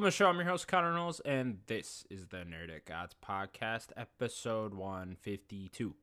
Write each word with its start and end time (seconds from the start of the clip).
Welcome 0.00 0.12
to 0.12 0.16
the 0.16 0.24
show. 0.24 0.30
I'm 0.30 0.36
your 0.36 0.46
host, 0.46 0.66
Connor 0.66 0.94
Knowles, 0.94 1.20
and 1.26 1.58
this 1.66 2.06
is 2.08 2.28
the 2.28 2.38
Nerd 2.38 2.74
at 2.74 2.86
Gods 2.86 3.14
podcast, 3.22 3.88
episode 3.98 4.72
152. 4.72 5.94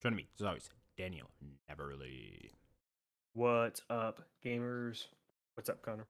Joining 0.00 0.16
me, 0.16 0.28
as 0.38 0.46
always, 0.46 0.70
Daniel 0.96 1.28
Neverly. 1.68 2.52
What's 3.32 3.80
up, 3.90 4.22
gamers? 4.46 5.06
What's 5.56 5.68
up, 5.68 5.82
Connor? 5.82 6.06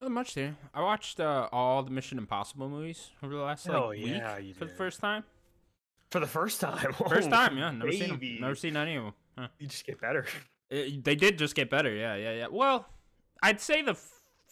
Not 0.00 0.12
much 0.12 0.34
there. 0.36 0.54
I 0.72 0.82
watched 0.82 1.18
uh, 1.18 1.48
all 1.50 1.82
the 1.82 1.90
Mission 1.90 2.18
Impossible 2.18 2.68
movies 2.68 3.10
over 3.20 3.34
the 3.34 3.40
last 3.42 3.68
like, 3.68 3.76
Oh, 3.76 3.88
week 3.88 4.06
yeah, 4.06 4.38
you 4.38 4.54
for 4.54 4.66
the 4.66 4.74
first 4.74 5.00
time. 5.00 5.24
For 6.12 6.20
the 6.20 6.28
first 6.28 6.60
time. 6.60 6.92
First 7.08 7.28
time, 7.28 7.58
yeah. 7.58 7.72
Never 7.72 7.90
seen 7.90 8.10
them. 8.10 8.20
Never 8.40 8.54
seen 8.54 8.76
any 8.76 8.94
of 8.94 9.02
them. 9.02 9.14
Huh. 9.36 9.48
You 9.58 9.66
just 9.66 9.84
get 9.84 10.00
better. 10.00 10.26
It- 10.70 11.02
they 11.02 11.16
did 11.16 11.38
just 11.38 11.56
get 11.56 11.70
better, 11.70 11.92
yeah, 11.92 12.14
yeah, 12.14 12.34
yeah. 12.34 12.46
Well, 12.52 12.86
I'd 13.42 13.60
say 13.60 13.82
the 13.82 13.96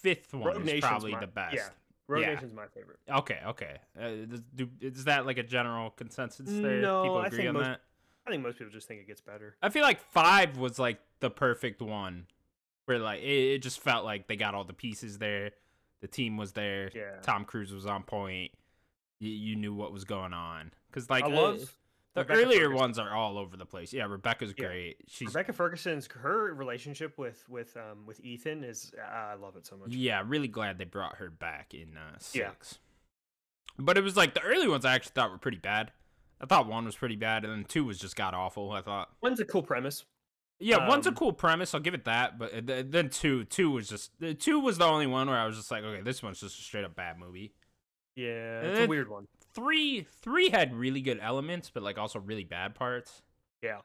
fifth 0.03 0.35
one 0.35 0.45
Rogue 0.45 0.57
is 0.61 0.65
Nation's 0.67 0.85
probably 0.85 1.13
my- 1.13 1.21
the 1.21 1.27
best. 1.27 1.55
Yeah. 1.57 1.69
Rogue 2.09 2.23
Yeah. 2.23 2.35
Nation's 2.35 2.53
my 2.53 2.67
favorite. 2.67 2.99
Okay, 3.09 3.39
okay. 3.47 3.79
Uh, 3.99 4.27
does- 4.29 4.43
do, 4.55 4.69
is 4.81 5.05
that 5.05 5.25
like 5.25 5.39
a 5.39 5.43
general 5.43 5.91
consensus 5.91 6.47
there? 6.51 6.81
No, 6.81 7.03
People 7.05 7.19
I 7.19 7.27
agree 7.27 7.37
think 7.39 7.49
on 7.49 7.55
most- 7.55 7.65
that? 7.65 7.81
I 8.27 8.31
think 8.31 8.43
most 8.43 8.59
people 8.59 8.73
just 8.73 8.87
think 8.87 9.01
it 9.01 9.07
gets 9.07 9.21
better. 9.21 9.57
I 9.63 9.69
feel 9.71 9.83
like 9.83 10.01
five 10.01 10.57
was 10.57 10.79
like 10.79 11.01
the 11.21 11.31
perfect 11.31 11.81
one, 11.83 12.27
where 12.85 12.99
like 12.99 13.21
it, 13.23 13.55
it 13.55 13.59
just 13.63 13.81
felt 13.81 14.05
like 14.05 14.27
they 14.29 14.37
got 14.37 14.55
all 14.55 14.65
the 14.65 14.73
pieces 14.75 15.19
there, 15.19 15.51
the 16.01 16.07
team 16.09 16.37
was 16.37 16.53
there, 16.53 16.91
Yeah. 16.95 17.17
Tom 17.23 17.45
Cruise 17.45 17.73
was 17.73 17.87
on 17.87 18.03
point, 18.03 18.53
you, 19.19 19.31
you 19.31 19.57
knew 19.57 19.73
what 19.75 19.93
was 19.93 20.05
going 20.05 20.33
on. 20.33 20.73
Because 20.89 21.09
like 21.11 21.25
I 21.25 21.29
uh, 21.29 21.31
love 21.31 21.77
the 22.15 22.21
Rebecca 22.23 22.41
earlier 22.41 22.61
Ferguson. 22.65 22.75
ones 22.81 22.99
are 22.99 23.15
all 23.15 23.39
over 23.39 23.57
the 23.57 23.65
place. 23.67 23.93
Yeah, 23.93 24.05
Rebecca's 24.07 24.53
Yeah. 24.57 24.67
great. 24.67 24.97
She's 25.09 25.29
Rebecca 25.29 25.53
Ferguson's 25.53 26.07
her 26.09 26.53
relationship 26.55 27.17
with 27.19 27.49
with 27.49 27.77
um 27.77 28.07
with 28.07 28.21
Ethan 28.21 28.65
is 28.65 28.93
I 29.03 29.35
love 29.35 29.57
it 29.57 29.67
so 29.67 29.77
much. 29.77 29.91
yeah, 29.91 30.23
really 30.27 30.49
glad 30.49 30.79
they 30.79 30.85
brought 30.85 31.17
her 31.17 31.31
back 31.31 31.75
in 31.75 31.97
uh, 31.97 32.19
Yeah. 32.35 32.51
six. 32.51 32.79
But 33.79 33.97
it 33.97 34.03
was 34.05 34.17
like 34.17 34.35
the 34.35 34.43
early 34.43 34.69
ones 34.69 34.85
I 34.85 34.95
actually 34.95 35.13
thought 35.15 35.31
were 35.31 35.39
pretty 35.39 35.59
bad. 35.59 35.93
I 36.41 36.47
thought 36.47 36.67
one 36.67 36.85
was 36.85 36.97
pretty 36.97 37.17
bad, 37.17 37.45
and 37.45 37.53
then 37.53 37.65
two 37.65 37.85
was 37.85 37.99
just 37.99 38.17
god 38.17 38.35
awful. 38.35 38.73
I 38.73 38.83
thought. 38.83 39.11
One's 39.23 39.41
a 39.41 39.45
cool 39.45 39.63
premise. 39.63 40.05
Yeah, 40.59 40.87
one's 40.89 41.07
a 41.07 41.11
Um, 41.11 41.15
cool 41.17 41.33
premise. 41.33 41.73
I'll 41.75 41.81
give 41.81 41.95
it 41.95 42.05
that. 42.05 42.39
But 42.39 42.53
uh, 42.71 42.83
then 42.87 43.09
two, 43.11 43.45
two 43.45 43.71
was 43.71 43.89
just 43.89 44.11
uh, 44.23 44.35
two 44.39 44.61
was 44.61 44.79
the 44.79 44.85
only 44.85 45.07
one 45.07 45.29
where 45.29 45.39
I 45.39 45.47
was 45.47 45.57
just 45.57 45.71
like, 45.71 45.83
okay, 45.83 46.03
this 46.03 46.23
one's 46.23 46.41
just 46.41 46.59
a 46.59 46.63
straight 46.63 46.85
up 46.85 46.95
bad 46.95 47.19
movie. 47.19 47.55
Yeah, 48.17 48.59
And 48.59 48.67
it's 48.69 48.79
then- 48.81 48.89
a 48.89 48.91
weird 48.91 49.09
one. 49.09 49.27
Three, 49.55 50.07
three 50.23 50.51
had 50.51 50.75
really 50.75 51.01
good 51.01 51.19
elements, 51.21 51.71
but 51.73 51.83
like 51.83 51.99
also 51.99 52.19
really 52.19 52.45
bad 52.45 52.75
parts. 52.75 53.23
Yeah. 53.63 53.79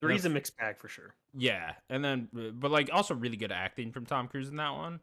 Three's 0.00 0.24
a 0.24 0.28
mixed 0.28 0.56
bag 0.58 0.78
for 0.78 0.88
sure. 0.88 1.14
Yeah, 1.36 1.72
and 1.88 2.04
then 2.04 2.28
uh, 2.36 2.50
but 2.52 2.70
like 2.70 2.90
also 2.92 3.14
really 3.14 3.36
good 3.36 3.52
acting 3.52 3.90
from 3.90 4.06
Tom 4.06 4.28
Cruise 4.28 4.48
in 4.48 4.56
that 4.56 4.74
one. 4.74 5.00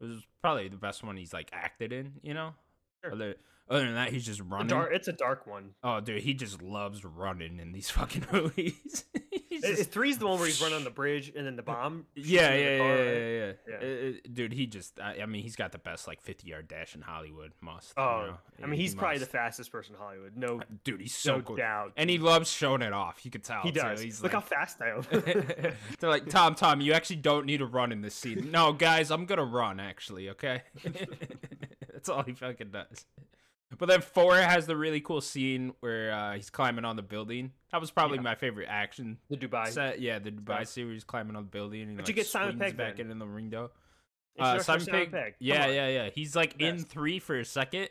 It 0.00 0.04
was 0.06 0.26
probably 0.42 0.68
the 0.68 0.76
best 0.76 1.02
one 1.02 1.16
he's 1.16 1.32
like 1.32 1.50
acted 1.52 1.92
in. 1.92 2.12
You 2.22 2.34
know. 2.34 2.54
Sure. 3.02 3.12
Other, 3.12 3.34
other 3.72 3.84
than 3.86 3.94
that, 3.94 4.10
he's 4.12 4.24
just 4.26 4.40
A 4.40 4.44
running. 4.44 4.68
dark, 4.68 4.90
it's 4.92 5.08
a 5.08 5.12
dark 5.12 5.46
one. 5.46 5.70
Oh, 5.82 6.00
dude, 6.00 6.22
he 6.22 6.34
just 6.34 6.62
loves 6.62 7.04
running 7.04 7.58
in 7.58 7.72
these 7.72 7.90
fucking 7.90 8.26
movies. 8.32 9.04
Just- 9.62 9.90
three's 9.92 10.16
the 10.18 10.26
one 10.26 10.38
where 10.38 10.46
he's 10.46 10.60
running 10.62 10.78
on 10.78 10.82
the 10.84 10.90
bridge 10.90 11.30
and 11.36 11.46
then 11.46 11.54
the 11.56 11.62
bomb. 11.62 12.06
Yeah, 12.16 12.52
yeah, 12.54 12.56
yeah, 12.56 12.76
yeah, 12.76 12.82
right? 12.82 13.06
yeah, 13.06 13.52
yeah. 13.68 13.74
Uh, 13.76 14.08
uh, 14.08 14.12
dude, 14.32 14.52
he 14.52 14.66
just, 14.66 14.98
I, 14.98 15.18
I 15.22 15.26
mean, 15.26 15.42
he's 15.42 15.54
got 15.56 15.70
the 15.72 15.78
best 15.78 16.08
like 16.08 16.20
50 16.22 16.48
yard 16.48 16.66
dash 16.68 16.94
in 16.96 17.02
Hollywood. 17.02 17.52
Must. 17.60 17.92
you 17.96 18.02
Oh, 18.02 18.26
know? 18.26 18.38
I 18.62 18.66
mean, 18.66 18.76
He 18.76 18.82
he's 18.82 18.94
probably 18.94 19.18
the 19.18 19.26
fastest 19.26 19.70
person 19.70 19.94
in 19.94 20.00
Hollywood. 20.00 20.36
No, 20.36 20.62
Dude, 20.84 21.00
he's 21.02 21.14
so 21.14 21.36
no 21.36 21.42
good. 21.42 21.58
doubt. 21.58 21.92
And 21.96 22.08
he 22.10 22.18
loves 22.18 22.50
showing 22.50 22.82
it 22.82 22.92
off. 22.94 23.24
You 23.24 23.30
could 23.30 23.44
tell. 23.44 23.60
He 23.62 23.70
does. 23.70 24.00
He's 24.00 24.20
Look 24.22 24.32
like, 24.32 24.42
how 24.42 24.48
fast 24.48 24.80
I 24.80 24.88
am. 24.96 25.02
They're 26.00 26.10
like, 26.10 26.28
Tom, 26.28 26.54
Tom, 26.56 26.80
you 26.80 26.94
actually 26.94 27.16
don't 27.16 27.46
need 27.46 27.58
to 27.58 27.66
run 27.66 27.92
in 27.92 28.00
this 28.00 28.14
scene. 28.14 28.50
No, 28.50 28.72
guys, 28.72 29.10
I'm 29.12 29.26
gonna 29.26 29.44
run 29.44 29.78
actually, 29.80 30.30
okay? 30.30 30.62
That's 31.92 32.08
all 32.08 32.22
he 32.22 32.32
fucking 32.32 32.70
does. 32.70 33.04
But 33.78 33.88
then 33.88 34.00
four 34.00 34.36
has 34.36 34.66
the 34.66 34.76
really 34.76 35.00
cool 35.00 35.20
scene 35.20 35.72
where 35.80 36.12
uh, 36.12 36.34
he's 36.34 36.50
climbing 36.50 36.84
on 36.84 36.96
the 36.96 37.02
building. 37.02 37.52
That 37.70 37.80
was 37.80 37.90
probably 37.90 38.18
Yeah. 38.18 38.22
my 38.22 38.34
favorite 38.34 38.66
action 38.68 39.18
the 39.30 39.36
Dubai. 39.36 39.68
set. 39.68 40.00
Yeah, 40.00 40.18
the 40.18 40.30
Dubai 40.30 40.66
where 40.84 40.92
he's 40.92 41.04
climbing 41.04 41.36
on 41.36 41.44
the 41.44 41.50
building 41.50 41.82
and 41.82 41.96
But 41.96 42.02
like, 42.04 42.08
you 42.08 42.14
get 42.14 42.26
Simon 42.26 42.58
Pegg 42.58 42.76
back 42.76 42.96
then. 42.96 43.10
in, 43.10 43.18
the 43.18 43.26
window. 43.26 43.70
Uh, 44.38 44.58
Simon 44.58 44.86
Pegg. 44.86 45.34
Yeah, 45.38 45.66
yeah, 45.68 45.88
yeah. 45.88 46.10
He's 46.14 46.34
like 46.36 46.60
in 46.60 46.84
three 46.84 47.18
for 47.18 47.38
a 47.38 47.44
second, 47.44 47.88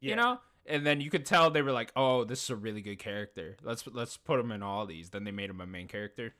you 0.00 0.16
know, 0.16 0.38
and 0.66 0.86
then 0.86 1.00
you 1.00 1.10
could 1.10 1.26
tell 1.26 1.50
they 1.50 1.62
were 1.62 1.72
like, 1.72 1.92
"Oh, 1.96 2.24
this 2.24 2.42
is 2.44 2.50
a 2.50 2.56
really 2.56 2.80
good 2.80 2.98
character. 2.98 3.56
Let's 3.62 3.86
let's 3.86 4.16
put 4.16 4.38
him 4.40 4.52
in 4.52 4.62
all 4.62 4.86
these." 4.86 5.10
Then 5.10 5.24
they 5.24 5.30
made 5.32 5.50
him 5.50 5.60
a 5.60 5.66
main 5.66 5.88
character. 5.88 6.34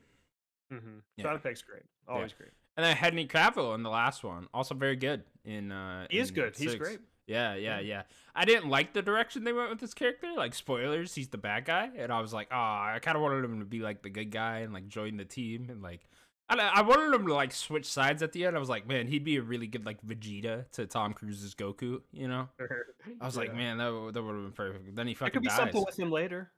Mm-hmm. 0.73 0.99
Yeah. 1.17 1.25
Simon 1.25 1.41
Pegg's 1.41 1.63
great. 1.63 1.83
Always 2.09 2.33
great. 2.33 2.51
And 2.77 2.85
then 2.87 2.97
Henry 2.97 3.27
Cavill 3.27 3.75
in 3.75 3.83
the 3.83 3.91
last 3.91 4.25
one, 4.25 4.49
also 4.55 4.75
very 4.75 4.97
good 4.97 5.25
in. 5.45 5.71
uh 5.71 6.07
He 6.11 6.19
is 6.19 6.31
in 6.31 6.35
good. 6.35 6.57
He's 6.57 6.75
great. 6.75 7.01
Yeah, 7.27 7.55
yeah, 7.55 7.79
Yeah. 7.79 7.81
yeah. 7.81 8.03
I 8.35 8.45
didn't 8.45 8.69
like 8.69 8.93
the 8.95 9.03
direction 9.03 9.45
they 9.45 9.53
went 9.53 9.71
with 9.71 9.79
this 9.81 9.95
character. 9.95 10.29
Like 10.37 10.55
spoilers, 10.55 11.15
he's 11.15 11.29
the 11.29 11.39
bad 11.39 11.65
guy, 11.65 11.91
and 11.97 12.11
I 12.13 12.21
was 12.21 12.33
like, 12.33 12.49
oh, 12.51 12.57
I 12.57 12.99
kind 13.03 13.17
of 13.17 13.23
wanted 13.23 13.45
him 13.45 13.61
to 13.61 13.65
be 13.67 13.81
like 13.81 14.03
the 14.03 14.11
good 14.11 14.31
guy 14.31 14.59
and 14.61 14.73
like 14.73 14.89
join 14.89 15.17
the 15.17 15.25
team 15.25 15.69
and 15.71 15.83
like. 15.83 16.01
I, 16.49 16.57
I 16.57 16.83
wanted 16.83 17.15
him 17.15 17.27
to 17.29 17.35
like 17.35 17.53
switch 17.53 17.87
sides 17.87 18.23
at 18.23 18.33
the 18.33 18.45
end. 18.45 18.57
I 18.57 18.59
was 18.59 18.69
like, 18.69 18.87
man, 18.87 19.07
he'd 19.07 19.25
be 19.25 19.37
a 19.37 19.43
really 19.43 19.67
good 19.67 19.87
like 19.87 20.03
Vegeta 20.05 20.71
to 20.73 20.87
Tom 20.87 21.15
Cruise's 21.15 21.55
Goku. 21.55 22.01
You 22.13 22.29
know, 22.29 22.49
I 23.21 23.25
was 23.25 23.37
like, 23.37 23.55
man, 23.55 23.79
that, 23.79 24.11
that 24.13 24.23
would 24.23 24.35
have 24.35 24.43
been 24.45 24.53
perfect. 24.53 24.95
Then 24.95 25.07
he 25.07 25.15
there 25.15 25.19
fucking 25.21 25.33
could 25.33 25.43
be 25.43 25.49
dies. 25.49 25.57
something 25.57 25.83
with 25.87 25.99
him 25.99 26.11
later. 26.11 26.51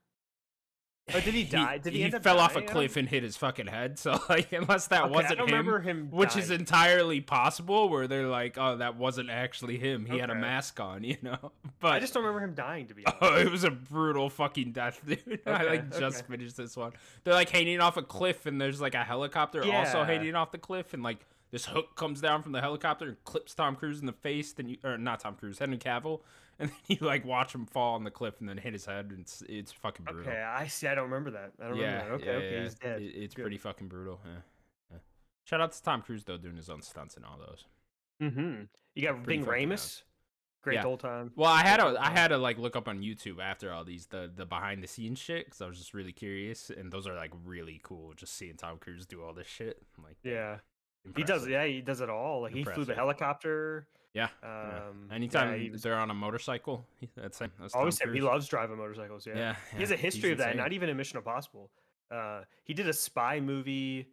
Oh, 1.13 1.19
did 1.19 1.35
he 1.35 1.43
die? 1.43 1.77
Did 1.77 1.93
he 1.93 2.03
end 2.03 2.15
up 2.15 2.23
fell 2.23 2.39
off 2.39 2.55
a 2.55 2.63
cliff 2.63 2.97
and 2.97 3.07
hit 3.07 3.21
his 3.21 3.37
fucking 3.37 3.67
head. 3.67 3.99
So 3.99 4.19
like, 4.29 4.51
unless 4.51 4.87
that 4.87 5.03
Okay, 5.03 5.11
wasn't 5.13 5.37
don't 5.37 5.47
him, 5.49 5.55
remember 5.55 5.79
him 5.79 6.07
which 6.09 6.35
is 6.35 6.49
entirely 6.49 7.21
possible 7.21 7.89
where 7.89 8.07
they're 8.07 8.25
like 8.27 8.57
oh 8.57 8.77
that 8.77 8.95
wasn't 8.97 9.29
actually 9.29 9.77
him 9.77 10.05
he 10.07 10.17
had 10.17 10.31
a 10.31 10.35
mask 10.35 10.79
on 10.79 11.03
you 11.03 11.17
know 11.21 11.51
but 11.79 11.93
I 11.93 11.99
just 11.99 12.13
don't 12.15 12.23
remember 12.23 12.43
him 12.43 12.55
dying. 12.55 12.87
To 12.87 12.95
be 12.95 13.05
honest. 13.05 13.19
oh, 13.21 13.35
it 13.37 13.51
was 13.51 13.63
a 13.63 13.69
brutal 13.71 14.29
fucking 14.31 14.71
death 14.71 14.99
dude 15.05 15.41
i 15.45 15.63
like 15.63 15.91
just 15.97 16.23
okay. 16.23 16.27
finished 16.37 16.57
this 16.57 16.75
one 16.75 16.93
they're 17.23 17.35
like 17.35 17.49
hanging 17.49 17.81
off 17.81 17.97
a 17.97 18.01
cliff 18.01 18.47
and 18.47 18.59
there's 18.59 18.81
like 18.81 18.95
a 18.95 19.03
helicopter 19.03 19.59
also 19.63 19.99
Yeah. 19.99 20.05
hanging 20.05 20.33
off 20.35 20.51
the 20.51 20.57
cliff 20.57 20.93
and 20.95 21.03
like 21.03 21.19
this 21.51 21.67
hook 21.67 21.95
comes 21.95 22.19
down 22.19 22.41
from 22.41 22.51
the 22.51 22.59
helicopter 22.61 23.05
and 23.07 23.23
clips 23.23 23.53
Tom 23.53 23.75
Cruise 23.77 23.99
in 24.01 24.07
the 24.07 24.11
face. 24.11 24.51
Then 24.51 24.67
you, 24.67 24.77
or 24.83 24.97
not 24.97 25.21
Tom 25.21 25.35
Cruise, 25.35 25.59
Henry 25.59 25.77
Cavill, 25.77 26.19
and 26.59 26.69
then 26.69 26.77
you 26.87 26.97
like 27.05 27.25
watch 27.25 27.53
him 27.53 27.65
fall 27.65 27.95
on 27.95 28.03
the 28.03 28.11
cliff 28.11 28.35
and 28.39 28.47
then 28.47 28.57
hit 28.57 28.73
his 28.73 28.85
head. 28.85 29.07
And 29.11 29.19
it's 29.21 29.43
it's 29.47 29.71
fucking 29.71 30.05
brutal. 30.05 30.31
Okay, 30.31 30.41
I 30.41 30.67
see. 30.67 30.87
I 30.87 30.95
don't 30.95 31.05
remember 31.05 31.31
that. 31.31 31.51
I 31.61 31.67
don't 31.69 31.77
yeah, 31.77 32.03
remember 32.03 32.17
that. 32.17 32.23
Okay, 32.23 32.25
yeah, 32.31 32.37
okay, 32.37 32.55
yeah. 32.55 32.63
he's 32.63 32.75
dead. 32.75 33.01
It- 33.01 33.15
it's 33.23 33.33
Good. 33.35 33.41
pretty 33.43 33.57
fucking 33.57 33.87
brutal. 33.87 34.19
Yeah. 34.25 34.31
yeah. 34.91 34.97
Shout 35.43 35.61
out 35.61 35.71
to 35.73 35.83
Tom 35.83 36.01
Cruise 36.01 36.23
though, 36.23 36.37
doing 36.37 36.55
his 36.55 36.69
own 36.69 36.81
stunts 36.81 37.15
and 37.15 37.25
all 37.25 37.37
those. 37.37 37.65
Mm-hmm. 38.21 38.63
You 38.95 39.01
got 39.03 39.23
Pretty 39.23 39.41
Ving 39.43 39.45
Rhames. 39.69 40.03
Great 40.63 40.75
Yeah. 40.75 40.81
whole 40.81 40.97
time. 40.97 41.31
Well, 41.35 41.51
I 41.51 41.61
had 41.61 41.79
Good 41.79 41.93
to 41.93 42.01
I 42.03 42.09
had 42.09 42.29
to 42.29 42.37
like 42.39 42.57
look 42.57 42.75
up 42.75 42.87
on 42.87 43.01
YouTube 43.01 43.39
after 43.39 43.71
all 43.71 43.83
these 43.83 44.07
the 44.07 44.31
the 44.35 44.45
behind 44.45 44.81
the 44.81 44.87
scenes 44.87 45.19
shit 45.19 45.45
because 45.45 45.61
I 45.61 45.67
was 45.67 45.77
just 45.77 45.93
really 45.93 46.11
curious, 46.13 46.71
and 46.71 46.91
those 46.91 47.05
are 47.07 47.13
like 47.15 47.31
really 47.43 47.79
cool. 47.83 48.13
Just 48.15 48.35
seeing 48.35 48.55
Tom 48.55 48.77
Cruise 48.79 49.05
do 49.05 49.21
all 49.21 49.33
this 49.33 49.45
shit, 49.47 49.79
I'm 49.97 50.03
like 50.03 50.15
Yeah, 50.23 50.57
he 51.15 51.21
does. 51.21 51.43
impressive. 51.43 51.49
Yeah, 51.49 51.65
he 51.65 51.81
does 51.81 52.01
it 52.01 52.09
all. 52.09 52.41
Like 52.41 52.53
he 52.53 52.63
flew 52.63 52.83
the 52.85 52.95
helicopter. 52.95 53.87
Yeah. 54.15 54.29
yeah. 54.41 54.79
Um, 54.89 55.09
Anytime 55.11 55.61
yeah, 55.61 55.71
was- 55.71 55.83
they're 55.83 55.99
on 55.99 56.09
a 56.09 56.13
motorcycle, 56.13 56.87
that's 57.15 57.37
him. 57.39 57.51
That's 57.59 57.75
Always 57.75 57.99
him. 57.99 58.13
He 58.13 58.21
loves 58.21 58.47
driving 58.47 58.77
motorcycles. 58.77 59.27
Yeah. 59.27 59.35
Yeah, 59.35 59.55
He 59.73 59.79
has 59.81 59.91
a 59.91 59.97
history 59.97 60.31
of 60.31 60.37
that. 60.39 60.47
insane. 60.51 60.57
Not 60.57 60.71
even 60.73 60.89
in 60.89 60.97
Mission 60.97 61.17
Impossible. 61.17 61.69
Uh, 62.09 62.41
he 62.63 62.73
did 62.73 62.87
a 62.87 62.93
spy 62.93 63.39
movie. 63.41 64.07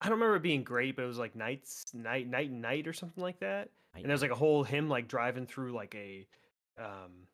I 0.00 0.08
don't 0.08 0.18
remember 0.18 0.36
it 0.36 0.42
being 0.42 0.62
great, 0.62 0.96
but 0.96 1.02
it 1.02 1.08
was 1.08 1.18
like 1.18 1.34
nights, 1.34 1.86
night, 1.92 2.28
night, 2.28 2.50
and 2.50 2.62
night, 2.62 2.86
or 2.86 2.92
something 2.92 3.22
like 3.22 3.40
that. 3.40 3.70
And 3.94 4.06
there's 4.06 4.22
like 4.22 4.30
a 4.30 4.36
whole 4.36 4.62
him 4.64 4.88
like 4.88 5.08
driving 5.08 5.46
through 5.46 5.72
like 5.72 5.94
a, 5.94 6.26
um, 6.78 7.26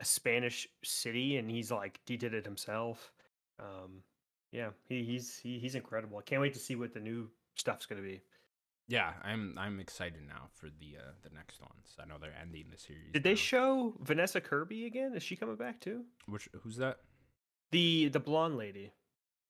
a 0.00 0.04
Spanish 0.04 0.66
city, 0.84 1.36
and 1.36 1.50
he's 1.50 1.70
like 1.70 2.00
he 2.06 2.16
did 2.16 2.34
it 2.34 2.44
himself. 2.44 3.12
Um, 3.58 4.02
yeah, 4.52 4.70
he, 4.88 5.04
he's 5.04 5.36
he, 5.36 5.58
he's 5.58 5.74
incredible. 5.74 6.18
I 6.18 6.22
can't 6.22 6.40
wait 6.40 6.54
to 6.54 6.60
see 6.60 6.76
what 6.76 6.94
the 6.94 7.00
new 7.00 7.28
stuff's 7.56 7.86
gonna 7.86 8.02
be. 8.02 8.20
Yeah, 8.88 9.12
I'm 9.22 9.56
I'm 9.58 9.80
excited 9.80 10.20
now 10.26 10.48
for 10.54 10.66
the 10.66 10.96
uh 10.98 11.10
the 11.22 11.30
next 11.34 11.60
ones. 11.60 11.96
I 12.00 12.06
know 12.06 12.16
they're 12.20 12.34
ending 12.40 12.66
the 12.70 12.78
series. 12.78 13.12
Did 13.12 13.22
they 13.24 13.34
show 13.34 13.94
Vanessa 14.00 14.40
Kirby 14.40 14.86
again? 14.86 15.14
Is 15.14 15.22
she 15.22 15.36
coming 15.36 15.56
back 15.56 15.80
too? 15.80 16.04
Which 16.26 16.48
who's 16.62 16.76
that? 16.76 16.98
The 17.72 18.08
the 18.08 18.20
blonde 18.20 18.56
lady. 18.56 18.92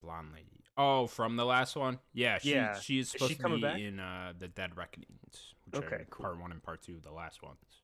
Blonde 0.03 0.29
lady. 0.35 0.65
Oh, 0.79 1.07
from 1.07 1.37
the 1.37 1.45
last 1.45 1.75
one. 1.77 1.99
Yeah, 2.13 2.39
she 2.39 2.53
Yeah. 2.55 2.79
she 2.81 2.99
is 2.99 3.07
Is 3.07 3.13
she 3.13 3.19
supposed 3.35 3.41
to 3.41 3.49
be 3.57 3.61
back? 3.63 3.79
in 3.81 3.99
uh 4.01 4.33
the 4.39 4.49
Dead 4.49 4.77
Reckonings, 4.77 5.55
which 5.65 5.83
Okay, 5.83 5.97
are 5.97 6.07
cool. 6.11 6.25
part 6.25 6.39
one 6.41 6.53
and 6.53 6.63
part 6.63 6.83
two, 6.83 7.01
the 7.03 7.13
last 7.13 7.43
ones. 7.43 7.83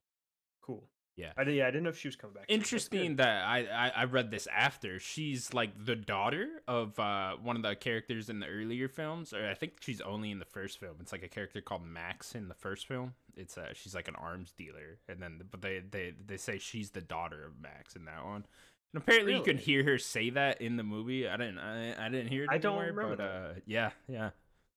Cool. 0.60 0.88
Yeah. 1.16 1.32
I. 1.36 1.42
Yeah, 1.42 1.64
I 1.66 1.70
didn't 1.70 1.82
know 1.84 1.90
if 1.90 1.98
she 1.98 2.08
was 2.08 2.16
coming 2.16 2.34
back. 2.34 2.48
too. 2.48 2.56
That's 2.56 2.68
good. 2.70 2.74
Interesting 2.74 3.16
that 3.16 3.44
I, 3.44 3.58
I 3.66 3.88
I 3.96 4.04
read 4.04 4.30
this 4.30 4.46
after. 4.46 4.98
She's 4.98 5.52
like 5.52 5.72
the 5.84 5.94
daughter 5.94 6.48
of 6.66 6.98
uh 6.98 7.32
one 7.42 7.56
of 7.56 7.62
the 7.62 7.74
characters 7.76 8.30
in 8.30 8.40
the 8.40 8.46
earlier 8.46 8.88
films, 8.88 9.32
or 9.34 9.46
I 9.48 9.54
think 9.54 9.74
she's 9.80 10.00
only 10.00 10.30
in 10.30 10.38
the 10.38 10.46
first 10.46 10.80
film. 10.80 10.96
It's 11.00 11.12
like 11.12 11.22
a 11.22 11.28
character 11.28 11.60
called 11.60 11.84
Max 11.84 12.34
in 12.34 12.48
the 12.48 12.54
first 12.54 12.86
film. 12.88 13.14
It's 13.36 13.58
uh 13.58 13.74
she's 13.74 13.94
like 13.94 14.08
an 14.08 14.14
arms 14.16 14.52
dealer, 14.56 14.98
and 15.08 15.20
then 15.22 15.42
but 15.50 15.60
they 15.60 15.82
they 15.90 16.14
they 16.26 16.38
say 16.38 16.58
she's 16.58 16.90
the 16.90 17.02
daughter 17.02 17.44
of 17.44 17.60
Max 17.60 17.94
in 17.94 18.06
that 18.06 18.24
one. 18.24 18.46
And 18.94 19.02
apparently 19.02 19.34
you 19.36 19.42
can 19.42 19.58
hear 19.58 19.82
her 19.84 19.98
say 19.98 20.30
that 20.30 20.62
in 20.62 20.76
the 20.76 20.82
movie. 20.82 21.28
I 21.28 21.36
didn't 21.36 21.58
I, 21.58 22.06
I 22.06 22.08
didn't 22.08 22.28
hear 22.28 22.44
it. 22.44 22.50
I 22.50 22.56
don't 22.58 22.78
remember 22.78 23.16
but 23.16 23.22
uh 23.22 23.48
yeah 23.66 23.90
yeah. 24.08 24.30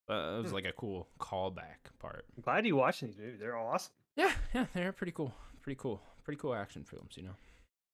Uh, 0.09 0.35
it 0.37 0.41
was 0.43 0.49
Hmm. 0.49 0.55
like 0.55 0.65
a 0.65 0.71
cool 0.73 1.07
callback 1.19 1.77
part. 1.97 2.25
I'm 2.37 2.43
glad 2.43 2.65
you 2.67 2.75
watched 2.75 3.01
these 3.01 3.17
movies. 3.17 3.39
They're 3.39 3.57
awesome. 3.57 3.91
Yeah, 4.15 4.31
yeah, 4.53 4.65
they're 4.73 4.91
pretty 4.91 5.11
cool. 5.13 5.33
Pretty 5.63 5.77
cool. 5.81 5.99
Pretty 6.25 6.39
cool 6.39 6.53
action 6.53 6.83
films, 6.83 7.13
you 7.15 7.23
know. 7.23 7.35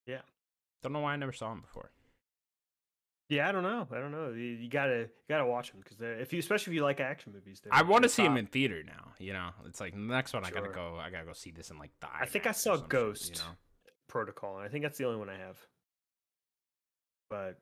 Yeah. 0.08 0.22
Don't 0.82 0.94
know 0.94 1.02
why 1.02 1.14
I 1.14 1.18
never 1.18 1.32
saw 1.34 1.50
them 1.50 1.62
before. 1.62 1.92
Yeah, 3.30 3.48
I 3.48 3.52
don't 3.52 3.64
know. 3.64 3.88
I 3.92 4.00
don't 4.00 4.12
know. 4.12 4.30
You, 4.32 4.42
you 4.44 4.70
gotta 4.70 5.00
you 5.02 5.08
gotta 5.30 5.46
watch 5.46 5.72
them 5.72 5.80
because 5.82 5.98
if 6.02 6.34
you, 6.34 6.40
especially 6.40 6.72
if 6.72 6.76
you 6.76 6.84
like 6.84 7.00
action 7.00 7.32
movies, 7.34 7.62
they're- 7.64 7.72
I 7.74 7.82
want 7.84 8.04
to 8.04 8.10
see 8.10 8.24
them 8.24 8.36
in 8.38 8.46
theater 8.48 8.84
now. 8.84 9.12
You 9.20 9.34
know, 9.34 9.50
it's 9.68 9.80
like 9.80 9.94
the 9.94 10.00
next 10.00 10.34
one 10.34 10.44
I 10.44 10.50
gotta 10.52 10.70
go. 10.70 10.98
I 10.98 11.10
gotta 11.12 11.26
go 11.26 11.34
see 11.34 11.52
this 11.52 11.70
in 11.72 11.78
like 11.78 11.92
the. 12.02 12.08
I 12.14 12.26
think 12.26 12.46
I 12.48 12.52
saw 12.52 12.76
Ghost. 12.78 13.30
you 13.30 13.36
know, 13.36 13.52
Protocol, 14.10 14.58
and 14.58 14.66
I 14.66 14.70
think 14.70 14.84
that's 14.84 14.98
the 14.98 15.06
only 15.06 15.20
one 15.20 15.30
I 15.30 15.38
have. 15.38 15.58
But 17.30 17.60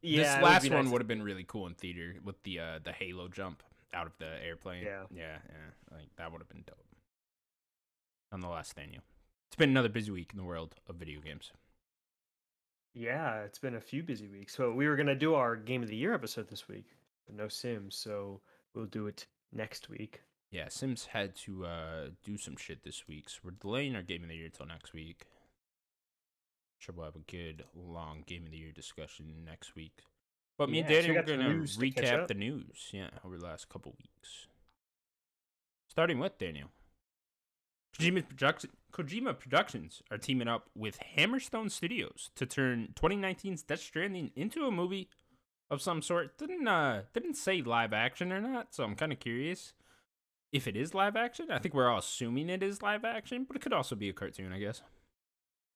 yeah, 0.00 0.22
this 0.22 0.28
it 0.28 0.36
would 0.36 0.44
last 0.44 0.70
one 0.70 0.84
nice- 0.84 0.92
would 0.92 1.00
have 1.02 1.08
been 1.08 1.22
really 1.22 1.44
cool 1.44 1.66
in 1.66 1.74
theater 1.74 2.14
with 2.24 2.42
the 2.44 2.58
uh 2.60 2.78
the 2.82 2.92
Halo 2.92 3.28
jump 3.28 3.62
out 3.92 4.06
of 4.06 4.12
the 4.18 4.42
airplane. 4.42 4.84
Yeah. 4.84 5.02
yeah, 5.14 5.36
yeah. 5.50 5.94
Like 5.98 6.08
that 6.16 6.32
would 6.32 6.40
have 6.40 6.48
been 6.48 6.64
dope. 6.66 6.78
Nonetheless, 8.30 8.72
Daniel, 8.72 9.02
it's 9.52 9.58
been 9.58 9.68
another 9.68 9.90
busy 9.90 10.10
week 10.10 10.30
in 10.32 10.38
the 10.38 10.44
world 10.44 10.76
of 10.88 10.96
video 10.96 11.20
games. 11.20 11.52
Yeah, 12.94 13.40
it's 13.40 13.58
been 13.58 13.74
a 13.74 13.80
few 13.82 14.02
busy 14.02 14.26
weeks. 14.26 14.56
So 14.56 14.72
we 14.72 14.88
were 14.88 14.96
gonna 14.96 15.14
do 15.14 15.34
our 15.34 15.56
game 15.56 15.82
of 15.82 15.90
the 15.90 15.94
year 15.96 16.14
episode 16.14 16.48
this 16.48 16.68
week, 16.68 16.86
but 17.26 17.36
no 17.36 17.48
Sims, 17.48 17.94
so 17.94 18.40
we'll 18.74 18.86
do 18.86 19.08
it 19.08 19.26
next 19.52 19.90
week. 19.90 20.22
Yeah, 20.50 20.68
Sims 20.68 21.04
had 21.04 21.36
to 21.44 21.66
uh 21.66 22.06
do 22.24 22.38
some 22.38 22.56
shit 22.56 22.82
this 22.82 23.06
week, 23.06 23.28
so 23.28 23.40
we're 23.44 23.50
delaying 23.50 23.94
our 23.94 24.00
game 24.00 24.22
of 24.22 24.30
the 24.30 24.36
year 24.36 24.48
till 24.48 24.64
next 24.64 24.94
week. 24.94 25.26
Sure, 26.78 26.94
we'll 26.96 27.04
have 27.04 27.16
a 27.16 27.30
good 27.30 27.64
long 27.74 28.24
game 28.26 28.46
of 28.46 28.52
the 28.52 28.56
year 28.56 28.72
discussion 28.72 29.44
next 29.44 29.74
week. 29.74 29.98
But 30.56 30.70
me 30.70 30.78
and 30.78 30.88
Yeah, 30.88 31.02
so 31.02 31.08
we 31.08 31.14
Daniel 31.14 31.22
are 31.24 31.36
gonna 31.36 31.54
news 31.58 31.76
to 31.76 31.82
recap 31.82 32.26
the 32.26 32.32
news, 32.32 32.88
yeah, 32.90 33.10
over 33.22 33.36
the 33.36 33.44
last 33.44 33.68
couple 33.68 33.94
weeks. 33.98 34.46
Starting 35.88 36.18
with 36.18 36.38
Daniel. 36.38 36.70
Kojima, 37.98 38.28
Production, 38.28 38.70
Kojima 38.92 39.38
Productions 39.38 40.02
are 40.10 40.18
teaming 40.18 40.48
up 40.48 40.68
with 40.74 40.98
Hammerstone 41.16 41.70
Studios 41.70 42.30
to 42.36 42.46
turn 42.46 42.88
2019's 42.94 43.62
Death 43.62 43.80
Stranding 43.80 44.30
into 44.34 44.66
a 44.66 44.70
movie 44.70 45.08
of 45.70 45.82
some 45.82 46.02
sort. 46.02 46.38
Didn't 46.38 46.68
uh 46.68 47.02
didn't 47.12 47.34
say 47.34 47.62
live 47.62 47.92
action 47.92 48.32
or 48.32 48.40
not, 48.40 48.74
so 48.74 48.84
I'm 48.84 48.94
kind 48.94 49.12
of 49.12 49.18
curious 49.18 49.72
if 50.52 50.68
it 50.68 50.76
is 50.76 50.94
live 50.94 51.16
action. 51.16 51.50
I 51.50 51.58
think 51.58 51.74
we're 51.74 51.88
all 51.88 51.98
assuming 51.98 52.48
it 52.50 52.62
is 52.62 52.82
live 52.82 53.04
action, 53.04 53.44
but 53.44 53.56
it 53.56 53.62
could 53.62 53.72
also 53.72 53.96
be 53.96 54.08
a 54.08 54.12
cartoon, 54.12 54.52
I 54.52 54.58
guess. 54.58 54.82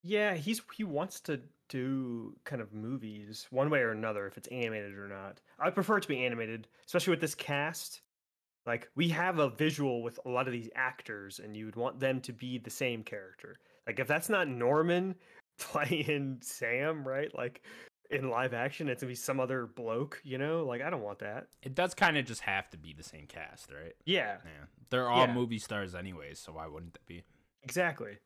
Yeah, 0.02 0.34
he's 0.34 0.60
he 0.74 0.84
wants 0.84 1.20
to 1.22 1.40
do 1.68 2.36
kind 2.44 2.62
of 2.62 2.72
movies 2.72 3.46
one 3.50 3.70
way 3.70 3.80
or 3.80 3.90
another, 3.90 4.26
if 4.26 4.36
it's 4.36 4.48
animated 4.48 4.96
or 4.96 5.08
not. 5.08 5.40
I 5.58 5.70
prefer 5.70 5.96
it 5.98 6.02
to 6.02 6.08
be 6.08 6.24
animated, 6.24 6.68
especially 6.86 7.12
with 7.12 7.20
this 7.20 7.34
cast. 7.34 8.02
Like 8.66 8.88
we 8.96 9.08
have 9.10 9.38
a 9.38 9.50
visual 9.50 10.02
with 10.02 10.18
a 10.26 10.28
lot 10.28 10.46
of 10.46 10.52
these 10.52 10.68
actors, 10.74 11.38
and 11.42 11.56
you 11.56 11.66
would 11.66 11.76
want 11.76 12.00
them 12.00 12.20
to 12.22 12.32
be 12.32 12.58
the 12.58 12.70
same 12.70 13.02
character. 13.02 13.56
Like 13.86 13.98
if 14.00 14.08
that's 14.08 14.28
not 14.28 14.48
Norman 14.48 15.14
playing 15.58 16.38
Sam, 16.42 17.06
right? 17.06 17.32
Like 17.36 17.62
in 18.10 18.30
live 18.30 18.54
action, 18.54 18.88
it's 18.88 19.02
gonna 19.02 19.10
be 19.10 19.14
some 19.16 19.40
other 19.40 19.66
bloke, 19.66 20.20
you 20.24 20.38
know? 20.38 20.64
Like 20.64 20.82
I 20.82 20.90
don't 20.90 21.02
want 21.02 21.18
that. 21.20 21.46
It 21.62 21.74
does 21.74 21.94
kind 21.94 22.16
of 22.18 22.24
just 22.24 22.40
have 22.42 22.68
to 22.70 22.76
be 22.78 22.92
the 22.92 23.02
same 23.02 23.26
cast, 23.26 23.70
right? 23.72 23.94
Yeah, 24.04 24.38
Yeah, 24.44 24.66
they're 24.90 25.08
all 25.08 25.26
Yeah. 25.26 25.34
movie 25.34 25.58
stars 25.58 25.94
anyways, 25.94 26.38
so 26.38 26.52
why 26.52 26.66
wouldn't 26.66 26.96
it 26.96 27.06
be? 27.06 27.22
exactly. 27.62 28.18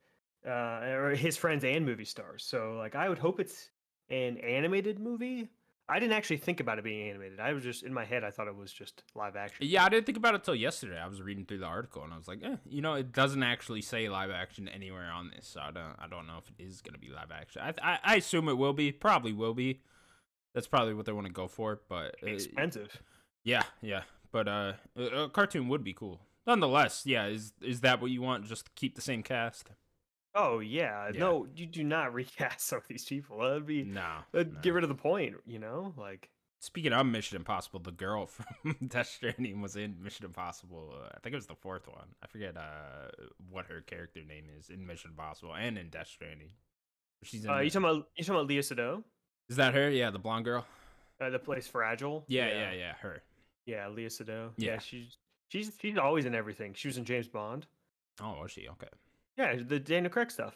Uh, 0.47 0.81
or 0.95 1.11
his 1.15 1.37
friends 1.37 1.65
and 1.65 1.85
movie 1.85 2.05
stars. 2.05 2.45
So 2.45 2.77
like 2.79 2.95
I 2.95 3.09
would 3.09 3.19
hope 3.19 3.41
it's 3.41 3.71
an 4.09 4.39
animated 4.39 4.99
movie. 4.99 5.49
I 5.91 5.99
didn't 5.99 6.13
actually 6.13 6.37
think 6.37 6.61
about 6.61 6.79
it 6.79 6.85
being 6.85 7.09
animated. 7.11 7.41
I 7.41 7.53
was 7.53 7.65
just 7.65 7.83
in 7.83 7.93
my 7.93 8.05
head. 8.05 8.23
I 8.23 8.31
thought 8.31 8.47
it 8.47 8.57
was 8.57 8.73
just 8.73 9.03
live 9.15 9.35
action. 9.35 9.67
Yeah, 9.69 9.85
I 9.85 9.89
didn't 9.89 10.07
think 10.07 10.17
about 10.19 10.35
it 10.37 10.45
till 10.45 10.55
yesterday. 10.55 10.99
I 10.99 11.09
was 11.09 11.21
reading 11.21 11.45
through 11.45 11.59
the 11.59 11.67
article 11.67 12.05
and 12.05 12.13
I 12.13 12.17
was 12.17 12.29
like, 12.29 12.41
eh, 12.45 12.57
you 12.69 12.81
know, 12.81 12.95
it 12.95 13.13
doesn't 13.13 13.43
actually 13.43 13.83
say 13.83 14.09
live 14.09 14.31
action 14.31 14.69
anywhere 14.69 15.11
on 15.11 15.31
this, 15.35 15.49
so 15.49 15.61
I 15.61 15.73
don't, 15.73 15.97
I 15.99 16.07
don't 16.09 16.27
know 16.27 16.39
if 16.39 16.49
it 16.49 16.63
is 16.63 16.81
gonna 16.81 16.99
be 16.99 17.09
live 17.09 17.33
action. 17.33 17.63
I, 17.63 17.75
I, 17.83 17.99
I 18.05 18.17
assume 18.17 18.49
it 18.49 18.57
will 18.57 18.73
be. 18.73 18.93
Probably 18.93 19.33
will 19.33 19.55
be. 19.55 19.81
That's 20.55 20.69
probably 20.69 20.95
what 20.95 21.07
they 21.07 21.13
want 21.13 21.27
to 21.27 21.33
go 21.33 21.49
for. 21.49 21.81
But 21.89 22.17
uh, 22.23 22.27
Expensive. 22.29 23.03
yeah, 23.45 23.63
yeah. 23.83 24.03
But 24.33 24.47
uh, 24.47 24.73
a, 24.97 25.03
a 25.03 25.29
cartoon 25.29 25.69
would 25.69 25.83
be 25.83 25.93
cool. 25.93 26.21
Nonetheless, 26.47 27.03
yeah. 27.05 27.27
Is 27.27 27.53
is 27.61 27.81
that 27.81 28.01
what 28.01 28.11
you 28.11 28.23
want? 28.23 28.47
Just 28.47 28.75
keep 28.75 28.95
the 28.95 29.01
same 29.01 29.23
cast? 29.23 29.71
Oh 30.35 30.61
yeah. 30.61 31.11
Yeah. 31.13 31.19
No, 31.21 31.47
you 31.57 31.67
do 31.67 31.83
not 31.85 32.13
recast 32.15 32.67
some 32.67 32.79
of 32.79 32.85
these 32.89 33.05
people. 33.05 33.39
That'd 33.39 33.67
be 33.67 33.83
No. 33.83 34.19
that'd 34.33 34.55
no. 34.55 34.61
get 34.61 34.75
rid 34.75 34.85
of 34.85 34.89
the 34.89 34.95
point. 34.95 35.37
You 35.47 35.59
know, 35.59 35.93
like 35.97 36.29
Speaking 36.63 36.93
of 36.93 37.07
Mission 37.07 37.37
Impossible, 37.39 37.81
the 37.81 37.91
girl 37.91 38.27
from 38.63 38.77
Death 38.87 39.07
Stranding 39.09 39.63
was 39.63 39.77
in 39.77 39.97
Mission 40.03 40.27
Impossible. 40.27 40.93
Uh, 40.95 41.09
I 41.15 41.19
think 41.21 41.33
it 41.33 41.37
was 41.37 41.47
the 41.47 41.55
fourth 41.55 41.89
one. 41.89 42.09
I 42.23 42.27
forget 42.27 42.55
uh, 42.57 43.09
what 43.49 43.65
her 43.67 43.81
character 43.81 44.21
name 44.23 44.45
is 44.59 44.69
in 44.69 44.87
Mission 44.87 45.11
Impossible 45.11 45.55
and 45.55 45.79
in 45.79 45.89
Death 45.89 46.09
Stranding. 46.09 46.51
She's 47.23 47.45
in 47.45 47.51
uh, 47.51 47.59
you 47.61 47.71
talking 47.71 47.89
about 47.89 48.07
you 48.15 48.25
talking 48.25 48.41
about 48.41 48.51
Léa 48.51 48.59
Seydoux, 48.59 49.03
is 49.49 49.57
that 49.57 49.75
her? 49.75 49.89
Yeah, 49.91 50.11
the 50.11 50.19
blonde 50.19 50.45
girl. 50.45 50.67
uh, 51.21 51.31
the 51.31 51.39
place 51.39 51.67
Fragile. 51.67 52.25
Yeah, 52.29 52.47
yeah, 52.49 52.73
yeah, 52.73 52.93
her. 53.01 53.23
yeah. 53.67 53.87
Léa 53.87 54.07
Seydoux. 54.07 54.51
Yeah. 54.59 54.73
Yeah, 54.73 54.79
she's 54.79 55.17
she's 55.49 55.73
she's 55.81 55.97
always 55.99 56.27
in 56.27 56.35
everything. 56.35 56.75
She 56.75 56.89
was 56.89 56.99
in 56.99 57.05
James 57.07 57.27
Bond. 57.29 57.67
Oh, 58.23 58.37
was 58.43 58.51
she? 58.53 58.69
Okay. 58.69 58.89
Yeah, 59.37 59.57
the 59.67 59.79
Daniel 59.79 60.11
Craig 60.13 60.31
stuff. 60.31 60.55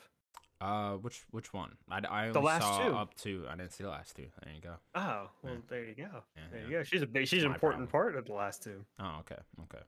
Uh, 0.61 0.93
which 0.95 1.23
which 1.31 1.53
one? 1.53 1.73
I, 1.91 1.97
I 2.09 2.29
The 2.31 2.39
only 2.39 2.43
last 2.43 2.63
saw 2.63 2.89
two. 2.89 2.95
up 2.95 3.15
to. 3.19 3.45
I 3.51 3.57
didn't 3.57 3.73
see 3.73 3.85
the 3.85 3.91
last 3.91 4.17
two. 4.17 4.27
There 4.43 4.55
you 4.55 4.61
go. 4.61 4.75
Oh, 4.95 5.29
well, 5.43 5.53
Yeah. 5.55 5.59
there 5.69 5.85
you 5.85 5.95
go. 5.95 6.09
Yeah, 6.37 6.43
There 6.53 6.63
you 6.65 6.71
go. 6.71 6.83
She's 6.85 7.03
a 7.03 7.07
big, 7.07 7.27
she's 7.27 7.45
an 7.45 7.53
important 7.53 7.91
part 7.91 8.17
of 8.17 8.25
the 8.27 8.33
last 8.33 8.63
two. 8.63 8.85
Oh, 8.99 9.17
okay, 9.21 9.37
okay. 9.65 9.83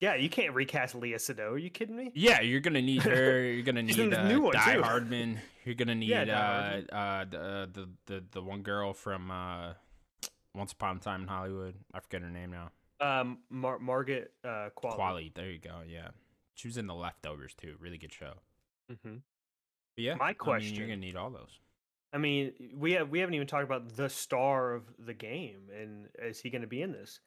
Yeah, 0.00 0.14
you 0.14 0.30
can't 0.30 0.54
recast 0.54 0.94
Léa 0.98 1.16
Seydoux. 1.16 1.50
Are 1.52 1.58
you 1.58 1.68
kidding 1.68 1.94
me? 1.96 2.10
Yeah, 2.14 2.40
you're 2.40 2.60
gonna 2.60 2.80
need 2.80 3.02
her. 3.02 3.42
You're 3.42 3.62
gonna 3.64 3.82
need 3.82 4.14
uh, 4.14 4.28
new 4.28 4.40
one, 4.40 4.54
Die 4.54 4.74
too. 4.74 4.82
Hardman. 4.82 5.38
You're 5.66 5.74
gonna 5.74 5.94
need 5.96 6.08
Yeah, 6.08 6.22
uh, 6.90 6.94
uh, 6.94 7.24
the, 7.28 7.38
uh, 7.38 7.66
the 7.72 7.88
the 8.06 8.24
the 8.30 8.42
one 8.42 8.62
girl 8.62 8.94
from 8.94 9.30
uh, 9.30 9.74
Once 10.54 10.72
Upon 10.72 10.96
a 10.96 11.00
Time 11.00 11.22
in 11.22 11.28
Hollywood. 11.28 11.74
I 11.92 12.00
forget 12.00 12.22
her 12.22 12.30
name 12.30 12.52
now. 12.52 12.70
Um, 13.02 13.38
Mar- 13.50 13.78
Margaret 13.78 14.32
uh, 14.44 14.68
Qualley. 14.74 14.94
Quali. 14.94 15.32
There 15.34 15.50
you 15.50 15.58
go. 15.58 15.80
Yeah, 15.86 16.08
she 16.60 16.68
was 16.68 16.76
in 16.76 16.86
The 16.86 16.94
Leftovers 16.94 17.54
too. 17.54 17.76
Really 17.80 17.98
good 17.98 18.12
show. 18.12 18.34
hmm 18.88 19.16
But 19.96 20.04
yeah, 20.04 20.14
My 20.16 20.26
I 20.26 20.28
mean, 20.28 20.34
question- 20.36 20.76
you're 20.76 20.86
gonna 20.86 20.96
need 20.98 21.16
all 21.16 21.30
those. 21.30 21.58
I 22.12 22.18
mean, 22.18 22.52
we 22.74 22.92
have 22.92 23.08
we 23.08 23.20
haven't 23.20 23.34
even 23.34 23.46
talked 23.46 23.64
about 23.64 23.96
the 23.96 24.08
star 24.08 24.74
of 24.74 24.82
the 24.98 25.14
game, 25.14 25.70
and 25.74 26.08
is 26.18 26.40
he 26.40 26.50
going 26.50 26.62
to 26.62 26.66
be 26.68 26.82
in 26.82 26.90
this? 26.90 27.20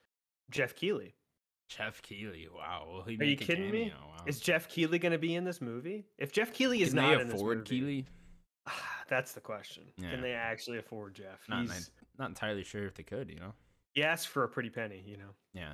Geoff 0.52 0.76
Keighley. 0.76 1.16
Geoff 1.70 2.02
Keighley. 2.02 2.50
Wow. 2.54 3.04
Are 3.06 3.12
you 3.12 3.38
kidding 3.38 3.72
me? 3.72 3.94
Wow. 3.96 4.26
Is 4.28 4.42
Geoff 4.42 4.68
Keighley 4.68 5.00
going 5.00 5.14
to 5.14 5.18
be 5.18 5.36
in 5.36 5.46
this 5.46 5.62
movie? 5.62 6.06
If 6.18 6.34
Geoff 6.34 6.52
Keighley 6.52 6.82
is 6.82 6.90
Can 6.90 6.98
not 6.98 7.22
in 7.22 7.28
this 7.30 7.36
afford 7.40 7.72
movie, 7.72 8.06
that's 9.10 9.32
the 9.32 9.40
question. 9.40 9.84
Yeah. 9.98 10.12
Can 10.12 10.22
they 10.22 10.34
actually 10.34 10.80
afford 10.80 11.16
Geoff? 11.16 11.48
Not 11.48 11.68
not 12.20 12.28
entirely 12.28 12.64
sure 12.66 12.86
if 12.86 12.96
they 12.96 13.04
could. 13.04 13.30
You 13.30 13.40
know. 13.40 13.54
he 13.94 14.04
asked 14.04 14.28
for 14.28 14.44
a 14.44 14.50
pretty 14.50 14.70
penny, 14.70 15.02
you 15.08 15.16
know. 15.16 15.34
Yeah. 15.54 15.74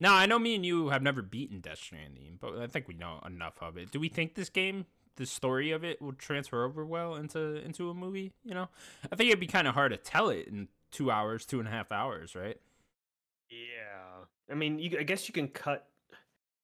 Now 0.00 0.14
I 0.14 0.26
know 0.26 0.38
me 0.38 0.54
and 0.54 0.66
you 0.66 0.88
have 0.88 1.02
never 1.02 1.22
beaten 1.22 1.60
Death 1.60 1.78
Stranding, 1.78 2.38
but 2.40 2.58
I 2.58 2.66
think 2.66 2.88
we 2.88 2.94
know 2.94 3.20
enough 3.24 3.54
of 3.60 3.76
it. 3.76 3.90
Do 3.90 4.00
we 4.00 4.08
think 4.08 4.34
this 4.34 4.48
game, 4.48 4.86
the 5.16 5.26
story 5.26 5.70
of 5.70 5.84
it, 5.84 6.02
will 6.02 6.12
transfer 6.12 6.64
over 6.64 6.84
well 6.84 7.14
into 7.14 7.56
into 7.64 7.90
a 7.90 7.94
movie? 7.94 8.32
You 8.44 8.54
know, 8.54 8.68
I 9.10 9.16
think 9.16 9.28
it'd 9.28 9.40
be 9.40 9.46
kind 9.46 9.68
of 9.68 9.74
hard 9.74 9.92
to 9.92 9.96
tell 9.96 10.28
it 10.30 10.48
in 10.48 10.68
two 10.90 11.10
hours, 11.10 11.46
two 11.46 11.58
and 11.58 11.68
a 11.68 11.70
half 11.70 11.92
hours, 11.92 12.34
right? 12.34 12.58
Yeah, 13.50 14.24
I 14.50 14.54
mean, 14.54 14.78
you, 14.78 14.98
I 14.98 15.04
guess 15.04 15.28
you 15.28 15.32
can 15.34 15.48
cut 15.48 15.86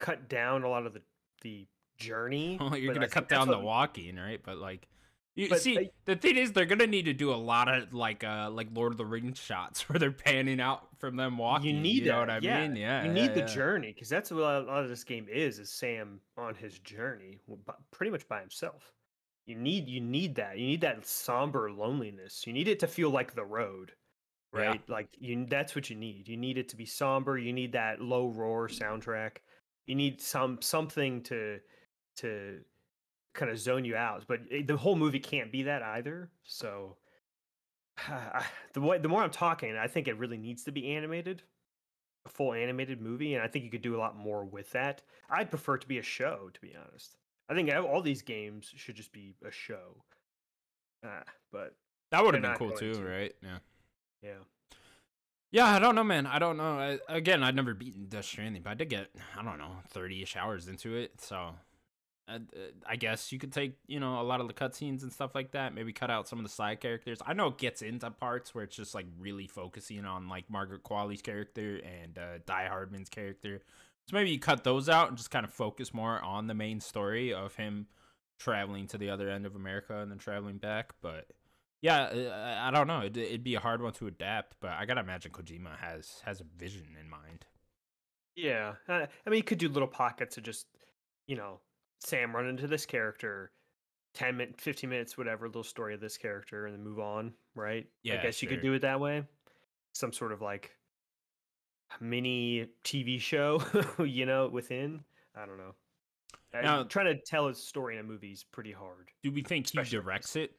cut 0.01 0.29
down 0.29 0.65
a 0.65 0.69
lot 0.69 0.87
of 0.87 0.93
the 0.95 1.03
the 1.43 1.67
journey. 1.99 2.57
Well, 2.61 2.77
you're 2.77 2.93
gonna 2.95 3.07
I 3.07 3.11
cut 3.11 3.29
down 3.29 3.47
the 3.49 3.57
what- 3.59 3.65
walking, 3.65 4.17
right? 4.17 4.41
But 4.43 4.59
like, 4.59 4.89
you 5.37 5.49
But 5.49 5.61
see, 5.61 5.79
I- 5.79 5.91
the 6.07 6.17
thing 6.17 6.37
is, 6.37 6.53
they're 6.53 6.67
gonna 6.67 6.87
need 6.87 7.05
to 7.05 7.13
do 7.13 7.33
a 7.33 7.37
lot 7.37 7.69
of 7.69 7.95
like 7.95 8.25
uh 8.25 8.51
like 8.51 8.69
Lord 8.73 8.93
of 8.93 8.99
the 8.99 9.07
Rings 9.07 9.39
shots 9.39 9.89
where 9.89 9.99
they're 9.99 10.11
panning 10.13 10.61
out 10.61 10.89
from 10.99 11.17
them 11.17 11.39
walking. 11.39 11.77
You 11.77 11.81
need 11.83 12.05
know 12.07 12.13
that, 12.13 12.19
what 12.19 12.31
I 12.31 12.39
yeah. 12.43 12.61
mean? 12.67 12.77
Yeah, 12.77 13.03
you 13.03 13.09
yeah, 13.09 13.15
need 13.15 13.35
the 13.35 13.41
yeah. 13.41 13.47
journey 13.47 13.93
because 13.93 14.09
that's 14.09 14.31
what 14.31 14.43
a 14.43 14.61
lot 14.61 14.83
of 14.83 14.89
this 14.89 15.05
game 15.05 15.27
is: 15.31 15.59
is 15.59 15.71
Sam 15.71 16.21
on 16.37 16.55
his 16.55 16.79
journey, 16.81 17.39
pretty 17.91 18.11
much 18.11 18.27
by 18.29 18.41
himself. 18.41 18.93
You 19.47 19.57
need 19.57 19.89
you 19.89 20.01
need 20.01 20.35
that. 20.37 20.59
You 20.59 20.67
need 20.67 20.81
that 20.83 21.07
somber 21.07 21.71
loneliness. 21.73 22.47
You 22.47 22.53
need 22.53 22.69
it 22.69 22.79
to 22.81 22.87
feel 22.87 23.11
like 23.11 23.35
the 23.35 23.45
road, 23.45 23.93
Yeah. 24.55 24.61
right? 24.61 24.89
Like 24.89 25.09
you. 25.19 25.47
That's 25.49 25.75
what 25.75 25.91
you 25.91 25.97
need. 25.97 26.29
You 26.29 26.37
need 26.37 26.59
it 26.59 26.69
to 26.71 26.77
be 26.77 26.87
somber. 26.87 27.39
You 27.39 27.53
need 27.53 27.73
that 27.73 28.01
low 28.01 28.29
roar 28.29 28.69
soundtrack. 28.69 29.39
You 29.87 29.95
need 29.95 30.21
some 30.21 30.61
something 30.61 31.23
to 31.25 31.59
to 32.19 32.61
kind 33.35 33.51
of 33.51 33.59
zone 33.59 33.85
you 33.85 33.97
out. 33.97 34.25
But 34.27 34.41
it- 34.51 34.67
the 34.67 34.77
whole 34.77 34.97
movie 34.97 35.21
can't 35.21 35.53
be 35.53 35.65
that 35.65 35.83
either. 35.83 36.31
So 36.45 36.97
the 38.73 38.81
way 38.81 38.99
the 38.99 39.09
more 39.09 39.23
I'm 39.23 39.31
talking, 39.31 39.77
I 39.77 39.87
think 39.87 40.09
it 40.09 40.19
really 40.19 40.39
needs 40.39 40.65
to 40.65 40.73
be 40.73 40.93
animated, 40.95 41.43
a 42.27 42.29
full 42.31 42.53
animated 42.55 43.01
movie, 43.01 43.35
and 43.35 43.43
I 43.43 43.49
think 43.49 43.65
you 43.65 43.71
could 43.71 43.83
do 43.83 43.97
a 43.97 43.99
lot 44.01 44.17
more 44.17 44.45
with 44.45 44.71
that. 44.73 45.03
I'd 45.29 45.51
prefer 45.51 45.75
it 45.77 45.83
to 45.83 45.89
be 45.89 45.99
a 45.99 46.03
show, 46.03 46.51
to 46.53 46.61
be 46.61 46.75
honest. 46.77 47.17
I 47.49 47.55
think 47.55 47.71
all 47.75 48.01
these 48.03 48.23
games 48.23 48.73
should 48.77 48.95
just 48.97 49.13
be 49.13 49.35
a 49.45 49.51
show. 49.51 50.05
Ah, 51.05 51.25
but 51.51 51.75
That 52.11 52.25
would 52.25 52.35
have 52.35 52.43
been 52.43 52.55
cool 52.57 52.73
too, 52.73 52.95
to. 52.95 53.03
right? 53.05 53.35
Yeah. 53.43 53.59
yeah, 54.23 54.35
Yeah, 55.51 55.65
I 55.67 55.79
don't 55.79 55.95
know, 55.95 56.05
man. 56.05 56.27
I 56.27 56.39
don't 56.39 56.57
know. 56.57 56.79
I, 56.79 56.99
again, 57.09 57.43
I'd 57.43 57.57
never 57.57 57.75
beaten 57.75 58.07
Death 58.07 58.27
Stranding, 58.27 58.63
but 58.63 58.71
I 58.71 58.75
did 58.75 58.89
get, 58.91 59.09
I 59.37 59.43
don't 59.43 59.59
know, 59.59 59.77
30 59.89 60.23
ish 60.23 60.37
hours 60.37 60.69
into 60.69 60.95
it. 60.95 61.21
So 61.21 61.37
uh, 61.37 61.51
I 62.87 62.97
guess 62.97 63.33
you 63.33 63.39
could 63.39 63.53
take 63.53 63.77
you 63.87 63.99
know 63.99 64.21
a 64.21 64.23
lot 64.23 64.41
of 64.41 64.47
the 64.47 64.55
cutscenes 64.55 65.03
and 65.03 65.12
stuff 65.12 65.35
like 65.35 65.53
that. 65.53 65.75
Maybe 65.75 65.93
cut 65.93 66.11
out 66.11 66.29
some 66.29 66.39
of 66.39 66.45
the 66.45 66.50
side 66.50 66.81
characters. 66.81 67.19
I 67.27 67.33
know 67.33 67.49
it 67.49 67.59
gets 67.59 67.83
into 67.83 68.11
parts 68.11 68.55
where 68.55 68.65
it's 68.65 68.77
just 68.77 68.95
like 68.95 69.07
really 69.19 69.47
focusing 69.47 70.05
on 70.05 70.29
like 70.29 70.49
Margaret 70.49 70.85
Qualley's 70.85 71.23
character 71.23 71.81
and 71.85 72.19
uh, 72.19 72.39
Die 72.47 72.69
Hardman's 72.69 73.09
character. 73.09 73.62
So 74.09 74.17
maybe 74.17 74.31
you 74.31 74.39
cut 74.39 74.65
those 74.65 74.89
out 74.89 75.09
and 75.09 75.17
just 75.17 75.31
kind 75.31 75.45
of 75.45 75.53
focus 75.53 75.93
more 75.93 76.21
on 76.21 76.47
the 76.47 76.55
main 76.55 76.81
story 76.81 77.33
of 77.33 77.55
him 77.57 77.87
traveling 78.39 78.87
to 78.89 78.99
the 78.99 79.11
other 79.11 79.29
end 79.29 79.47
of 79.47 79.55
America 79.55 79.99
and 79.99 80.11
then 80.11 80.19
traveling 80.19 80.59
back. 80.59 80.95
But 81.03 81.27
yeah, 81.83 82.03
uh, 82.03 82.59
I 82.61 82.71
don't 82.71 82.87
know. 82.87 83.00
It'd, 83.00 83.17
it'd 83.17 83.45
be 83.45 83.55
a 83.55 83.61
hard 83.61 83.83
one 83.83 83.93
to 83.95 84.07
adapt, 84.07 84.57
but 84.61 84.71
I 84.71 84.85
gotta 84.85 85.00
imagine 85.00 85.33
Kojima 85.33 85.79
has 85.79 86.23
has 86.25 86.41
a 86.41 86.45
vision 86.59 86.97
in 87.00 87.09
mind. 87.09 87.47
Yeah, 88.37 88.75
I 88.89 89.09
mean, 89.27 89.39
you 89.39 89.43
could 89.43 89.59
do 89.59 89.69
little 89.69 89.89
pockets 89.89 90.37
of 90.39 90.45
just, 90.45 90.67
you 91.27 91.37
know, 91.37 91.61
Sam 92.00 92.35
run 92.35 92.47
into 92.47 92.66
this 92.66 92.87
character, 92.87 93.52
10 94.14 94.37
minutes, 94.37 94.62
15 94.62 94.90
minutes, 94.90 95.19
whatever, 95.19 95.47
little 95.47 95.62
story 95.62 95.95
of 95.95 96.00
this 96.00 96.16
character, 96.16 96.66
and 96.66 96.75
then 96.75 96.83
move 96.83 96.99
on, 96.99 97.33
right? 97.54 97.87
Yeah, 98.02 98.19
I 98.19 98.23
guess 98.23 98.37
sure. 98.37 98.49
you 98.49 98.57
could 98.57 98.62
do 98.62 98.73
it 98.73 98.83
that 98.83 98.99
way. 98.99 99.23
Some 99.92 100.12
sort 100.12 100.33
of 100.33 100.40
like 100.40 100.76
mini 102.00 102.66
TV 102.85 103.21
show, 103.21 103.62
you 104.04 104.26
know, 104.26 104.49
within. 104.49 105.00
I 105.35 105.47
don't 105.47 105.59
know. 105.59 105.75
Now, 106.52 106.83
trying 106.83 107.07
to 107.07 107.21
tell 107.23 107.47
a 107.47 107.54
story 107.54 107.95
in 107.95 108.00
a 108.00 108.02
movie 108.02 108.33
is 108.33 108.42
pretty 108.42 108.73
hard. 108.73 109.11
Do 109.23 109.30
we 109.30 109.42
think 109.42 109.71
he 109.71 109.83
directs 109.83 110.35
it? 110.35 110.52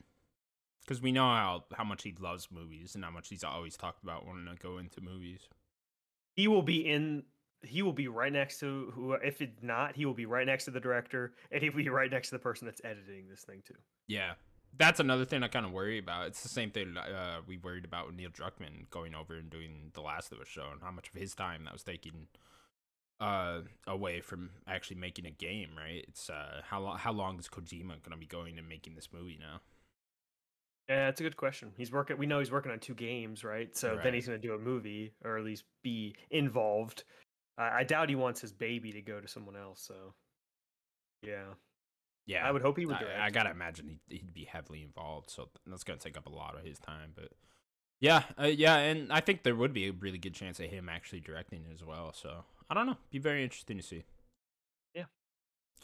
Because 0.82 1.02
we 1.02 1.12
know 1.12 1.26
how 1.26 1.66
how 1.74 1.84
much 1.84 2.04
he 2.04 2.16
loves 2.20 2.48
movies 2.50 2.96
and 2.96 3.04
how 3.04 3.12
much 3.12 3.30
he's 3.30 3.44
always 3.44 3.76
talked 3.76 4.04
about 4.04 4.26
wanting 4.26 4.46
to 4.46 4.62
go 4.62 4.78
into 4.78 5.02
movies. 5.02 5.42
He 6.34 6.48
will 6.48 6.62
be 6.62 6.88
in 6.88 7.24
he 7.64 7.82
will 7.82 7.94
be 7.94 8.08
right 8.08 8.34
next 8.34 8.60
to 8.60 8.92
who 8.96 9.14
if 9.14 9.42
it's 9.42 9.62
not 9.62 9.96
he 9.96 10.06
will 10.06 10.14
be 10.14 10.26
right 10.26 10.46
next 10.46 10.66
to 10.66 10.72
the 10.72 10.80
director 10.80 11.34
and 11.52 11.62
he'll 11.62 11.74
be 11.74 11.90
right 11.90 12.12
next 12.12 12.30
to 12.30 12.36
the 12.36 12.40
person 12.40 12.66
that's 12.66 12.82
editing 12.84 13.28
this 13.30 13.42
thing 13.42 13.62
too 13.66 13.76
yeah 14.08 14.34
that's 14.78 15.00
another 15.00 15.26
thing 15.26 15.44
i 15.44 15.48
kind 15.48 15.66
of 15.66 15.72
worry 15.72 16.00
about 16.00 16.28
it's 16.28 16.42
the 16.42 16.50
same 16.50 16.72
thing 16.72 16.96
uh, 16.98 17.40
we 17.48 17.58
worried 17.58 17.86
about 17.86 18.08
with 18.08 18.16
neil 18.16 18.30
druckmann 18.30 18.90
going 18.90 19.14
over 19.14 19.36
and 19.36 19.50
doing 19.50 19.92
the 19.94 20.02
last 20.02 20.32
of 20.32 20.40
us 20.40 20.48
show 20.48 20.70
and 20.72 20.82
how 20.82 20.92
much 20.92 21.10
of 21.14 21.20
his 21.20 21.36
time 21.36 21.64
that 21.64 21.74
was 21.74 21.84
taking 21.84 22.28
uh, 23.20 23.60
away 23.86 24.20
from 24.20 24.50
actually 24.68 24.96
making 24.96 25.26
a 25.28 25.32
game 25.32 25.70
right 25.78 26.04
it's 26.08 26.30
uh, 26.30 26.62
how, 26.68 26.80
lo- 26.80 26.96
how 26.96 27.12
long 27.12 27.38
is 27.38 27.48
kojima 27.48 28.02
going 28.02 28.12
to 28.12 28.18
be 28.18 28.26
going 28.26 28.58
and 28.58 28.68
making 28.68 28.96
this 28.96 29.10
movie 29.14 29.38
now 29.40 29.60
yeah, 30.90 31.06
that's 31.06 31.22
a 31.22 31.24
good 31.24 31.38
question. 31.38 31.72
He's 31.78 31.90
working. 31.90 32.18
We 32.18 32.26
know 32.26 32.40
he's 32.40 32.52
working 32.52 32.70
on 32.72 32.80
two 32.80 32.96
games, 32.96 33.46
right? 33.46 33.74
So 33.78 33.94
Right. 33.94 34.04
then 34.04 34.14
he's 34.14 34.28
going 34.28 34.42
to 34.42 34.46
do 34.46 34.56
a 34.56 34.60
movie, 34.60 35.14
or 35.24 35.38
at 35.38 35.46
least 35.46 35.64
be 35.84 36.16
involved. 36.32 37.06
I 37.58 37.80
I 37.80 37.84
doubt 37.84 38.10
he 38.10 38.16
wants 38.16 38.42
his 38.42 38.52
baby 38.52 38.92
to 38.94 39.02
go 39.02 39.20
to 39.20 39.28
someone 39.28 39.56
else. 39.56 39.82
So, 39.82 40.14
yeah, 41.22 41.54
yeah 42.26 42.48
I 42.48 42.52
would 42.52 42.62
hope 42.62 42.78
he 42.78 42.86
would. 42.86 42.96
I. 42.96 43.26
I 43.26 43.30
gotta 43.30 43.52
imagine 43.52 43.88
he'd, 43.88 44.20
he'd 44.20 44.34
be 44.34 44.46
heavily 44.46 44.82
involved, 44.82 45.30
so 45.30 45.50
that's 45.66 45.84
gonna 45.84 46.00
take 46.00 46.18
up 46.18 46.28
a 46.28 46.32
lot 46.32 46.58
of 46.58 46.66
his 46.66 46.80
time. 46.80 47.12
But 47.16 47.30
yeah, 48.00 48.24
uh, 48.40 48.46
yeah, 48.46 48.78
and 48.78 49.12
I 49.14 49.20
think 49.20 49.44
there 49.44 49.56
would 49.56 49.74
be 49.74 49.88
a 49.88 49.92
really 49.92 50.18
good 50.18 50.34
chance 50.34 50.60
of 50.60 50.66
him 50.68 50.90
actually 50.90 51.20
directing 51.20 51.66
it 51.70 51.74
as 51.74 51.84
well. 51.84 52.14
So 52.14 52.44
I 52.70 52.74
don't 52.74 52.88
know, 52.88 52.98
be 53.12 53.20
very 53.20 53.44
interesting 53.44 53.78
to 53.78 53.84
see. 53.84 54.04
Yeah. 54.96 55.06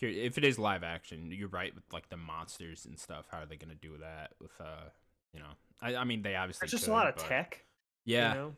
If 0.01 0.38
it 0.38 0.43
is 0.43 0.57
live 0.57 0.83
action, 0.83 1.31
you're 1.31 1.47
right 1.47 1.74
with 1.74 1.83
like 1.91 2.09
the 2.09 2.17
monsters 2.17 2.86
and 2.86 3.00
stuff. 3.00 3.25
How 3.31 3.39
are 3.39 3.45
they 3.45 3.55
gonna 3.55 3.75
do 3.75 3.97
that 4.00 4.31
with 4.39 4.51
uh, 4.59 4.89
you 5.33 5.39
know? 5.39 5.50
I, 5.81 5.95
I 5.95 6.03
mean, 6.05 6.24
they 6.24 6.36
obviously 6.36 6.65
There's 6.65 6.71
just 6.71 6.86
could, 6.86 6.91
a 6.91 6.95
lot 6.95 7.07
of 7.07 7.15
tech. 7.15 7.63
Yeah, 8.05 8.33
you 8.33 8.39
know? 8.39 8.55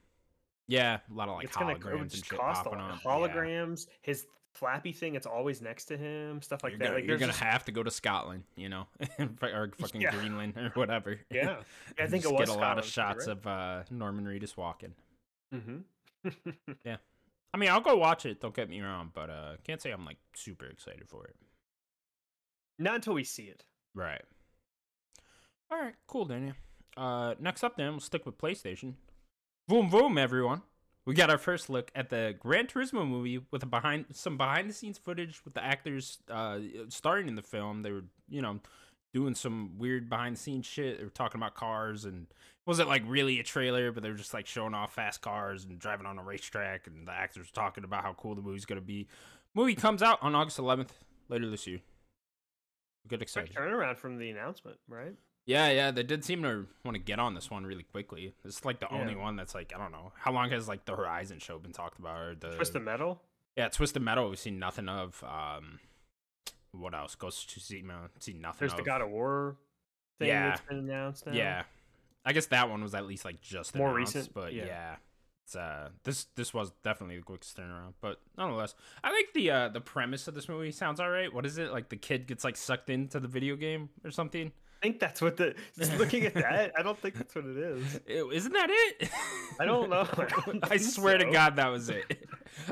Yeah, 0.69 0.99
a 1.09 1.13
lot 1.13 1.27
of 1.27 1.35
like 1.35 1.45
it's 1.45 1.57
gonna 1.57 1.75
holograms 1.75 2.01
and 2.01 2.13
shit 2.25 2.39
cost 2.39 2.61
a 2.61 2.63
popping 2.69 2.79
lot. 2.79 2.91
up. 2.91 2.99
Yeah. 3.03 3.11
Holograms, 3.11 3.87
his 4.01 4.25
flappy 4.53 4.91
thing, 4.93 5.15
it's 5.15 5.27
always 5.27 5.61
next 5.61 5.85
to 5.85 5.97
him, 5.97 6.41
stuff 6.41 6.63
like 6.63 6.71
you're 6.71 6.79
that. 6.79 6.85
gonna, 6.85 6.95
like 6.95 7.05
you're 7.07 7.17
gonna 7.17 7.31
just- 7.31 7.43
have 7.43 7.65
to 7.65 7.71
go 7.71 7.83
to 7.83 7.91
Scotland, 7.91 8.43
you 8.55 8.69
know, 8.69 8.87
or 9.41 9.71
fucking 9.77 9.99
Yeah. 10.01 10.11
Greenland 10.15 10.55
or 10.57 10.69
whatever. 10.75 11.19
yeah, 11.29 11.57
Yeah, 11.97 12.03
I 12.03 12.07
think 12.07 12.23
it 12.25 12.31
was 12.31 12.47
get 12.47 12.49
a 12.49 12.59
lot 12.59 12.77
of 12.77 12.85
Scotland, 12.85 13.21
shots 13.21 13.27
of 13.27 13.45
uh, 13.47 13.83
Norman 13.91 14.25
Reedus 14.25 14.55
walking. 14.55 14.93
Mm-hmm. 15.53 15.79
I 17.53 17.57
mean, 17.57 17.69
I'll 17.69 17.81
go 17.81 17.97
watch 17.97 18.25
it. 18.25 18.39
Don't 18.41 18.53
get 18.53 18.69
me 18.69 18.79
wrong, 18.81 19.11
but 19.13 19.29
uh, 19.29 19.53
can't 19.63 19.81
say 19.81 19.89
I'm 19.91 20.05
like 20.05 20.17
super 20.35 20.65
excited 20.67 21.07
for 21.09 21.25
it. 21.25 21.35
Not 22.77 22.95
until 22.95 23.13
we 23.13 23.23
see 23.23 23.43
it. 23.43 23.63
Right. 23.95 24.21
All 25.71 25.79
right, 25.79 25.95
cool, 26.07 26.25
Daniel. 26.25 26.53
Uh, 26.97 27.35
next 27.39 27.63
up, 27.63 27.77
then 27.77 27.91
we'll 27.91 27.99
stick 27.99 28.25
with 28.25 28.37
PlayStation. 28.37 28.93
Boom, 29.69 29.87
boom, 29.87 30.17
everyone. 30.17 30.63
We 31.05 31.13
got 31.13 31.29
our 31.29 31.37
first 31.37 31.69
look 31.69 31.91
at 31.93 32.09
the 32.09 32.33
Gran 32.39 32.65
Turismo 32.65 33.07
movie 33.07 33.39
with 33.51 33.61
a 33.61 33.67
behind 33.67 34.05
some 34.13 34.35
behind 34.35 34.67
the 34.67 34.73
scenes 34.73 34.97
footage 34.97 35.45
with 35.45 35.53
the 35.53 35.63
actors 35.63 36.17
uh 36.27 36.57
starring 36.87 37.27
in 37.27 37.35
the 37.35 37.43
film. 37.43 37.83
They 37.83 37.91
were, 37.91 38.05
you 38.27 38.41
know, 38.41 38.61
doing 39.13 39.35
some 39.35 39.77
weird 39.77 40.09
behind 40.09 40.37
the 40.37 40.39
scenes 40.39 40.65
shit. 40.65 40.97
They 40.97 41.03
were 41.03 41.11
talking 41.11 41.39
about 41.39 41.53
cars 41.53 42.05
and 42.05 42.23
it 42.23 42.35
wasn't 42.65 42.89
like 42.89 43.03
really 43.05 43.39
a 43.39 43.43
trailer, 43.43 43.91
but 43.91 44.01
they 44.01 44.09
were 44.09 44.15
just 44.15 44.33
like 44.33 44.47
showing 44.47 44.73
off 44.73 44.95
fast 44.95 45.21
cars 45.21 45.65
and 45.65 45.77
driving 45.77 46.07
on 46.07 46.17
a 46.17 46.23
racetrack 46.23 46.87
and 46.87 47.07
the 47.07 47.11
actors 47.11 47.45
were 47.45 47.53
talking 47.53 47.83
about 47.83 48.01
how 48.01 48.13
cool 48.13 48.33
the 48.33 48.41
movie's 48.41 48.65
gonna 48.65 48.81
be. 48.81 49.07
Movie 49.53 49.75
comes 49.75 50.01
out 50.01 50.17
on 50.23 50.33
August 50.33 50.57
eleventh, 50.57 50.95
later 51.27 51.47
this 51.47 51.67
year. 51.67 51.81
Good 53.07 53.19
Quick 53.19 53.21
excited. 53.21 53.53
turnaround 53.53 53.97
from 53.97 54.17
the 54.17 54.31
announcement, 54.31 54.79
right? 54.87 55.13
Yeah, 55.49 55.69
yeah, 55.71 55.89
they 55.89 56.03
did 56.03 56.23
seem 56.23 56.43
to 56.43 56.67
want 56.85 56.93
to 56.93 56.99
get 57.01 57.17
on 57.17 57.33
this 57.33 57.49
one 57.49 57.65
really 57.65 57.81
quickly. 57.81 58.35
It's 58.45 58.63
like 58.65 58.79
the 58.79 58.87
Yeah. 58.91 58.99
only 58.99 59.15
one 59.15 59.35
that's 59.35 59.55
like 59.55 59.73
I 59.75 59.79
don't 59.79 59.91
know 59.91 60.11
how 60.15 60.31
long 60.31 60.51
has 60.51 60.67
like 60.67 60.85
the 60.85 60.95
Horizon 60.95 61.39
show 61.39 61.57
been 61.57 61.71
talked 61.73 61.97
about 61.97 62.17
or 62.19 62.35
the 62.35 62.51
Twisted 62.55 62.83
Metal. 62.83 63.19
yeah 63.55 63.67
Twisted 63.69 64.03
Metal 64.03 64.29
we've 64.29 64.37
seen 64.37 64.59
nothing 64.59 64.87
of. 64.87 65.23
Um, 65.23 65.79
what 66.71 66.93
else? 66.93 67.15
Ghost 67.15 67.49
of 67.57 67.63
Tsushima 67.63 68.09
seen 68.19 68.41
nothing. 68.41 68.59
There's 68.59 68.73
of. 68.73 68.77
the 68.77 68.83
God 68.83 69.01
of 69.01 69.09
War 69.09 69.57
thing 70.19 70.27
Yeah. 70.27 70.49
that's 70.49 70.61
been 70.61 70.77
announced 70.77 71.25
now. 71.25 71.31
Yeah, 71.33 71.63
I 72.23 72.33
guess 72.33 72.45
that 72.47 72.69
one 72.69 72.83
was 72.83 72.93
at 72.93 73.07
least 73.07 73.25
like 73.25 73.41
just 73.41 73.73
More 73.73 73.91
recent, 73.91 74.31
but 74.35 74.53
yeah. 74.53 74.65
yeah. 74.65 74.95
It's, 75.45 75.55
uh, 75.55 75.89
this 76.03 76.25
this 76.35 76.53
was 76.53 76.69
definitely 76.83 77.15
the 77.17 77.23
quickest 77.23 77.57
turnaround, 77.57 77.93
but 78.01 78.21
nonetheless, 78.37 78.75
I 79.03 79.11
like 79.11 79.33
the 79.33 79.49
uh, 79.49 79.69
the 79.69 79.81
premise 79.81 80.27
of 80.27 80.35
this 80.35 80.47
movie 80.47 80.69
sounds 80.71 80.99
alright. 80.99 81.33
What 81.33 81.47
is 81.47 81.57
it 81.57 81.71
like? 81.71 81.89
The 81.89 81.95
kid 81.97 82.27
gets 82.27 82.43
like 82.43 82.55
sucked 82.55 82.91
into 82.91 83.19
the 83.19 83.27
video 83.27 83.55
game 83.55 83.89
or 84.03 84.11
something. 84.11 84.51
I 84.81 84.85
think 84.85 84.99
that's 84.99 85.21
what 85.21 85.35
the. 85.35 85.55
Just 85.77 85.97
looking 85.97 86.25
at 86.25 86.33
that, 86.35 86.71
I 86.77 86.81
don't 86.83 86.97
think 86.97 87.15
that's 87.15 87.35
what 87.35 87.45
it 87.45 87.57
is. 87.57 87.99
Ew, 88.07 88.31
Isn't 88.31 88.53
that 88.53 88.69
it? 88.71 89.09
I 89.59 89.65
don't 89.65 89.89
know. 89.89 90.07
I 90.17 90.25
don't 90.45 90.71
I 90.71 90.77
swear 90.77 91.17
to. 91.17 91.29
God, 91.29 91.57
that 91.57 91.67
was 91.67 91.89
it. 91.89 92.27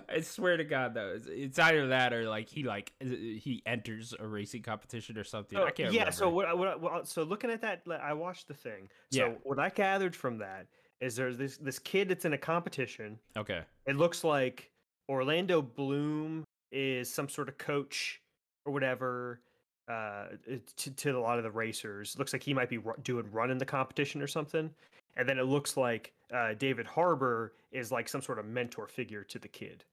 I 0.08 0.22
swear 0.22 0.56
to 0.56 0.64
God, 0.64 0.94
that 0.94 1.04
was. 1.04 1.28
It's 1.28 1.60
either 1.60 1.88
that 1.88 2.14
or 2.14 2.30
like 2.30 2.48
he 2.48 2.64
like 2.64 2.94
he 3.02 3.62
enters 3.66 4.14
a 4.18 4.26
racing 4.26 4.62
competition 4.62 5.18
or 5.18 5.26
something. 5.26 5.58
So, 5.58 5.64
I 5.66 5.68
oh, 5.68 5.72
can't. 5.72 5.92
yeah. 5.92 6.02
remember. 6.02 6.12
So 6.14 6.30
what, 6.30 6.58
what? 6.58 6.82
What? 6.82 7.08
So 7.10 7.24
looking 7.24 7.50
at 7.50 7.62
that, 7.62 7.82
like, 7.86 8.02
I 8.02 8.14
watched 8.14 8.48
the 8.48 8.54
thing. 8.54 8.88
So 9.12 9.20
Yeah. 9.26 9.34
what 9.44 9.60
I 9.60 9.70
gathered 9.70 10.16
from 10.16 10.38
that 10.38 10.68
is 11.02 11.18
there's 11.18 11.38
this 11.38 11.58
this 11.58 11.78
kid 11.78 12.08
that's 12.08 12.24
in 12.24 12.32
a 12.34 12.38
competition. 12.38 13.20
Okay. 13.36 13.62
It 13.86 13.98
looks 13.98 14.24
like 14.24 14.72
Orlando 15.10 15.62
Bloom 15.62 16.46
is 16.72 17.14
some 17.14 17.28
sort 17.28 17.50
of 17.50 17.58
coach 17.58 18.22
or 18.66 18.72
whatever 18.74 19.42
uh, 19.88 20.26
to, 20.76 20.92
to 20.92 21.12
a 21.12 21.20
lot 21.20 21.38
of 21.38 21.44
the 21.44 21.52
racers. 21.52 22.16
Looks 22.18 22.34
like 22.34 22.44
he 22.44 22.54
might 22.54 22.70
be 22.70 22.80
doing 23.04 23.26
running 23.32 23.58
the 23.58 23.66
competition 23.66 24.22
or 24.22 24.28
something. 24.28 24.70
And 25.16 25.28
then 25.28 25.40
it 25.40 25.44
looks 25.46 25.78
like 25.78 26.14
uh, 26.34 26.54
David 26.54 26.86
Harbour 26.86 27.54
is 27.72 27.92
like 27.92 28.08
some 28.08 28.22
sort 28.22 28.38
of 28.40 28.46
mentor 28.46 28.88
figure 28.88 29.24
to 29.24 29.40
the 29.40 29.48
kid, 29.48 29.84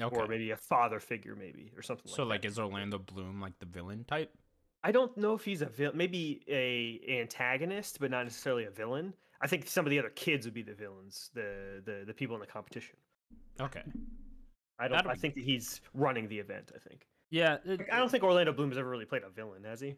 Okay. 0.00 0.14
or 0.16 0.26
maybe 0.26 0.50
a 0.50 0.56
father 0.56 1.00
figure, 1.00 1.34
maybe 1.34 1.72
or 1.76 1.82
something. 1.82 2.06
so 2.12 2.24
like, 2.24 2.42
like, 2.42 2.50
is 2.50 2.58
Orlando 2.58 2.98
Bloom 2.98 3.40
like 3.40 3.58
the 3.58 3.66
villain 3.66 4.04
type? 4.04 4.30
I 4.84 4.92
don't 4.92 5.16
know 5.16 5.32
if 5.34 5.44
he's 5.44 5.62
a 5.62 5.66
villain, 5.66 5.96
maybe 5.96 6.42
a 6.48 7.00
antagonist, 7.20 7.98
but 8.00 8.10
not 8.10 8.24
necessarily 8.24 8.64
a 8.66 8.70
villain. 8.70 9.14
I 9.40 9.46
think 9.46 9.66
some 9.68 9.84
of 9.86 9.90
the 9.90 9.98
other 9.98 10.10
kids 10.10 10.46
would 10.46 10.54
be 10.54 10.62
the 10.62 10.74
villains, 10.74 11.30
the 11.34 11.82
the 11.84 12.04
the 12.06 12.14
people 12.14 12.36
in 12.36 12.40
the 12.40 12.46
competition. 12.46 12.96
Okay. 13.60 13.82
I 14.78 14.88
don't. 14.88 14.96
That'll 14.98 15.10
I 15.10 15.14
be- 15.14 15.20
think 15.20 15.34
that 15.36 15.44
he's 15.44 15.80
running 15.94 16.28
the 16.28 16.38
event. 16.38 16.72
I 16.74 16.78
think. 16.78 17.06
Yeah. 17.30 17.54
it- 17.64 17.78
Like, 17.80 17.92
I 17.92 17.98
don't 17.98 18.10
think 18.10 18.22
Orlando 18.24 18.52
Bloom 18.52 18.70
has 18.70 18.78
ever 18.78 18.88
really 18.88 19.04
played 19.04 19.22
a 19.22 19.30
villain, 19.30 19.64
has 19.64 19.80
he? 19.80 19.96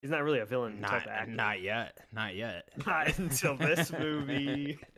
He's 0.00 0.10
not 0.10 0.22
really 0.22 0.40
a 0.40 0.44
villain 0.46 0.80
Not 0.80 0.90
type 0.90 1.02
of 1.04 1.08
actor. 1.12 1.30
not 1.32 1.62
yet. 1.62 1.96
Not 2.12 2.34
yet. 2.34 2.68
Not 2.86 3.18
until 3.18 3.56
this 3.56 3.90
movie. 3.92 4.78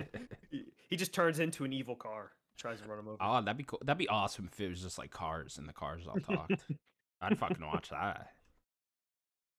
He- 0.50 0.64
he 0.88 0.97
just 0.97 1.12
turns 1.12 1.40
into 1.40 1.64
an 1.64 1.73
evil 1.73 1.97
car, 1.97 2.30
tries 2.56 2.80
to 2.80 2.87
run 2.88 3.00
him 3.00 3.09
over. 3.09 3.16
oh, 3.21 3.40
that'd 3.42 3.56
be 3.56 3.64
cool. 3.64 3.80
That'd 3.85 3.99
be 3.99 4.09
awesome 4.09 4.49
if 4.52 4.61
it 4.61 4.68
was 4.68 4.80
just 4.80 4.99
like 4.99 5.11
cars 5.11 5.59
and 5.59 5.68
the 5.68 5.73
cars 5.73 6.06
all 6.06 6.14
talked. 6.16 6.64
I'd 7.21 7.37
fucking 7.38 7.64
watch 7.66 7.88
that. 7.90 8.28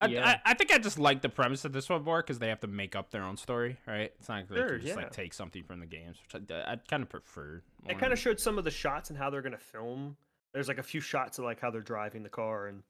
I, 0.00 0.06
Yeah. 0.06 0.26
I, 0.44 0.50
I 0.52 0.54
think 0.54 0.72
I 0.72 0.78
just 0.78 0.98
like 0.98 1.20
the 1.22 1.28
premise 1.28 1.64
of 1.66 1.72
this 1.72 1.88
one 1.88 2.02
more 2.04 2.22
because 2.22 2.38
they 2.38 2.48
have 2.48 2.60
to 2.60 2.66
make 2.66 2.96
up 2.96 3.10
their 3.10 3.22
own 3.24 3.36
story, 3.36 3.76
right? 3.86 4.12
It's 4.18 4.28
not 4.28 4.48
like 4.50 4.58
Sure, 4.58 4.72
you 4.76 4.78
just 4.82 4.88
yeah. 4.88 4.94
like 4.94 5.10
take 5.12 5.34
something 5.34 5.64
from 5.64 5.80
the 5.80 5.86
games, 5.86 6.16
which 6.32 6.42
I, 6.50 6.72
I'd 6.72 6.88
kind 6.88 7.02
of 7.02 7.08
prefer. 7.10 7.62
It 7.88 7.98
kind 7.98 8.12
of 8.12 8.18
showed 8.18 8.40
some 8.40 8.56
of 8.58 8.64
the 8.64 8.70
shots 8.70 9.10
and 9.10 9.18
how 9.18 9.28
they're 9.28 9.42
going 9.42 9.52
to 9.52 9.58
film. 9.58 10.16
There's 10.52 10.68
like 10.68 10.78
a 10.78 10.82
few 10.82 11.00
shots 11.00 11.38
of 11.38 11.44
like 11.44 11.60
how 11.60 11.70
they're 11.70 11.80
driving 11.80 12.22
the 12.22 12.28
car 12.28 12.66
and 12.68 12.82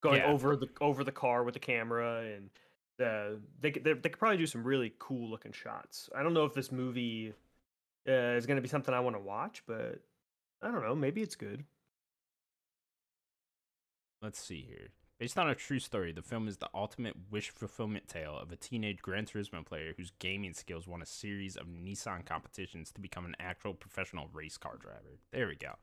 going 0.00 0.20
Yeah. 0.20 0.26
over 0.30 0.56
the 0.56 0.68
over 0.80 1.02
the 1.04 1.12
car 1.12 1.42
with 1.44 1.54
the 1.54 1.60
camera 1.60 2.22
and 2.24 2.50
the 2.98 3.40
they 3.60 3.70
could- 3.72 3.84
they 3.84 3.92
they 3.94 4.08
could 4.08 4.18
probably 4.18 4.36
do 4.38 4.46
some 4.46 4.64
really 4.64 4.94
cool 4.98 5.28
looking 5.30 5.52
shots. 5.52 6.08
I 6.14 6.22
don't 6.22 6.34
know 6.34 6.44
if 6.44 6.54
this 6.54 6.70
movie 6.72 7.34
uh, 8.08 8.12
is 8.36 8.46
going 8.46 8.56
to 8.56 8.62
be 8.62 8.68
something 8.68 8.94
I 8.94 9.00
want 9.00 9.16
to 9.16 9.20
watch, 9.20 9.62
but 9.66 10.00
I 10.62 10.70
don't 10.70 10.82
know. 10.82 10.94
Maybe 10.94 11.20
it's 11.22 11.36
good. 11.36 11.64
Let's 14.22 14.40
see 14.40 14.62
here. 14.62 14.88
Based 15.18 15.36
on 15.38 15.48
a 15.48 15.54
true 15.54 15.80
story, 15.80 16.12
the 16.12 16.22
film 16.22 16.46
is 16.46 16.58
the 16.58 16.70
ultimate 16.72 17.14
wish 17.30 17.50
fulfillment 17.50 18.08
tale 18.08 18.36
of 18.38 18.52
a 18.52 18.56
teenage 18.56 19.02
Gran 19.02 19.26
Turismo 19.26 19.64
player 19.66 19.92
whose 19.96 20.12
gaming 20.20 20.54
skills 20.54 20.86
won 20.86 21.02
a 21.02 21.06
series 21.06 21.56
of 21.56 21.66
Nissan 21.66 22.24
competitions 22.24 22.92
to 22.92 23.00
become 23.00 23.26
an 23.26 23.34
actual 23.40 23.74
professional 23.74 24.28
race 24.32 24.56
car 24.56 24.76
driver. 24.76 25.18
There 25.32 25.48
we 25.48 25.56
go. 25.56 25.74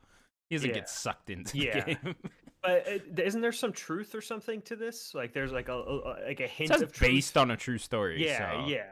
He 0.50 0.56
doesn't 0.56 0.70
Yeah. 0.70 0.75
get 0.75 0.90
sucked 0.90 1.30
into 1.30 1.58
Yeah. 1.58 1.84
the 1.86 1.96
game. 1.96 2.16
But 2.64 2.88
uh, 2.88 3.22
isn't 3.22 3.42
there 3.42 3.52
some 3.52 3.72
truth 3.74 4.16
or 4.16 4.22
something 4.22 4.60
to 4.64 4.75
this? 4.75 5.14
Like 5.14 5.34
there's 5.34 5.52
like 5.52 5.68
a, 5.70 5.74
a 5.74 6.18
like 6.25 6.40
a 6.40 6.48
hint 6.48 6.72
of 6.72 6.92
truth. 6.92 7.00
based 7.00 7.38
on 7.38 7.52
a 7.52 7.58
true 7.58 7.78
story. 7.78 8.25
Yeah, 8.25 8.64
so 8.64 8.68
yeah. 8.68 8.86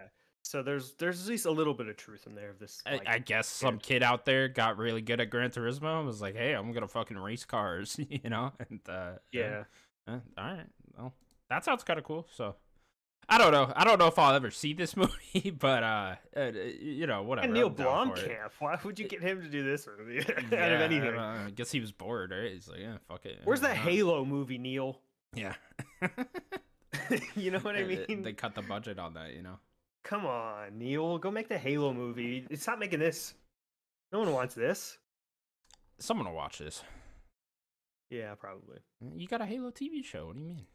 So 0.44 0.62
there's 0.62 0.94
there's 1.00 1.24
at 1.24 1.28
least 1.30 1.48
a 1.48 1.52
little 1.52 1.74
bit 1.74 1.88
of 1.88 1.98
truth 1.98 2.28
in 2.28 2.36
there 2.36 2.52
of 2.52 2.60
this. 2.60 2.84
I, 2.86 2.92
like- 2.98 3.08
I 3.08 3.18
guess 3.18 3.48
some 3.48 3.80
kid 3.80 4.04
out 4.04 4.26
there 4.26 4.48
got 4.48 4.78
really 4.78 5.02
good 5.02 5.20
at 5.22 5.32
Gran 5.32 5.50
Turismo 5.50 5.98
and 5.98 6.06
was 6.06 6.22
like, 6.22 6.36
"Hey, 6.36 6.54
I'm 6.54 6.72
gonna 6.72 6.88
fucking 6.88 7.18
race 7.18 7.46
cars," 7.46 7.98
you 8.10 8.30
know. 8.30 8.52
And 8.70 8.80
uh, 8.88 9.14
yeah. 9.32 9.64
Uh, 10.08 10.20
all 10.38 10.44
right. 10.46 10.68
Well, 10.96 11.16
that 11.50 11.66
sounds 11.66 11.84
kind 11.84 11.98
of 11.98 12.06
cool. 12.06 12.28
So, 12.36 12.56
I 13.30 13.38
don't 13.38 13.52
know. 13.52 13.72
I 13.76 13.84
don't 13.84 14.00
know 14.00 14.08
if 14.08 14.20
I'll 14.20 14.36
ever 14.36 14.52
see 14.52 14.74
this 14.74 14.96
movie, 14.98 15.52
but 15.52 15.84
uh, 15.84 16.16
uh 16.36 16.52
you 16.80 17.08
know, 17.08 17.24
whatever. 17.24 17.46
And 17.46 17.54
Neil. 17.54 17.72
Blomkamp. 17.72 18.52
Why 18.60 18.78
would 18.84 19.00
you 19.00 19.08
get 19.08 19.22
him 19.22 19.42
to 19.42 19.48
do 19.50 19.64
this 19.64 19.88
movie 19.98 20.20
out 20.30 20.38
of 20.38 20.52
Yeah, 20.52 20.80
I 20.80 20.84
anything? 20.84 21.18
I 21.18 21.50
guess 21.52 21.72
he 21.72 21.80
was 21.80 21.92
bored, 21.92 22.32
right? 22.32 22.52
He's 22.52 22.68
like, 22.68 22.80
yeah, 22.80 22.98
fuck 23.08 23.26
it. 23.26 23.40
Where's 23.44 23.62
that 23.62 23.72
uh." 23.72 23.82
Halo 23.82 24.26
movie, 24.26 24.58
Neil? 24.58 25.00
Yeah. 25.36 25.56
you 27.36 27.50
know 27.50 27.58
what 27.58 27.76
I 27.76 27.84
mean? 27.84 28.22
They 28.22 28.34
cut 28.34 28.54
the 28.54 28.62
budget 28.62 29.00
on 29.00 29.16
that, 29.16 29.34
you 29.34 29.42
know. 29.42 29.58
Come 30.04 30.28
on, 30.28 30.78
Neil. 30.78 31.18
Go 31.18 31.32
make 31.32 31.50
the 31.50 31.58
Halo 31.58 31.92
movie. 31.92 32.46
Stop 32.54 32.78
making 32.78 33.00
this. 33.00 33.34
No 34.12 34.20
one 34.20 34.32
wants 34.32 34.54
this. 34.54 35.00
Someone 35.98 36.28
will 36.28 36.36
watch 36.36 36.60
this. 36.60 36.84
Yeah, 38.12 38.36
probably. 38.36 38.78
You 39.16 39.28
got 39.28 39.42
a 39.42 39.46
Halo 39.46 39.72
TV 39.72 40.04
show. 40.06 40.28
What 40.28 40.36
do 40.36 40.42
you 40.42 40.46
mean? 40.48 40.68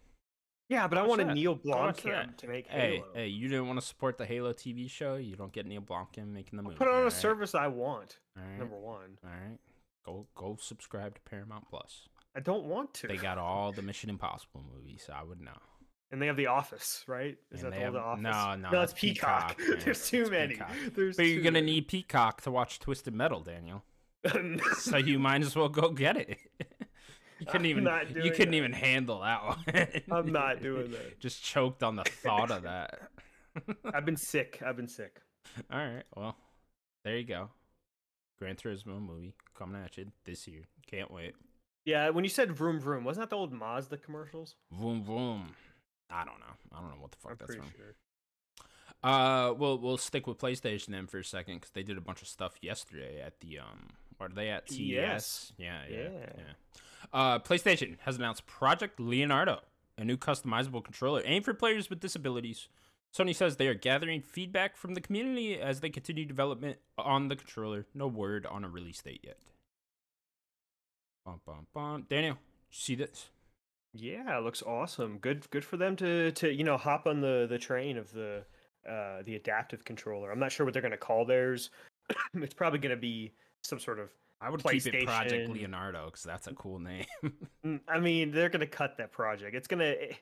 Yeah, 0.68 0.86
but 0.86 0.98
I 0.98 1.06
want 1.06 1.26
that. 1.26 1.34
Neil 1.34 1.58
watch 1.64 2.02
that. 2.02 2.12
Blomkamp 2.28 2.36
to 2.38 2.46
make 2.48 2.66
Hey, 2.66 2.96
Halo. 2.96 3.06
hey, 3.14 3.20
hey, 3.22 3.26
you 3.28 3.48
didn't 3.48 3.66
want 3.68 3.80
to 3.80 3.86
support 3.86 4.18
the 4.18 4.26
Halo 4.26 4.52
TV 4.52 4.90
show. 4.90 5.14
You 5.16 5.34
don't 5.36 5.52
get 5.52 5.66
Neil 5.66 5.80
Blomkamp 5.80 6.26
making 6.26 6.56
the 6.58 6.62
movie. 6.62 6.76
Put 6.76 6.88
it 6.88 6.90
on 6.90 6.96
a 6.96 6.98
alright? 6.98 7.12
service 7.12 7.54
I 7.54 7.68
want. 7.68 8.18
Right. 8.36 8.58
Number 8.58 8.76
one. 8.76 9.18
All 9.24 9.30
right. 9.30 9.58
Go 10.04 10.26
go 10.34 10.56
subscribe 10.60 11.14
to 11.14 11.20
Paramount 11.22 11.64
Plus. 11.70 12.08
I 12.36 12.40
don't 12.40 12.64
want 12.64 12.92
to. 12.94 13.06
They 13.08 13.16
got 13.16 13.38
all 13.38 13.72
the 13.72 13.82
Mission 13.82 14.10
Impossible 14.10 14.62
movies, 14.74 15.04
so 15.06 15.12
I 15.14 15.22
would 15.22 15.40
know. 15.40 15.56
and 16.10 16.20
they 16.22 16.26
have 16.26 16.36
The 16.36 16.46
Office, 16.46 17.02
right? 17.06 17.36
Is 17.50 17.62
And 17.62 17.72
that 17.72 17.76
the, 17.76 17.78
the 17.78 17.84
have- 17.84 17.96
Office? 17.96 18.22
no, 18.22 18.54
no, 18.56 18.70
no, 18.70 18.82
it's 18.82 18.92
Peacock. 18.92 19.56
Peacock. 19.58 19.80
There's 19.84 20.08
too 20.08 20.22
It's 20.22 20.30
many. 20.30 20.52
Peacock. 20.54 20.70
There's 20.94 21.16
But 21.16 21.24
you're 21.26 21.42
gonna 21.42 21.52
many. 21.60 21.72
need 21.72 21.88
Peacock 21.88 22.42
to 22.42 22.50
watch 22.50 22.78
Twisted 22.78 23.14
Metal, 23.14 23.40
Daniel. 23.40 23.82
So 24.78 24.96
you 24.98 25.18
might 25.18 25.42
as 25.42 25.54
well 25.56 25.68
go 25.68 25.90
get 25.90 26.16
it. 26.16 26.38
You 27.40 27.46
couldn't 27.46 27.66
even 27.66 27.84
you 28.14 28.30
couldn't 28.30 28.50
that. 28.50 28.56
even 28.56 28.72
handle 28.72 29.20
that 29.20 29.44
one. 29.44 29.58
I'm 30.10 30.32
not 30.32 30.62
doing 30.62 30.90
that. 30.92 31.20
Just 31.20 31.42
choked 31.42 31.82
on 31.82 31.96
the 31.96 32.04
thought 32.04 32.50
of 32.50 32.62
that. 32.62 33.00
I've 33.94 34.04
been 34.04 34.16
sick. 34.16 34.60
I've 34.64 34.76
been 34.76 34.88
sick. 34.88 35.20
All 35.72 35.78
right, 35.78 36.04
well, 36.14 36.36
there 37.04 37.16
you 37.16 37.24
go. 37.24 37.50
Gran 38.38 38.54
Turismo 38.56 39.00
movie 39.00 39.34
coming 39.56 39.80
at 39.82 39.96
you 39.96 40.06
this 40.24 40.46
year. 40.46 40.62
Can't 40.88 41.10
wait. 41.10 41.34
Yeah, 41.84 42.10
when 42.10 42.22
you 42.24 42.30
said 42.30 42.52
vroom 42.52 42.78
vroom, 42.80 43.02
wasn't 43.04 43.24
that 43.24 43.30
the 43.30 43.36
old 43.36 43.52
Mazda 43.52 43.96
commercials? 43.96 44.54
Vroom 44.70 45.02
vroom. 45.02 45.54
I 46.10 46.24
don't 46.24 46.38
know. 46.38 46.54
I 46.72 46.80
don't 46.80 46.90
know 46.90 47.00
what 47.00 47.12
the 47.12 47.18
fuck 47.18 47.32
I'm 47.32 47.36
that's 47.38 47.46
pretty 47.56 47.60
from. 47.62 47.70
sure. 47.76 47.94
Uh, 49.02 49.52
we'll 49.54 49.78
we'll 49.78 49.96
stick 49.96 50.26
with 50.26 50.38
PlayStation 50.38 50.88
then 50.88 51.06
for 51.06 51.18
a 51.18 51.24
second 51.24 51.56
because 51.56 51.70
they 51.70 51.82
did 51.82 51.96
a 51.96 52.00
bunch 52.00 52.20
of 52.20 52.28
stuff 52.28 52.54
yesterday 52.60 53.20
at 53.24 53.40
the 53.40 53.58
um. 53.60 53.88
Are 54.20 54.28
they 54.28 54.48
at? 54.48 54.68
CES. 54.68 54.78
Yes. 54.80 55.52
Yeah, 55.56 55.80
yeah, 55.88 55.96
yeah. 55.96 56.08
Yeah. 56.36 56.80
Uh, 57.12 57.38
PlayStation 57.38 57.96
has 58.00 58.16
announced 58.16 58.46
Project 58.46 59.00
Leonardo, 59.00 59.60
a 59.96 60.04
new 60.04 60.16
customizable 60.16 60.84
controller 60.84 61.22
aimed 61.24 61.44
for 61.44 61.54
players 61.54 61.90
with 61.90 62.00
disabilities. 62.00 62.68
Sony 63.16 63.34
says 63.34 63.56
they 63.56 63.68
are 63.68 63.74
gathering 63.74 64.20
feedback 64.20 64.76
from 64.76 64.94
the 64.94 65.00
community 65.00 65.58
as 65.58 65.80
they 65.80 65.90
continue 65.90 66.24
development 66.24 66.78
on 66.98 67.28
the 67.28 67.36
controller. 67.36 67.86
No 67.94 68.06
word 68.06 68.46
on 68.46 68.64
a 68.64 68.68
release 68.68 69.00
date 69.00 69.20
yet. 69.24 69.38
Bum, 71.24 71.40
bum, 71.46 71.66
bum. 71.74 72.06
Daniel, 72.08 72.38
see 72.70 72.94
this? 72.94 73.30
Yeah, 73.94 74.38
it 74.38 74.44
looks 74.44 74.62
awesome. 74.62 75.18
Good, 75.18 75.48
good 75.50 75.64
for 75.64 75.76
them 75.76 75.96
to 75.96 76.30
to 76.32 76.52
you 76.52 76.64
know 76.64 76.76
hop 76.76 77.06
on 77.06 77.20
the 77.20 77.46
the 77.48 77.58
train 77.58 77.96
of 77.96 78.12
the 78.12 78.44
uh 78.88 79.22
the 79.24 79.34
adaptive 79.34 79.84
controller. 79.84 80.30
I'm 80.30 80.38
not 80.38 80.52
sure 80.52 80.64
what 80.66 80.72
they're 80.72 80.82
gonna 80.82 80.96
call 80.96 81.24
theirs. 81.24 81.70
it's 82.34 82.54
probably 82.54 82.78
gonna 82.78 82.96
be 82.96 83.32
some 83.62 83.78
sort 83.78 83.98
of. 83.98 84.10
I 84.40 84.50
would 84.50 84.62
keep 84.62 84.86
it 84.86 85.04
Project 85.06 85.50
Leonardo 85.50 86.06
because 86.06 86.22
that's 86.22 86.46
a 86.46 86.54
cool 86.54 86.78
name. 86.78 87.04
Mm, 87.66 87.80
I 87.88 87.98
mean, 87.98 88.30
they're 88.30 88.48
gonna 88.48 88.66
cut 88.66 88.96
that 88.98 89.10
project. 89.10 89.54
It's 89.56 89.66
gonna. 89.66 89.84
eh, 89.84 90.12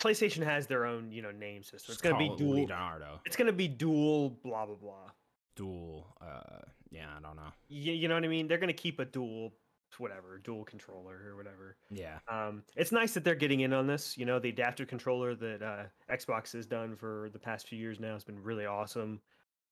PlayStation 0.00 0.42
has 0.44 0.66
their 0.66 0.86
own 0.86 1.12
you 1.12 1.22
know 1.22 1.30
name 1.30 1.62
system. 1.62 1.76
It's 1.76 1.86
Just 1.86 2.02
gonna 2.02 2.18
be 2.18 2.26
it 2.26 2.36
dual. 2.38 2.54
Leonardo. 2.54 3.20
It's 3.24 3.36
gonna 3.36 3.52
be 3.52 3.68
dual. 3.68 4.30
Blah 4.42 4.66
blah 4.66 4.74
blah. 4.74 5.10
Dual. 5.54 6.16
Uh, 6.20 6.58
yeah, 6.90 7.06
I 7.16 7.20
don't 7.20 7.36
know. 7.36 7.52
You, 7.68 7.92
you 7.92 8.08
know 8.08 8.14
what 8.14 8.24
I 8.24 8.28
mean? 8.28 8.48
They're 8.48 8.58
gonna 8.58 8.72
keep 8.72 8.98
a 8.98 9.04
dual, 9.04 9.52
whatever, 9.98 10.38
dual 10.42 10.64
controller 10.64 11.20
or 11.28 11.36
whatever. 11.36 11.76
Yeah. 11.90 12.18
Um, 12.28 12.64
it's 12.76 12.90
nice 12.92 13.14
that 13.14 13.22
they're 13.24 13.34
getting 13.36 13.60
in 13.60 13.72
on 13.72 13.86
this. 13.86 14.18
You 14.18 14.26
know, 14.26 14.38
the 14.40 14.48
adaptive 14.48 14.88
controller 14.88 15.34
that 15.36 15.62
uh, 15.62 15.84
Xbox 16.12 16.52
has 16.54 16.66
done 16.66 16.96
for 16.96 17.30
the 17.32 17.38
past 17.38 17.68
few 17.68 17.78
years 17.78 18.00
now 18.00 18.14
has 18.14 18.24
been 18.24 18.42
really 18.42 18.66
awesome. 18.66 19.20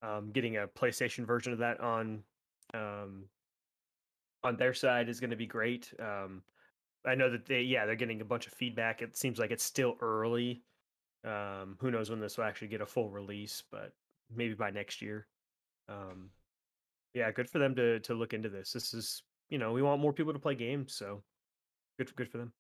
Um, 0.03 0.31
getting 0.31 0.59
a 0.59 0.69
PlayStation 0.69 1.27
version 1.27 1.53
of 1.53 1.59
that 1.59 1.81
on 1.81 2.23
um, 2.75 3.25
on 4.45 4.57
their 4.57 4.75
side 4.75 5.09
is 5.09 5.21
going 5.21 5.31
to 5.31 5.37
be 5.37 5.47
great. 5.47 5.93
Um, 5.99 6.43
I 7.07 7.15
know 7.15 7.31
that 7.31 7.47
they, 7.47 7.63
yeah, 7.63 7.87
they're 7.87 7.97
getting 7.97 8.21
a 8.21 8.25
bunch 8.25 8.47
of 8.47 8.53
feedback. 8.53 9.03
It 9.03 9.17
seems 9.17 9.39
like 9.39 9.51
it's 9.51 9.65
still 9.65 9.97
early. 10.01 10.63
Um, 11.25 11.77
who 11.81 11.91
knows 11.91 12.11
when 12.11 12.21
this 12.21 12.37
will 12.37 12.45
actually 12.45 12.69
get 12.69 12.81
a 12.81 12.87
full 12.87 13.11
release, 13.11 13.63
but 13.71 13.93
maybe 14.35 14.55
by 14.55 14.71
next 14.71 15.03
year. 15.03 15.27
Um, 15.89 16.31
yeah, 17.15 17.31
good 17.33 17.49
for 17.49 17.59
them 17.59 17.75
to 17.77 18.01
to 18.01 18.15
look 18.15 18.35
into 18.35 18.49
this. 18.49 18.73
This 18.73 18.95
is, 18.95 19.23
you 19.49 19.59
know, 19.59 19.73
we 19.73 19.83
want 19.83 20.01
more 20.01 20.13
people 20.13 20.33
to 20.33 20.39
play 20.39 20.55
games, 20.55 20.95
so 20.95 21.23
good 21.99 22.15
good 22.15 22.31
for 22.31 22.39
them. 22.39 22.53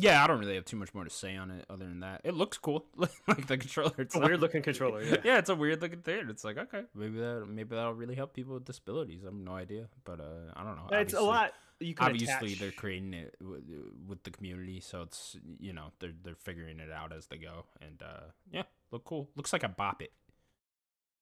Yeah, 0.00 0.22
I 0.22 0.28
don't 0.28 0.38
really 0.38 0.54
have 0.54 0.64
too 0.64 0.76
much 0.76 0.94
more 0.94 1.02
to 1.02 1.10
say 1.10 1.34
on 1.36 1.50
it 1.50 1.64
other 1.68 1.84
than 1.84 2.00
that. 2.00 2.20
It 2.22 2.34
looks 2.34 2.56
cool. 2.56 2.86
like 2.96 3.46
the 3.48 3.58
controller 3.58 3.92
It's 3.98 4.14
a 4.14 4.20
weird 4.20 4.40
looking 4.40 4.62
controller. 4.62 5.02
Yeah. 5.02 5.16
yeah, 5.24 5.38
it's 5.38 5.50
a 5.50 5.56
weird 5.56 5.82
looking 5.82 6.02
thing. 6.02 6.28
It's 6.28 6.44
like 6.44 6.56
okay, 6.56 6.82
maybe 6.94 7.18
that 7.18 7.46
maybe 7.48 7.74
that'll 7.74 7.94
really 7.94 8.14
help 8.14 8.32
people 8.32 8.54
with 8.54 8.64
disabilities. 8.64 9.22
I 9.24 9.26
have 9.26 9.34
no 9.34 9.54
idea, 9.54 9.88
but 10.04 10.20
uh, 10.20 10.52
I 10.54 10.62
don't 10.62 10.76
know. 10.76 10.96
it's 10.96 11.14
a 11.14 11.20
lot. 11.20 11.52
You 11.80 11.94
can 11.94 12.06
Obviously, 12.06 12.48
attach. 12.48 12.58
they're 12.60 12.70
creating 12.72 13.14
it 13.14 13.34
with, 13.40 13.62
with 14.08 14.22
the 14.22 14.30
community, 14.30 14.80
so 14.80 15.02
it's 15.02 15.36
you 15.58 15.72
know 15.72 15.92
they're 15.98 16.14
they're 16.24 16.36
figuring 16.36 16.78
it 16.78 16.92
out 16.92 17.12
as 17.12 17.26
they 17.26 17.36
go, 17.36 17.66
and 17.80 18.00
uh, 18.00 18.26
yeah, 18.52 18.64
look 18.92 19.04
cool. 19.04 19.30
Looks 19.34 19.52
like 19.52 19.64
a 19.64 19.68
bop 19.68 20.02
it. 20.02 20.12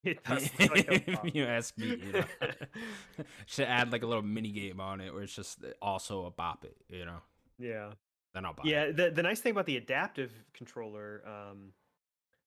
It 0.04 0.22
does 0.22 0.48
like 0.60 0.86
a 0.88 1.26
if 1.26 1.34
you 1.34 1.44
ask 1.44 1.76
me, 1.76 1.88
you 1.88 2.12
know, 2.12 2.24
should 3.46 3.66
add 3.66 3.90
like 3.90 4.04
a 4.04 4.06
little 4.06 4.22
mini 4.22 4.52
game 4.52 4.80
on 4.80 5.00
it 5.00 5.12
where 5.12 5.24
it's 5.24 5.34
just 5.34 5.64
also 5.82 6.26
a 6.26 6.30
bop 6.30 6.64
it. 6.64 6.76
You 6.88 7.06
know, 7.06 7.18
yeah, 7.58 7.90
then 8.36 8.44
I'll 8.44 8.52
buy. 8.52 8.62
it. 8.64 8.70
yeah. 8.70 8.92
The 8.92 9.10
the 9.10 9.22
nice 9.22 9.40
thing 9.40 9.52
about 9.52 9.66
the 9.66 9.78
adaptive 9.78 10.32
controller, 10.52 11.22
um, 11.26 11.72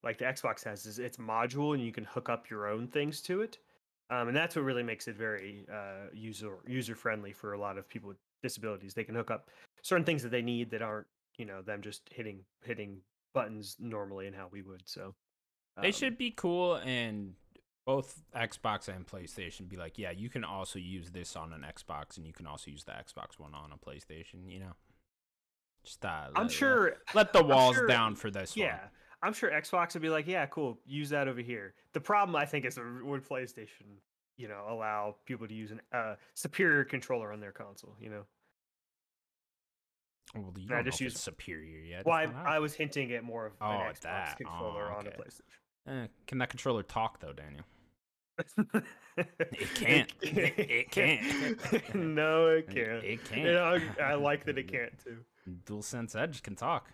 like 0.04 0.20
the 0.20 0.26
Xbox 0.26 0.64
has, 0.64 0.86
is 0.86 1.00
it's 1.00 1.18
module 1.18 1.74
and 1.74 1.84
you 1.84 1.92
can 1.92 2.04
hook 2.06 2.30
up 2.30 2.50
your 2.50 2.68
own 2.68 2.88
things 2.88 3.22
to 3.22 3.42
it, 3.42 3.58
um, 4.12 4.28
and 4.28 4.38
that's 4.38 4.56
what 4.56 4.64
really 4.64 4.84
makes 4.84 5.08
it 5.08 5.16
very 5.16 5.66
uh, 5.72 6.10
user 6.14 6.60
user 6.68 6.96
friendly 6.96 7.34
for 7.34 7.54
a 7.54 7.60
lot 7.60 7.78
of 7.78 7.90
people 7.90 8.08
with 8.08 8.18
disabilities. 8.44 8.94
They 8.94 9.04
can 9.04 9.16
hook 9.16 9.32
up 9.32 9.50
certain 9.82 10.06
things 10.06 10.22
that 10.24 10.30
they 10.30 10.44
need 10.44 10.70
that 10.72 10.82
aren't 10.82 11.08
you 11.38 11.46
know 11.46 11.62
them 11.62 11.82
just 11.82 12.04
hitting 12.14 12.42
hitting 12.64 12.98
buttons 13.34 13.76
normally 13.80 14.28
and 14.28 14.36
how 14.36 14.48
we 14.52 14.62
would. 14.62 14.84
So 14.86 15.16
They 15.82 15.88
um, 15.88 15.94
should 15.94 16.18
be 16.18 16.32
cool, 16.32 16.76
and 16.76 17.34
both 17.86 18.22
Xbox 18.36 18.88
and 18.88 19.08
PlayStation 19.08 19.68
be 19.68 19.76
like, 19.76 19.98
yeah, 19.98 20.12
you 20.12 20.30
can 20.30 20.44
also 20.44 20.78
use 20.78 21.10
this 21.10 21.36
on 21.36 21.52
an 21.52 21.66
Xbox, 21.68 22.18
and 22.18 22.28
you 22.28 22.34
can 22.34 22.46
also 22.46 22.70
use 22.70 22.84
the 22.84 22.92
Xbox 22.92 23.40
One 23.40 23.56
on 23.56 23.72
a 23.72 23.78
PlayStation. 23.78 24.48
You 24.48 24.60
know, 24.60 24.74
uh, 26.04 26.30
I'm 26.36 26.44
let- 26.44 26.52
sure. 26.52 26.94
let 27.14 27.34
the 27.34 27.44
walls 27.52 27.76
sure- 27.76 27.88
down 27.88 28.16
for 28.16 28.30
this 28.32 28.56
one. 28.56 28.66
Yeah, 28.68 28.80
I'm 29.24 29.34
sure 29.34 29.50
Xbox 29.52 29.94
would 29.94 30.02
be 30.02 30.10
like, 30.10 30.28
yeah, 30.28 30.46
cool, 30.48 30.80
use 30.86 31.10
that 31.10 31.28
over 31.28 31.42
here. 31.42 31.74
The 31.94 32.00
problem 32.02 32.36
I 32.36 32.46
think 32.46 32.66
is 32.66 32.78
would 33.04 33.28
PlayStation, 33.28 33.98
you 34.38 34.48
know, 34.48 34.64
allow 34.70 35.16
people 35.26 35.48
to 35.48 35.54
use 35.54 35.72
an 35.72 35.82
uh, 35.94 36.16
superior 36.34 36.84
controller 36.84 37.32
on 37.34 37.40
their 37.40 37.52
console. 37.52 37.96
You 38.00 38.10
know, 38.12 38.26
Well, 40.36 40.54
you 40.58 40.68
I 40.74 40.82
just 40.84 41.02
know 41.02 41.06
if 41.06 41.12
it's 41.12 41.16
use- 41.16 41.20
superior 41.20 41.80
yet. 41.80 42.06
well, 42.06 42.16
I, 42.16 42.56
I 42.56 42.60
was 42.60 42.74
hinting 42.74 43.12
at 43.14 43.24
more 43.24 43.48
of 43.48 43.54
Oh, 43.62 43.66
an 43.72 43.80
Xbox 43.94 44.00
that. 44.02 44.38
controller 44.38 44.92
Oh, 44.94 45.00
on 45.00 45.08
a 45.08 45.10
okay. 45.10 45.18
PlayStation. 45.18 46.04
Eh, 46.04 46.08
can 46.28 46.38
that 46.38 46.50
controller 46.50 46.84
talk 46.84 47.20
though, 47.20 47.34
Daniel? 47.34 47.64
It 49.18 49.74
can't. 49.76 50.14
It 50.22 50.92
can't. 50.92 51.96
no, 51.96 52.48
it 52.48 52.66
It- 52.70 52.74
can't. 52.76 53.04
It 53.04 53.26
can't. 53.26 53.48
Yeah, 53.48 53.80
I, 54.00 54.12
I 54.12 54.14
like 54.14 54.46
that 54.46 54.58
it 54.58 54.72
can't 54.72 54.94
too. 55.04 55.18
DualSense 55.48 56.16
Edge 56.16 56.44
can 56.44 56.56
talk. 56.56 56.90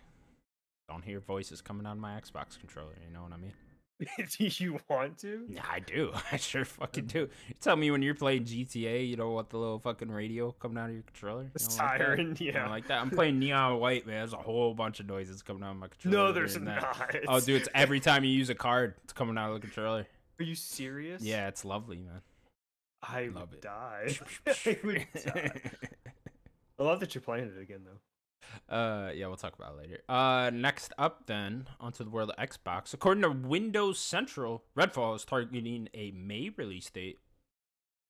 Don't 0.88 1.04
hear 1.04 1.20
voices 1.20 1.60
coming 1.60 1.86
out 1.86 1.92
of 1.92 1.98
my 1.98 2.12
Xbox 2.20 2.58
controller. 2.58 2.94
You 3.06 3.12
know 3.12 3.22
what 3.22 3.32
I 3.32 3.36
mean? 3.36 3.52
do 4.38 4.44
you 4.44 4.78
want 4.88 5.18
to? 5.18 5.46
Yeah, 5.48 5.62
I 5.70 5.80
do. 5.80 6.12
I 6.32 6.36
sure 6.36 6.64
fucking 6.64 7.06
do. 7.06 7.20
You 7.48 7.54
tell 7.60 7.76
me 7.76 7.90
when 7.90 8.02
you're 8.02 8.14
playing 8.14 8.44
GTA, 8.44 9.08
you 9.08 9.16
don't 9.16 9.32
want 9.32 9.48
the 9.48 9.58
little 9.58 9.78
fucking 9.78 10.10
radio 10.10 10.52
coming 10.52 10.78
out 10.78 10.90
of 10.90 10.94
your 10.94 11.02
controller. 11.02 11.50
The 11.54 11.76
like 11.78 12.40
yeah. 12.40 12.68
like 12.68 12.88
that. 12.88 13.00
I'm 13.00 13.10
playing 13.18 13.38
Neon 13.38 13.80
White, 13.80 14.06
man. 14.06 14.16
There's 14.16 14.34
a 14.34 14.38
whole 14.38 14.74
bunch 14.74 15.00
of 15.00 15.06
noises 15.06 15.42
coming 15.42 15.62
out 15.62 15.70
of 15.70 15.76
my 15.78 15.88
controller. 15.88 16.16
No, 16.16 16.32
there's 16.32 16.54
that. 16.54 16.64
not. 16.64 17.16
Oh, 17.26 17.40
dude, 17.40 17.62
it's 17.62 17.68
every 17.74 18.00
time 18.00 18.22
you 18.24 18.30
use 18.30 18.50
a 18.50 18.54
card, 18.54 18.94
it's 19.04 19.12
coming 19.12 19.38
out 19.38 19.48
of 19.48 19.54
the 19.54 19.60
controller. 19.60 20.06
Are 20.38 20.44
you 20.44 20.54
serious? 20.54 21.22
Yeah, 21.22 21.48
it's 21.48 21.64
lovely, 21.64 21.98
man. 21.98 22.20
I 23.02 23.26
Love 23.26 23.50
would 23.50 23.58
it. 23.58 23.62
die. 23.62 24.18
I 24.46 24.78
would 24.84 25.06
die. 25.24 25.60
I 26.78 26.82
love 26.82 27.00
that 27.00 27.14
you're 27.14 27.22
playing 27.22 27.52
it 27.56 27.60
again, 27.60 27.80
though. 27.84 28.00
Uh, 28.68 29.10
yeah, 29.14 29.26
we'll 29.26 29.36
talk 29.36 29.54
about 29.54 29.74
it 29.74 29.78
later. 29.78 30.00
Uh, 30.08 30.50
next 30.52 30.92
up, 30.98 31.26
then 31.26 31.68
onto 31.80 32.02
the 32.04 32.10
world 32.10 32.30
of 32.36 32.48
Xbox. 32.48 32.94
According 32.94 33.22
to 33.22 33.30
Windows 33.30 33.98
Central, 33.98 34.64
Redfall 34.76 35.14
is 35.16 35.24
targeting 35.24 35.88
a 35.94 36.10
May 36.12 36.50
release 36.56 36.90
date, 36.90 37.18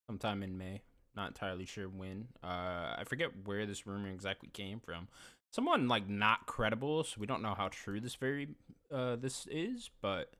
sometime 0.08 0.42
in 0.42 0.56
May. 0.56 0.82
Not 1.14 1.28
entirely 1.28 1.64
sure 1.64 1.88
when. 1.88 2.28
Uh, 2.44 2.94
I 2.98 3.02
forget 3.06 3.30
where 3.44 3.64
this 3.66 3.86
rumor 3.86 4.08
exactly 4.10 4.50
came 4.52 4.80
from. 4.80 5.08
Someone 5.52 5.88
like 5.88 6.08
not 6.08 6.46
credible, 6.46 7.04
so 7.04 7.16
we 7.18 7.26
don't 7.26 7.40
know 7.42 7.54
how 7.54 7.68
true 7.68 8.00
this 8.00 8.14
very 8.14 8.48
uh 8.92 9.16
this 9.16 9.46
is, 9.50 9.88
but 10.02 10.32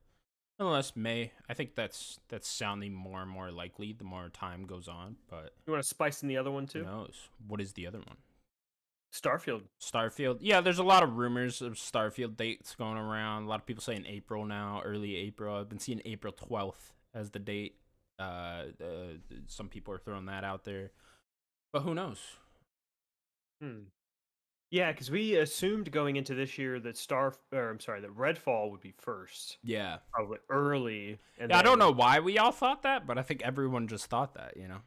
nonetheless, 0.59 0.95
May. 0.95 1.33
I 1.49 1.55
think 1.55 1.75
that's 1.75 2.21
that's 2.29 2.47
sounding 2.47 2.93
more 2.93 3.23
and 3.23 3.31
more 3.31 3.51
likely 3.51 3.95
the 3.95 4.05
more 4.05 4.29
time 4.29 4.67
goes 4.67 4.89
on. 4.89 5.17
But 5.31 5.55
You 5.67 5.73
want 5.73 5.83
to 5.83 5.89
spice 5.89 6.23
in 6.23 6.29
the 6.29 6.37
other 6.37 6.51
one 6.51 6.67
too? 6.67 6.81
who 6.81 6.91
knows? 6.91 7.29
What 7.49 7.63
is 7.63 7.73
the 7.73 7.87
other 7.87 7.99
one? 7.99 8.17
Starfield. 9.21 9.63
Starfield. 9.81 10.39
Yeah, 10.41 10.61
there's 10.61 10.79
a 10.79 10.85
lot 10.85 11.03
of 11.03 11.17
rumors 11.17 11.63
of 11.63 11.75
Starfield 11.75 12.37
dates 12.37 12.75
going 12.75 12.99
around. 12.99 13.45
A 13.45 13.49
lot 13.49 13.61
of 13.61 13.67
people 13.67 13.83
saying 13.83 14.05
April 14.07 14.45
now, 14.45 14.83
early 14.85 15.17
April. 15.17 15.57
I've 15.57 15.69
been 15.69 15.79
seeing 15.79 16.03
April 16.05 16.33
12th 16.33 16.93
as 17.15 17.31
the 17.31 17.39
date. 17.39 17.77
Uh, 18.19 18.65
uh, 18.83 19.15
some 19.47 19.69
people 19.69 19.93
are 19.95 19.99
throwing 19.99 20.27
that 20.27 20.45
out 20.45 20.65
there, 20.65 20.91
but 21.73 21.83
who 21.83 21.95
knows? 21.95 22.19
Hmm. 23.61 23.85
Yeah, 24.71 24.91
because 24.91 25.11
we 25.11 25.37
assumed 25.37 25.93
going 25.93 26.17
into 26.17 26.35
this 26.35 26.59
year 26.59 26.81
that 26.81 26.97
Star, 26.97 27.35
or 27.53 27.71
I'm 27.71 27.79
sorry, 27.79 28.01
that 28.01 28.17
Redfall 28.17 28.71
would 28.71 28.81
be 28.81 28.95
first, 28.99 29.59
Yeah, 29.63 29.99
probably 30.13 30.39
early. 30.51 31.19
And 31.39 31.51
yeah. 31.51 31.59
I 31.59 31.63
don't 31.63 31.79
know 31.79 31.93
why 31.93 32.21
we 32.21 32.39
all 32.39 32.51
thought 32.53 32.83
that, 32.83 33.07
but 33.07 33.17
I 33.17 33.23
think 33.23 33.43
everyone 33.43 33.87
just 33.87 34.07
thought 34.07 34.35
that. 34.35 34.57
You 34.57 34.67
know, 34.69 34.81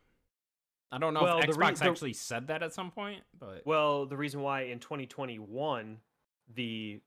I 0.91 0.97
don't 0.97 1.13
know 1.13 1.21
Well, 1.21 1.39
if 1.39 1.47
the 1.47 1.53
re- 1.53 1.67
Xbox 1.67 1.79
the- 1.79 1.85
actually 1.89 2.13
said 2.13 2.47
that 2.47 2.63
at 2.63 2.73
some 2.73 2.89
point, 2.91 3.21
but 3.39 3.65
Well, 3.65 4.05
the 4.05 4.17
reason 4.17 4.41
why 4.41 4.63
in 4.63 4.79
2021 4.79 5.99
the 6.55 6.99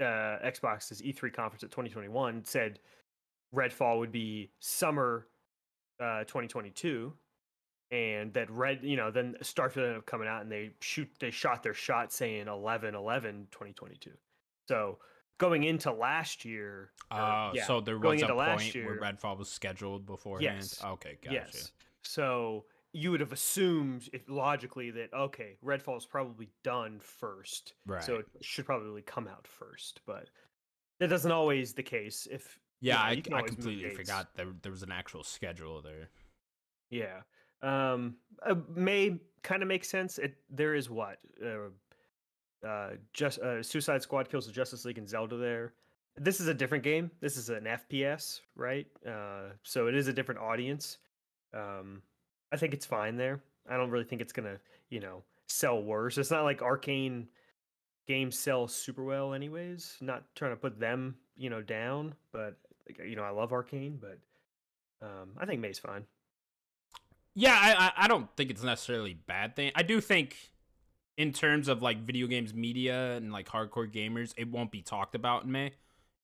uh, 0.00 0.04
Xbox's 0.44 1.00
E3 1.00 1.32
conference 1.32 1.62
at 1.62 1.70
2021 1.70 2.44
said 2.44 2.80
Redfall 3.54 3.98
would 4.00 4.12
be 4.12 4.50
summer 4.58 5.26
uh, 6.00 6.24
2022, 6.24 7.12
and 7.92 8.34
that 8.34 8.50
Red, 8.50 8.80
you 8.82 8.96
know, 8.96 9.10
then 9.12 9.36
Starfield 9.42 9.76
ended 9.84 9.96
up 9.98 10.06
coming 10.06 10.26
out 10.28 10.42
and 10.42 10.50
they 10.50 10.70
shoot, 10.80 11.08
they 11.20 11.30
shot 11.30 11.62
their 11.62 11.72
shot 11.74 12.12
saying 12.12 12.48
11 12.48 12.94
11 12.94 13.46
2022. 13.52 14.10
So 14.68 14.98
going 15.38 15.62
into 15.64 15.92
last 15.92 16.44
year, 16.44 16.90
or, 17.12 17.18
uh, 17.20 17.52
yeah, 17.54 17.64
so 17.64 17.80
there 17.80 17.98
going 17.98 18.16
was 18.16 18.22
a 18.22 18.24
into 18.26 18.34
last 18.34 18.62
point 18.62 18.74
year- 18.74 18.86
where 18.86 19.12
Redfall 19.12 19.38
was 19.38 19.48
scheduled 19.50 20.04
beforehand. 20.04 20.56
Yes. 20.60 20.82
Okay, 20.84 21.16
gotcha. 21.22 21.34
Yes. 21.34 21.70
So 22.02 22.64
you 22.94 23.10
would 23.10 23.20
have 23.20 23.32
assumed 23.32 24.08
if 24.12 24.22
logically 24.28 24.90
that 24.92 25.12
okay, 25.12 25.56
Redfall 25.62 25.98
is 25.98 26.06
probably 26.06 26.48
done 26.62 27.00
first, 27.00 27.74
Right. 27.86 28.02
so 28.02 28.16
it 28.16 28.26
should 28.40 28.64
probably 28.64 29.02
come 29.02 29.28
out 29.28 29.46
first. 29.46 30.00
But 30.06 30.30
that 31.00 31.08
doesn't 31.08 31.32
always 31.32 31.74
the 31.74 31.82
case. 31.82 32.26
If 32.30 32.58
yeah, 32.80 32.94
know, 32.96 33.36
I, 33.36 33.38
I 33.38 33.42
completely 33.42 33.90
forgot 33.90 34.28
there 34.36 34.46
there 34.62 34.72
was 34.72 34.82
an 34.82 34.92
actual 34.92 35.24
schedule 35.24 35.82
there. 35.82 36.08
yeah, 36.90 37.22
um, 37.62 38.16
uh, 38.46 38.54
may 38.74 39.18
kind 39.42 39.62
of 39.62 39.68
make 39.68 39.84
sense. 39.84 40.18
It 40.18 40.36
there 40.48 40.74
is 40.74 40.88
what 40.88 41.18
uh, 41.44 42.66
uh, 42.66 42.90
just 43.12 43.40
uh, 43.40 43.62
Suicide 43.62 44.02
Squad 44.02 44.30
kills 44.30 44.46
the 44.46 44.52
Justice 44.52 44.84
League 44.84 44.98
and 44.98 45.08
Zelda 45.08 45.36
there. 45.36 45.74
This 46.16 46.40
is 46.40 46.46
a 46.46 46.54
different 46.54 46.84
game. 46.84 47.10
This 47.20 47.36
is 47.36 47.50
an 47.50 47.64
FPS, 47.64 48.40
right? 48.54 48.86
Uh, 49.04 49.50
so 49.64 49.88
it 49.88 49.96
is 49.96 50.06
a 50.06 50.12
different 50.12 50.40
audience. 50.40 50.98
Um, 51.52 52.02
I 52.54 52.56
think 52.56 52.72
it's 52.72 52.86
fine 52.86 53.16
there. 53.16 53.42
I 53.68 53.76
don't 53.76 53.90
really 53.90 54.04
think 54.04 54.22
it's 54.22 54.32
gonna, 54.32 54.58
you 54.88 55.00
know, 55.00 55.24
sell 55.48 55.82
worse. 55.82 56.18
It's 56.18 56.30
not 56.30 56.44
like 56.44 56.60
Arkane 56.60 57.26
games 58.06 58.38
sell 58.38 58.68
super 58.68 59.02
well, 59.02 59.34
anyways. 59.34 59.96
Not 60.00 60.22
trying 60.36 60.52
to 60.52 60.56
put 60.56 60.78
them, 60.78 61.16
you 61.36 61.50
know, 61.50 61.62
down, 61.62 62.14
but 62.30 62.56
you 63.04 63.16
know, 63.16 63.24
I 63.24 63.30
love 63.30 63.50
Arkane, 63.50 63.98
but 64.00 64.18
um, 65.02 65.30
I 65.36 65.46
think 65.46 65.60
May's 65.60 65.80
fine. 65.80 66.04
Yeah, 67.34 67.58
I, 67.60 68.04
I 68.04 68.06
don't 68.06 68.28
think 68.36 68.50
it's 68.50 68.62
necessarily 68.62 69.14
bad 69.14 69.56
thing. 69.56 69.72
I 69.74 69.82
do 69.82 70.00
think 70.00 70.36
in 71.16 71.32
terms 71.32 71.66
of 71.66 71.82
like 71.82 72.06
video 72.06 72.28
games 72.28 72.54
media 72.54 73.16
and 73.16 73.32
like 73.32 73.48
hardcore 73.48 73.92
gamers, 73.92 74.32
it 74.36 74.48
won't 74.48 74.70
be 74.70 74.80
talked 74.80 75.16
about 75.16 75.42
in 75.42 75.50
May. 75.50 75.72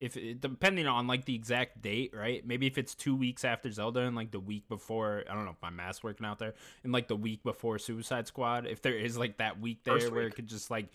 If 0.00 0.16
it, 0.16 0.40
depending 0.40 0.86
on 0.86 1.06
like 1.06 1.26
the 1.26 1.34
exact 1.34 1.82
date, 1.82 2.12
right? 2.16 2.46
Maybe 2.46 2.66
if 2.66 2.78
it's 2.78 2.94
two 2.94 3.14
weeks 3.14 3.44
after 3.44 3.70
Zelda 3.70 4.00
and 4.00 4.16
like 4.16 4.30
the 4.30 4.40
week 4.40 4.66
before, 4.68 5.24
I 5.28 5.34
don't 5.34 5.44
know 5.44 5.50
if 5.50 5.60
my 5.62 5.68
math's 5.70 6.02
working 6.02 6.24
out 6.26 6.38
there, 6.38 6.54
and 6.82 6.92
like 6.92 7.08
the 7.08 7.16
week 7.16 7.42
before 7.42 7.78
Suicide 7.78 8.26
Squad, 8.26 8.66
if 8.66 8.80
there 8.80 8.96
is 8.96 9.18
like 9.18 9.36
that 9.38 9.60
week 9.60 9.84
there 9.84 10.00
First 10.00 10.10
where 10.12 10.24
week. 10.24 10.32
it 10.32 10.36
could 10.36 10.46
just 10.46 10.70
like, 10.70 10.88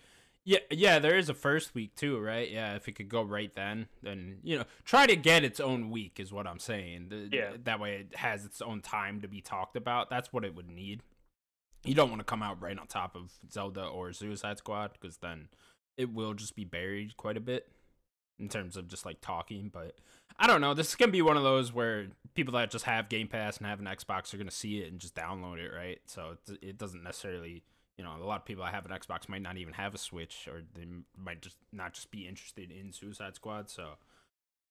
yeah, 0.44 0.58
yeah, 0.72 0.98
there 1.00 1.18
is 1.18 1.30
a 1.30 1.36
first 1.36 1.76
week 1.76 1.96
too, 1.96 2.20
right? 2.20 2.50
Yeah, 2.50 2.76
if 2.76 2.88
it 2.88 2.94
could 2.94 3.10
go 3.10 3.22
right 3.22 3.54
then, 3.54 3.88
then 4.02 4.38
you 4.44 4.58
know, 4.58 4.66
try 4.86 5.06
to 5.06 5.16
get 5.16 5.44
its 5.44 5.60
own 5.60 5.92
week 5.92 6.20
is 6.20 6.34
what 6.34 6.48
I'm 6.48 6.60
saying. 6.60 7.10
The- 7.10 7.30
Yeah. 7.32 7.52
that 7.64 7.80
way 7.80 7.98
it 8.10 8.16
has 8.16 8.44
its 8.44 8.60
own 8.62 8.82
time 8.82 9.22
to 9.22 9.28
be 9.28 9.40
talked 9.42 9.76
about. 9.76 10.10
That's 10.10 10.34
what 10.34 10.44
it 10.44 10.56
would 10.56 10.70
need. 10.70 11.02
You 11.84 11.94
don't 11.94 12.10
want 12.10 12.22
to 12.22 12.26
come 12.26 12.42
out 12.42 12.60
right 12.60 12.78
on 12.78 12.88
top 12.88 13.16
of 13.16 13.32
Zelda 13.52 13.86
or 13.86 14.14
Suicide 14.14 14.58
Squad 14.58 14.94
because 15.00 15.18
then 15.18 15.50
it 15.96 16.12
will 16.12 16.34
just 16.34 16.56
be 16.56 16.66
buried 16.66 17.16
quite 17.18 17.38
a 17.38 17.42
bit 17.42 17.68
in 18.40 18.50
terms 18.50 18.78
of 18.78 18.88
just 18.88 19.06
like 19.06 19.22
talking. 19.22 19.70
But 19.72 19.96
I 20.38 20.48
don't 20.48 20.62
know. 20.62 20.74
This 20.74 20.90
is 20.90 20.96
gonna 20.96 21.12
be 21.12 21.22
one 21.22 21.38
of 21.38 21.44
those 21.44 21.74
where 21.74 22.08
people 22.34 22.54
that 22.54 22.72
just 22.72 22.86
have 22.86 23.10
Game 23.10 23.28
Pass 23.28 23.58
and 23.58 23.68
have 23.68 23.80
an 23.80 23.86
Xbox 23.86 24.34
are 24.34 24.38
gonna 24.38 24.52
see 24.52 24.80
it 24.80 24.92
and 24.92 25.00
just 25.00 25.16
download 25.16 25.58
it, 25.58 25.70
right? 25.76 26.00
So 26.06 26.38
it, 26.48 26.60
it 26.62 26.78
doesn't 26.78 27.04
necessarily. 27.04 27.64
You 27.98 28.04
know, 28.04 28.12
a 28.22 28.26
lot 28.26 28.42
of 28.42 28.46
people 28.46 28.66
that 28.66 28.74
have 28.74 28.86
an 28.86 28.92
Xbox 28.92 29.30
might 29.30 29.42
not 29.42 29.56
even 29.56 29.72
have 29.72 29.96
a 29.96 29.98
Switch, 29.98 30.50
or 30.52 30.64
they 30.74 30.86
might 31.18 31.42
just 31.42 31.56
not 31.72 31.94
just 31.94 32.12
be 32.12 32.28
interested 32.28 32.70
in 32.70 32.92
Suicide 32.92 33.36
Squad. 33.36 33.70
So, 33.70 33.92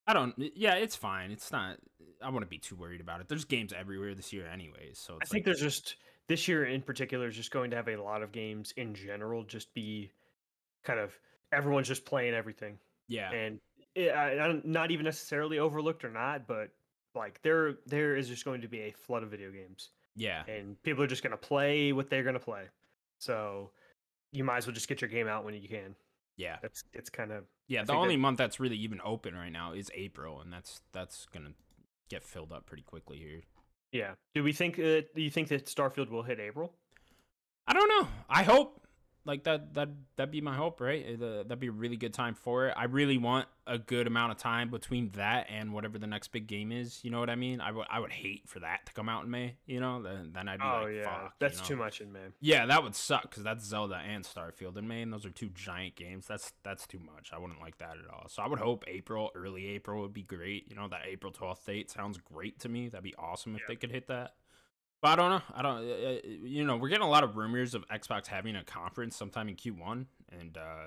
I 0.07 0.12
don't. 0.12 0.35
Yeah, 0.55 0.74
it's 0.74 0.94
fine. 0.94 1.31
It's 1.31 1.50
not. 1.50 1.79
I 2.22 2.29
wouldn't 2.29 2.50
be 2.50 2.59
too 2.59 2.77
worried 2.77 3.00
about 3.00 3.22
it. 3.22 3.29
There's 3.29 3.46
games 3.46 3.72
everywhere 3.72 4.14
this 4.14 4.31
year, 4.31 4.46
anyways. 4.46 4.98
So 4.98 5.14
I 5.22 5.24
think 5.24 5.40
like, 5.40 5.44
there's 5.46 5.61
just 5.62 5.96
this 6.27 6.48
year 6.48 6.64
in 6.64 6.83
particular 6.83 7.29
is 7.29 7.37
just 7.37 7.50
going 7.50 7.70
to 7.70 7.77
have 7.77 7.88
a 7.88 7.96
lot 7.96 8.22
of 8.22 8.33
games 8.33 8.72
in 8.77 8.94
general 8.94 9.42
just 9.42 9.72
be 9.74 10.11
kind 10.83 10.98
of 10.98 11.18
everyone's 11.53 11.88
just 11.88 12.05
playing 12.05 12.35
everything 12.35 12.79
yeah, 13.08 13.30
and 13.32 13.60
it, 13.94 14.10
I, 14.10 14.32
I 14.32 14.46
don't- 14.48 14.90
even 14.90 15.04
necessarily 15.04 15.58
overlooked 15.58 16.04
or 16.04 16.10
not 16.10 16.46
but 16.46 16.70
like 17.14 17.40
there 17.42 17.74
there 17.86 18.16
is 18.16 18.28
just 18.28 18.44
going 18.44 18.60
to 18.62 18.68
be 18.68 18.80
a 18.80 18.92
flood 18.92 19.22
of 19.22 19.30
video 19.30 19.50
games. 19.50 19.90
Yeah, 20.16 20.44
and 20.46 20.80
people 20.82 21.02
are 21.02 21.06
just 21.08 21.22
going 21.22 21.32
to 21.32 21.36
play 21.36 21.92
what 21.92 22.08
they're 22.10 22.22
going 22.22 22.34
to 22.34 22.40
play. 22.40 22.64
So 23.18 23.70
you 24.32 24.44
might 24.44 24.58
as 24.58 24.66
well 24.66 24.74
just 24.74 24.88
get 24.88 25.00
your 25.00 25.08
game 25.10 25.26
out 25.28 25.44
when 25.44 25.54
you 25.54 25.68
can. 25.68 25.94
Yeah, 26.36 26.56
that's 26.62 26.84
it's 26.92 27.10
kind 27.10 27.30
of 27.32 27.44
yeah. 27.68 27.82
I 27.82 27.84
The 27.84 27.92
only 27.94 28.14
that- 28.16 28.20
month 28.20 28.38
that's 28.38 28.58
really 28.60 28.76
even 28.78 29.00
open 29.04 29.34
right 29.34 29.52
now 29.52 29.72
is 29.72 29.90
April, 29.94 30.40
and 30.40 30.52
that's 30.52 30.80
that's 30.92 31.26
gonna 31.32 31.52
get 32.08 32.22
filled 32.24 32.52
up 32.52 32.66
pretty 32.66 32.82
quickly 32.82 33.18
here. 33.18 33.42
yeah. 33.92 34.14
Do 34.34 34.42
we 34.42 34.52
think 34.52 34.78
uh, 34.78 35.02
do 35.14 35.22
you 35.22 35.30
think 35.30 35.48
that 35.48 35.66
starfield 35.66 36.10
will 36.10 36.22
hit 36.24 36.38
april? 36.40 36.72
I 37.66 37.72
don't 37.72 37.88
know. 37.88 38.08
I 38.28 38.42
hope 38.42 38.84
like 39.26 39.44
that 39.44 39.74
that 39.74 39.88
that'd 40.16 40.30
be 40.30 40.40
my 40.40 40.54
hope, 40.54 40.80
right? 40.80 41.04
Uh, 41.20 41.42
that'd 41.44 41.60
be 41.60 41.68
a 41.68 41.72
really 41.72 41.96
good 41.96 42.12
time 42.14 42.34
for 42.34 42.68
it. 42.68 42.74
I 42.76 42.84
really 42.84 43.18
want 43.18 43.46
a 43.66 43.78
good 43.78 44.06
amount 44.06 44.30
of 44.32 44.37
time 44.38 44.68
between 44.68 45.08
that 45.12 45.46
and 45.48 45.72
whatever 45.72 45.98
the 45.98 46.06
next 46.06 46.28
big 46.28 46.46
game 46.46 46.70
is. 46.70 47.00
You 47.02 47.10
know 47.10 47.20
what 47.20 47.30
I 47.30 47.34
mean? 47.34 47.60
I 47.60 47.72
would 47.72 47.87
I 47.90 48.00
would 48.00 48.12
hate 48.12 48.46
for 48.48 48.60
that 48.60 48.84
to 48.87 48.92
come 48.92 49.08
out 49.08 49.24
in 49.24 49.30
May. 49.30 49.56
You 49.66 49.80
know, 49.80 50.02
then 50.02 50.32
then 50.34 50.48
I'd 50.48 50.58
be 50.58 50.64
oh 50.66 50.82
like, 50.84 50.94
yeah 50.94 51.04
fuck, 51.04 51.22
you 51.24 51.30
that's 51.38 51.58
know? 51.60 51.64
too 51.64 51.76
much 51.76 52.00
in 52.02 52.12
may 52.12 52.20
Yeah, 52.40 52.66
that 52.66 52.82
would 52.82 52.94
suck 52.94 53.22
because 53.22 53.42
that's 53.42 53.64
Zelda 53.64 53.96
and 53.96 54.24
Starfield 54.24 54.76
in 54.76 54.87
May, 54.87 55.00
and 55.02 55.12
those 55.12 55.24
are 55.24 55.30
two 55.30 55.48
giant 55.48 55.94
games. 55.96 56.26
That's 56.26 56.52
that's 56.62 56.87
too 56.87 56.98
much. 57.00 57.30
I 57.34 57.38
wouldn't 57.38 57.60
like 57.60 57.78
that 57.78 57.96
at 58.02 58.10
all. 58.12 58.26
So 58.28 58.42
I 58.42 58.48
would 58.48 58.58
hope 58.60 58.84
April, 58.87 59.30
early 59.34 59.68
April 59.68 60.02
would 60.02 60.12
be 60.14 60.22
great. 60.22 60.68
You 60.68 60.76
know, 60.76 60.88
that 60.88 61.00
April 61.08 61.32
twelfth 61.32 61.64
date 61.64 61.90
sounds 61.90 62.18
great 62.18 62.58
to 62.60 62.68
me. 62.68 62.88
That'd 62.88 63.04
be 63.04 63.14
awesome 63.18 63.54
if 63.54 63.62
Yeah. 63.62 63.66
they 63.68 63.76
could 63.76 63.90
hit 63.90 64.08
that. 64.08 64.34
But 65.04 65.18
I 65.18 65.22
don't 65.22 65.30
know. 65.30 65.42
I 65.54 65.62
don't. 65.62 66.24
You 66.48 66.64
know, 66.64 66.78
we're 66.78 66.88
getting 66.88 67.04
a 67.04 67.10
lot 67.10 67.24
of 67.24 67.36
rumors 67.36 67.74
of 67.74 67.86
Xbox 67.88 68.26
having 68.26 68.56
a 68.56 68.64
conference 68.64 69.14
sometime 69.14 69.50
in 69.50 69.54
Q 69.54 69.74
one, 69.74 70.06
and 70.32 70.56
uh, 70.56 70.86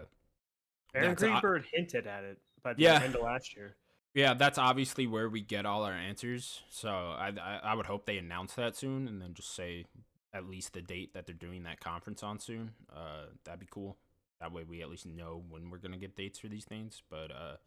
aaron 0.96 1.14
greenberg 1.14 1.66
hinted 1.72 2.08
at 2.08 2.24
it 2.24 2.40
by 2.64 2.74
the 2.74 2.82
Yeah. 2.82 3.02
end 3.04 3.16
of 3.16 3.22
last 3.22 3.56
year 3.56 3.76
yeah, 4.18 4.34
that's 4.34 4.58
obviously 4.58 5.06
where 5.06 5.30
we 5.30 5.42
get 5.42 5.68
all 5.68 5.84
our 5.84 5.94
answers. 5.94 6.64
So 6.72 6.90
I, 6.90 7.32
I 7.40 7.60
I 7.64 7.76
would 7.76 7.86
hope 7.86 8.08
they 8.08 8.18
announce 8.18 8.56
that 8.56 8.76
soon, 8.76 9.08
and 9.08 9.22
then 9.22 9.36
just 9.36 9.54
say 9.54 9.86
at 10.34 10.50
least 10.50 10.74
the 10.74 10.82
date 10.82 11.14
that 11.14 11.28
they're 11.28 11.36
doing 11.36 11.62
that 11.64 11.80
conference 11.80 12.24
on 12.24 12.40
soon. 12.40 12.72
Uh, 12.92 13.28
that'd 13.44 13.60
be 13.60 13.68
cool. 13.70 13.98
That 14.42 14.52
way 14.52 14.64
we 14.64 14.82
at 14.82 14.90
least 14.90 15.06
know 15.06 15.44
when 15.50 15.70
we're 15.70 15.78
gonna 15.78 15.98
get 15.98 16.16
dates 16.16 16.40
for 16.40 16.48
these 16.48 16.66
things. 16.66 17.04
But 17.12 17.30
uh, 17.30 17.58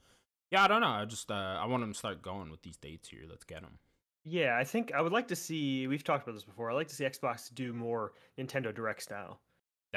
Yeah, 0.51 0.65
I 0.65 0.67
don't 0.67 0.81
know. 0.81 0.89
I 0.89 1.05
just 1.05 1.31
uh, 1.31 1.59
I 1.61 1.67
want 1.67 1.85
them 1.85 1.93
to 1.93 1.99
start 1.99 2.21
going 2.21 2.51
with 2.51 2.63
these 2.63 2.77
dates 2.77 3.09
here. 3.11 3.23
Let's 3.29 3.45
get 3.45 3.63
them. 3.63 3.79
Yeah, 4.25 4.57
I 4.59 4.65
think 4.65 4.93
I 4.93 5.01
would 5.01 5.13
like 5.13 5.29
to 5.29 5.37
see. 5.37 5.87
We've 5.87 6.05
talked 6.05 6.25
about 6.25 6.35
this 6.35 6.45
before. 6.45 6.71
I 6.71 6.75
like 6.75 6.89
to 6.89 6.95
see 6.95 7.05
Xbox 7.05 7.53
do 7.55 7.73
more 7.73 8.13
Nintendo 8.39 8.75
Direct 8.75 9.03
style. 9.03 9.41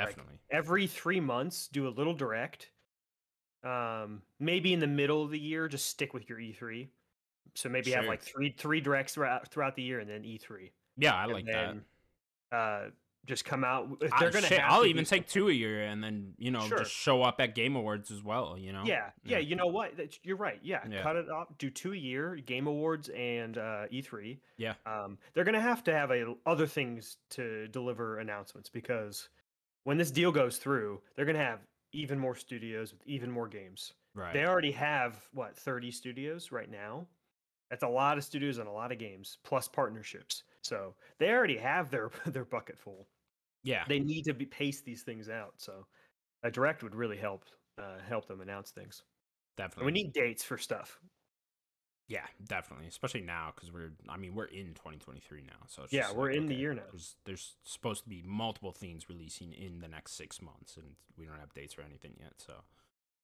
Like, 0.02 0.16
Definitely. 0.16 0.40
every 0.50 0.88
three 0.88 1.20
months, 1.20 1.68
do 1.68 1.88
a 1.88 1.90
little 1.90 2.14
Direct. 2.14 2.72
Um, 3.64 4.24
maybe 4.40 4.74
in 4.74 4.80
the 4.80 4.88
middle 4.88 5.24
of 5.24 5.32
the 5.32 5.40
year, 5.40 5.68
just 5.68 5.88
stick 5.88 6.14
with 6.14 6.28
your 6.30 6.38
E3. 6.40 6.90
So 7.56 7.70
maybe 7.70 7.92
have 7.92 8.08
like 8.08 8.22
three 8.22 8.52
three 8.58 8.82
directs 8.82 9.14
throughout 9.14 9.48
throughout 9.50 9.76
the 9.76 9.84
year, 9.84 10.00
and 10.00 10.10
then 10.10 10.24
E3. 10.24 10.72
yeah, 10.98 11.14
I 11.14 11.26
And 11.26 11.34
like 11.34 11.46
that. 11.46 11.76
Uh, 12.52 12.90
just 13.26 13.46
come 13.46 13.64
out. 13.64 13.88
If 14.02 14.12
they're 14.20 14.32
going 14.32 14.44
to, 14.44 14.62
I'll 14.66 14.86
even 14.86 15.06
take 15.06 15.28
two 15.28 15.48
a 15.50 15.52
year 15.54 15.84
and 15.84 16.04
then 16.04 16.34
you 16.38 16.52
know 16.52 16.62
Sure. 16.68 16.80
just 16.80 16.92
show 16.92 17.22
up 17.24 17.40
at 17.40 17.56
Game 17.56 17.76
Awards 17.76 18.12
as 18.12 18.22
well. 18.24 18.58
You 18.58 18.74
know. 18.74 18.84
Yeah, 18.86 19.12
yeah, 19.24 19.38
you 19.40 19.56
know 19.56 19.68
what? 19.68 19.96
That's, 19.96 20.20
you're 20.24 20.38
right. 20.38 20.60
Yeah, 20.62 20.82
Yeah. 20.90 21.02
cut 21.04 21.16
it 21.16 21.30
off. 21.30 21.48
Do 21.58 21.70
two 21.70 21.94
a 21.94 21.98
year, 21.98 22.36
Game 22.36 22.68
Awards 22.68 23.10
and 23.10 23.58
uh, 23.58 23.86
E3. 23.92 24.40
Yeah. 24.58 24.74
Um, 24.86 25.18
they're 25.34 25.46
gonna 25.46 25.62
have 25.62 25.84
to 25.86 25.94
have 25.94 26.12
a, 26.12 26.34
other 26.46 26.68
things 26.68 27.18
to 27.32 27.68
deliver 27.70 28.20
announcements 28.20 28.70
because 28.70 29.30
when 29.86 29.98
this 29.98 30.12
deal 30.12 30.32
goes 30.32 30.58
through, 30.58 31.02
they're 31.16 31.26
gonna 31.26 31.40
have 31.40 31.60
even 31.94 32.18
more 32.20 32.36
studios 32.36 32.92
with 32.92 33.06
even 33.08 33.30
more 33.32 33.48
games. 33.48 33.94
Right. 34.16 34.34
They 34.34 34.46
already 34.46 34.72
have 34.72 35.18
what 35.34 35.56
30 35.58 35.92
studios 35.92 36.52
right 36.52 36.70
now. 36.70 37.08
That's 37.70 37.84
a 37.84 37.88
lot 37.88 38.18
of 38.18 38.24
studios 38.24 38.58
and 38.60 38.68
a 38.68 38.72
lot 38.72 38.92
of 38.92 39.00
games 39.00 39.38
plus 39.44 39.68
partnerships. 39.68 40.44
So 40.64 40.96
they 41.20 41.30
already 41.30 41.58
have 41.58 41.90
their 41.92 42.10
their 42.26 42.46
bucket 42.46 42.78
full. 42.80 43.08
yeah. 43.64 43.84
They 43.88 44.00
need 44.00 44.24
to 44.26 44.34
be 44.34 44.46
pace 44.46 44.82
these 44.82 45.04
things 45.04 45.30
out. 45.30 45.54
So 45.58 45.86
a 46.44 46.52
direct 46.52 46.84
would 46.84 46.96
really 46.96 47.18
help 47.18 47.46
uh, 47.78 48.00
help 48.08 48.28
them 48.28 48.42
announce 48.42 48.72
things. 48.72 49.04
And 49.58 49.66
definitely. 49.68 49.86
we 49.86 49.92
need 50.04 50.14
dates 50.14 50.44
for 50.44 50.58
stuff. 50.58 51.00
Yeah, 52.10 52.26
definitely. 52.48 52.88
Especially 52.88 53.22
now 53.22 53.54
because 53.56 53.72
we're. 53.72 53.94
I 54.10 54.18
mean, 54.18 54.36
we're 54.36 54.46
in 54.46 54.74
2023 54.74 55.44
now. 55.44 55.54
So 55.68 55.84
it's 55.84 55.94
Yeah, 55.94 56.12
we're 56.12 56.30
like, 56.32 56.38
in 56.38 56.48
the 56.48 56.56
year 56.56 56.74
now. 56.74 56.82
There's, 56.92 57.16
there's 57.26 57.56
supposed 57.64 58.04
to 58.04 58.10
be 58.10 58.22
multiple 58.26 58.74
things 58.74 59.08
releasing 59.08 59.54
in 59.54 59.80
the 59.80 59.88
next 59.88 60.18
six 60.18 60.42
months, 60.42 60.76
and 60.76 60.96
we 61.18 61.26
don't 61.26 61.40
have 61.40 61.54
dates 61.54 61.78
or 61.78 61.82
anything 61.82 62.14
yet. 62.20 62.34
So. 62.38 62.54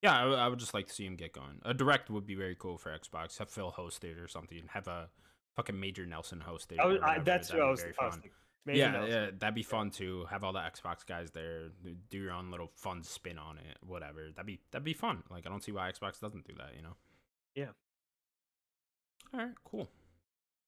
Yeah, 0.02 0.18
I, 0.18 0.26
would- 0.26 0.40
I 0.40 0.48
would 0.48 0.60
just 0.60 0.74
like 0.74 0.88
to 0.88 0.94
see 0.94 1.06
him 1.06 1.18
get 1.18 1.34
going. 1.34 1.60
A 1.64 1.74
direct 1.74 2.10
would 2.10 2.26
be 2.26 2.36
very 2.36 2.56
cool 2.58 2.78
for 2.78 2.98
Xbox. 2.98 3.38
Have 3.40 3.50
Phil 3.50 3.70
host 3.70 4.06
it 4.06 4.18
or 4.18 4.30
something. 4.30 4.62
Have 4.70 4.88
a 4.88 5.10
fucking 5.60 5.80
Major 5.80 6.06
Nelson 6.06 6.40
host 6.40 6.72
it. 6.72 6.80
I 6.80 6.84
I, 6.84 6.88
whatever, 6.88 7.24
that's 7.26 7.52
what 7.52 7.62
I 7.62 7.70
was, 7.70 7.82
very 7.82 7.94
I 8.00 8.06
was 8.06 8.14
fun. 8.14 8.22
thinking. 8.22 8.32
Maybe 8.66 8.80
yeah, 8.80 8.92
Nelson. 8.92 9.12
yeah, 9.12 9.30
that'd 9.38 9.56
be 9.56 9.64
fun 9.64 9.90
too. 9.90 10.26
Have 10.30 10.44
all 10.44 10.54
the 10.54 10.60
Xbox 10.60 11.06
guys 11.06 11.32
there, 11.32 11.70
do 12.10 12.18
your 12.18 12.32
own 12.32 12.50
little 12.52 12.72
fun 12.76 13.04
spin 13.04 13.38
on 13.38 13.58
it, 13.58 13.78
whatever. 13.86 14.30
That'd 14.36 14.46
be 14.46 14.60
that'd 14.72 14.86
be 14.86 14.94
fun. 14.94 15.24
Like 15.30 15.46
I 15.46 15.50
don't 15.50 15.64
see 15.64 15.72
why 15.72 15.92
Xbox 15.92 16.20
doesn't 16.22 16.48
do 16.48 16.54
that, 16.58 16.72
you 16.76 16.82
know. 16.82 16.96
Yeah. 17.56 17.70
All 19.34 19.40
right, 19.42 19.56
cool. 19.66 19.90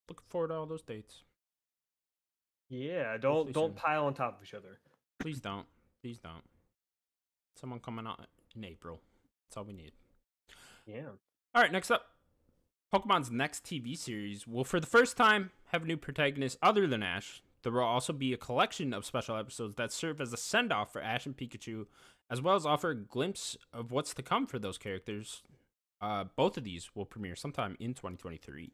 Looking 0.09 0.25
forward 0.29 0.49
to 0.49 0.55
all 0.55 0.65
those 0.65 0.83
dates. 0.83 1.23
Yeah, 2.69 3.17
don't 3.17 3.33
Hopefully 3.33 3.53
don't 3.53 3.69
soon. 3.69 3.75
pile 3.75 4.05
on 4.05 4.13
top 4.13 4.37
of 4.37 4.43
each 4.47 4.53
other. 4.53 4.79
Please 5.19 5.39
don't. 5.39 5.65
Please 6.01 6.17
don't. 6.19 6.43
Someone 7.59 7.79
coming 7.79 8.07
out 8.07 8.27
in 8.55 8.65
April. 8.65 8.99
That's 9.47 9.57
all 9.57 9.63
we 9.63 9.73
need. 9.73 9.91
Yeah. 10.85 11.09
All 11.53 11.61
right, 11.61 11.71
next 11.71 11.91
up. 11.91 12.05
Pokemon's 12.93 13.31
next 13.31 13.63
TV 13.63 13.97
series 13.97 14.45
will, 14.45 14.65
for 14.65 14.79
the 14.79 14.87
first 14.87 15.15
time, 15.15 15.51
have 15.67 15.83
a 15.83 15.85
new 15.85 15.95
protagonist 15.95 16.57
other 16.61 16.87
than 16.87 17.01
Ash. 17.01 17.41
There 17.63 17.71
will 17.71 17.81
also 17.81 18.11
be 18.11 18.33
a 18.33 18.37
collection 18.37 18.93
of 18.93 19.05
special 19.05 19.37
episodes 19.37 19.75
that 19.75 19.93
serve 19.93 20.19
as 20.19 20.33
a 20.33 20.37
send 20.37 20.73
off 20.73 20.91
for 20.91 21.01
Ash 21.01 21.25
and 21.25 21.37
Pikachu, 21.37 21.85
as 22.29 22.41
well 22.41 22.55
as 22.55 22.65
offer 22.65 22.89
a 22.89 22.95
glimpse 22.95 23.55
of 23.71 23.91
what's 23.91 24.13
to 24.15 24.21
come 24.21 24.45
for 24.45 24.59
those 24.59 24.77
characters. 24.77 25.41
Uh, 26.01 26.25
both 26.35 26.57
of 26.57 26.63
these 26.63 26.89
will 26.95 27.05
premiere 27.05 27.35
sometime 27.35 27.77
in 27.79 27.93
2023. 27.93 28.71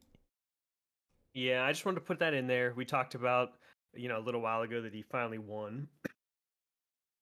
Yeah, 1.34 1.64
I 1.64 1.72
just 1.72 1.86
wanted 1.86 2.00
to 2.00 2.06
put 2.06 2.20
that 2.20 2.34
in 2.34 2.48
there. 2.48 2.74
We 2.76 2.86
talked 2.86 3.14
about, 3.14 3.52
you 3.94 4.10
know, 4.10 4.18
a 4.18 4.24
little 4.24 4.42
while 4.42 4.62
ago 4.62 4.82
that 4.82 4.94
he 4.94 5.04
finally 5.04 5.38
won. 5.38 5.90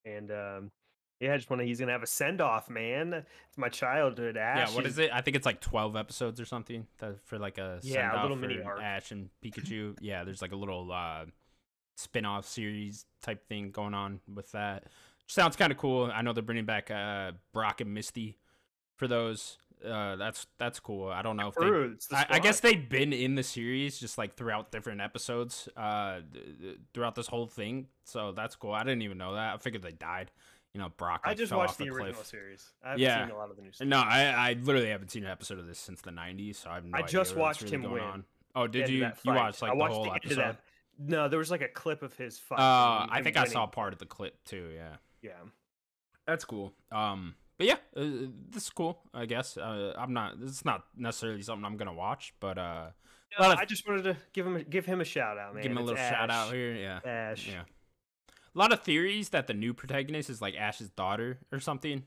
And 0.05 0.31
um 0.31 0.71
yeah, 1.25 1.33
I 1.33 1.37
just 1.37 1.49
want 1.49 1.61
to 1.61 1.65
he's 1.65 1.79
gonna 1.79 1.91
have 1.91 2.03
a 2.03 2.07
send 2.07 2.41
off, 2.41 2.69
man. 2.69 3.13
It's 3.13 3.57
my 3.57 3.69
childhood. 3.69 4.37
Ash. 4.37 4.69
yeah, 4.69 4.75
what 4.75 4.85
is 4.85 4.97
it? 4.97 5.09
I 5.11 5.21
think 5.21 5.35
it's 5.35 5.45
like 5.45 5.61
12 5.61 5.95
episodes 5.95 6.39
or 6.39 6.45
something 6.45 6.87
for 7.25 7.39
like 7.39 7.57
a 7.57 7.79
Yeah, 7.81 7.99
a 7.99 8.11
send-off 8.11 8.21
little 8.23 8.37
mini 8.37 8.57
for 8.57 8.71
arc. 8.73 8.81
Ash 8.81 9.11
and 9.11 9.29
Pikachu. 9.43 9.97
yeah, 10.01 10.23
there's 10.23 10.41
like 10.41 10.51
a 10.51 10.55
little 10.57 10.91
uh, 10.91 11.25
spin 11.95 12.25
off 12.25 12.47
series 12.47 13.05
type 13.21 13.47
thing 13.47 13.71
going 13.71 13.93
on 13.93 14.19
with 14.33 14.51
that. 14.51 14.85
Sounds 15.27 15.55
kind 15.55 15.71
of 15.71 15.77
cool. 15.77 16.11
I 16.13 16.21
know 16.21 16.33
they're 16.33 16.43
bringing 16.43 16.65
back 16.65 16.91
uh, 16.91 17.31
Brock 17.51 17.81
and 17.81 17.93
Misty 17.93 18.37
for 18.95 19.07
those. 19.07 19.57
Uh, 19.85 20.15
that's 20.15 20.47
that's 20.57 20.79
cool. 20.79 21.09
I 21.09 21.21
don't 21.21 21.35
know 21.35 21.49
if 21.49 21.55
they. 21.55 22.15
I, 22.15 22.25
I 22.29 22.39
guess 22.39 22.59
they've 22.59 22.87
been 22.87 23.11
in 23.11 23.35
the 23.35 23.43
series 23.43 23.99
just 23.99 24.17
like 24.17 24.35
throughout 24.35 24.71
different 24.71 25.01
episodes, 25.01 25.67
uh, 25.75 26.19
th- 26.31 26.45
th- 26.61 26.77
throughout 26.93 27.13
this 27.15 27.27
whole 27.27 27.45
thing. 27.47 27.87
So 28.05 28.31
that's 28.31 28.55
cool. 28.55 28.71
I 28.71 28.83
didn't 28.83 29.01
even 29.01 29.17
know 29.17 29.33
that. 29.33 29.55
I 29.55 29.57
figured 29.57 29.83
they 29.83 29.91
died. 29.91 30.31
You 30.75 30.81
know, 30.81 30.89
Brock. 30.97 31.21
I 31.23 31.33
just 31.33 31.53
watched 31.53 31.77
the 31.77 31.87
a 31.87 31.93
original 31.93 32.21
series. 32.25 32.69
I 32.83 32.89
haven't 32.89 33.01
Yeah. 33.01 33.25
seen 33.25 33.33
a 33.33 33.37
lot 33.37 33.49
of 33.49 33.55
the 33.55 33.61
new 33.61 33.71
stuff. 33.71 33.87
No, 33.87 33.97
I, 33.97 34.23
I 34.49 34.53
literally 34.61 34.89
haven't 34.89 35.09
seen 35.09 35.23
an 35.23 35.31
episode 35.31 35.57
of 35.57 35.67
this 35.67 35.79
since 35.79 36.01
the 36.01 36.11
'90s, 36.11 36.57
so 36.57 36.69
I 36.69 36.75
have 36.75 36.83
no 36.83 36.97
I 36.97 36.99
idea 36.99 37.11
just 37.11 37.31
what's 37.37 37.61
watched 37.61 37.61
really 37.61 37.75
him 37.75 37.81
going 37.83 37.93
win. 37.93 38.03
on. 38.03 38.23
Oh, 38.55 38.67
did 38.67 38.89
you? 38.89 38.97
You 38.97 39.11
watched 39.33 39.61
like 39.61 39.71
I 39.71 39.77
the 39.77 39.85
whole 39.85 40.03
the 40.03 40.11
episode? 40.11 40.37
that. 40.37 40.59
No, 40.99 41.29
there 41.29 41.39
was 41.39 41.49
like 41.49 41.61
a 41.61 41.69
clip 41.69 42.01
of 42.03 42.13
his 42.17 42.37
fight. 42.37 42.59
Uh, 42.59 43.07
I 43.09 43.21
think 43.23 43.37
I 43.37 43.45
saw 43.45 43.65
part 43.67 43.93
of 43.93 43.99
the 43.99 44.05
clip 44.05 44.43
too. 44.43 44.69
Yeah, 44.75 44.97
Yeah. 45.21 45.31
that's 46.27 46.43
cool. 46.43 46.73
Um, 46.91 47.35
but 47.57 47.67
yeah, 47.67 47.77
uh, 47.95 48.27
this 48.49 48.63
is 48.63 48.69
cool. 48.69 49.01
I 49.13 49.25
guess 49.27 49.55
uh, 49.55 49.93
I'm 49.97 50.11
not. 50.11 50.33
Is 50.41 50.65
not 50.65 50.83
necessarily 50.97 51.41
something 51.41 51.63
I'm 51.65 51.77
gonna 51.77 51.93
watch, 51.93 52.33
but 52.41 52.57
uh, 52.57 52.87
of- 53.39 53.57
I 53.57 53.63
just 53.63 53.87
wanted 53.87 54.03
to 54.03 54.17
give 54.33 54.45
him 54.45 54.57
a, 54.57 54.63
give 54.65 54.85
him 54.85 54.99
a 54.99 55.05
shout 55.05 55.37
out, 55.37 55.53
man. 55.53 55.63
give 55.63 55.71
him 55.71 55.77
a 55.77 55.81
It's 55.81 55.89
little 55.91 56.03
shout 56.09 56.29
out 56.29 56.51
here. 56.53 56.73
Yeah, 56.73 56.99
Ash. 57.05 57.47
yeah. 57.47 57.61
A 58.55 58.57
lot 58.57 58.71
of 58.71 58.81
theories 58.83 59.29
that 59.29 59.47
the 59.47 59.53
new 59.53 59.73
protagonist 59.73 60.29
is 60.29 60.41
like 60.41 60.55
Ash's 60.55 60.89
daughter 60.89 61.39
or 61.51 61.59
something. 61.59 62.03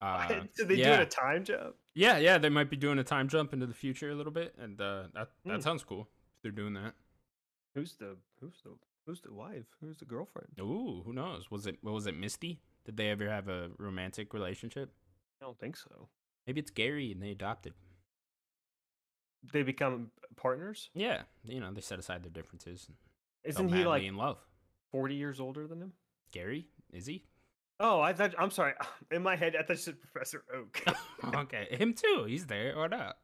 Uh, 0.00 0.44
Did 0.56 0.68
they 0.68 0.76
yeah. 0.76 0.96
do 0.96 1.02
a 1.02 1.06
time 1.06 1.44
jump? 1.44 1.74
Yeah, 1.94 2.16
yeah, 2.16 2.38
they 2.38 2.48
might 2.48 2.70
be 2.70 2.76
doing 2.76 2.98
a 2.98 3.04
time 3.04 3.28
jump 3.28 3.52
into 3.52 3.66
the 3.66 3.74
future 3.74 4.08
a 4.10 4.14
little 4.14 4.32
bit, 4.32 4.54
and 4.58 4.80
uh, 4.80 5.04
that 5.14 5.28
that 5.44 5.56
Hmm. 5.56 5.60
sounds 5.60 5.84
cool. 5.84 6.08
If 6.36 6.42
they're 6.42 6.52
doing 6.52 6.72
that. 6.74 6.94
Who's 7.74 7.96
the 7.96 8.16
who's 8.40 8.62
the 8.64 8.70
who's 9.06 9.20
the 9.20 9.32
wife? 9.34 9.66
Who's 9.80 9.98
the 9.98 10.06
girlfriend? 10.06 10.48
Ooh, 10.58 11.02
who 11.04 11.12
knows? 11.12 11.50
Was 11.50 11.66
it 11.66 11.76
what 11.82 11.92
was 11.92 12.06
it 12.06 12.16
Misty? 12.16 12.60
Did 12.86 12.96
they 12.96 13.10
ever 13.10 13.28
have 13.28 13.48
a 13.48 13.68
romantic 13.76 14.32
relationship? 14.32 14.90
I 15.42 15.44
don't 15.44 15.58
think 15.58 15.76
so. 15.76 16.08
Maybe 16.46 16.60
it's 16.60 16.70
Gary 16.70 17.12
and 17.12 17.22
they 17.22 17.30
adopted. 17.30 17.74
They 19.52 19.62
become 19.62 20.10
partners. 20.36 20.88
Yeah, 20.94 21.22
you 21.44 21.60
know 21.60 21.72
they 21.72 21.80
set 21.82 21.98
aside 21.98 22.22
their 22.22 22.30
differences. 22.30 22.88
Isn't 23.44 23.68
he 23.68 23.84
like 23.84 24.02
in 24.02 24.16
love? 24.16 24.38
Forty 24.92 25.14
years 25.14 25.40
older 25.40 25.66
than 25.66 25.80
him? 25.80 25.92
Gary 26.32 26.66
is 26.92 27.06
he? 27.06 27.24
Oh, 27.78 28.00
I 28.00 28.12
thought. 28.12 28.34
I'm 28.38 28.50
sorry. 28.50 28.74
In 29.10 29.22
my 29.22 29.36
head, 29.36 29.56
I 29.56 29.62
thought 29.62 29.70
you 29.70 29.76
said 29.76 30.00
Professor 30.00 30.44
Oak. 30.54 30.82
okay, 31.34 31.66
him 31.70 31.94
too. 31.94 32.24
He's 32.28 32.46
there 32.46 32.76
or 32.76 32.88
not? 32.88 33.16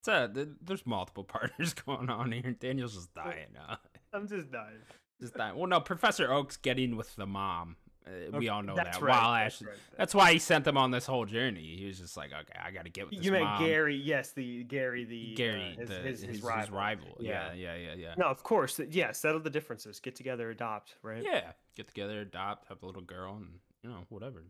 It's 0.00 0.08
uh, 0.08 0.28
there's 0.60 0.86
multiple 0.86 1.24
partners 1.24 1.74
going 1.74 2.08
on 2.08 2.32
here. 2.32 2.52
Daniel's 2.58 2.94
just 2.94 3.14
dying. 3.14 3.56
Uh, 3.68 3.76
I'm 4.12 4.28
just 4.28 4.50
dying. 4.50 4.80
just 5.20 5.34
dying. 5.34 5.56
Well, 5.56 5.68
no, 5.68 5.80
Professor 5.80 6.32
Oak's 6.32 6.56
getting 6.56 6.96
with 6.96 7.14
the 7.16 7.26
mom. 7.26 7.76
Uh, 8.06 8.36
we 8.36 8.48
all 8.48 8.62
know 8.62 8.74
that's 8.74 8.98
that. 8.98 9.04
right, 9.04 9.22
While 9.22 9.32
that's 9.32 9.62
Ash, 9.62 9.68
right. 9.68 9.76
that's 9.96 10.14
why 10.14 10.32
he 10.32 10.38
sent 10.38 10.64
them 10.64 10.76
on 10.76 10.90
this 10.90 11.06
whole 11.06 11.24
journey. 11.24 11.76
He 11.78 11.86
was 11.86 11.98
just 11.98 12.16
like, 12.16 12.30
okay, 12.32 12.58
I 12.60 12.72
got 12.72 12.84
to 12.84 12.90
get 12.90 13.06
with 13.06 13.16
this 13.16 13.24
You 13.24 13.32
meant 13.32 13.44
mom. 13.44 13.64
Gary? 13.64 13.96
Yes, 13.96 14.32
the 14.32 14.64
Gary, 14.64 15.04
the 15.04 15.34
uh, 15.34 15.36
Gary, 15.36 15.76
his, 15.78 15.88
the, 15.88 15.94
his, 15.96 16.22
his, 16.22 16.30
his 16.44 16.70
rival. 16.70 17.16
Yeah, 17.20 17.52
yeah, 17.52 17.76
yeah, 17.76 17.94
yeah. 17.96 18.14
No, 18.16 18.26
of 18.26 18.42
course. 18.42 18.80
Yeah, 18.90 19.12
settle 19.12 19.40
the 19.40 19.50
differences. 19.50 20.00
Get 20.00 20.16
together, 20.16 20.50
adopt. 20.50 20.96
Right. 21.02 21.22
Yeah, 21.24 21.52
get 21.76 21.86
together, 21.88 22.20
adopt, 22.20 22.68
have 22.68 22.82
a 22.82 22.86
little 22.86 23.02
girl, 23.02 23.36
and 23.36 23.48
you 23.82 23.90
know 23.90 24.04
whatever. 24.08 24.42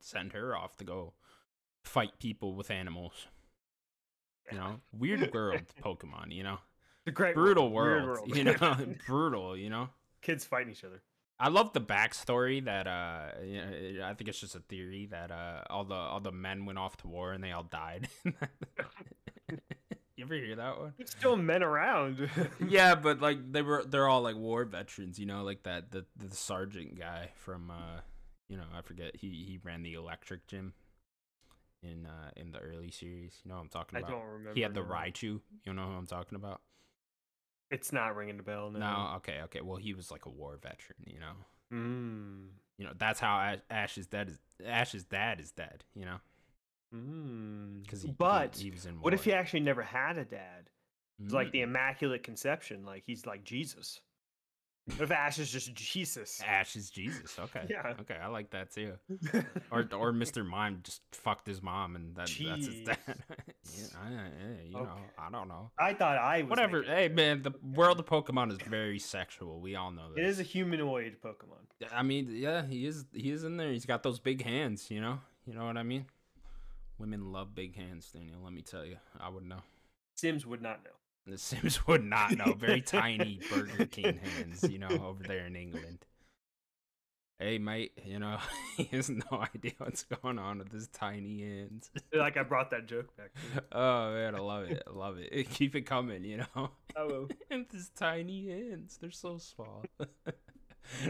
Send 0.00 0.32
her 0.34 0.54
off 0.54 0.76
to 0.76 0.84
go 0.84 1.14
fight 1.84 2.18
people 2.18 2.54
with 2.54 2.70
animals. 2.70 3.26
You 4.50 4.58
know, 4.58 4.80
weird 4.92 5.32
world, 5.32 5.62
Pokemon. 5.82 6.30
You 6.32 6.42
know, 6.42 6.58
The 7.06 7.10
great 7.12 7.34
brutal 7.34 7.70
weird 7.70 8.04
world. 8.04 8.36
You 8.36 8.44
know, 8.44 8.76
brutal. 9.06 9.56
You 9.56 9.70
know. 9.70 9.88
kids 10.20 10.44
fighting 10.44 10.72
each 10.72 10.84
other. 10.84 11.00
I 11.40 11.48
love 11.48 11.72
the 11.72 11.80
backstory 11.80 12.64
that 12.64 12.86
uh, 12.86 13.26
you 13.44 13.98
know, 13.98 14.04
I 14.04 14.14
think 14.14 14.28
it's 14.28 14.38
just 14.38 14.54
a 14.54 14.60
theory 14.60 15.06
that 15.10 15.30
uh, 15.30 15.62
all 15.70 15.84
the 15.84 15.94
all 15.94 16.20
the 16.20 16.32
men 16.32 16.66
went 16.66 16.78
off 16.78 16.96
to 16.98 17.08
war 17.08 17.32
and 17.32 17.42
they 17.42 17.52
all 17.52 17.64
died. 17.64 18.08
you 20.16 20.24
ever 20.24 20.34
hear 20.34 20.56
that 20.56 20.78
one? 20.78 20.92
There's 20.96 21.10
still 21.10 21.36
men 21.36 21.62
around. 21.62 22.28
yeah, 22.68 22.94
but 22.94 23.20
like 23.20 23.52
they 23.52 23.62
were 23.62 23.84
they're 23.84 24.08
all 24.08 24.22
like 24.22 24.36
war 24.36 24.64
veterans, 24.64 25.18
you 25.18 25.26
know, 25.26 25.42
like 25.42 25.64
that 25.64 25.90
the 25.90 26.04
the 26.16 26.34
sergeant 26.34 26.98
guy 26.98 27.30
from 27.36 27.70
uh 27.70 28.00
you 28.48 28.56
know, 28.56 28.64
I 28.76 28.82
forget 28.82 29.16
he 29.16 29.28
he 29.28 29.58
ran 29.64 29.82
the 29.82 29.94
electric 29.94 30.46
gym 30.46 30.74
in 31.82 32.06
uh 32.06 32.30
in 32.36 32.52
the 32.52 32.58
early 32.58 32.90
series. 32.90 33.34
You 33.44 33.48
know 33.50 33.56
what 33.56 33.62
I'm 33.62 33.68
talking 33.68 33.96
I 33.96 34.00
about? 34.00 34.10
don't 34.12 34.26
remember. 34.26 34.54
he 34.54 34.60
had 34.60 34.74
the 34.74 34.82
no. 34.82 34.86
Raichu, 34.86 35.40
you 35.64 35.72
know 35.72 35.82
who 35.86 35.92
I'm 35.92 36.06
talking 36.06 36.36
about? 36.36 36.60
It's 37.72 37.92
not 37.92 38.14
ringing 38.14 38.36
the 38.36 38.42
bell. 38.42 38.70
No. 38.70 38.78
No, 38.78 39.12
okay, 39.16 39.40
okay. 39.44 39.60
Well, 39.62 39.76
he 39.78 39.94
was 39.94 40.10
like 40.10 40.26
a 40.26 40.30
war 40.30 40.56
veteran, 40.62 40.98
you 41.06 41.18
know. 41.18 41.32
Mm. 41.72 42.48
You 42.78 42.84
know, 42.86 42.92
that's 42.98 43.18
how 43.18 43.36
Ash, 43.38 43.58
Ash's 43.70 44.06
dad 44.06 44.28
is 44.28 44.38
Ash's 44.64 45.04
dad 45.04 45.40
is 45.40 45.50
dead, 45.52 45.84
you 45.94 46.04
know. 46.04 46.18
Mm. 46.94 47.82
because 47.82 48.02
he, 48.02 48.08
he- 48.08 48.14
But 48.18 48.56
he, 48.56 48.70
was 48.70 48.86
in. 48.86 49.00
What 49.00 49.14
if 49.14 49.24
he 49.24 49.32
actually 49.32 49.60
never 49.60 49.82
had 49.82 50.18
a 50.18 50.24
dad? 50.24 50.68
It's 51.22 51.32
like 51.32 51.52
the 51.52 51.60
Mm. 51.60 51.64
Immaculate 51.64 52.22
Conception. 52.22 52.84
Like 52.84 53.04
he's 53.06 53.26
like 53.26 53.44
Jesus. 53.44 54.00
If 54.88 55.12
Ash 55.12 55.38
is 55.38 55.50
just 55.50 55.72
Jesus? 55.74 56.42
Ash 56.44 56.74
is 56.74 56.90
Jesus? 56.90 57.38
Okay, 57.38 57.66
Yeah. 57.70 57.94
okay, 58.00 58.16
I 58.20 58.26
like 58.26 58.50
that 58.50 58.72
too. 58.72 58.94
Or 59.70 59.88
or 59.92 60.12
Mr. 60.12 60.44
Mime 60.44 60.80
just 60.82 61.02
fucked 61.12 61.46
his 61.46 61.62
mom 61.62 61.94
and 61.96 62.14
that, 62.16 62.26
that's 62.28 62.66
his 62.66 62.80
dad. 62.84 62.98
yeah, 63.06 63.84
I, 64.02 64.06
I- 64.08 64.64
you 64.66 64.72
know, 64.72 64.88
I 65.16 65.30
don't 65.30 65.46
know. 65.48 65.70
I 65.78 65.94
thought 65.94 66.18
I 66.18 66.42
was 66.42 66.50
Whatever. 66.50 66.82
Hey 66.82 67.08
man, 67.08 67.42
the 67.42 67.52
world 67.74 68.00
of 68.00 68.06
Pokemon 68.06 68.50
is 68.50 68.58
very 68.68 68.98
sexual. 68.98 69.60
We 69.60 69.76
all 69.76 69.92
know 69.92 70.08
It 70.16 70.22
this. 70.22 70.32
is 70.34 70.40
a 70.40 70.42
humanoid 70.42 71.16
Pokemon. 71.24 71.88
I 71.92 72.02
mean, 72.02 72.28
yeah, 72.30 72.66
he 72.66 72.84
is. 72.86 73.04
He 73.12 73.30
is 73.30 73.44
in 73.44 73.56
there. 73.56 73.70
He's 73.70 73.86
got 73.86 74.02
those 74.02 74.18
big 74.18 74.42
hands. 74.42 74.90
You 74.90 75.00
know. 75.00 75.20
You 75.46 75.54
know 75.54 75.64
what 75.64 75.76
I 75.76 75.82
mean. 75.84 76.06
Women 76.98 77.32
love 77.32 77.54
big 77.54 77.74
hands, 77.76 78.10
Daniel. 78.12 78.40
Let 78.42 78.52
me 78.52 78.62
tell 78.62 78.84
you. 78.84 78.96
I 79.18 79.28
would 79.28 79.44
know. 79.44 79.62
Sims 80.16 80.44
would 80.46 80.62
not 80.62 80.84
know. 80.84 80.90
The 81.26 81.38
Sims 81.38 81.86
would 81.86 82.04
not 82.04 82.36
know. 82.36 82.52
Very 82.54 82.80
tiny 82.80 83.38
Burger 83.50 83.86
King 83.86 84.18
hands, 84.18 84.68
you 84.68 84.78
know, 84.78 84.88
over 84.88 85.22
there 85.22 85.46
in 85.46 85.54
England. 85.54 86.04
Hey, 87.38 87.58
mate, 87.58 87.92
you 88.04 88.18
know, 88.18 88.38
he 88.76 88.84
has 88.84 89.08
no 89.08 89.44
idea 89.54 89.72
what's 89.78 90.04
going 90.04 90.38
on 90.38 90.58
with 90.58 90.72
his 90.72 90.88
tiny 90.88 91.40
hands. 91.42 91.90
Like 92.12 92.36
I 92.36 92.42
brought 92.42 92.70
that 92.70 92.86
joke 92.86 93.16
back. 93.16 93.30
Oh, 93.72 94.12
man, 94.12 94.34
I 94.34 94.38
love 94.38 94.64
it. 94.64 94.82
I 94.86 94.90
love 94.90 95.16
it. 95.18 95.50
Keep 95.50 95.76
it 95.76 95.82
coming, 95.82 96.24
you 96.24 96.38
know. 96.38 96.70
Oh, 96.96 97.28
and 97.50 97.66
his 97.70 97.90
tiny 97.90 98.48
hands, 98.48 98.98
they're 99.00 99.10
so 99.10 99.38
small. 99.38 99.84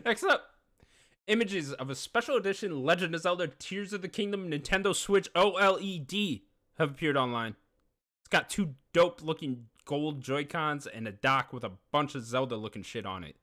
Next 0.04 0.24
up, 0.24 0.42
images 1.26 1.72
of 1.72 1.90
a 1.90 1.94
special 1.94 2.36
edition 2.36 2.82
Legend 2.82 3.14
of 3.14 3.22
Zelda 3.22 3.48
Tears 3.48 3.92
of 3.92 4.02
the 4.02 4.08
Kingdom 4.08 4.50
Nintendo 4.50 4.94
Switch 4.94 5.32
OLED 5.34 6.42
have 6.78 6.90
appeared 6.90 7.16
online. 7.16 7.56
It's 8.20 8.28
got 8.28 8.48
two 8.48 8.74
dope 8.92 9.22
looking 9.22 9.66
gold 9.84 10.20
Joy-Cons 10.20 10.86
and 10.86 11.06
a 11.08 11.12
dock 11.12 11.52
with 11.52 11.64
a 11.64 11.72
bunch 11.90 12.14
of 12.14 12.24
Zelda 12.24 12.56
looking 12.56 12.82
shit 12.82 13.04
on 13.06 13.24
it. 13.24 13.36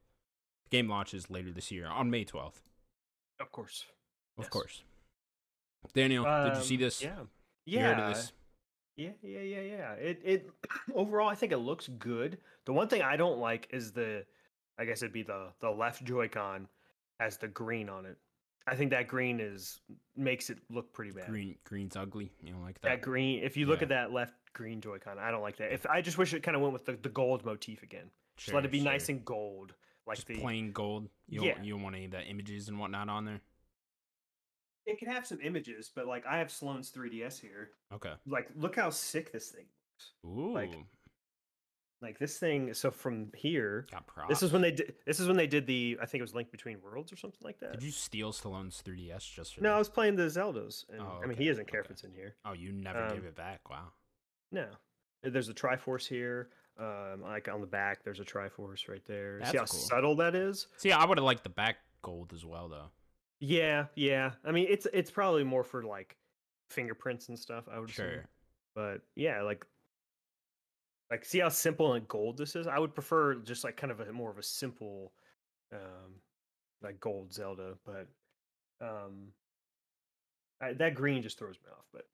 The 0.66 0.78
game 0.78 0.90
launches 0.90 1.30
later 1.30 1.52
this 1.52 1.72
year 1.72 1.88
on 1.88 2.10
May 2.10 2.26
12th. 2.26 2.62
of 3.40 3.52
course. 3.52 3.86
Of 4.38 4.46
Yes. 4.46 4.50
course. 4.50 4.84
Daniel, 5.94 6.24
did 6.26 6.58
you 6.58 6.64
see 6.64 6.76
Um, 6.76 6.80
this? 6.82 7.02
Yeah. 7.02 7.20
You 7.66 7.80
Yeah. 7.80 7.82
heard 7.94 8.00
of 8.00 8.16
this? 8.16 8.34
Yeah, 8.98 9.12
yeah, 9.22 9.40
yeah, 9.42 9.62
yeah. 9.62 9.94
It 9.94 10.20
it 10.26 10.50
overall 10.94 11.30
I 11.30 11.36
think 11.36 11.54
it 11.54 11.58
looks 11.60 11.88
good. 11.88 12.42
The 12.66 12.74
one 12.74 12.90
thing 12.90 13.02
I 13.02 13.16
don't 13.16 13.40
like 13.40 13.68
is 13.74 13.94
the 13.94 14.26
I 14.78 14.84
guess 14.86 15.02
it'd 15.02 15.14
be 15.14 15.24
the 15.24 15.54
the 15.60 15.70
left 15.72 16.04
Joy-Con 16.04 16.68
has 17.20 17.38
the 17.38 17.48
green 17.48 17.88
on 17.90 18.06
it. 18.06 18.18
I 18.70 18.76
think 18.76 18.92
that 18.92 19.08
green 19.08 19.40
is 19.40 19.80
makes 20.16 20.50
it 20.50 20.60
look 20.70 20.94
pretty 20.94 21.12
bad. 21.12 21.28
Green 21.28 21.56
green's 21.64 21.96
ugly. 21.96 22.32
You 22.44 22.54
don't 22.54 22.62
like 22.62 22.80
That 22.82 22.90
that? 22.90 23.02
green 23.02 23.44
if 23.44 23.58
you 23.58 23.66
look 23.66 23.80
Yeah. 23.80 23.84
at 23.86 23.90
that 23.90 24.12
left 24.14 24.34
green 24.54 24.80
Joy-Con, 24.82 25.18
I 25.18 25.32
don't 25.32 25.42
like 25.42 25.58
that. 25.58 25.72
If 25.74 25.86
I 25.86 26.02
just 26.02 26.18
wish 26.18 26.34
it 26.34 26.44
kind 26.44 26.56
of 26.56 26.62
went 26.62 26.74
with 26.74 26.86
the, 26.86 26.94
the 26.94 27.10
gold 27.10 27.46
motif 27.46 27.84
again. 27.84 28.10
Just 28.38 28.54
let 28.54 28.64
it 28.66 28.72
be 28.72 28.80
nice 28.82 29.10
and 29.10 29.24
gold. 29.26 29.74
Like 30.08 30.18
Just 30.18 30.28
the 30.28 30.36
plain 30.40 30.72
gold. 30.72 31.10
You 31.28 31.44
Yeah. 31.44 31.56
don't, 31.56 31.64
you 31.66 31.74
don't 31.74 31.82
want 31.84 31.96
any 31.96 32.06
of 32.06 32.12
the 32.12 32.22
images 32.24 32.68
and 32.70 32.80
whatnot 32.80 33.10
on 33.10 33.26
there. 33.26 33.42
it 34.86 34.98
can 34.98 35.08
have 35.10 35.26
some 35.28 35.40
images, 35.42 35.92
but 35.94 36.08
like 36.08 36.26
I 36.26 36.38
have 36.40 36.52
Sloan's 36.52 36.92
3DS 36.92 37.40
here. 37.40 37.72
Okay. 37.94 38.14
Like 38.28 38.50
look 38.56 38.76
how 38.76 38.90
sick 38.90 39.32
this 39.32 39.50
thing 39.50 39.66
looks. 39.94 40.12
Ooh. 40.26 40.54
Like, 40.54 40.72
Like 42.02 42.18
this 42.18 42.38
thing 42.38 42.74
so 42.74 42.92
from 42.92 43.30
here. 43.36 43.86
This 44.30 44.42
is 44.42 44.54
when 44.54 44.62
they 44.62 44.72
did. 44.72 44.94
This 45.06 45.20
is 45.20 45.28
when 45.28 45.36
they 45.36 45.48
did 45.48 45.68
the. 45.68 45.98
I 46.02 46.06
think 46.06 46.20
it 46.20 46.24
was 46.24 46.34
Link 46.34 46.50
Between 46.50 46.78
Worlds 46.82 47.12
or 47.12 47.18
something 47.18 47.42
like 47.44 47.60
that. 47.60 47.74
Did 47.74 47.84
you 47.84 47.92
steal 47.92 48.32
Stallone's 48.32 48.82
3DS 48.86 49.30
just 49.34 49.56
for 49.56 49.62
No, 49.62 49.74
I 49.74 49.78
was 49.78 49.90
playing 49.90 50.16
the 50.16 50.24
Zeldas, 50.24 50.86
and 50.90 51.02
Oh, 51.02 51.20
I 51.22 51.28
mean 51.28 51.38
he 51.38 51.48
doesn't 51.48 51.70
care 51.70 51.82
if 51.82 51.90
it's 51.90 52.04
in 52.04 52.14
here. 52.14 52.36
Oh, 52.46 52.54
you 52.54 52.72
never 52.72 53.10
gave 53.10 53.20
um, 53.20 53.28
it 53.28 53.36
back. 53.36 53.70
Wow. 53.70 53.92
No, 54.52 54.68
there's 55.24 55.50
a 55.50 55.54
Triforce 55.54 56.08
here. 56.08 56.50
Um, 56.80 57.22
like 57.22 57.50
on 57.50 57.60
the 57.60 57.68
back, 57.68 58.04
there's 58.04 58.22
a 58.22 58.26
Triforce 58.26 58.88
right 58.88 59.04
there. 59.06 59.42
See 59.46 59.58
how 59.58 59.66
cool. 59.66 59.80
subtle 59.80 60.16
that 60.16 60.36
is? 60.36 60.68
See, 60.78 60.94
I 60.94 61.06
would 61.06 61.18
have 61.18 61.26
liked 61.26 61.44
the 61.44 61.50
back 61.50 61.78
gold 62.02 62.32
as 62.34 62.46
well, 62.46 62.70
though. 62.70 62.90
Yeah, 63.42 63.86
yeah. 63.96 64.32
I 64.46 64.52
mean, 64.52 64.68
it's 64.70 64.88
it's 64.94 65.12
probably 65.12 65.44
more 65.44 65.64
for 65.64 65.84
like 65.84 66.16
fingerprints 66.70 67.28
and 67.28 67.38
stuff. 67.38 67.66
I 67.72 67.80
would 67.80 67.90
assume. 67.90 68.12
Sure. 68.12 68.26
but 68.76 69.02
yeah, 69.16 69.42
like 69.42 69.66
like 71.12 71.26
see 71.26 71.40
how 71.40 71.50
simple 71.50 71.94
and 71.94 72.08
gold 72.08 72.38
this 72.38 72.56
is. 72.56 72.68
I 72.68 72.80
would 72.80 72.94
prefer 72.94 73.36
just 73.36 73.64
like 73.64 73.78
kind 73.78 73.92
of 73.92 74.00
a 74.00 74.12
more 74.14 74.32
of 74.32 74.38
a 74.38 74.44
simple, 74.44 75.14
um, 75.74 76.16
like 76.82 77.00
gold 77.00 77.34
Zelda. 77.34 77.74
But 77.86 78.08
um, 78.82 79.30
I, 80.62 80.74
that 80.74 80.96
green 80.96 81.22
just 81.22 81.40
throws 81.40 81.56
me 81.64 81.72
off. 81.72 81.86
But 81.92 82.06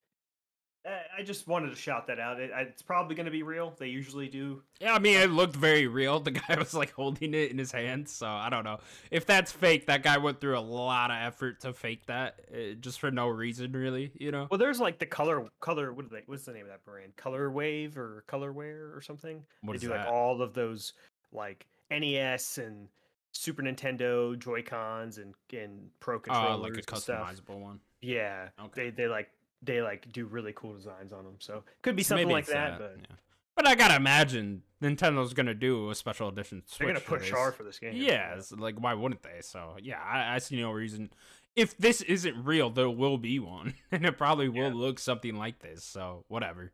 I, 0.86 1.20
I 1.20 1.24
just 1.24 1.48
wanted 1.48 1.70
to 1.70 1.76
shout 1.76 2.08
that 2.08 2.20
out. 2.20 2.40
It, 2.40 2.52
it's 2.54 2.82
probably 2.82 3.16
going 3.16 3.26
to 3.26 3.32
be 3.32 3.44
real. 3.44 3.74
They 3.78 3.88
usually 3.88 4.28
do. 4.28 4.62
Yeah, 4.80 4.94
I 4.94 5.00
mean, 5.00 5.20
it 5.20 5.32
looked 5.32 5.56
very 5.56 5.88
real. 5.88 6.20
The 6.20 6.32
guy 6.32 6.56
was 6.60 6.74
like 6.74 6.92
holding 6.94 7.34
it 7.34 7.52
in 7.52 7.58
his 7.58 7.72
hand, 7.72 8.08
so 8.10 8.28
I 8.28 8.50
don't 8.50 8.64
know 8.64 8.80
if 9.12 9.26
that's 9.26 9.52
fake. 9.52 9.88
That 9.88 10.04
guy 10.04 10.18
went 10.18 10.40
through 10.42 10.58
a 10.58 10.62
lot 10.62 11.12
of 11.12 11.18
effort 11.20 11.62
to 11.62 11.74
fake 11.74 12.06
that, 12.08 12.40
uh, 12.54 12.76
just 12.80 13.00
for 13.00 13.12
no 13.12 13.28
reason, 13.28 13.72
really. 13.72 14.12
You 14.20 14.32
know? 14.32 14.48
Well, 14.50 14.58
there's 14.58 14.80
like 14.80 15.00
the 15.00 15.06
color 15.06 15.48
color. 15.60 15.94
What 15.94 16.06
are 16.06 16.10
they? 16.10 16.24
What's 16.26 16.46
the 16.46 16.54
name 16.54 16.64
of 16.64 16.70
that 16.70 16.86
brand? 16.86 17.16
Color 17.16 17.52
Wave 17.52 17.98
or 17.98 18.24
Colorware 18.28 18.96
or 18.96 19.02
something? 19.02 19.44
What 19.62 19.74
they 19.74 19.80
do 19.80 19.88
that? 19.90 20.06
like 20.06 20.08
all 20.08 20.42
of 20.42 20.54
those 20.54 20.94
like 21.32 21.66
NES 21.92 22.58
and 22.60 22.88
Super 23.32 23.62
Nintendo 23.64 24.38
Joy 24.38 24.62
Cons 24.62 25.18
and 25.18 25.34
and 25.52 25.90
Pro 26.00 26.20
controllers. 26.20 26.48
Oh, 26.48 26.64
controllers 26.64 26.76
like 26.78 27.32
a 27.32 27.42
customizable 27.52 27.60
one. 27.60 27.80
Yeah, 28.02 28.50
Okay. 28.66 28.84
they 28.86 28.90
they 28.92 29.08
like 29.08 29.30
they 29.66 29.82
like 29.82 30.12
do 30.12 30.26
really 30.26 30.54
cool 30.56 30.74
designs 30.74 31.12
on 31.14 31.24
them. 31.24 31.36
So 31.40 31.64
could 31.82 31.96
be 31.96 32.04
So 32.04 32.10
something 32.10 32.28
maybe 32.28 32.34
like 32.36 32.44
it's 32.46 32.54
that, 32.54 32.78
but 32.80 32.98
yeah. 33.02 33.16
But 33.56 33.68
I 33.68 33.76
gotta 33.76 33.96
imagine 33.96 34.64
Nintendo's 34.84 35.34
gonna 35.34 35.54
do 35.54 35.90
a 35.90 35.96
special 35.96 36.28
edition. 36.28 36.64
Switch 36.66 36.80
they're 36.80 36.88
gonna 36.94 37.00
push 37.20 37.32
hard 37.32 37.56
for 37.56 37.64
this 37.64 37.80
game. 37.80 37.94
Yeah, 37.96 38.36
it's 38.36 38.52
like 38.52 38.80
why 38.82 38.94
wouldn't 38.94 39.24
they? 39.24 39.40
So 39.42 39.78
yeah, 39.82 40.00
I, 40.02 40.36
I 40.36 40.38
see 40.40 40.58
no 40.62 40.72
reason. 40.72 41.10
If 41.56 41.78
this 41.78 42.02
isn't 42.02 42.44
real, 42.46 42.70
there 42.70 42.90
will 42.90 43.18
be 43.18 43.40
one, 43.40 43.76
and 43.92 44.06
it 44.06 44.18
probably 44.18 44.50
will 44.50 44.70
Yeah. 44.70 44.74
look 44.74 45.00
something 45.00 45.36
like 45.36 45.60
this. 45.60 45.84
So 45.86 46.26
whatever. 46.28 46.74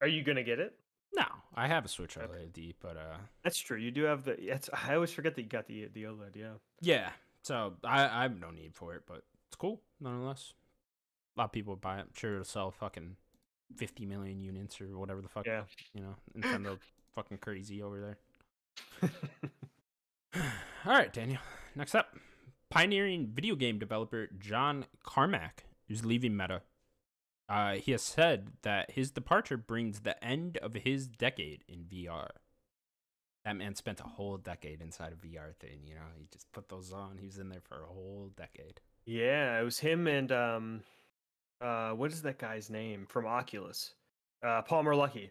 Are 0.00 0.06
you 0.08 0.22
gonna 0.22 0.44
get 0.44 0.60
it? 0.60 0.74
No, 1.14 1.24
I 1.54 1.66
have 1.66 1.84
a 1.84 1.88
Switch 1.88 2.16
Okay. 2.16 2.26
OLED, 2.26 2.74
but 2.80 2.96
uh, 2.96 3.16
That's 3.44 3.58
true. 3.58 3.76
You 3.76 3.90
do 3.90 4.04
have 4.04 4.24
the. 4.24 4.32
It's, 4.40 4.70
I 4.72 4.94
always 4.94 5.12
forget 5.12 5.34
that 5.34 5.42
you 5.42 5.48
got 5.48 5.66
the 5.66 5.88
the 5.92 6.04
OLED. 6.04 6.36
Yeah. 6.36 6.52
yeah. 6.80 7.10
So 7.42 7.74
I, 7.84 8.20
I 8.20 8.22
have 8.22 8.38
no 8.40 8.50
need 8.50 8.74
for 8.74 8.94
it, 8.94 9.02
but 9.06 9.22
it's 9.48 9.56
cool 9.58 9.82
nonetheless. 10.00 10.54
A 11.36 11.40
lot 11.40 11.44
of 11.46 11.52
people 11.52 11.72
would 11.74 11.80
buy 11.80 11.98
it. 11.98 12.02
I'm 12.02 12.14
sure 12.14 12.34
it'll 12.34 12.44
sell 12.44 12.70
fucking 12.70 13.16
fifty 13.76 14.06
million 14.06 14.42
units 14.42 14.80
or 14.80 14.96
whatever 14.96 15.20
the 15.20 15.28
fuck. 15.28 15.46
Yeah. 15.46 15.62
You 15.94 16.02
know, 16.02 16.14
Nintendo 16.36 16.78
fucking 17.14 17.38
crazy 17.38 17.82
over 17.82 18.00
there. 18.00 19.10
All 20.86 20.92
right, 20.92 21.12
Daniel. 21.12 21.40
Next 21.74 21.94
up, 21.94 22.16
pioneering 22.70 23.30
video 23.32 23.54
game 23.54 23.78
developer 23.78 24.28
John 24.38 24.86
Carmack 25.04 25.64
is 25.88 26.04
leaving 26.04 26.36
Meta. 26.36 26.62
Uh, 27.48 27.74
he 27.74 27.92
has 27.92 28.02
said 28.02 28.48
that 28.62 28.92
his 28.92 29.10
departure 29.10 29.56
brings 29.56 30.00
the 30.00 30.22
end 30.24 30.56
of 30.58 30.74
his 30.74 31.06
decade 31.06 31.64
in 31.68 31.84
VR. 31.84 32.28
That 33.44 33.56
man 33.56 33.74
spent 33.74 34.00
a 34.00 34.04
whole 34.04 34.38
decade 34.38 34.80
inside 34.80 35.12
a 35.12 35.26
VR 35.26 35.54
thing. 35.56 35.80
You 35.84 35.96
know, 35.96 36.00
he 36.16 36.28
just 36.32 36.50
put 36.52 36.68
those 36.68 36.92
on. 36.92 37.18
He 37.18 37.26
was 37.26 37.38
in 37.38 37.48
there 37.48 37.60
for 37.60 37.82
a 37.82 37.92
whole 37.92 38.30
decade. 38.36 38.80
Yeah, 39.04 39.60
it 39.60 39.64
was 39.64 39.80
him 39.80 40.06
and 40.06 40.30
um, 40.30 40.82
uh, 41.62 41.90
what 41.90 42.12
is 42.12 42.22
that 42.22 42.38
guy's 42.38 42.70
name 42.70 43.06
from 43.08 43.26
Oculus? 43.26 43.94
Uh, 44.42 44.62
Palmer 44.62 44.94
Luckey. 44.94 45.30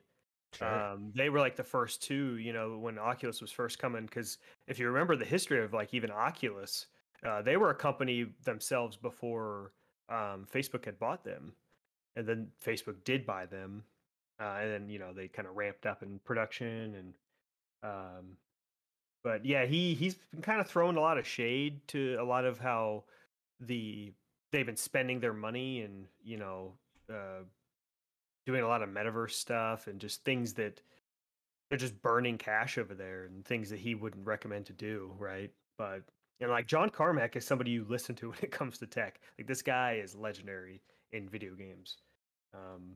Um, 0.60 1.12
they 1.16 1.30
were 1.30 1.40
like 1.40 1.56
the 1.56 1.64
first 1.64 2.04
two, 2.04 2.38
you 2.38 2.52
know, 2.52 2.78
when 2.78 3.00
Oculus 3.00 3.42
was 3.42 3.52
first 3.52 3.80
coming. 3.80 4.06
Because 4.06 4.38
if 4.68 4.80
you 4.80 4.88
remember 4.88 5.16
the 5.16 5.26
history 5.26 5.64
of 5.64 5.74
like 5.74 5.94
even 5.94 6.12
Oculus, 6.12 6.88
uh, 7.26 7.42
they 7.42 7.58
were 7.58 7.70
a 7.70 7.76
company 7.76 8.28
themselves 8.44 8.98
before 8.98 9.72
um, 10.10 10.48
Facebook 10.52 10.86
had 10.86 11.00
bought 11.00 11.24
them, 11.24 11.54
and 12.16 12.28
then 12.28 12.48
Facebook 12.64 13.04
did 13.06 13.26
buy 13.26 13.46
them, 13.46 13.84
uh, 14.42 14.58
and 14.62 14.72
then 14.72 14.90
you 14.90 15.00
know 15.00 15.14
they 15.14 15.28
kind 15.28 15.48
of 15.48 15.56
ramped 15.56 15.86
up 15.86 16.04
in 16.04 16.20
production 16.20 16.96
and. 16.96 17.14
Um, 17.84 18.38
but 19.24 19.46
yeah, 19.46 19.66
he 19.66 19.94
he's 19.94 20.16
been 20.16 20.42
kind 20.42 20.60
of 20.60 20.68
throwing 20.68 20.98
a 20.98 21.02
lot 21.02 21.18
of 21.18 21.28
shade 21.28 21.88
to 21.90 22.18
a 22.20 22.24
lot 22.24 22.44
of 22.46 22.60
how 22.60 23.04
the 23.60 24.12
they've 24.52 24.66
been 24.66 24.76
spending 24.78 25.20
their 25.20 25.34
money 25.34 25.82
and 25.82 26.06
you 26.24 26.38
know 26.38 26.74
uh, 27.10 27.44
doing 28.46 28.62
a 28.64 28.68
lot 28.68 28.82
of 28.82 28.90
metaverse 28.90 29.32
stuff 29.32 29.88
and 29.88 30.00
just 30.00 30.24
things 30.24 30.54
that 30.54 30.82
they're 31.70 31.78
just 31.78 32.02
burning 32.02 32.38
cash 32.38 32.78
over 32.78 32.94
there 32.94 33.24
and 33.26 33.46
things 33.46 33.70
that 33.70 33.80
he 33.80 33.96
wouldn't 33.96 34.26
recommend 34.28 34.66
to 34.66 34.74
do, 34.74 35.14
right? 35.18 35.52
But 35.78 36.02
and 36.42 36.50
like 36.50 36.68
John 36.68 36.90
Carmack 36.90 37.36
is 37.36 37.46
somebody 37.46 37.72
you 37.72 37.86
listen 37.88 38.16
to 38.16 38.30
when 38.32 38.40
it 38.42 38.52
comes 38.52 38.78
to 38.80 38.88
tech. 38.88 39.20
Like 39.38 39.48
this 39.48 39.62
guy 39.62 40.02
is 40.04 40.16
legendary 40.16 40.82
in 41.12 41.30
video 41.30 41.54
games. 41.56 41.98
Um, 42.54 42.96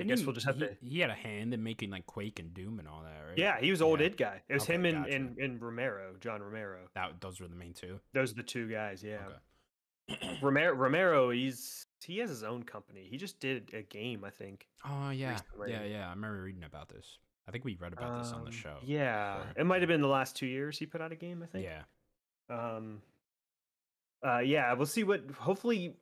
I 0.00 0.04
guess 0.04 0.20
he- 0.20 0.26
we'll 0.26 0.34
just 0.34 0.46
have 0.46 0.56
he, 0.56 0.60
to. 0.62 0.76
He 0.82 1.00
had 1.00 1.10
a 1.10 1.14
hand 1.14 1.54
in 1.54 1.62
making 1.62 1.90
like 1.90 2.06
Quake 2.06 2.38
and 2.38 2.52
Doom 2.52 2.78
and 2.78 2.88
all 2.88 3.02
that, 3.02 3.28
right? 3.28 3.38
Yeah, 3.38 3.58
he 3.60 3.70
was 3.70 3.80
old 3.80 4.00
Yeah. 4.00 4.06
id 4.06 4.16
guy. 4.16 4.42
It 4.48 4.54
was 4.54 4.62
Okay, 4.64 4.74
him 4.74 4.84
and, 4.86 5.04
gotcha. 5.04 5.14
and 5.16 5.38
and 5.38 5.62
Romero, 5.62 6.14
John 6.20 6.42
Romero. 6.42 6.80
That 6.94 7.20
those 7.20 7.40
were 7.40 7.48
the 7.48 7.54
main 7.56 7.72
two. 7.72 7.98
Those 8.12 8.32
are 8.32 8.36
the 8.36 8.42
two 8.42 8.68
guys. 8.70 9.02
Yeah. 9.02 9.16
Okay. 9.26 9.36
Romero, 10.42 10.74
Romero, 10.74 11.30
he's 11.30 11.86
he 12.04 12.18
has 12.18 12.30
his 12.30 12.42
own 12.42 12.62
company. 12.64 13.06
He 13.10 13.16
just 13.16 13.38
did 13.40 13.70
a 13.74 13.82
game, 13.82 14.24
I 14.24 14.30
think. 14.30 14.66
Oh 14.84 15.10
yeah, 15.10 15.30
recently. 15.32 15.70
yeah, 15.70 15.84
yeah. 15.84 16.06
I 16.06 16.10
remember 16.10 16.42
reading 16.42 16.64
about 16.64 16.88
this. 16.88 17.18
I 17.48 17.50
think 17.50 17.64
we 17.64 17.74
read 17.76 17.92
about 17.92 18.22
this 18.22 18.32
on 18.32 18.40
the 18.42 18.46
Um, 18.48 18.52
show. 18.52 18.76
Yeah, 18.82 19.38
before. 19.38 19.60
it 19.60 19.64
might 19.64 19.80
have 19.82 19.88
been 19.88 20.00
the 20.00 20.06
last 20.08 20.36
two 20.36 20.46
years 20.46 20.78
he 20.78 20.86
put 20.86 21.00
out 21.00 21.12
a 21.12 21.16
game. 21.16 21.42
I 21.42 21.46
think. 21.46 21.64
yeah. 21.64 21.82
Um. 22.48 23.02
Uh, 24.24 24.38
yeah, 24.38 24.72
we'll 24.74 24.86
see 24.86 25.02
what. 25.04 25.28
Hopefully, 25.32 25.96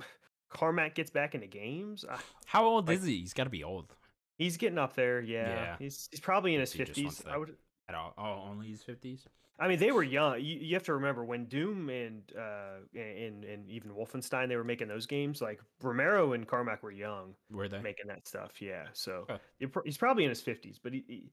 Carmack 0.50 0.94
gets 0.94 1.11
back 1.11 1.34
into 1.34 1.46
games. 1.46 2.04
How 2.46 2.64
old 2.64 2.88
Like- 2.88 2.98
is 2.98 3.04
he? 3.04 3.18
He's 3.20 3.32
got 3.32 3.44
to 3.44 3.50
be 3.50 3.64
old. 3.64 3.94
he's 4.36 4.56
getting 4.56 4.78
up 4.78 4.94
there. 4.94 5.20
Yeah, 5.20 5.48
Yeah. 5.48 5.76
he's 5.78 6.08
he's 6.11 6.20
probably 6.20 6.54
in 6.54 6.61
his 6.61 6.72
He 6.72 6.84
just 6.84 6.98
wants 7.02 7.16
fifties. 7.18 7.32
I 7.32 7.36
would. 7.38 7.56
At 7.88 7.94
all? 7.94 8.14
Oh, 8.18 8.48
only 8.50 8.68
his 8.68 8.82
fifties. 8.82 9.26
I 9.62 9.68
mean, 9.68 9.78
they 9.78 9.92
were 9.92 10.02
young. 10.02 10.40
You, 10.40 10.58
you 10.58 10.74
have 10.74 10.84
to 10.84 10.94
remember 10.94 11.22
when 11.22 11.44
Doom 11.44 11.90
and 11.90 12.22
uh 12.36 12.98
and 12.98 13.44
and 13.44 13.68
even 13.70 13.90
Wolfenstein 13.90 14.48
they 14.48 14.56
were 14.56 14.64
making 14.64 14.88
those 14.88 15.04
games. 15.06 15.42
Like 15.42 15.61
Romero 15.82 16.32
and 16.32 16.48
Carmack 16.48 16.82
were 16.82 16.90
young 16.90 17.34
Were 17.50 17.68
they? 17.68 17.80
making 17.82 18.06
that 18.06 18.26
stuff. 18.26 18.62
Yeah, 18.62 18.86
so 18.94 19.26
pro- 19.70 19.82
he's 19.84 19.98
probably 19.98 20.24
in 20.24 20.30
his 20.30 20.40
fifties, 20.40 20.80
but 20.82 20.94
he 20.94 21.04
he, 21.06 21.30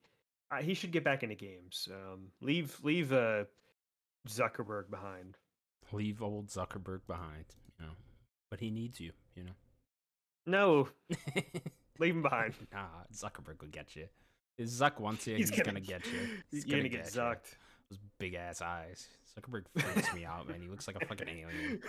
he 0.62 0.74
should 0.74 0.92
get 0.92 1.06
back 1.06 1.24
into 1.24 1.36
games. 1.36 1.88
Um, 1.90 2.28
leave 2.42 2.78
leave 2.84 3.14
uh 3.14 3.46
Zuckerberg 4.28 4.90
behind. 4.90 5.38
Leave 5.94 6.22
old 6.22 6.48
Zuckerberg 6.50 7.02
behind. 7.08 7.46
You 7.80 7.86
know, 7.86 7.92
but 8.52 8.60
he 8.60 8.70
needs 8.70 9.00
you. 9.00 9.14
You 9.36 9.44
know. 9.46 9.52
No, 10.46 10.88
leave 12.00 12.14
him 12.16 12.22
behind. 12.22 12.56
nah, 12.74 12.88
Zuckerberg 13.14 13.62
will 13.62 13.70
get 13.70 13.96
you. 13.96 14.08
If 14.58 14.68
Zuck 14.70 15.00
wants 15.00 15.28
you, 15.28 15.36
he's, 15.36 15.52
gonna, 15.52 15.80
get 15.80 16.06
you. 16.12 16.20
He's 16.52 16.66
You're 16.66 16.80
gonna 16.80 16.90
get 16.90 17.06
you. 17.14 17.22
zucked. 17.22 17.56
Those 17.90 18.00
big 18.20 18.34
ass 18.34 18.62
eyes. 18.62 19.08
Zuckerberg 19.38 19.64
freaks 19.78 20.14
me 20.14 20.26
out, 20.26 20.48
man. 20.50 20.62
He 20.62 20.68
looks 20.68 20.88
like 20.88 21.02
a 21.02 21.06
fucking 21.06 21.28
alien. 21.30 21.82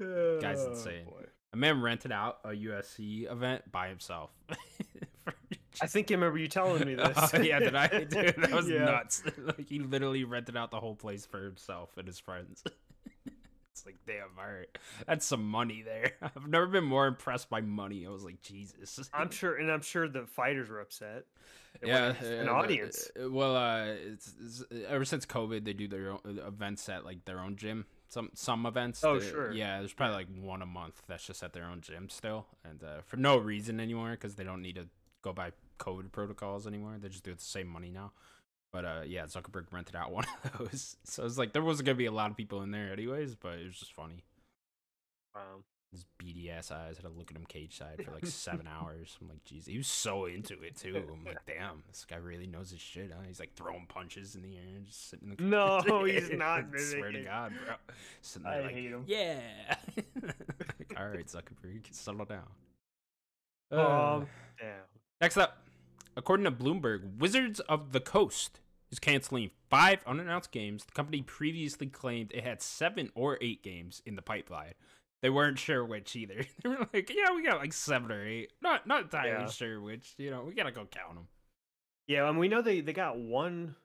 Oh, 0.00 0.38
Guy's 0.40 0.60
Oh, 0.60 0.70
insane. 0.72 1.04
boy. 1.04 1.24
A 1.52 1.56
man 1.56 1.82
rented 1.82 2.12
out 2.12 2.38
a 2.44 2.48
UFC 2.48 3.30
event 3.30 3.70
by 3.70 3.88
himself. 3.88 4.30
I 5.80 5.86
think 5.86 6.10
I 6.10 6.14
remember 6.14 6.38
you 6.38 6.48
telling 6.48 6.84
me 6.86 6.96
oh, 6.98 7.08
this. 7.08 7.30
Oh, 7.34 7.40
yeah, 7.40 7.58
did 7.58 7.74
I? 7.74 7.86
Dude, 7.88 8.34
that 8.36 8.52
was 8.52 8.68
Yeah. 8.68 8.84
nuts. 8.86 9.22
like 9.38 9.68
he 9.68 9.78
literally 9.78 10.24
rented 10.24 10.56
out 10.56 10.70
the 10.70 10.80
whole 10.80 10.96
place 10.96 11.24
for 11.26 11.42
himself 11.42 11.90
and 11.96 12.06
his 12.06 12.18
friends. 12.18 12.62
it's 13.70 13.86
like, 13.86 13.96
damn, 14.06 14.28
all 14.38 14.50
right, 14.50 14.68
that's 15.06 15.24
some 15.26 15.46
money 15.48 15.82
there. 15.82 16.12
I've 16.22 16.48
never 16.48 16.66
been 16.66 16.84
more 16.84 17.06
impressed 17.06 17.48
by 17.50 17.60
money. 17.60 18.06
I 18.06 18.10
was 18.10 18.24
like, 18.24 18.42
Jesus. 18.42 19.08
I'm 19.14 19.30
sure, 19.30 19.54
and 19.56 19.70
I'm 19.70 19.82
sure 19.82 20.08
the 20.08 20.26
fighters 20.26 20.68
were 20.68 20.80
upset. 20.80 21.24
They 21.82 21.88
yeah, 21.88 22.14
an 22.22 22.48
audience. 22.48 23.10
Well, 23.16 23.56
uh, 23.56 23.86
it's, 23.86 24.32
it's, 24.40 24.64
ever 24.88 25.04
since 25.04 25.26
COVID, 25.26 25.64
they 25.64 25.72
do 25.72 25.88
their 25.88 26.12
own 26.12 26.20
uh, 26.24 26.46
events 26.46 26.88
at 26.88 27.04
like 27.04 27.24
their 27.24 27.40
own 27.40 27.56
gym. 27.56 27.86
Some 28.08 28.30
some 28.34 28.66
events. 28.66 29.02
Oh, 29.02 29.18
sure. 29.18 29.52
Yeah, 29.52 29.80
there's 29.80 29.92
probably 29.92 30.14
like 30.14 30.28
one 30.40 30.62
a 30.62 30.66
month 30.66 31.02
that's 31.08 31.26
just 31.26 31.42
at 31.42 31.52
their 31.52 31.64
own 31.64 31.80
gym 31.80 32.08
still, 32.08 32.46
and 32.64 32.84
uh, 32.84 33.00
for 33.04 33.16
no 33.16 33.36
reason 33.36 33.80
anymore 33.80 34.12
because 34.12 34.36
they 34.36 34.44
don't 34.44 34.62
need 34.62 34.76
to 34.76 34.86
go 35.22 35.32
by 35.32 35.50
COVID 35.80 36.12
protocols 36.12 36.68
anymore. 36.68 36.96
They 37.00 37.08
just 37.08 37.24
do 37.24 37.32
it 37.32 37.38
the 37.38 37.44
same 37.44 37.66
money 37.66 37.90
now. 37.90 38.12
But 38.72 38.84
uh, 38.84 39.00
yeah, 39.04 39.24
Zuckerberg 39.24 39.64
rented 39.72 39.96
out 39.96 40.12
one 40.12 40.24
of 40.44 40.58
those, 40.58 40.96
so 41.04 41.24
it's 41.24 41.36
like 41.36 41.52
there 41.52 41.62
wasn't 41.62 41.86
gonna 41.86 41.96
be 41.96 42.06
a 42.06 42.12
lot 42.12 42.30
of 42.30 42.36
people 42.36 42.62
in 42.62 42.70
there 42.70 42.92
anyways. 42.92 43.34
But 43.34 43.58
it 43.58 43.66
was 43.66 43.78
just 43.78 43.92
funny. 43.92 44.22
Um, 45.34 45.64
His 45.92 46.04
beady 46.18 46.50
ass 46.50 46.70
eyes 46.70 46.96
had 46.96 47.04
to 47.04 47.10
look 47.10 47.30
at 47.30 47.36
him 47.36 47.44
cage 47.46 47.76
side 47.76 48.02
for 48.02 48.10
like 48.12 48.24
seven 48.26 48.66
hours. 48.66 49.18
I'm 49.20 49.28
like, 49.28 49.44
jeez, 49.44 49.68
he 49.68 49.76
was 49.76 49.86
so 49.86 50.24
into 50.24 50.54
it 50.62 50.74
too. 50.74 50.96
I'm 51.12 51.22
like, 51.24 51.38
damn, 51.46 51.82
this 51.86 52.06
guy 52.08 52.16
really 52.16 52.46
knows 52.46 52.70
his 52.70 52.80
shit. 52.80 53.12
Huh? 53.14 53.20
He's 53.26 53.38
like 53.38 53.54
throwing 53.54 53.84
punches 53.86 54.34
in 54.34 54.40
the 54.40 54.56
air 54.56 54.74
and 54.74 54.86
just 54.86 55.10
sitting. 55.10 55.30
In 55.30 55.36
the 55.36 55.42
No, 55.42 56.04
he's 56.04 56.30
not, 56.32 56.64
I 56.74 56.78
swear 56.78 57.12
to. 57.12 57.20
God, 57.22 57.52
bro. 57.64 57.74
Sitting 58.22 58.44
there 58.48 58.60
I 58.60 58.64
like, 58.64 58.72
hate 58.74 58.90
him. 58.90 59.04
yeah. 59.06 59.40
Like, 60.22 60.98
All 60.98 61.08
right, 61.08 61.26
Zuckerberg, 61.26 61.84
settle 61.92 62.24
down. 62.24 62.48
Uh, 63.70 64.14
um, 64.16 64.26
damn. 64.58 64.68
Next 65.20 65.36
up, 65.36 65.58
according 66.16 66.44
to 66.44 66.50
Bloomberg, 66.52 67.18
Wizards 67.18 67.60
of 67.60 67.92
the 67.92 68.00
Coast 68.00 68.60
is 68.90 68.98
canceling 68.98 69.50
five 69.70 70.00
unannounced 70.06 70.52
games. 70.52 70.84
The 70.84 70.92
company 70.92 71.22
previously 71.22 71.86
claimed 71.86 72.30
it 72.32 72.44
had 72.44 72.60
seven 72.62 73.10
or 73.14 73.38
eight 73.40 73.62
games 73.62 74.02
in 74.04 74.16
the 74.16 74.22
pipeline. 74.22 74.74
They 75.22 75.30
weren't 75.30 75.58
sure 75.58 75.84
which 75.84 76.14
either. 76.16 76.44
They 76.62 76.68
were 76.68 76.88
like, 76.92 77.10
"Yeah, 77.14 77.32
we 77.34 77.42
got 77.44 77.58
like 77.58 77.72
seven 77.72 78.10
or 78.12 78.26
eight. 78.26 78.52
Not 78.60 78.86
not 78.86 79.02
entirely 79.04 79.44
Yeah. 79.44 79.48
sure 79.50 79.80
which. 79.80 80.14
You 80.18 80.30
know, 80.30 80.42
we 80.42 80.54
gotta 80.54 80.72
go 80.72 80.84
count 80.84 81.14
them." 81.14 81.28
Yeah, 82.08 82.28
and 82.28 82.38
we 82.38 82.48
know 82.48 82.60
they 82.62 82.80
they 82.80 82.92
got 82.92 83.18
one 83.18 83.76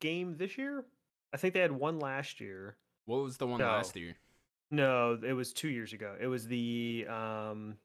game 0.00 0.36
this 0.38 0.56
year. 0.58 0.84
I 1.32 1.36
think 1.36 1.52
they 1.54 1.60
had 1.60 1.72
one 1.72 1.98
last 1.98 2.40
year. 2.40 2.76
What 3.04 3.22
was 3.22 3.36
the 3.36 3.46
one 3.46 3.60
No. 3.60 3.66
last 3.66 3.94
year? 3.94 4.16
No, 4.70 5.18
it 5.22 5.34
was 5.34 5.52
two 5.52 5.68
years 5.68 5.92
ago. 5.92 6.16
It 6.18 6.26
was 6.26 6.46
the 6.48 7.06
um, 7.08 7.76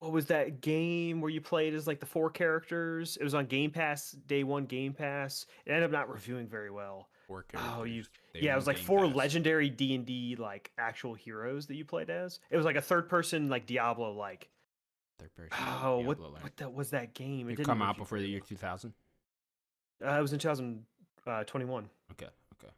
what 0.00 0.12
was 0.12 0.26
that 0.26 0.60
game 0.60 1.20
where 1.20 1.30
you 1.30 1.40
played 1.40 1.74
as 1.74 1.86
like 1.86 2.00
the 2.00 2.06
four 2.06 2.30
characters? 2.30 3.16
It 3.18 3.24
was 3.24 3.34
on 3.34 3.46
Game 3.46 3.70
Pass 3.70 4.12
day 4.12 4.44
one. 4.44 4.64
Game 4.66 4.92
Pass. 4.94 5.46
It 5.66 5.70
ended 5.72 5.84
up 5.84 5.90
not 5.92 6.10
reviewing 6.10 6.48
very 6.48 6.70
well. 6.70 7.08
Four 7.26 7.44
Oh, 7.56 7.82
you- 7.84 8.04
yeah, 8.34 8.52
it 8.52 8.56
was 8.56 8.66
like 8.68 8.78
four 8.78 9.06
legendary 9.06 9.68
D 9.68 9.94
and 9.94 10.06
D 10.06 10.36
like 10.36 10.70
actual 10.78 11.14
heroes 11.14 11.66
that 11.66 11.74
you 11.74 11.84
played 11.84 12.08
as. 12.10 12.38
It 12.50 12.56
was 12.56 12.64
like 12.66 12.76
a 12.76 12.80
third 12.82 13.08
person 13.08 13.48
like 13.48 13.66
Diablo 13.66 14.12
like. 14.12 14.48
Third 15.18 15.34
person. 15.34 15.64
Oh, 15.82 15.98
what 15.98 16.18
Diablo-like. 16.18 16.42
what 16.42 16.56
that 16.58 16.72
was 16.74 16.90
that 16.90 17.14
game? 17.14 17.48
It 17.48 17.56
didn't 17.56 17.66
come 17.66 17.82
out 17.82 17.96
before 17.96 18.18
the 18.20 18.28
year 18.28 18.40
2000. 18.40 18.92
well. 20.00 20.14
Uh, 20.14 20.18
it 20.18 20.22
was 20.22 20.32
in 20.32 20.38
2021. 20.38 21.88
Okay, 22.12 22.26
okay. 22.26 22.72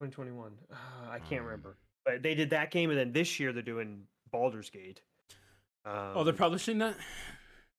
2021. 0.00 0.52
Uh, 0.70 0.74
I 1.10 1.18
can't 1.18 1.40
Um, 1.40 1.46
remember. 1.46 1.76
But 2.04 2.22
they 2.22 2.34
did 2.34 2.50
that 2.50 2.70
game, 2.70 2.90
and 2.90 2.98
then 2.98 3.12
this 3.12 3.40
year 3.40 3.52
they're 3.52 3.62
doing 3.62 4.06
Baldur's 4.30 4.70
Gate. 4.70 5.00
Um, 5.84 6.12
oh, 6.16 6.24
they're 6.24 6.34
publishing 6.34 6.78
that. 6.78 6.96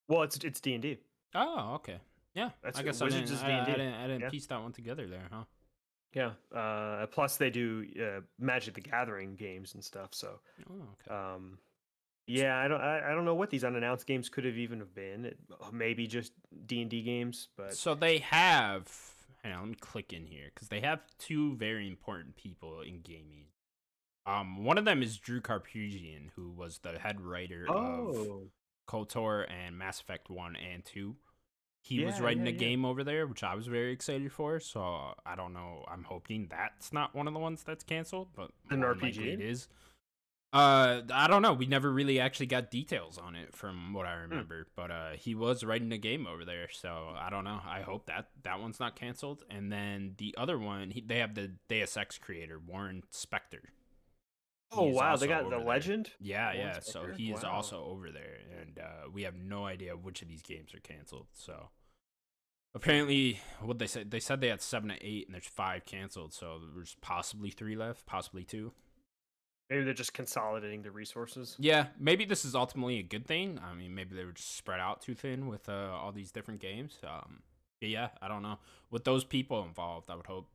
well, 0.07 0.23
it's 0.23 0.37
it's 0.43 0.59
D 0.59 0.73
and 0.73 0.81
D. 0.81 0.97
Oh, 1.35 1.75
okay. 1.75 1.99
Yeah, 2.33 2.49
That's 2.61 2.79
I 2.79 2.83
guess 2.83 3.01
I 3.01 3.09
didn't, 3.09 3.31
I, 3.43 3.61
I 3.61 3.65
didn't, 3.65 3.93
I 3.93 4.07
didn't 4.07 4.21
Yeah. 4.21 4.29
piece 4.29 4.45
that 4.47 4.61
one 4.61 4.71
together 4.71 5.07
there, 5.07 5.27
huh? 5.31 5.43
Yeah. 6.13 6.31
Uh, 6.55 7.05
plus 7.07 7.37
they 7.37 7.49
do 7.49 7.85
uh, 8.01 8.21
Magic 8.39 8.73
the 8.73 8.81
Gathering 8.81 9.35
games 9.35 9.73
and 9.75 9.83
stuff. 9.83 10.09
So, 10.13 10.39
Oh, 10.69 10.73
okay. 11.07 11.15
um, 11.15 11.59
yeah, 12.25 12.57
I 12.57 12.67
don't 12.67 12.81
I, 12.81 13.11
I 13.11 13.15
don't 13.15 13.25
know 13.25 13.35
what 13.35 13.49
these 13.49 13.63
unannounced 13.63 14.05
games 14.05 14.29
could 14.29 14.45
have 14.45 14.57
even 14.57 14.79
have 14.79 14.93
been. 14.93 15.25
It, 15.25 15.37
maybe 15.71 16.07
just 16.07 16.33
D 16.65 16.81
and 16.81 16.89
D 16.89 17.01
games, 17.01 17.47
but 17.57 17.73
so 17.73 17.95
they 17.95 18.19
have. 18.19 18.87
Hang 19.43 19.53
on, 19.53 19.59
let 19.61 19.69
me 19.69 19.75
click 19.79 20.11
in 20.13 20.25
here 20.25 20.51
because 20.53 20.67
they 20.67 20.81
have 20.81 20.99
two 21.17 21.55
very 21.55 21.87
important 21.87 22.35
people 22.35 22.81
in 22.81 22.99
gaming. 23.01 23.45
Um, 24.25 24.63
one 24.63 24.77
of 24.77 24.85
them 24.85 25.01
is 25.01 25.17
Drew 25.17 25.41
Karpyshyn, 25.41 26.31
who 26.35 26.51
was 26.51 26.79
the 26.79 26.99
head 26.99 27.21
writer 27.21 27.65
of 27.67 27.75
oh, 27.75 28.41
KOTOR 28.87 29.45
and 29.49 29.77
Mass 29.77 30.01
Effect 30.01 30.29
One 30.29 30.55
and 30.55 30.83
Two. 30.85 31.15
He 31.81 32.03
was 32.03 32.19
writing 32.19 32.43
yeah, 32.43 32.49
a 32.49 32.53
yeah. 32.53 32.57
game 32.59 32.85
over 32.85 33.03
there, 33.03 33.25
which 33.25 33.43
I 33.43 33.55
was 33.55 33.67
very 33.67 33.91
excited 33.91 34.31
for. 34.31 34.59
So 34.59 35.13
I 35.25 35.35
don't 35.35 35.53
know. 35.53 35.85
I'm 35.87 36.03
hoping 36.03 36.47
that's 36.49 36.91
not 36.93 37.15
one 37.15 37.27
of 37.27 37.33
the 37.33 37.39
ones 37.39 37.63
that's 37.63 37.83
canceled, 37.83 38.29
but 38.35 38.51
An 38.69 38.79
more 38.79 38.93
than 38.93 39.01
likely 39.01 39.23
RPG? 39.23 39.33
it 39.33 39.41
is. 39.41 39.67
Uh, 40.51 41.01
I 41.13 41.27
don't 41.27 41.43
know. 41.43 41.53
We 41.53 41.67
never 41.67 41.91
really 41.91 42.19
actually 42.19 42.47
got 42.47 42.71
details 42.71 43.19
on 43.19 43.35
it 43.35 43.55
from 43.55 43.93
what 43.93 44.07
I 44.07 44.15
Hmm. 44.15 44.31
remember, 44.31 44.67
but 44.75 44.89
uh, 44.89 45.11
he 45.11 45.35
was 45.35 45.63
writing 45.63 45.91
a 45.91 45.97
game 45.99 46.25
over 46.25 46.43
there, 46.43 46.69
so 46.71 47.13
I 47.15 47.29
don't 47.29 47.43
know. 47.43 47.59
I 47.65 47.81
hope 47.81 48.07
that 48.07 48.29
that 48.43 48.59
one's 48.59 48.79
not 48.79 48.95
canceled. 48.95 49.43
And 49.49 49.71
then 49.71 50.15
the 50.17 50.33
other 50.37 50.57
one, 50.57 50.89
he, 50.89 51.01
they 51.01 51.19
have 51.19 51.35
the 51.35 51.51
Deus 51.67 51.95
Ex 51.95 52.17
creator 52.17 52.59
Warren 52.59 53.03
Spector. 53.13 53.61
Oh 54.71 54.87
He's 54.87 54.95
wow, 54.95 55.15
they 55.15 55.27
got 55.27 55.43
the 55.45 55.57
there. 55.57 55.59
legend. 55.65 56.11
Yeah, 56.19 56.45
Warren 56.53 56.59
yeah. 56.59 56.79
So 56.81 57.07
he 57.15 57.31
is 57.31 57.43
Wow. 57.43 57.51
also 57.51 57.83
over 57.85 58.11
there, 58.11 58.37
and 58.61 58.79
uh, 58.79 59.09
we 59.11 59.23
have 59.23 59.35
no 59.35 59.65
idea 59.65 59.95
which 59.95 60.21
of 60.21 60.27
these 60.27 60.41
games 60.41 60.73
are 60.73 60.79
canceled. 60.79 61.27
So 61.33 61.69
apparently, 62.75 63.39
what 63.61 63.79
they 63.79 63.87
said 63.87 64.11
they 64.11 64.19
said 64.19 64.41
they 64.41 64.49
had 64.49 64.61
seven 64.61 64.89
to 64.89 64.95
eight, 65.05 65.27
and 65.27 65.33
there's 65.33 65.47
five 65.47 65.85
canceled. 65.85 66.33
So 66.33 66.59
there's 66.75 66.95
possibly 67.01 67.49
three 67.49 67.75
left, 67.75 68.05
possibly 68.05 68.43
two. 68.43 68.71
Maybe 69.69 69.83
they're 69.83 69.93
just 69.93 70.13
consolidating 70.13 70.81
the 70.81 70.89
resources. 70.89 71.55
Yeah, 71.59 71.87
maybe 71.99 72.25
this 72.25 72.43
is 72.43 72.55
ultimately 72.55 72.97
a 72.97 73.03
good 73.03 73.27
thing. 73.27 73.59
I 73.63 73.75
mean, 73.75 73.93
maybe 73.93 74.15
they 74.15 74.25
were 74.25 74.31
just 74.31 74.55
spread 74.57 74.79
out 74.79 75.01
too 75.01 75.13
thin 75.13 75.45
with 75.47 75.69
uh, 75.69 75.91
all 75.93 76.11
these 76.11 76.31
different 76.31 76.59
games. 76.59 76.97
Um, 77.03 77.43
but 77.79 77.89
yeah, 77.89 78.09
I 78.19 78.27
don't 78.27 78.41
know. 78.41 78.57
With 78.89 79.03
those 79.03 79.23
people 79.23 79.63
involved, 79.63 80.09
I 80.09 80.15
would 80.15 80.25
hope 80.25 80.47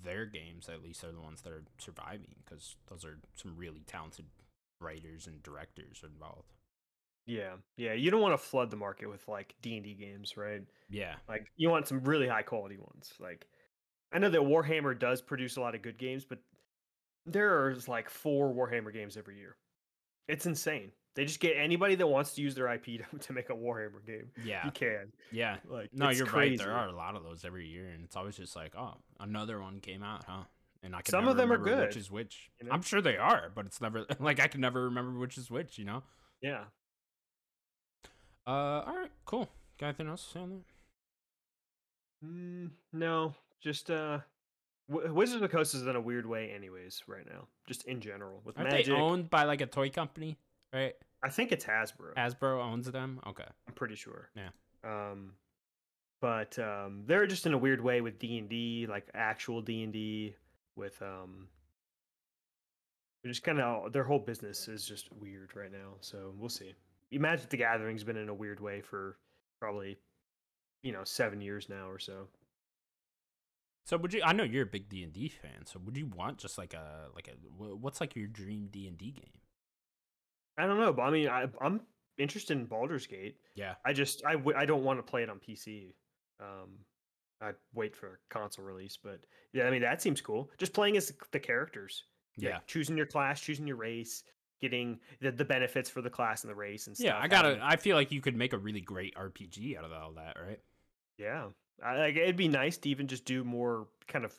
their 0.00 0.26
games 0.26 0.68
at 0.68 0.82
least 0.82 1.04
are 1.04 1.12
the 1.12 1.20
ones 1.20 1.42
that 1.42 1.52
are 1.52 1.64
surviving 1.78 2.34
because 2.44 2.76
those 2.88 3.04
are 3.04 3.18
some 3.34 3.56
really 3.56 3.82
talented 3.86 4.26
writers 4.80 5.26
and 5.26 5.42
directors 5.42 6.02
involved. 6.04 6.52
Yeah, 7.26 7.54
yeah. 7.76 7.92
You 7.92 8.10
don't 8.10 8.20
want 8.20 8.34
to 8.34 8.38
flood 8.46 8.70
the 8.70 8.76
market 8.76 9.08
with 9.08 9.26
like 9.28 9.54
D 9.62 9.76
and 9.76 9.84
D 9.84 9.94
games, 9.94 10.36
right? 10.36 10.62
Yeah, 10.90 11.14
Like 11.28 11.46
you 11.56 11.70
want 11.70 11.86
some 11.86 12.02
really 12.02 12.26
high 12.28 12.42
quality 12.42 12.78
ones. 12.78 13.12
Like 13.20 13.46
I 14.12 14.18
know 14.18 14.28
that 14.30 14.40
Warhammer 14.40 14.98
does 14.98 15.22
produce 15.22 15.56
a 15.56 15.60
lot 15.60 15.74
of 15.74 15.82
good 15.82 15.98
games, 15.98 16.24
but 16.24 16.38
there 17.26 17.70
is 17.70 17.88
like 17.88 18.10
four 18.10 18.52
Warhammer 18.52 18.92
games 18.92 19.16
every 19.16 19.38
year. 19.38 19.56
It's 20.28 20.46
insane. 20.46 20.90
They 21.14 21.24
just 21.26 21.40
get 21.40 21.56
anybody 21.58 21.94
that 21.96 22.06
wants 22.06 22.34
to 22.34 22.42
use 22.42 22.54
their 22.54 22.72
IP 22.72 22.84
to, 23.12 23.18
to 23.18 23.32
make 23.32 23.50
a 23.50 23.54
Warhammer 23.54 24.04
game. 24.06 24.30
yeah, 24.44 24.64
You 24.64 24.70
can. 24.72 25.12
yeah. 25.30 25.56
Like 25.68 25.90
No, 25.92 26.08
you're 26.10 26.26
crazy. 26.26 26.56
right. 26.56 26.66
There 26.66 26.74
are 26.74 26.88
a 26.88 26.92
lot 26.96 27.16
of 27.16 27.22
those 27.22 27.44
every 27.44 27.66
year, 27.68 27.88
and 27.88 28.04
it's 28.04 28.16
always 28.16 28.36
just 28.36 28.56
like, 28.56 28.74
oh, 28.76 28.94
another 29.20 29.60
one 29.60 29.80
came 29.80 30.02
out, 30.02 30.24
huh? 30.26 30.44
and 30.82 30.96
I 30.96 31.02
can 31.02 31.12
Some 31.12 31.28
of 31.28 31.36
them 31.36 31.52
are 31.52 31.58
good. 31.58 31.86
Which 31.88 31.96
is 31.96 32.10
which? 32.10 32.50
you 32.60 32.66
know? 32.66 32.72
I'm 32.72 32.82
sure 32.82 33.00
they 33.00 33.16
are, 33.16 33.52
but 33.54 33.66
it's 33.66 33.80
never 33.80 34.06
like 34.20 34.40
I 34.40 34.46
can 34.48 34.60
never 34.60 34.84
remember 34.84 35.18
which 35.18 35.36
is 35.38 35.50
which. 35.50 35.78
You 35.78 35.84
know. 35.84 36.02
Yeah. 36.40 36.64
Uh, 38.46 38.50
all 38.86 38.96
right, 38.96 39.10
cool. 39.24 39.48
Got 39.78 39.86
anything 39.88 40.08
else 40.08 40.24
to 40.24 40.30
say 40.32 40.40
on 40.40 40.50
that? 40.50 42.26
Mm, 42.28 42.70
no, 42.92 43.34
just 43.62 43.90
uh, 43.90 44.18
w- 44.90 45.12
Wizards 45.12 45.36
of 45.36 45.40
the 45.42 45.48
Coast 45.48 45.74
is 45.74 45.86
in 45.86 45.94
a 45.96 46.00
weird 46.00 46.26
way, 46.26 46.50
anyways. 46.54 47.02
Right 47.06 47.26
now, 47.28 47.46
just 47.68 47.84
in 47.84 48.00
general 48.00 48.40
with 48.44 48.58
Aren't 48.58 48.70
Magic. 48.70 48.86
they 48.86 48.92
owned 48.92 49.30
by 49.30 49.44
like 49.44 49.60
a 49.60 49.66
toy 49.66 49.90
company? 49.90 50.38
Right, 50.72 50.94
I 51.22 51.28
think 51.28 51.52
it's 51.52 51.64
Hasbro. 51.64 52.14
Hasbro 52.16 52.62
owns 52.62 52.90
them. 52.90 53.20
Okay. 53.26 53.44
I'm 53.68 53.74
pretty 53.74 53.94
sure. 53.94 54.30
Yeah. 54.34 54.48
Um, 54.84 55.32
but 56.20 56.58
um, 56.58 57.02
they're 57.06 57.26
just 57.26 57.46
in 57.46 57.52
a 57.52 57.58
weird 57.58 57.80
way 57.80 58.00
with 58.00 58.18
D 58.18 58.38
and 58.38 58.48
D, 58.48 58.86
like 58.88 59.08
actual 59.14 59.60
D 59.60 59.82
and 59.82 59.92
D. 59.92 60.34
With 60.76 61.00
um, 61.02 61.48
they're 63.22 63.32
just 63.32 63.44
kind 63.44 63.60
of 63.60 63.92
their 63.92 64.04
whole 64.04 64.18
business 64.18 64.68
is 64.68 64.86
just 64.86 65.12
weird 65.12 65.54
right 65.54 65.70
now. 65.70 65.94
So 66.00 66.32
we'll 66.38 66.48
see. 66.48 66.74
Magic 67.12 67.50
the 67.50 67.58
Gathering's 67.58 68.04
been 68.04 68.16
in 68.16 68.30
a 68.30 68.34
weird 68.34 68.58
way 68.58 68.80
for 68.80 69.18
probably, 69.60 69.98
you 70.82 70.92
know, 70.92 71.04
seven 71.04 71.40
years 71.40 71.68
now 71.68 71.90
or 71.90 71.98
so. 71.98 72.26
So 73.84 73.98
would 73.98 74.14
you? 74.14 74.22
I 74.24 74.32
know 74.32 74.44
you're 74.44 74.62
a 74.62 74.66
big 74.66 74.88
D 74.88 75.02
and 75.02 75.12
D 75.12 75.28
fan. 75.28 75.66
So 75.66 75.80
would 75.84 75.96
you 75.96 76.06
want 76.06 76.38
just 76.38 76.56
like 76.56 76.72
a 76.72 77.08
like 77.14 77.28
a 77.28 77.32
what's 77.74 78.00
like 78.00 78.16
your 78.16 78.28
dream 78.28 78.68
D 78.72 78.86
and 78.88 78.96
D 78.96 79.10
game? 79.10 79.41
I 80.58 80.66
don't 80.66 80.78
know, 80.80 80.92
but 80.92 81.02
I 81.02 81.10
mean, 81.10 81.28
I, 81.28 81.46
I'm 81.60 81.80
interested 82.18 82.56
in 82.56 82.66
Baldur's 82.66 83.06
Gate. 83.06 83.36
Yeah. 83.54 83.74
I 83.84 83.92
just 83.92 84.24
I, 84.26 84.32
w- 84.32 84.56
I 84.56 84.66
don't 84.66 84.84
want 84.84 84.98
to 84.98 85.02
play 85.02 85.22
it 85.22 85.30
on 85.30 85.38
PC. 85.38 85.94
Um, 86.40 86.70
I 87.40 87.52
wait 87.74 87.96
for 87.96 88.06
a 88.06 88.16
console 88.34 88.64
release, 88.64 88.98
but 89.02 89.20
yeah, 89.52 89.64
I 89.64 89.70
mean 89.70 89.82
that 89.82 90.02
seems 90.02 90.20
cool. 90.20 90.50
Just 90.58 90.72
playing 90.72 90.96
as 90.96 91.12
the 91.32 91.40
characters. 91.40 92.04
Yeah. 92.36 92.54
Like, 92.54 92.66
choosing 92.66 92.96
your 92.96 93.06
class, 93.06 93.40
choosing 93.40 93.66
your 93.66 93.76
race, 93.76 94.22
getting 94.60 95.00
the, 95.20 95.30
the 95.32 95.44
benefits 95.44 95.90
for 95.90 96.00
the 96.00 96.10
class 96.10 96.44
and 96.44 96.50
the 96.50 96.54
race 96.54 96.86
and 96.86 96.96
stuff. 96.96 97.06
Yeah, 97.06 97.18
I 97.18 97.28
gotta. 97.28 97.58
I 97.62 97.76
feel 97.76 97.96
like 97.96 98.12
you 98.12 98.20
could 98.20 98.36
make 98.36 98.52
a 98.52 98.58
really 98.58 98.80
great 98.80 99.14
RPG 99.16 99.76
out 99.76 99.84
of 99.84 99.92
all 99.92 100.12
that, 100.12 100.36
right? 100.42 100.60
yeah, 101.18 101.46
I, 101.84 101.98
like 101.98 102.16
it'd 102.16 102.36
be 102.36 102.48
nice 102.48 102.76
to 102.78 102.88
even 102.88 103.06
just 103.06 103.24
do 103.24 103.44
more 103.44 103.88
kind 104.08 104.24
of, 104.24 104.32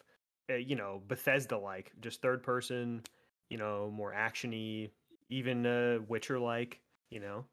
uh, 0.49 0.55
you 0.55 0.75
know, 0.75 1.01
Bethesda 1.07 1.57
like, 1.57 1.91
just 2.01 2.21
third 2.21 2.43
person, 2.43 3.03
you 3.49 3.57
know, 3.57 3.91
more 3.93 4.13
actiony, 4.13 4.89
even 5.29 5.65
uh, 5.65 5.99
Witcher 6.07 6.39
like, 6.39 6.79
you 7.09 7.19
know, 7.19 7.45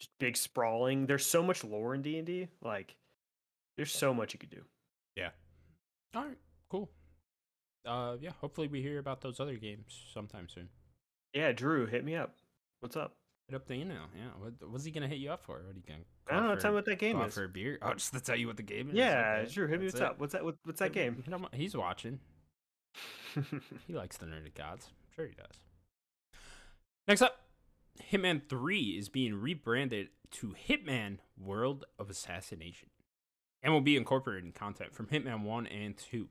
just 0.00 0.10
big 0.18 0.36
sprawling. 0.36 1.06
There's 1.06 1.26
so 1.26 1.42
much 1.42 1.64
lore 1.64 1.94
in 1.94 2.02
D 2.02 2.18
and 2.18 2.26
D. 2.26 2.48
Like, 2.62 2.96
there's 3.76 3.92
so 3.92 4.12
much 4.14 4.32
you 4.32 4.38
could 4.38 4.50
do. 4.50 4.62
Yeah. 5.16 5.30
All 6.14 6.24
right, 6.24 6.38
cool. 6.70 6.90
Uh, 7.86 8.16
yeah. 8.20 8.30
Hopefully 8.40 8.68
we 8.68 8.80
hear 8.82 8.98
about 8.98 9.20
those 9.20 9.40
other 9.40 9.56
games 9.56 10.04
sometime 10.12 10.48
soon. 10.48 10.68
Yeah, 11.32 11.52
Drew, 11.52 11.86
hit 11.86 12.04
me 12.04 12.14
up. 12.16 12.36
What's 12.80 12.96
up? 12.96 13.16
Hit 13.48 13.56
up 13.56 13.66
the 13.66 13.74
email. 13.74 14.06
Yeah. 14.16 14.28
What, 14.38 14.52
what's 14.70 14.84
he 14.84 14.90
gonna 14.90 15.08
hit 15.08 15.18
you 15.18 15.30
up 15.30 15.44
for? 15.44 15.56
What 15.56 15.74
are 15.74 15.76
you 15.76 15.82
gonna? 15.86 16.00
I 16.30 16.36
don't 16.40 16.48
know. 16.48 16.56
Tell 16.56 16.70
me 16.70 16.76
what 16.76 16.86
that 16.86 16.98
game 16.98 17.20
is. 17.20 17.34
for 17.34 17.44
a 17.44 17.48
beer. 17.48 17.78
Oh, 17.82 17.92
just 17.94 18.14
to 18.14 18.20
tell 18.20 18.36
you 18.36 18.46
what 18.46 18.56
the 18.56 18.62
game 18.62 18.88
is. 18.90 18.94
Yeah, 18.94 19.40
Okay, 19.42 19.52
Drew, 19.52 19.66
hit 19.66 19.80
me. 19.80 19.86
What's 19.86 20.00
up? 20.00 20.18
What's 20.18 20.32
that? 20.32 20.44
What, 20.44 20.56
what's 20.64 20.78
that 20.80 20.92
game? 20.92 21.22
He's 21.52 21.76
watching. 21.76 22.20
He 23.86 23.92
likes 23.92 24.16
the 24.16 24.26
Nerded 24.26 24.54
Gods. 24.54 24.86
I'm 24.90 25.14
sure 25.16 25.26
he 25.26 25.34
does. 25.34 25.56
Next 27.06 27.22
up, 27.22 27.40
Hitman 28.12 28.42
3 28.48 28.80
is 28.98 29.08
being 29.08 29.34
rebranded 29.34 30.08
to 30.32 30.54
Hitman 30.68 31.18
World 31.38 31.84
of 31.98 32.10
Assassination 32.10 32.88
and 33.62 33.72
will 33.72 33.80
be 33.80 33.96
incorporating 33.96 34.52
content 34.52 34.94
from 34.94 35.06
Hitman 35.06 35.42
1 35.42 35.66
and 35.66 35.96
2. 35.96 36.28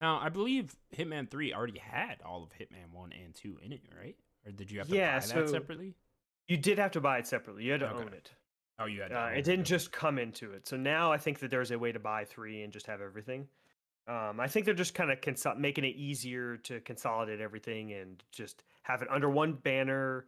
Now, 0.00 0.18
I 0.18 0.28
believe 0.28 0.76
Hitman 0.96 1.30
3 1.30 1.52
already 1.52 1.78
had 1.78 2.20
all 2.24 2.42
of 2.42 2.50
Hitman 2.50 2.92
1 2.92 3.12
and 3.12 3.34
2 3.34 3.58
in 3.62 3.72
it, 3.72 3.82
right? 3.98 4.16
Or 4.46 4.52
did 4.52 4.70
you 4.70 4.78
have 4.78 4.88
to 4.88 4.94
Yeah, 4.94 5.18
buy 5.18 5.24
so- 5.24 5.40
that 5.42 5.48
separately? 5.50 5.94
you 6.48 6.56
did 6.56 6.78
have 6.78 6.92
to 6.92 7.00
buy 7.00 7.18
it 7.18 7.26
separately. 7.26 7.64
You 7.64 7.72
had 7.72 7.80
to 7.80 7.90
Okay. 7.90 8.04
own 8.04 8.12
it. 8.12 8.32
Oh, 8.78 8.86
you 8.86 9.02
had 9.02 9.08
to 9.08 9.20
Uh, 9.20 9.26
own 9.26 9.34
it 9.36 9.42
didn't 9.42 9.66
just 9.66 9.92
come 9.92 10.18
into 10.18 10.52
it. 10.52 10.66
So 10.66 10.76
now 10.76 11.12
I 11.12 11.18
think 11.18 11.40
that 11.40 11.50
there's 11.50 11.70
a 11.70 11.78
way 11.78 11.92
to 11.92 11.98
buy 11.98 12.24
three 12.24 12.62
and 12.62 12.72
just 12.72 12.86
have 12.86 13.00
everything. 13.00 13.48
Um, 14.06 14.40
I 14.40 14.48
think 14.48 14.64
they're 14.64 14.74
just 14.74 14.94
kind 14.94 15.10
of 15.10 15.20
consol- 15.20 15.58
making 15.58 15.84
it 15.84 15.96
easier 15.96 16.56
to 16.58 16.80
consolidate 16.80 17.40
everything 17.40 17.92
and 17.92 18.24
just 18.30 18.64
have 18.82 19.02
it 19.02 19.08
under 19.10 19.28
one 19.30 19.54
banner, 19.54 20.26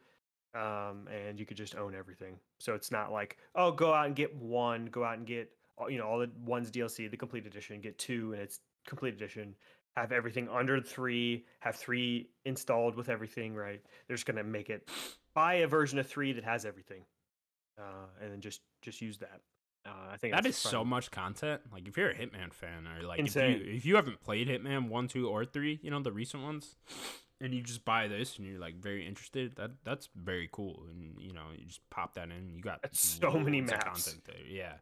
um, 0.54 1.08
and 1.08 1.38
you 1.38 1.46
could 1.46 1.56
just 1.56 1.76
own 1.76 1.94
everything. 1.94 2.38
So 2.58 2.74
it's 2.74 2.90
not 2.90 3.12
like 3.12 3.38
oh, 3.54 3.72
go 3.72 3.92
out 3.92 4.06
and 4.06 4.16
get 4.16 4.34
one, 4.36 4.86
go 4.86 5.04
out 5.04 5.18
and 5.18 5.26
get 5.26 5.50
all- 5.76 5.90
you 5.90 5.98
know 5.98 6.06
all 6.06 6.18
the 6.18 6.30
one's 6.44 6.70
DLC, 6.70 7.10
the 7.10 7.16
complete 7.16 7.46
edition, 7.46 7.80
get 7.80 7.98
two, 7.98 8.32
and 8.32 8.42
it's 8.42 8.60
complete 8.86 9.14
edition. 9.14 9.54
Have 9.96 10.10
everything 10.12 10.48
under 10.48 10.80
three, 10.80 11.44
have 11.60 11.76
three 11.76 12.30
installed 12.46 12.94
with 12.96 13.08
everything. 13.08 13.54
Right? 13.54 13.82
They're 14.06 14.16
just 14.16 14.26
gonna 14.26 14.44
make 14.44 14.70
it 14.70 14.88
buy 15.34 15.54
a 15.54 15.66
version 15.66 15.98
of 15.98 16.06
three 16.06 16.32
that 16.32 16.44
has 16.44 16.64
everything 16.66 17.04
uh, 17.78 18.06
and 18.20 18.32
then 18.32 18.40
just 18.40 18.60
just 18.82 19.00
use 19.00 19.18
that. 19.18 19.40
Uh, 19.84 20.12
I 20.12 20.16
think 20.16 20.34
that's 20.34 20.46
is 20.46 20.56
so 20.56 20.84
much 20.84 21.10
content. 21.10 21.62
Like 21.72 21.88
if 21.88 21.96
you're 21.96 22.10
a 22.10 22.14
Hitman 22.14 22.52
fan 22.52 22.86
or 22.86 23.02
like 23.02 23.18
if 23.18 23.34
you 23.34 23.42
if 23.76 23.84
you 23.84 23.96
haven't 23.96 24.20
played 24.20 24.48
Hitman 24.48 24.88
1, 24.88 25.08
2 25.08 25.28
or 25.28 25.44
3, 25.44 25.80
you 25.82 25.90
know, 25.90 26.00
the 26.00 26.12
recent 26.12 26.42
ones, 26.42 26.76
and 27.42 27.52
you 27.52 27.60
just 27.60 27.84
buy 27.84 28.08
this 28.08 28.38
and 28.38 28.46
you're 28.46 28.60
like 28.60 28.76
very 28.80 29.06
interested, 29.06 29.56
that 29.56 29.72
that's 29.84 30.08
very 30.14 30.48
cool. 30.52 30.84
And 30.90 31.18
you 31.18 31.32
know, 31.32 31.46
you 31.56 31.66
just 31.66 31.80
pop 31.90 32.14
that 32.14 32.24
in, 32.24 32.32
and 32.32 32.56
you 32.56 32.62
got 32.62 32.80
so 32.92 33.32
many 33.32 33.60
maps. 33.60 33.84
content 33.84 34.24
there. 34.24 34.46
Yeah. 34.48 34.74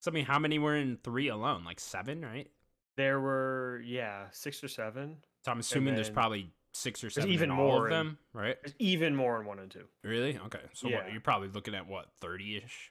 So 0.00 0.10
I 0.10 0.14
mean, 0.14 0.24
how 0.24 0.38
many 0.38 0.58
were 0.58 0.76
in 0.76 0.98
3 1.02 1.28
alone? 1.28 1.64
Like 1.64 1.80
7, 1.80 2.22
right? 2.22 2.48
There 2.96 3.20
were 3.20 3.82
yeah 3.84 4.26
six 4.30 4.62
or 4.62 4.68
seven. 4.68 5.16
So 5.44 5.50
I'm 5.52 5.58
assuming 5.58 5.94
there's 5.94 6.10
probably 6.10 6.52
6 6.74 7.04
or 7.04 7.10
7 7.10 7.28
even 7.30 7.50
more 7.50 7.86
of 7.86 7.92
in- 7.92 7.98
them, 7.98 8.18
right? 8.32 8.56
Even 8.78 9.14
more 9.16 9.40
in 9.40 9.46
one 9.46 9.58
and 9.58 9.70
two. 9.70 9.84
Really? 10.04 10.38
Okay. 10.46 10.60
So 10.74 10.88
Yeah. 10.88 11.02
what, 11.02 11.12
you're 11.12 11.20
probably 11.20 11.48
looking 11.48 11.74
at 11.74 11.86
what, 11.86 12.06
30ish 12.22 12.90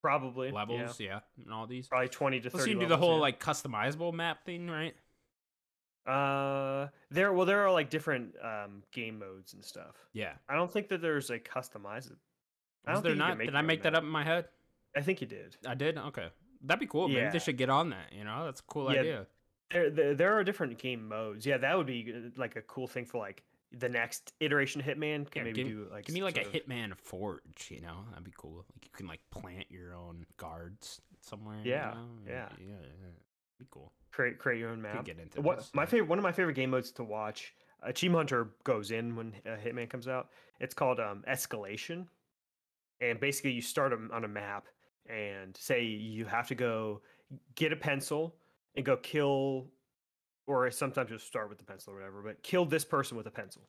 Probably 0.00 0.52
levels, 0.52 1.00
yeah, 1.00 1.20
in 1.44 1.50
all 1.50 1.66
these. 1.66 1.88
Probably 1.88 2.08
twenty 2.08 2.38
to 2.40 2.50
Plus 2.50 2.62
thirty. 2.62 2.70
you 2.70 2.76
can 2.78 2.84
do 2.86 2.88
the 2.88 2.96
whole 2.96 3.16
yeah. 3.16 3.22
like 3.22 3.40
customizable 3.42 4.12
map 4.14 4.44
thing, 4.44 4.70
right? 4.70 4.94
Uh, 6.08 6.88
there. 7.10 7.32
Well, 7.32 7.46
there 7.46 7.64
are 7.66 7.70
like 7.72 7.90
different 7.90 8.34
um 8.42 8.82
game 8.92 9.18
modes 9.18 9.52
and 9.54 9.64
stuff. 9.64 9.94
Yeah. 10.12 10.32
I 10.48 10.54
don't 10.54 10.72
think 10.72 10.88
that 10.88 11.02
there's 11.02 11.30
a 11.30 11.38
customizable. 11.38 12.16
I 12.86 12.92
don't 12.94 13.02
there 13.02 13.12
think 13.12 13.18
you 13.20 13.26
can 13.26 13.28
not? 13.28 13.38
make 13.38 13.46
Did 13.46 13.52
your 13.52 13.56
I 13.56 13.60
own 13.60 13.66
make 13.66 13.82
that 13.82 13.92
map. 13.92 13.98
up 13.98 14.04
in 14.04 14.10
my 14.10 14.24
head? 14.24 14.46
I 14.96 15.00
think 15.02 15.20
you 15.20 15.26
did. 15.26 15.56
I 15.66 15.74
did. 15.74 15.98
Okay, 15.98 16.28
that'd 16.64 16.80
be 16.80 16.86
cool. 16.86 17.08
Maybe 17.08 17.20
Yeah. 17.20 17.30
they 17.30 17.38
should 17.38 17.58
get 17.58 17.68
on 17.68 17.90
that. 17.90 18.12
You 18.16 18.24
know, 18.24 18.46
that's 18.46 18.60
a 18.60 18.64
cool 18.64 18.92
Yeah, 18.92 19.00
idea. 19.00 19.26
There, 19.70 19.90
there, 19.90 20.14
there 20.14 20.38
are 20.38 20.42
different 20.44 20.78
game 20.78 21.06
modes. 21.06 21.44
Yeah, 21.44 21.58
that 21.58 21.76
would 21.76 21.86
be 21.86 22.10
uh, 22.16 22.30
like 22.40 22.56
a 22.56 22.62
cool 22.62 22.86
thing 22.86 23.04
for 23.04 23.18
like 23.18 23.42
the 23.70 23.88
next 23.90 24.32
iteration 24.40 24.80
of 24.80 24.86
Hitman. 24.86 25.30
Can 25.30 25.40
Yeah, 25.40 25.44
maybe 25.44 25.62
give, 25.64 25.68
do 25.68 25.88
like 25.92 26.06
give 26.06 26.14
me 26.14 26.22
like 26.22 26.38
a 26.38 26.44
sort 26.44 26.54
of- 26.56 26.62
Hitman 26.62 26.96
Forge. 26.96 27.68
You 27.70 27.82
know, 27.82 28.04
that'd 28.10 28.24
be 28.24 28.32
cool. 28.34 28.64
Like 28.74 28.84
you 28.86 28.90
can 28.94 29.06
like 29.06 29.20
plant 29.30 29.66
your 29.70 29.94
own 29.94 30.24
guards 30.38 31.02
somewhere. 31.20 31.58
you 31.62 31.72
Yeah, 31.72 31.90
know? 31.94 32.06
yeah. 32.26 32.48
yeah, 32.58 32.66
yeah. 32.66 33.08
Be 33.58 33.66
cool. 33.70 33.92
create 34.12 34.38
create 34.38 34.58
your 34.60 34.70
own 34.70 34.82
Could 34.82 34.94
map. 34.94 35.04
get 35.04 35.18
into 35.18 35.40
what 35.40 35.58
this, 35.58 35.70
my 35.74 35.82
yeah. 35.82 35.86
favorite 35.86 36.08
one 36.08 36.18
of 36.18 36.22
my 36.22 36.32
favorite 36.32 36.54
game 36.54 36.70
modes 36.70 36.90
to 36.92 37.04
watch 37.04 37.54
achievement 37.82 38.18
hunter 38.30 38.50
goes 38.64 38.90
in 38.90 39.14
when 39.16 39.34
uh, 39.46 39.56
hitman 39.64 39.88
comes 39.88 40.08
out 40.08 40.28
it's 40.60 40.74
called 40.74 40.98
um, 41.00 41.22
escalation 41.28 42.06
and 43.00 43.20
basically 43.20 43.52
you 43.52 43.62
start 43.62 43.92
on 44.12 44.24
a 44.24 44.28
map 44.28 44.66
and 45.08 45.56
say 45.56 45.82
you 45.84 46.24
have 46.24 46.46
to 46.48 46.54
go 46.54 47.00
get 47.54 47.72
a 47.72 47.76
pencil 47.76 48.34
and 48.76 48.84
go 48.84 48.96
kill 48.96 49.66
or 50.46 50.70
sometimes 50.70 51.10
you'll 51.10 51.18
start 51.18 51.48
with 51.48 51.58
the 51.58 51.64
pencil 51.64 51.92
or 51.92 51.96
whatever 51.96 52.22
but 52.22 52.42
kill 52.42 52.64
this 52.64 52.84
person 52.84 53.16
with 53.16 53.26
a 53.26 53.30
pencil 53.30 53.62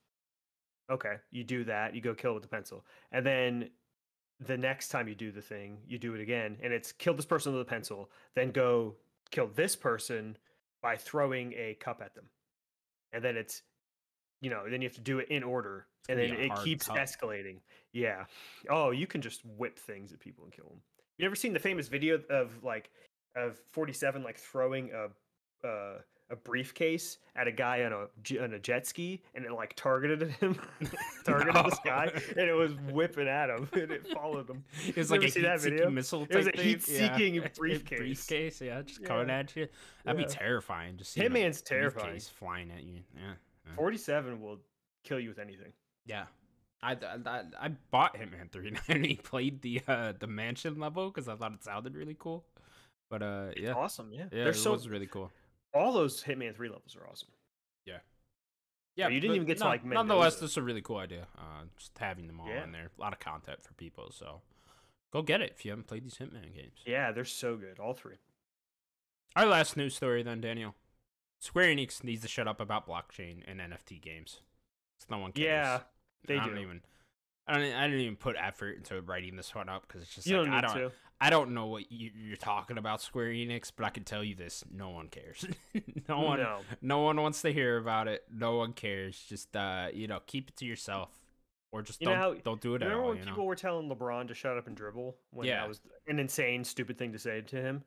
okay 0.91 1.15
you 1.31 1.43
do 1.43 1.63
that 1.63 1.93
you 1.95 2.01
go 2.01 2.13
kill 2.13 2.33
with 2.33 2.43
the 2.43 2.49
pencil 2.49 2.83
and 3.11 3.25
then 3.25 3.69
the 4.47 4.57
next 4.57 4.87
time 4.89 5.07
you 5.07 5.15
do 5.15 5.31
the 5.31 5.41
thing 5.41 5.77
you 5.87 5.97
do 5.99 6.15
it 6.15 6.21
again 6.21 6.57
and 6.63 6.73
it's 6.73 6.91
kill 6.91 7.13
this 7.13 7.25
person 7.25 7.51
with 7.53 7.61
a 7.61 7.65
pencil 7.65 8.09
then 8.35 8.49
go 8.51 8.95
kill 9.31 9.47
this 9.47 9.75
person 9.75 10.37
by 10.81 10.95
throwing 10.97 11.53
a 11.53 11.75
cup 11.79 12.01
at 12.03 12.15
them. 12.15 12.25
And 13.13 13.23
then 13.23 13.37
it's 13.37 13.63
you 14.41 14.49
know 14.49 14.63
then 14.69 14.81
you 14.81 14.87
have 14.87 14.95
to 14.95 15.01
do 15.01 15.19
it 15.19 15.27
in 15.29 15.43
order 15.43 15.87
It's 16.07 16.09
and 16.09 16.19
then 16.19 16.31
it 16.39 16.51
keeps 16.63 16.87
cup. 16.87 16.97
escalating. 16.97 17.57
Yeah. 17.93 18.25
Oh 18.69 18.91
you 18.91 19.07
can 19.07 19.21
just 19.21 19.45
whip 19.45 19.77
things 19.77 20.13
at 20.13 20.19
people 20.19 20.43
and 20.43 20.53
kill 20.53 20.69
them 20.69 20.81
you 21.19 21.25
ever 21.25 21.35
seen 21.35 21.53
the 21.53 21.59
famous 21.59 21.87
video 21.87 22.19
of 22.29 22.63
like 22.63 22.89
of 23.35 23.59
47 23.73 24.23
like 24.23 24.39
throwing 24.39 24.89
a 24.91 25.67
uh, 25.67 25.99
a 26.31 26.35
briefcase 26.35 27.17
at 27.35 27.47
a 27.47 27.51
guy 27.51 27.83
on 27.83 27.91
a 27.93 28.43
on 28.43 28.53
a 28.53 28.59
jet 28.59 28.85
ski 28.85 29.21
and 29.33 29.45
it 29.45 29.51
like 29.51 29.73
targeted 29.75 30.29
him 30.33 30.59
targeted 31.25 31.55
this 31.65 31.79
guy 31.83 32.11
and 32.37 32.49
it 32.49 32.53
was 32.53 32.73
whipping 32.91 33.27
at 33.27 33.49
him 33.49 33.67
and 33.73 33.91
it 33.91 34.07
followed 34.13 34.49
him 34.49 34.63
It 34.87 34.95
was 34.95 35.09
You 35.09 35.17
like 35.17 35.27
a 35.27 35.31
see 35.31 35.41
that 35.41 35.59
heat-seeking 35.61 35.93
missile. 35.93 36.27
It 36.29 36.35
was 36.35 36.47
a 36.47 36.51
heat-seeking 36.61 37.33
yeah. 37.35 37.47
briefcase. 37.57 37.99
briefcase, 37.99 38.61
yeah, 38.61 38.81
just 38.83 39.03
coming 39.03 39.29
Yeah. 39.29 39.39
at 39.39 39.55
you. 39.55 39.67
That'd 40.03 40.19
Yeah. 40.21 40.27
be 40.27 40.31
terrifying. 40.31 40.97
Just 40.97 41.17
Hitman's 41.17 41.61
terrifying. 41.61 42.19
flying 42.19 42.71
at 42.71 42.83
you. 42.83 43.01
Yeah. 43.15 43.33
yeah. 43.65 43.73
47 43.75 44.41
will 44.41 44.59
kill 45.03 45.19
you 45.19 45.29
with 45.29 45.39
anything 45.39 45.73
Yeah. 46.05 46.25
I, 46.81 46.91
I, 46.93 47.29
I- 47.29 47.43
I 47.65 47.67
bought 47.91 48.15
Hitman 48.15 48.51
3 48.51 48.67
and 48.69 48.79
I 48.87 48.93
only 48.93 49.15
played 49.15 49.61
the 49.61 49.81
uh, 49.87 50.13
the 50.17 50.27
mansion 50.27 50.79
level 50.79 51.09
because 51.09 51.27
I 51.27 51.35
thought 51.35 51.53
it 51.53 51.63
sounded 51.63 51.95
really 51.95 52.15
cool. 52.17 52.45
But 53.09 53.23
uh, 53.23 53.47
yeah, 53.57 53.73
awesome 53.73 54.13
yeah, 54.13 54.25
yeah, 54.31 54.43
they're 54.43 54.49
it 54.49 54.55
so 54.55 54.73
was 54.73 54.87
really 54.87 55.07
cool. 55.07 55.31
All 55.73 55.93
those 55.93 56.23
hitman 56.23 56.55
3 56.55 56.69
levels 56.69 56.95
are 56.95 57.07
awesome 57.07 57.29
Yeah, 57.85 57.99
Yeah, 58.95 59.07
you 59.09 59.19
didn't 59.19 59.35
even 59.35 59.47
get 59.47 59.57
to, 59.59 59.63
no- 59.63 59.69
like, 59.69 59.83
Nonetheless, 59.85 60.33
Mendoza. 60.33 60.41
this 60.41 60.51
is 60.51 60.57
a 60.57 60.61
really 60.63 60.81
cool 60.81 60.97
idea. 60.97 61.27
Uh, 61.37 61.63
just 61.77 61.97
having 61.97 62.27
them 62.27 62.39
all 62.39 62.47
Yeah. 62.49 62.63
in 62.63 62.71
there, 62.71 62.89
a 62.97 63.01
lot 63.01 63.13
of 63.13 63.19
content 63.19 63.61
for 63.61 63.73
people. 63.73 64.11
So 64.11 64.41
go 65.11 65.21
get 65.21 65.41
it 65.41 65.51
if 65.51 65.63
you 65.65 65.71
haven't 65.71 65.87
played 65.87 66.03
these 66.03 66.15
Hitman 66.17 66.53
games. 66.53 66.81
Yeah, 66.85 67.11
they're 67.11 67.23
so 67.25 67.55
good, 67.57 67.79
all 67.79 67.93
three. 67.93 68.17
Our 69.35 69.45
last 69.45 69.77
news 69.77 69.95
story, 69.95 70.23
then 70.23 70.41
Daniel. 70.41 70.75
Square 71.39 71.67
Enix 71.67 72.03
needs 72.03 72.21
to 72.23 72.27
shut 72.27 72.47
up 72.47 72.59
about 72.59 72.85
blockchain 72.87 73.43
and 73.47 73.61
NFT 73.61 74.01
games. 74.01 74.41
It's 74.97 75.09
no 75.09 75.19
one 75.19 75.31
cares. 75.31 75.45
Yeah, 75.45 75.81
they 76.27 76.37
I 76.37 76.45
don't 76.45 76.57
even. 76.57 76.81
I 77.47 77.53
don't. 77.53 77.73
I 77.73 77.87
didn't 77.87 78.01
even 78.01 78.15
put 78.17 78.35
effort 78.37 78.75
into 78.77 79.01
writing 79.01 79.37
this 79.37 79.55
one 79.55 79.69
up 79.69 79.87
because 79.87 80.01
it's 80.01 80.13
just 80.13 80.27
You 80.27 80.37
like 80.41 80.47
don't 80.47 80.53
I 80.53 80.61
need 80.61 80.67
don't. 80.67 80.89
to. 80.89 80.95
I 81.21 81.29
don't 81.29 81.53
know 81.53 81.65
what 81.67 81.91
you, 81.91 82.11
you're 82.15 82.37
talking 82.37 82.77
about, 82.77 83.01
Square 83.01 83.29
Enix, 83.31 83.71
but 83.75 83.85
I 83.85 83.89
can 83.89 84.03
tell 84.03 84.23
you 84.23 84.35
this: 84.35 84.63
no 84.71 84.89
one 84.89 85.09
cares. 85.09 85.45
no 86.07 86.21
one. 86.21 86.39
No. 86.39 86.59
No 86.81 86.99
one 86.99 87.21
wants 87.21 87.41
to 87.41 87.51
hear 87.51 87.77
about 87.77 88.07
it. 88.07 88.23
No 88.33 88.55
one 88.55 88.71
cares. 88.73 89.21
Just 89.27 89.55
uh, 89.55 89.87
you 89.93 90.07
know, 90.07 90.19
keep 90.27 90.49
it 90.49 90.55
to 90.57 90.65
yourself, 90.65 91.09
or 91.73 91.81
just 91.81 91.99
You 92.01 92.07
don't 92.07 92.17
how- 92.17 92.33
don't 92.35 92.61
do 92.61 92.75
it 92.75 92.81
at 92.81 92.85
Remember 92.85 93.03
all. 93.03 93.09
when 93.09 93.17
You 93.17 93.23
people 93.25 93.39
know? 93.43 93.47
were 93.47 93.55
telling 93.55 93.89
LeBron 93.89 94.27
to 94.29 94.33
shut 94.33 94.57
up 94.57 94.67
and 94.67 94.77
dribble? 94.77 95.17
When 95.31 95.45
Yeah. 95.47 95.59
that 95.61 95.67
was 95.67 95.81
an 96.07 96.19
insane, 96.19 96.63
stupid 96.63 96.97
thing 96.97 97.11
to 97.11 97.19
say 97.19 97.41
to 97.41 97.55
him. 97.57 97.83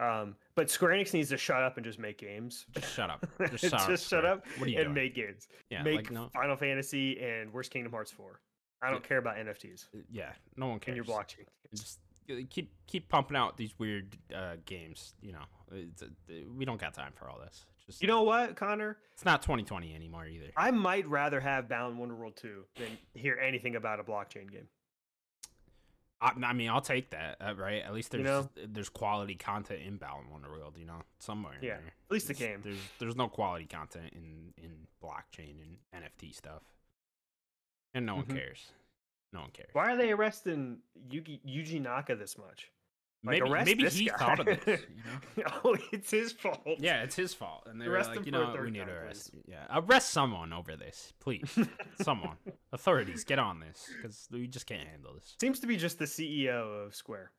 Um, 0.00 0.36
but 0.54 0.70
Square 0.70 0.92
Enix 0.92 1.12
needs 1.12 1.30
to 1.30 1.36
shut 1.36 1.60
up 1.60 1.76
and 1.76 1.84
just 1.84 1.98
make 1.98 2.18
games. 2.18 2.66
Just 2.76 2.94
shut 2.94 3.10
up. 3.10 3.26
Just, 3.50 3.62
Just, 3.72 3.72
shut, 3.74 3.90
up, 3.90 3.98
shut 3.98 4.24
up 4.24 4.46
are 4.60 4.64
and 4.66 4.72
doing? 4.76 4.94
make 4.94 5.16
games. 5.16 5.48
yeah, 5.70 5.82
make 5.82 5.96
like 5.96 6.10
no. 6.12 6.28
Final 6.32 6.54
Fantasy 6.54 7.18
and 7.20 7.52
Worst 7.52 7.72
Kingdom 7.72 7.90
Hearts 7.90 8.12
4. 8.12 8.38
I 8.80 8.90
don't 8.92 9.02
Yeah. 9.02 9.08
care 9.08 9.18
about 9.18 9.36
NFTs 9.38 9.86
Yeah, 10.08 10.30
no 10.56 10.68
one 10.68 10.78
cares. 10.78 10.96
in 10.96 11.04
your 11.04 11.04
blockchain. 11.04 11.46
just 11.74 11.98
uh, 11.98 12.07
keep 12.50 12.72
keep 12.86 13.08
pumping 13.08 13.36
out 13.36 13.56
these 13.56 13.72
weird 13.78 14.16
uh, 14.34 14.56
games. 14.64 15.14
You 15.22 15.32
know, 15.32 15.44
it's, 15.72 16.02
uh, 16.02 16.06
we 16.56 16.64
don't 16.64 16.80
got 16.80 16.94
time 16.94 17.12
for 17.14 17.28
all 17.28 17.38
this. 17.38 17.64
Just 17.86 18.02
You 18.02 18.08
know 18.08 18.22
what, 18.22 18.54
Connor? 18.56 18.98
it's 19.14 19.24
not 19.24 19.40
2020 19.42 19.94
anymore 19.94 20.26
either. 20.26 20.50
I 20.56 20.70
might 20.70 21.08
rather 21.08 21.40
have 21.40 21.68
Balan 21.68 21.96
Wonderworld 21.96 22.36
2 22.36 22.64
than 22.76 22.88
hear 23.14 23.38
anything 23.42 23.76
about 23.76 23.98
a 23.98 24.04
blockchain 24.04 24.50
game. 24.50 24.68
I, 26.20 26.32
I 26.42 26.52
mean, 26.52 26.68
I'll 26.68 26.80
take 26.80 27.10
that, 27.10 27.36
uh, 27.40 27.54
right? 27.56 27.82
At 27.82 27.94
least 27.94 28.10
there's 28.10 28.20
You 28.20 28.24
know? 28.26 28.48
there's 28.66 28.88
quality 28.88 29.36
content 29.36 29.80
in 29.86 29.96
Balan 29.96 30.24
Wonderworld, 30.32 30.76
you 30.78 30.84
know, 30.84 31.00
somewhere. 31.20 31.54
Yeah, 31.62 31.76
there. 31.76 31.86
at 31.86 32.10
least 32.10 32.26
the 32.28 32.34
game. 32.34 32.60
There's 32.62 32.78
there's 32.98 33.16
no 33.16 33.28
quality 33.28 33.66
content 33.66 34.12
in 34.12 34.52
in 34.62 34.86
blockchain 35.02 35.54
and 35.62 36.02
NFT 36.04 36.34
stuff, 36.34 36.62
and 37.94 38.04
no 38.04 38.14
Mhm. 38.14 38.28
one 38.28 38.36
cares. 38.36 38.66
No 39.32 39.40
one 39.40 39.50
cares. 39.50 39.70
Why 39.72 39.92
are 39.92 39.96
they 39.96 40.10
arresting 40.12 40.78
Yugi, 41.10 41.40
Yuji 41.46 41.80
Naka 41.82 42.16
this 42.16 42.38
much? 42.38 42.70
Like, 43.24 43.40
maybe 43.42 43.50
arrest 43.50 43.66
maybe 43.66 43.82
this 43.84 43.96
he 43.96 44.06
guy. 44.06 44.16
thought 44.16 44.38
of 44.40 44.64
this. 44.64 44.80
You 45.36 45.42
know? 45.44 45.50
oh, 45.64 45.76
it's 45.92 46.10
his 46.10 46.32
fault. 46.32 46.60
Yeah, 46.78 47.02
it's 47.02 47.16
his 47.16 47.34
fault, 47.34 47.64
and 47.68 47.80
they 47.80 47.86
Arrest 47.86 48.10
were 48.10 48.16
like, 48.16 48.26
you 48.26 48.30
know, 48.32 48.56
we 48.62 48.70
need 48.70 48.78
to 48.78 48.84
time, 48.86 48.94
arrest. 48.94 49.30
Yeah, 49.46 49.64
arrest 49.70 50.10
someone 50.10 50.52
over 50.52 50.76
this, 50.76 51.12
please. 51.20 51.58
someone, 52.02 52.36
authorities, 52.72 53.24
get 53.24 53.40
on 53.40 53.58
this 53.58 53.84
because 53.96 54.28
we 54.30 54.46
just 54.46 54.66
can't 54.66 54.86
handle 54.88 55.14
this. 55.14 55.34
Seems 55.40 55.58
to 55.60 55.66
be 55.66 55.76
just 55.76 55.98
the 55.98 56.04
CEO 56.04 56.86
of 56.86 56.94
Square. 56.94 57.32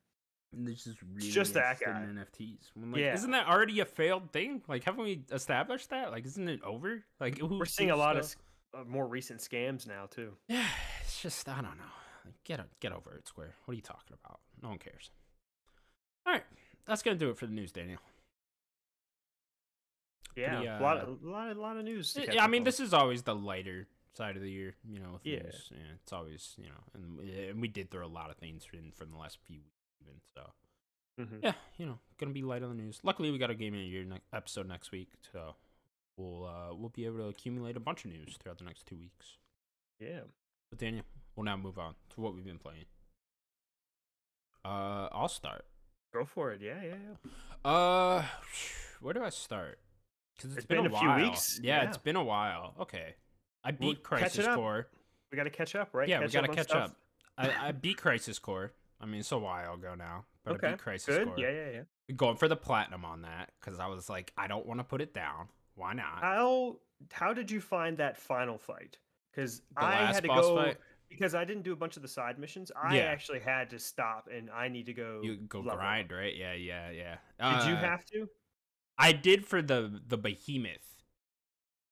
This 0.52 0.86
is 0.86 0.96
really 1.02 1.30
just 1.30 1.54
that 1.54 1.78
interested 1.80 1.86
guy. 1.94 2.02
in 2.02 2.16
NFTs. 2.50 2.92
Like, 2.92 3.00
Yeah. 3.00 3.14
isn't 3.14 3.30
that 3.30 3.46
already 3.48 3.80
a 3.80 3.84
failed 3.86 4.32
thing? 4.32 4.62
Like, 4.68 4.84
haven't 4.84 5.04
we 5.04 5.22
established 5.32 5.90
that? 5.90 6.10
Like, 6.10 6.26
isn't 6.26 6.48
it 6.48 6.60
over? 6.62 7.04
Like, 7.20 7.38
who, 7.38 7.58
We're 7.58 7.64
seeing 7.64 7.90
a 7.90 7.96
lot 7.96 8.16
of 8.16 8.24
s- 8.24 8.36
uh, 8.74 8.84
more 8.86 9.06
recent 9.06 9.40
scams 9.40 9.86
now 9.86 10.06
too. 10.10 10.32
Yeah, 10.48 10.66
it's 11.10 11.22
just 11.22 11.48
I 11.48 11.56
don't 11.56 11.76
know. 11.76 12.32
Get 12.44 12.60
get 12.80 12.92
over 12.92 13.14
it, 13.16 13.26
Square. 13.26 13.54
What 13.64 13.72
are 13.72 13.74
you 13.76 13.82
talking 13.82 14.16
about? 14.24 14.40
No 14.62 14.68
one 14.70 14.78
cares. 14.78 15.10
All 16.26 16.32
right, 16.32 16.44
that's 16.86 17.02
gonna 17.02 17.16
do 17.18 17.30
it 17.30 17.36
for 17.38 17.46
the 17.46 17.52
news, 17.52 17.72
Daniel. 17.72 17.98
Yeah, 20.36 20.50
Pretty, 20.56 20.66
a 20.68 20.78
lot, 20.80 20.96
uh, 20.98 21.00
of, 21.00 21.22
a 21.24 21.28
lot, 21.28 21.56
a 21.56 21.60
lot 21.60 21.76
of 21.76 21.84
news. 21.84 22.12
to 22.14 22.32
Yeah, 22.32 22.44
I 22.44 22.46
mean, 22.46 22.60
on. 22.62 22.64
this 22.64 22.78
is 22.78 22.94
always 22.94 23.22
the 23.22 23.34
lighter 23.34 23.88
side 24.16 24.36
of 24.36 24.42
the 24.42 24.50
year, 24.50 24.76
you 24.88 25.00
know. 25.00 25.12
With 25.14 25.26
Yeah. 25.26 25.42
news. 25.42 25.68
yeah, 25.72 25.78
it's 26.02 26.12
always 26.12 26.54
you 26.56 26.66
know, 26.68 26.84
and, 26.94 27.16
we- 27.18 27.48
and 27.48 27.60
we 27.60 27.68
did 27.68 27.90
throw 27.90 28.06
a 28.06 28.08
lot 28.08 28.30
of 28.30 28.36
things 28.36 28.66
in 28.72 28.92
from 28.92 29.10
the 29.10 29.16
last 29.16 29.38
few 29.46 29.58
weeks, 29.58 29.90
even 30.00 30.20
so. 30.34 30.52
Mhm. 31.18 31.42
Yeah, 31.42 31.54
you 31.78 31.86
know, 31.86 31.98
gonna 32.18 32.32
be 32.32 32.42
light 32.42 32.62
on 32.62 32.76
the 32.76 32.82
news. 32.82 33.00
Luckily, 33.02 33.30
we 33.30 33.38
got 33.38 33.50
a 33.50 33.54
game 33.54 33.74
of 33.74 33.80
the 33.80 33.86
year 33.86 34.04
ne- 34.04 34.20
episode 34.32 34.68
next 34.68 34.92
week, 34.92 35.10
so 35.32 35.56
we'll 36.16 36.46
uh, 36.46 36.74
we'll 36.74 36.88
be 36.90 37.06
able 37.06 37.18
to 37.18 37.24
accumulate 37.28 37.76
a 37.76 37.80
bunch 37.80 38.04
of 38.04 38.12
news 38.12 38.36
throughout 38.36 38.58
the 38.58 38.64
next 38.64 38.86
two 38.86 38.96
weeks. 38.96 39.36
yeah. 39.98 40.20
But 40.70 40.78
Daniel, 40.78 41.04
we'll 41.36 41.44
now 41.44 41.56
move 41.56 41.78
on 41.78 41.94
to 42.14 42.20
what 42.20 42.34
we've 42.34 42.44
been 42.44 42.58
playing. 42.58 42.84
Uh, 44.64 45.08
I'll 45.12 45.28
start. 45.28 45.64
Go 46.12 46.24
for 46.24 46.52
it. 46.52 46.60
Yeah, 46.60 46.80
yeah, 46.82 46.94
yeah. 47.64 47.70
Uh, 47.70 48.24
where 49.00 49.14
do 49.14 49.22
I 49.22 49.30
start? 49.30 49.78
Because 50.36 50.56
It's 50.56 50.66
been 50.66 50.86
a 50.86 50.88
few 50.88 51.08
while. 51.08 51.16
weeks, 51.22 51.60
Yeah, 51.62 51.82
yeah. 51.82 51.88
it's 51.88 51.98
been 51.98 52.16
a 52.16 52.24
while. 52.24 52.74
Okay, 52.80 53.14
I 53.64 53.72
beat 53.72 54.02
catch 54.04 54.36
it 54.38 54.42
Crisis. 54.42 54.46
Core. 54.54 54.86
We 55.30 55.36
got 55.36 55.44
to 55.44 55.50
catch 55.50 55.74
up, 55.74 55.90
right? 55.92 56.08
Yeah, 56.08 56.20
we 56.20 56.28
gotta 56.28 56.48
catch 56.48 56.68
stuff? 56.68 56.90
up. 56.90 56.96
I, 57.38 57.68
I 57.68 57.72
beat 57.72 57.96
Crisis 57.98 58.38
Core. 58.38 58.72
I 59.00 59.06
mean, 59.06 59.20
it's 59.20 59.32
a 59.32 59.38
while 59.38 59.74
ago 59.74 59.94
now, 59.96 60.24
but 60.44 60.52
I 60.52 60.54
Okay, 60.56 60.68
beat 60.70 60.78
Crisis 60.78 61.16
Good. 61.16 61.26
Core. 61.28 61.36
Yeah, 61.38 61.50
yeah, 61.50 61.70
yeah. 62.08 62.14
Going 62.16 62.36
for 62.36 62.48
the 62.48 62.56
platinum 62.56 63.04
on 63.04 63.22
that 63.22 63.52
because 63.60 63.78
I 63.78 63.86
was 63.86 64.08
like, 64.10 64.32
I 64.36 64.46
don't 64.48 64.66
want 64.66 64.80
to 64.80 64.84
put 64.84 65.00
it 65.00 65.14
down. 65.14 65.48
Why 65.74 65.92
not? 65.92 66.20
How 66.20 66.76
how 67.12 67.32
did 67.32 67.50
you 67.50 67.60
find 67.60 67.96
that 67.98 68.16
final 68.16 68.58
fight? 68.58 68.98
Because 69.30 69.62
I 69.76 69.92
had 70.12 70.22
to 70.22 70.28
go 70.28 70.56
fight? 70.56 70.76
because 71.08 71.34
I 71.34 71.44
didn't 71.44 71.62
do 71.64 71.72
a 71.72 71.76
bunch 71.76 71.96
of 71.96 72.02
the 72.02 72.08
side 72.08 72.38
missions. 72.38 72.70
I 72.80 72.96
Yeah. 72.96 73.02
actually 73.02 73.40
had 73.40 73.70
to 73.70 73.78
stop, 73.78 74.28
and 74.32 74.48
I 74.50 74.68
need 74.68 74.86
to 74.86 74.94
go. 74.94 75.20
You 75.22 75.36
go 75.36 75.58
level 75.60 75.76
grind, 75.76 76.12
right? 76.12 76.34
Yeah, 76.36 76.54
yeah, 76.54 76.90
yeah. 76.90 77.16
Did 77.38 77.68
you 77.68 77.74
Uh, 77.74 77.80
have 77.80 78.04
to? 78.06 78.28
I 78.98 79.12
did 79.12 79.46
for 79.46 79.60
the 79.62 80.00
the 80.06 80.16
behemoth. 80.18 81.02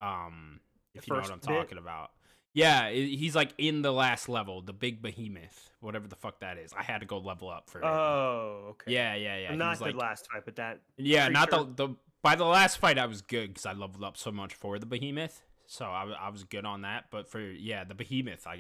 Um, 0.01 0.61
The 0.95 0.99
if 1.01 1.09
you 1.09 1.15
know 1.15 1.21
what 1.21 1.31
I'm 1.33 1.39
bit? 1.39 1.47
talking 1.47 1.79
about. 1.79 2.13
Yeah, 2.55 2.91
he's 2.91 3.37
like 3.37 3.53
in 3.59 3.83
the 3.83 3.93
last 3.93 4.29
level, 4.29 4.63
the 4.63 4.73
big 4.73 5.01
behemoth, 5.03 5.71
whatever 5.81 6.09
the 6.09 6.17
fuck 6.17 6.41
that 6.41 6.59
is. 6.59 6.73
I 6.73 6.83
had 6.83 7.01
to 7.01 7.07
go 7.07 7.19
level 7.19 7.49
up 7.51 7.71
for. 7.71 7.79
him. 7.79 7.85
Oh, 7.87 8.67
okay. 8.71 8.93
yeah, 8.93 9.15
yeah, 9.15 9.37
yeah. 9.39 9.55
not 9.55 9.79
the 9.79 9.85
like, 9.85 9.95
last 9.95 10.29
fight, 10.33 10.43
but 10.45 10.57
that. 10.57 10.81
Yeah, 10.97 11.29
not 11.29 11.51
the 11.51 11.65
the. 11.65 11.95
By 12.21 12.35
the 12.35 12.45
last 12.45 12.79
fight, 12.79 12.99
I 12.99 13.07
was 13.07 13.23
good 13.23 13.49
because 13.51 13.65
I 13.65 13.73
leveled 13.75 14.03
up 14.03 14.17
so 14.17 14.33
much 14.33 14.53
for 14.55 14.79
the 14.81 14.87
behemoth, 14.87 15.43
so 15.69 15.85
I, 15.85 16.05
I 16.21 16.31
was 16.31 16.45
good 16.45 16.65
on 16.65 16.83
that. 16.83 17.05
But 17.11 17.29
for 17.29 17.41
yeah, 17.41 17.85
the 17.85 17.95
behemoth, 17.95 18.47
I, 18.47 18.55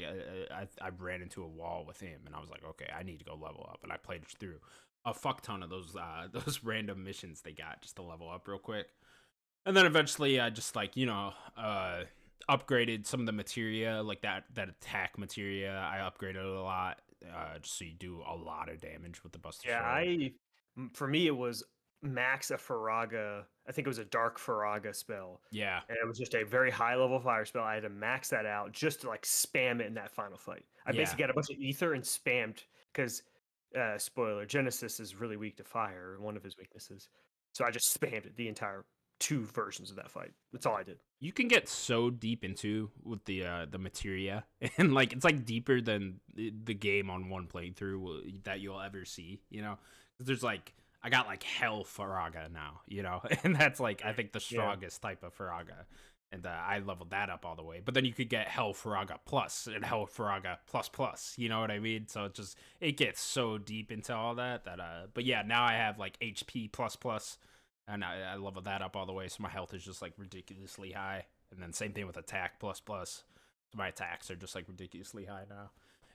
I 0.52 0.62
I 0.62 0.68
I 0.80 0.90
ran 0.96 1.22
into 1.22 1.42
a 1.42 1.48
wall 1.48 1.84
with 1.86 1.98
him, 2.00 2.20
and 2.26 2.34
I 2.34 2.40
was 2.40 2.50
like, 2.50 2.62
okay, 2.64 2.86
I 2.96 3.02
need 3.02 3.18
to 3.18 3.24
go 3.24 3.32
level 3.34 3.66
up, 3.72 3.80
and 3.82 3.90
I 3.90 3.96
played 3.96 4.24
through 4.26 4.58
a 5.04 5.14
fuck 5.14 5.40
ton 5.40 5.62
of 5.62 5.70
those 5.70 5.96
uh 5.96 6.28
those 6.32 6.60
random 6.62 7.02
missions 7.02 7.40
they 7.40 7.52
got 7.52 7.82
just 7.82 7.96
to 7.96 8.02
level 8.02 8.30
up 8.30 8.46
real 8.46 8.58
quick, 8.58 8.88
and 9.66 9.76
then 9.76 9.86
eventually 9.86 10.38
I 10.38 10.50
just 10.50 10.76
like 10.76 10.96
you 10.96 11.06
know 11.06 11.32
uh 11.56 12.02
upgraded 12.48 13.06
some 13.06 13.20
of 13.20 13.26
the 13.26 13.32
materia 13.32 14.02
like 14.02 14.22
that 14.22 14.44
that 14.54 14.68
attack 14.68 15.18
materia 15.18 15.78
I 15.78 15.98
upgraded 15.98 16.36
it 16.36 16.44
a 16.46 16.62
lot 16.62 17.00
uh 17.24 17.58
just 17.60 17.78
so 17.78 17.84
you 17.84 17.92
do 17.98 18.22
a 18.26 18.34
lot 18.34 18.70
of 18.70 18.80
damage 18.80 19.22
with 19.22 19.32
the 19.32 19.38
Buster 19.38 19.68
Yeah, 19.68 19.80
Sword. 19.80 19.86
I. 19.86 20.32
For 20.94 21.08
me, 21.08 21.26
it 21.26 21.36
was 21.36 21.64
max 22.02 22.50
a 22.50 22.56
Firaga. 22.56 23.42
I 23.68 23.72
think 23.72 23.86
it 23.86 23.88
was 23.90 23.98
a 23.98 24.04
dark 24.04 24.38
Firaga 24.38 24.94
spell, 24.94 25.40
yeah 25.50 25.80
and 25.88 25.98
it 26.02 26.06
was 26.06 26.18
just 26.18 26.34
a 26.34 26.44
very 26.44 26.70
high 26.70 26.94
level 26.96 27.18
fire 27.20 27.44
spell. 27.44 27.64
I 27.64 27.74
had 27.74 27.82
to 27.82 27.90
max 27.90 28.28
that 28.30 28.46
out 28.46 28.72
just 28.72 29.02
to 29.02 29.08
like 29.08 29.22
spam 29.22 29.80
it 29.80 29.86
in 29.86 29.94
that 29.94 30.10
final 30.10 30.38
fight. 30.38 30.64
I 30.86 30.92
Yeah. 30.92 30.98
basically 30.98 31.22
got 31.22 31.30
a 31.30 31.34
bunch 31.34 31.50
of 31.50 31.58
ether 31.58 31.94
and 31.94 32.02
spammed 32.02 32.62
because, 32.92 33.22
uh, 33.78 33.98
spoiler, 33.98 34.46
Genesis 34.46 35.00
is 35.00 35.16
really 35.16 35.36
weak 35.36 35.56
to 35.58 35.64
fire, 35.64 36.16
one 36.20 36.36
of 36.36 36.42
his 36.42 36.56
weaknesses. 36.56 37.08
So 37.52 37.64
I 37.64 37.70
just 37.70 37.98
spammed 38.00 38.24
it 38.26 38.36
the 38.36 38.48
entire 38.48 38.84
two 39.18 39.42
versions 39.46 39.90
of 39.90 39.96
that 39.96 40.10
fight. 40.10 40.32
That's 40.52 40.64
all 40.64 40.76
I 40.76 40.84
did. 40.84 40.98
you 41.18 41.32
can 41.32 41.48
get 41.48 41.68
so 41.68 42.08
deep 42.08 42.44
into 42.44 42.88
with 43.02 43.24
the 43.24 43.44
uh 43.44 43.66
the 43.68 43.78
materia 43.78 44.44
and 44.78 44.94
like 44.94 45.12
it's 45.12 45.24
like 45.24 45.44
deeper 45.44 45.80
than 45.80 46.20
the, 46.32 46.74
game 46.74 47.10
on 47.10 47.28
one 47.28 47.48
playthrough 47.48 48.44
that 48.44 48.60
you'll 48.60 48.80
ever 48.80 49.04
see 49.04 49.40
you 49.50 49.60
know 49.60 49.76
there's 50.20 50.44
like 50.44 50.72
i 51.02 51.08
got 51.10 51.26
like 51.26 51.42
hell 51.42 51.84
firaga 51.84 52.50
now 52.52 52.80
you 52.86 53.02
know 53.02 53.20
and 53.44 53.54
that's 53.56 53.80
like 53.80 54.04
i 54.04 54.12
think 54.12 54.32
the 54.32 54.38
Yeah. 54.38 54.58
strongest 54.60 55.02
type 55.02 55.22
of 55.22 55.36
firaga 55.36 55.84
and 56.32 56.44
uh, 56.46 56.50
i 56.50 56.78
leveled 56.80 57.10
that 57.10 57.30
up 57.30 57.44
all 57.46 57.56
the 57.56 57.62
way 57.62 57.80
but 57.84 57.94
then 57.94 58.04
you 58.04 58.12
could 58.12 58.28
get 58.28 58.48
hell 58.48 58.72
firaga 58.74 59.18
plus 59.24 59.66
and 59.72 59.84
hell 59.84 60.06
firaga 60.06 60.58
plus 60.66 60.88
plus 60.88 61.34
you 61.38 61.48
know 61.48 61.60
what 61.60 61.70
i 61.70 61.78
mean 61.78 62.06
so 62.08 62.24
it 62.24 62.34
just 62.34 62.58
it 62.80 62.96
gets 62.96 63.20
so 63.20 63.58
deep 63.58 63.90
into 63.92 64.14
all 64.14 64.34
that 64.34 64.64
that 64.64 64.80
uh 64.80 65.06
but 65.14 65.24
yeah 65.24 65.42
now 65.42 65.64
i 65.64 65.72
have 65.72 65.98
like 65.98 66.18
hp 66.20 66.70
plus 66.72 66.96
plus 66.96 67.38
and 67.90 68.04
I, 68.04 68.32
I 68.34 68.36
leveled 68.36 68.66
that 68.66 68.82
up 68.82 68.96
all 68.96 69.06
the 69.06 69.14
way, 69.14 69.28
so 69.28 69.42
my 69.42 69.48
health 69.48 69.72
is 69.72 69.82
just 69.82 70.02
like 70.02 70.12
ridiculously 70.18 70.92
high. 70.92 71.24
And 71.50 71.62
then 71.62 71.72
same 71.72 71.94
thing 71.94 72.06
with 72.06 72.18
attack 72.18 72.60
plus 72.60 72.80
plus. 72.80 73.24
So 73.72 73.78
my 73.78 73.88
attacks 73.88 74.30
are 74.30 74.36
just 74.36 74.54
like 74.54 74.66
ridiculously 74.68 75.24
high 75.24 75.44
now. 75.48 75.70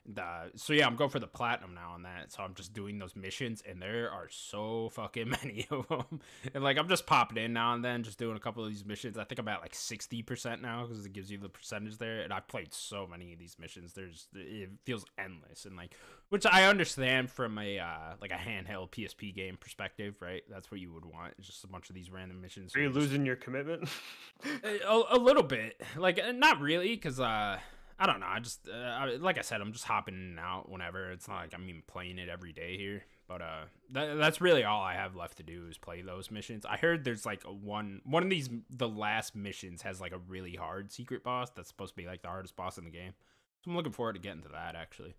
The, 0.06 0.50
so 0.56 0.72
yeah, 0.74 0.86
I'm 0.86 0.96
going 0.96 1.10
for 1.10 1.18
the 1.18 1.26
platinum 1.26 1.74
now 1.74 1.92
on 1.92 2.02
that. 2.02 2.30
So 2.30 2.42
I'm 2.42 2.54
just 2.54 2.74
doing 2.74 2.98
those 2.98 3.16
missions, 3.16 3.62
and 3.66 3.80
there 3.80 4.10
are 4.10 4.28
so 4.28 4.90
fucking 4.90 5.30
many 5.42 5.66
of 5.70 5.88
them. 5.88 6.20
And 6.52 6.62
like 6.62 6.76
I'm 6.76 6.88
just 6.88 7.06
popping 7.06 7.42
in 7.42 7.52
now 7.52 7.74
and 7.74 7.84
then, 7.84 8.02
just 8.02 8.18
doing 8.18 8.36
a 8.36 8.40
couple 8.40 8.62
of 8.62 8.70
these 8.70 8.84
missions. 8.84 9.16
I 9.16 9.24
think 9.24 9.38
I'm 9.38 9.48
at 9.48 9.62
like 9.62 9.74
sixty 9.74 10.22
percent 10.22 10.60
now 10.60 10.86
because 10.86 11.04
it 11.06 11.12
gives 11.12 11.30
you 11.30 11.38
the 11.38 11.48
percentage 11.48 11.98
there. 11.98 12.20
And 12.20 12.32
I've 12.32 12.48
played 12.48 12.74
so 12.74 13.06
many 13.10 13.32
of 13.32 13.38
these 13.38 13.56
missions. 13.58 13.94
There's 13.94 14.28
it 14.34 14.70
feels 14.84 15.04
endless, 15.18 15.64
and 15.64 15.76
like 15.76 15.94
which 16.28 16.46
I 16.46 16.64
understand 16.64 17.30
from 17.30 17.58
a 17.58 17.78
uh, 17.78 18.14
like 18.20 18.30
a 18.30 18.34
handheld 18.34 18.90
PSP 18.90 19.34
game 19.34 19.56
perspective, 19.58 20.16
right? 20.20 20.42
That's 20.50 20.70
what 20.70 20.80
you 20.80 20.92
would 20.92 21.04
want. 21.04 21.40
Just 21.40 21.64
a 21.64 21.66
bunch 21.66 21.88
of 21.88 21.94
these 21.94 22.10
random 22.10 22.40
missions. 22.40 22.74
Are 22.76 22.80
you 22.80 22.90
losing 22.90 23.24
your 23.24 23.36
commitment? 23.36 23.88
a, 24.64 25.02
a 25.10 25.18
little 25.18 25.42
bit 25.42 25.80
like 25.96 26.18
uh, 26.22 26.32
not 26.32 26.60
really 26.60 26.88
because 26.88 27.20
uh 27.20 27.58
i 27.98 28.06
don't 28.06 28.20
know 28.20 28.26
i 28.28 28.40
just 28.40 28.68
uh, 28.68 28.76
I, 28.76 29.16
like 29.16 29.38
i 29.38 29.42
said 29.42 29.60
i'm 29.60 29.72
just 29.72 29.84
hopping 29.84 30.14
in 30.14 30.20
and 30.20 30.40
out 30.40 30.70
whenever. 30.70 31.10
It's 31.10 31.28
not 31.28 31.42
like 31.42 31.54
i'm 31.54 31.68
even 31.68 31.82
playing 31.86 32.18
it 32.18 32.28
every 32.28 32.52
day 32.52 32.76
here 32.76 33.04
but 33.28 33.40
uh 33.40 33.64
that, 33.90 34.16
that's 34.16 34.40
really 34.40 34.64
all 34.64 34.82
i 34.82 34.94
have 34.94 35.16
left 35.16 35.36
to 35.38 35.42
do 35.42 35.66
is 35.68 35.78
play 35.78 36.02
those 36.02 36.30
missions. 36.30 36.66
I 36.66 36.76
heard 36.76 37.04
there's 37.04 37.26
like 37.26 37.44
a 37.44 37.52
one 37.52 38.00
one 38.04 38.22
of 38.22 38.30
these 38.30 38.48
the 38.70 38.88
last 38.88 39.34
missions 39.34 39.82
has 39.82 40.00
like 40.00 40.12
a 40.12 40.18
really 40.18 40.54
hard 40.54 40.92
secret 40.92 41.22
boss 41.22 41.50
that's 41.50 41.68
supposed 41.68 41.92
to 41.92 41.96
be 41.96 42.06
like 42.06 42.22
the 42.22 42.28
hardest 42.28 42.56
boss 42.56 42.78
in 42.78 42.84
the 42.84 42.90
game. 42.90 43.12
So 43.64 43.70
i'm 43.70 43.76
looking 43.76 43.92
forward 43.92 44.14
to 44.14 44.20
getting 44.20 44.42
to 44.42 44.48
that 44.50 44.76
actually. 44.76 45.14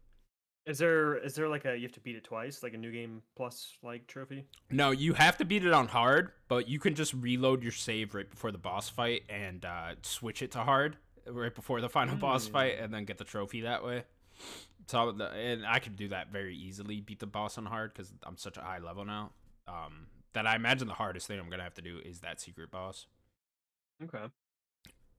Is 0.65 0.79
there 0.79 1.17
is 1.17 1.35
there 1.35 1.47
like 1.47 1.65
a 1.65 1.75
you 1.75 1.83
have 1.83 1.91
to 1.93 1.99
beat 1.99 2.15
it 2.15 2.23
twice, 2.23 2.63
like 2.63 2.73
a 2.73 2.77
new 2.77 2.91
game 2.91 3.21
plus 3.35 3.77
like 3.83 4.07
trophy? 4.07 4.45
No, 4.71 4.91
you 4.91 5.13
have 5.13 5.37
to 5.37 5.45
beat 5.45 5.63
it 5.63 5.73
on 5.73 5.87
hard, 5.87 6.31
but 6.47 6.67
you 6.67 6.79
can 6.79 6.95
just 6.95 7.13
reload 7.13 7.61
your 7.61 7.71
save 7.71 8.15
right 8.15 8.29
before 8.29 8.51
the 8.51 8.57
boss 8.57 8.89
fight 8.89 9.23
and 9.29 9.63
uh, 9.63 9.93
switch 10.01 10.41
it 10.41 10.51
to 10.51 10.59
hard 10.59 10.97
right 11.27 11.53
before 11.53 11.81
the 11.81 11.89
final 11.89 12.15
boss 12.15 12.47
Mm. 12.47 12.51
fight, 12.51 12.79
and 12.79 12.93
then 12.93 13.05
get 13.05 13.17
the 13.17 13.23
trophy 13.23 13.61
that 13.61 13.83
way. 13.83 14.03
So, 14.87 15.09
and 15.09 15.65
I 15.65 15.79
could 15.79 15.95
do 15.95 16.09
that 16.09 16.31
very 16.31 16.55
easily. 16.55 17.01
Beat 17.01 17.19
the 17.19 17.25
boss 17.27 17.57
on 17.57 17.65
hard 17.65 17.93
because 17.93 18.13
I'm 18.23 18.37
such 18.37 18.57
a 18.57 18.61
high 18.61 18.79
level 18.79 19.05
now. 19.05 19.31
Um, 19.67 20.07
that 20.33 20.45
I 20.45 20.55
imagine 20.55 20.87
the 20.87 20.93
hardest 20.93 21.27
thing 21.27 21.39
I'm 21.39 21.49
gonna 21.49 21.63
have 21.63 21.73
to 21.75 21.81
do 21.81 21.99
is 22.03 22.19
that 22.19 22.39
secret 22.41 22.69
boss. 22.69 23.07
Okay. 24.03 24.25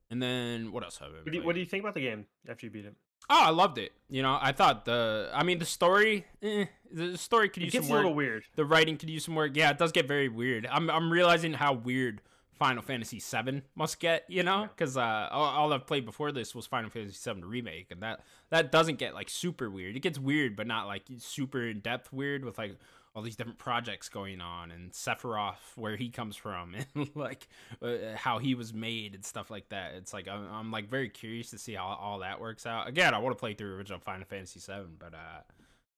And 0.09 0.21
then 0.21 0.71
what 0.71 0.83
else 0.83 0.99
have 0.99 1.09
I? 1.09 1.11
been 1.11 1.23
What 1.23 1.31
do, 1.31 1.37
you, 1.39 1.43
what 1.43 1.53
do 1.55 1.59
you 1.59 1.65
think 1.65 1.83
about 1.83 1.95
the 1.95 2.01
game 2.01 2.27
after 2.47 2.65
you 2.65 2.71
beat 2.71 2.85
it? 2.85 2.95
Oh, 3.29 3.43
I 3.43 3.49
loved 3.49 3.77
it. 3.77 3.91
You 4.09 4.21
know, 4.21 4.37
I 4.39 4.51
thought 4.53 4.85
the. 4.85 5.29
I 5.33 5.43
mean, 5.43 5.57
the 5.59 5.65
story. 5.65 6.25
Eh, 6.41 6.65
the 6.93 7.17
story 7.17 7.49
could 7.49 7.63
It 7.63 7.65
use 7.65 7.73
gets 7.73 7.87
some 7.87 7.95
a 7.95 7.97
work. 7.97 8.03
little 8.05 8.15
weird. 8.15 8.43
the 8.55 8.63
writing 8.63 8.95
could 8.97 9.09
use 9.09 9.25
some 9.25 9.35
work. 9.35 9.51
Yeah, 9.55 9.71
it 9.71 9.77
does 9.77 9.91
get 9.91 10.07
very 10.07 10.29
weird. 10.29 10.65
I'm 10.67 10.89
I'm 10.89 11.11
realizing 11.11 11.53
how 11.53 11.73
weird 11.73 12.21
Final 12.57 12.81
Fantasy 12.83 13.19
VII 13.19 13.61
must 13.75 13.99
get. 13.99 14.25
You 14.27 14.43
know, 14.43 14.67
because 14.75 14.97
uh, 14.97 15.29
all, 15.31 15.45
all 15.45 15.73
I've 15.73 15.87
played 15.87 16.05
before 16.05 16.31
this 16.31 16.53
was 16.55 16.65
Final 16.67 16.89
Fantasy 16.89 17.33
VII 17.33 17.41
remake, 17.43 17.91
and 17.91 18.01
that 18.01 18.21
that 18.49 18.71
doesn't 18.71 18.97
get 18.99 19.13
like 19.13 19.29
super 19.29 19.69
weird. 19.69 19.95
It 19.95 20.01
gets 20.01 20.19
weird, 20.19 20.55
but 20.55 20.67
not 20.67 20.87
like 20.87 21.03
super 21.19 21.67
in 21.67 21.79
depth 21.79 22.11
weird 22.13 22.43
with 22.45 22.57
like 22.57 22.75
all 23.15 23.23
these 23.23 23.35
different 23.35 23.57
projects 23.57 24.09
going 24.09 24.39
on 24.41 24.69
and 24.69 24.91
Sephiroth 24.91 25.55
where 25.75 25.95
he 25.95 26.07
comes 26.09 26.35
from 26.35 26.75
and 26.95 27.09
like 27.15 27.47
uh, 27.81 28.15
how 28.15 28.37
he 28.37 28.53
was 28.53 28.75
made 28.75 29.15
and 29.15 29.25
stuff 29.25 29.49
like 29.49 29.67
that. 29.69 29.95
It's 29.95 30.13
like 30.13 30.27
I'm, 30.27 30.47
I'm 30.53 30.71
like 30.71 30.87
very 30.87 31.09
curious 31.09 31.49
to 31.49 31.57
see 31.57 31.73
how 31.73 31.85
all 31.99 32.19
that 32.19 32.39
works 32.39 32.67
out. 32.67 32.87
Again, 32.87 33.15
I 33.15 33.17
want 33.17 33.35
to 33.35 33.39
play 33.39 33.55
through 33.55 33.75
original 33.75 33.99
Final 33.99 34.25
Fantasy 34.25 34.59
VII, 34.59 34.89
but 34.99 35.15
uh, 35.15 35.17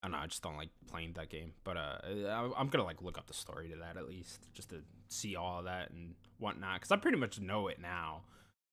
I 0.01 0.07
don't 0.07 0.11
know. 0.13 0.17
I 0.19 0.27
just 0.27 0.41
don't 0.41 0.55
like 0.55 0.69
playing 0.89 1.11
that 1.13 1.29
game. 1.29 1.51
But 1.65 1.75
uh, 1.75 1.97
I- 2.29 2.53
I'm 2.57 2.69
gonna 2.69 2.85
like 2.85 3.01
look 3.01 3.17
up 3.17 3.27
the 3.27 3.33
story 3.33 3.67
to 3.67 3.75
that 3.77 3.97
at 3.97 4.07
least, 4.07 4.47
just 4.53 4.69
to 4.69 4.77
see 5.09 5.35
all 5.35 5.59
of 5.59 5.65
that 5.65 5.89
and 5.91 6.13
whatnot. 6.39 6.75
Because 6.75 6.91
I 6.91 6.95
pretty 6.97 7.17
much 7.17 7.39
know 7.39 7.67
it 7.67 7.79
now 7.79 8.21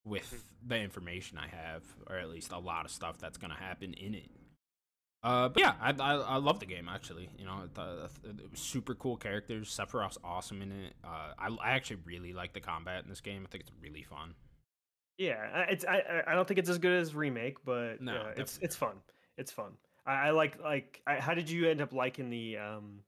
with 0.05 0.45
the 0.67 0.79
information 0.79 1.39
I 1.39 1.49
have, 1.49 1.83
or 2.09 2.17
at 2.17 2.31
least 2.31 2.53
a 2.53 2.59
lot 2.59 2.85
of 2.85 2.91
stuff 2.91 3.19
that's 3.19 3.39
gonna 3.39 3.57
happen 3.57 3.93
in 3.95 4.15
it. 4.15 4.31
Uh, 5.23 5.49
but 5.49 5.61
yeah, 5.61 5.75
I, 5.81 5.91
I 5.99 6.15
I 6.15 6.37
love 6.37 6.61
the 6.61 6.67
game 6.67 6.89
actually. 6.89 7.29
You 7.37 7.45
know, 7.47 7.69
the, 7.75 8.09
the, 8.23 8.57
super 8.57 8.95
cool 8.95 9.17
characters. 9.17 9.69
Sephiroth's 9.69 10.19
awesome 10.23 10.63
in 10.63 10.71
it. 10.71 10.95
Uh, 11.05 11.33
I 11.39 11.49
I 11.63 11.71
actually 11.73 11.99
really 12.05 12.33
like 12.33 12.53
the 12.53 12.61
combat 12.61 13.03
in 13.03 13.11
this 13.11 13.21
game. 13.21 13.43
I 13.45 13.51
think 13.51 13.63
it's 13.65 13.73
really 13.83 14.03
fun. 14.03 14.35
Yeah, 15.19 15.49
I- 15.53 15.71
it's 15.73 15.85
I 15.85 15.97
I- 15.99 16.33
I 16.33 16.35
don't 16.35 16.47
think 16.47 16.59
it's 16.59 16.69
as 16.71 16.79
good 16.79 16.93
as 16.93 17.15
remake, 17.15 17.65
but 17.65 18.01
No, 18.01 18.17
uh, 18.17 18.33
it's 18.37 18.59
it's 18.63 18.77
fun. 18.77 18.97
It's 19.37 19.51
fun. 19.51 19.73
I, 20.07 20.29
I 20.29 20.31
like 20.31 20.63
like. 20.63 21.03
I, 21.07 21.17
how 21.17 21.35
did 21.35 21.51
you 21.51 21.69
end 21.69 21.81
up 21.81 21.93
liking 21.93 22.31
the 22.31 22.59
um 22.59 23.01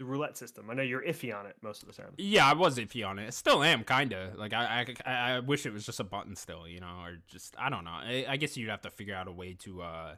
the 0.00 0.04
roulette 0.06 0.36
system? 0.36 0.68
I 0.70 0.74
know 0.74 0.82
you're 0.82 1.02
iffy 1.02 1.32
on 1.32 1.46
it 1.46 1.54
most 1.62 1.82
of 1.82 1.88
the 1.88 1.94
time. 1.94 2.14
Yeah, 2.16 2.46
I 2.46 2.54
was 2.54 2.78
iffy 2.78 3.06
on 3.06 3.18
it. 3.20 3.32
Still 3.34 3.62
am, 3.62 3.84
kind 3.84 4.12
of. 4.12 4.36
Like 4.36 4.52
I, 4.52 4.86
I, 5.06 5.10
I 5.10 5.30
I 5.36 5.40
wish 5.40 5.66
it 5.66 5.72
was 5.72 5.86
just 5.86 6.00
a 6.00 6.04
button 6.04 6.34
still, 6.34 6.66
you 6.66 6.80
know, 6.80 7.02
or 7.04 7.18
just 7.28 7.54
I 7.58 7.70
don't 7.70 7.84
know. 7.84 7.90
I, 7.92 8.24
I 8.28 8.36
guess 8.36 8.56
you'd 8.56 8.70
have 8.70 8.80
to 8.82 8.90
figure 8.90 9.14
out 9.14 9.28
a 9.28 9.32
way 9.32 9.54
to 9.60 9.82
uh 9.82 10.14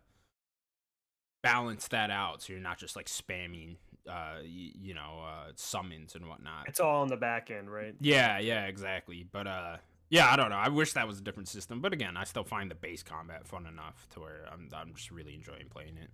balance 1.42 1.88
that 1.88 2.10
out 2.10 2.40
so 2.40 2.52
you're 2.52 2.62
not 2.62 2.78
just 2.78 2.94
like 2.94 3.06
spamming, 3.06 3.74
uh, 4.08 4.38
y- 4.42 4.72
you 4.80 4.94
know, 4.94 5.24
uh, 5.26 5.50
summons 5.56 6.14
and 6.14 6.28
whatnot. 6.28 6.68
It's 6.68 6.78
all 6.78 7.02
on 7.02 7.08
the 7.08 7.16
back 7.16 7.50
end, 7.50 7.68
right? 7.70 7.94
Yeah, 8.00 8.38
yeah, 8.38 8.66
exactly. 8.66 9.26
But 9.30 9.48
uh, 9.48 9.76
yeah, 10.10 10.30
I 10.30 10.36
don't 10.36 10.50
know. 10.50 10.56
I 10.56 10.68
wish 10.68 10.92
that 10.92 11.08
was 11.08 11.18
a 11.18 11.22
different 11.22 11.48
system. 11.48 11.80
But 11.80 11.92
again, 11.92 12.16
I 12.16 12.22
still 12.24 12.44
find 12.44 12.70
the 12.70 12.76
base 12.76 13.02
combat 13.02 13.48
fun 13.48 13.66
enough 13.66 14.06
to 14.14 14.20
where 14.20 14.44
I'm, 14.52 14.68
I'm 14.72 14.94
just 14.94 15.10
really 15.10 15.34
enjoying 15.34 15.66
playing 15.68 15.96
it. 16.00 16.10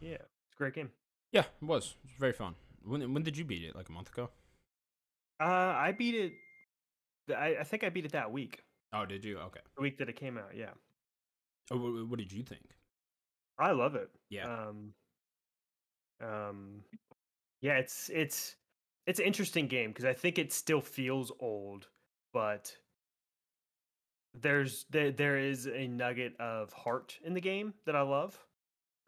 Yeah, 0.00 0.14
it's 0.14 0.54
a 0.54 0.58
great 0.58 0.74
game. 0.74 0.90
Yeah, 1.32 1.44
it 1.60 1.64
was. 1.64 1.96
It 2.04 2.10
was 2.10 2.12
very 2.18 2.32
fun. 2.32 2.54
When 2.84 3.14
when 3.14 3.22
did 3.22 3.36
you 3.36 3.44
beat 3.44 3.64
it? 3.64 3.74
Like 3.74 3.88
a 3.88 3.92
month 3.92 4.10
ago? 4.10 4.30
Uh, 5.40 5.44
I 5.44 5.92
beat 5.92 6.14
it. 6.14 6.32
I, 7.34 7.56
I 7.60 7.64
think 7.64 7.84
I 7.84 7.88
beat 7.88 8.04
it 8.04 8.12
that 8.12 8.30
week. 8.30 8.62
Oh, 8.92 9.06
did 9.06 9.24
you? 9.24 9.38
Okay. 9.38 9.60
The 9.76 9.82
week 9.82 9.98
that 9.98 10.08
it 10.08 10.16
came 10.16 10.36
out. 10.36 10.54
Yeah, 10.54 10.70
Oh, 11.70 11.78
what, 11.78 12.08
what 12.08 12.18
did 12.18 12.32
you 12.32 12.42
think? 12.42 12.62
I 13.58 13.70
love 13.72 13.94
it. 13.94 14.10
Yeah. 14.28 14.44
Um. 14.44 14.92
Um. 16.20 16.82
Yeah, 17.60 17.74
it's 17.78 18.10
it's 18.12 18.56
it's 19.06 19.20
an 19.20 19.26
interesting 19.26 19.68
game 19.68 19.90
because 19.90 20.04
I 20.04 20.12
think 20.12 20.38
it 20.38 20.52
still 20.52 20.80
feels 20.80 21.32
old, 21.40 21.88
but 22.32 22.76
there's 24.34 24.84
there 24.90 25.10
there 25.12 25.38
is 25.38 25.66
a 25.66 25.86
nugget 25.86 26.34
of 26.40 26.72
heart 26.72 27.18
in 27.24 27.34
the 27.34 27.40
game 27.40 27.74
that 27.86 27.96
I 27.96 28.02
love. 28.02 28.38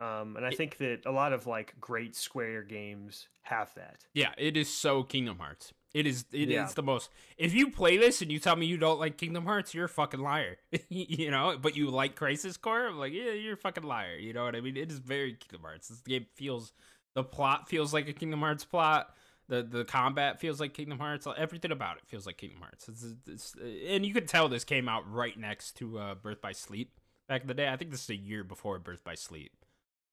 Um, 0.00 0.36
and 0.36 0.44
I 0.44 0.48
It- 0.50 0.56
think 0.56 0.78
that 0.78 1.06
a 1.06 1.12
lot 1.12 1.32
of 1.32 1.46
like 1.46 1.78
great 1.80 2.14
Square 2.16 2.64
games 2.64 3.28
have 3.42 3.72
that. 3.74 4.06
Yeah, 4.12 4.34
it 4.36 4.56
is 4.56 4.72
so 4.72 5.02
Kingdom 5.02 5.38
Hearts. 5.38 5.72
It 5.94 6.06
is 6.06 6.24
it 6.32 6.48
is 6.48 6.54
Yeah. 6.54 6.68
the 6.74 6.82
most. 6.82 7.10
If 7.38 7.54
you 7.54 7.70
play 7.70 7.96
this 7.96 8.20
and 8.20 8.30
you 8.32 8.40
tell 8.40 8.56
me 8.56 8.66
you 8.66 8.76
don't 8.76 8.98
like 8.98 9.16
Kingdom 9.16 9.44
Hearts, 9.46 9.72
you're 9.74 9.84
a 9.84 9.88
fucking 9.88 10.18
liar. 10.20 10.58
you 10.88 11.30
know, 11.30 11.56
but 11.60 11.76
you 11.76 11.88
like 11.90 12.16
Crisis 12.16 12.56
Core, 12.56 12.88
I'm 12.88 12.98
like, 12.98 13.12
yeah, 13.12 13.30
you're 13.30 13.54
a 13.54 13.56
fucking 13.56 13.84
liar. 13.84 14.16
You 14.16 14.32
know 14.32 14.44
what 14.44 14.56
I 14.56 14.60
mean? 14.60 14.76
It 14.76 14.90
is 14.90 14.98
very 14.98 15.34
Kingdom 15.34 15.62
Hearts. 15.62 15.88
This 15.88 16.00
game 16.00 16.26
feels 16.34 16.72
the 17.14 17.22
plot 17.22 17.68
feels 17.68 17.94
like 17.94 18.08
a 18.08 18.12
Kingdom 18.12 18.40
Hearts 18.40 18.64
plot. 18.64 19.14
The 19.46 19.62
the 19.62 19.84
combat 19.84 20.40
feels 20.40 20.58
like 20.58 20.74
Kingdom 20.74 20.98
Hearts. 20.98 21.28
Everything 21.36 21.70
about 21.70 21.98
it 21.98 22.02
feels 22.08 22.26
like 22.26 22.38
Kingdom 22.38 22.60
Hearts. 22.62 22.88
It's, 22.88 23.04
it's, 23.28 23.54
and 23.86 24.04
you 24.04 24.12
can 24.12 24.26
tell 24.26 24.48
this 24.48 24.64
came 24.64 24.88
out 24.88 25.08
right 25.08 25.38
next 25.38 25.76
to 25.76 25.98
uh, 25.98 26.14
Birth 26.16 26.40
by 26.40 26.50
Sleep 26.52 26.98
back 27.28 27.42
in 27.42 27.46
the 27.46 27.54
day. 27.54 27.68
I 27.68 27.76
think 27.76 27.92
this 27.92 28.02
is 28.02 28.10
a 28.10 28.16
year 28.16 28.42
before 28.42 28.78
Birth 28.80 29.04
by 29.04 29.14
Sleep. 29.14 29.52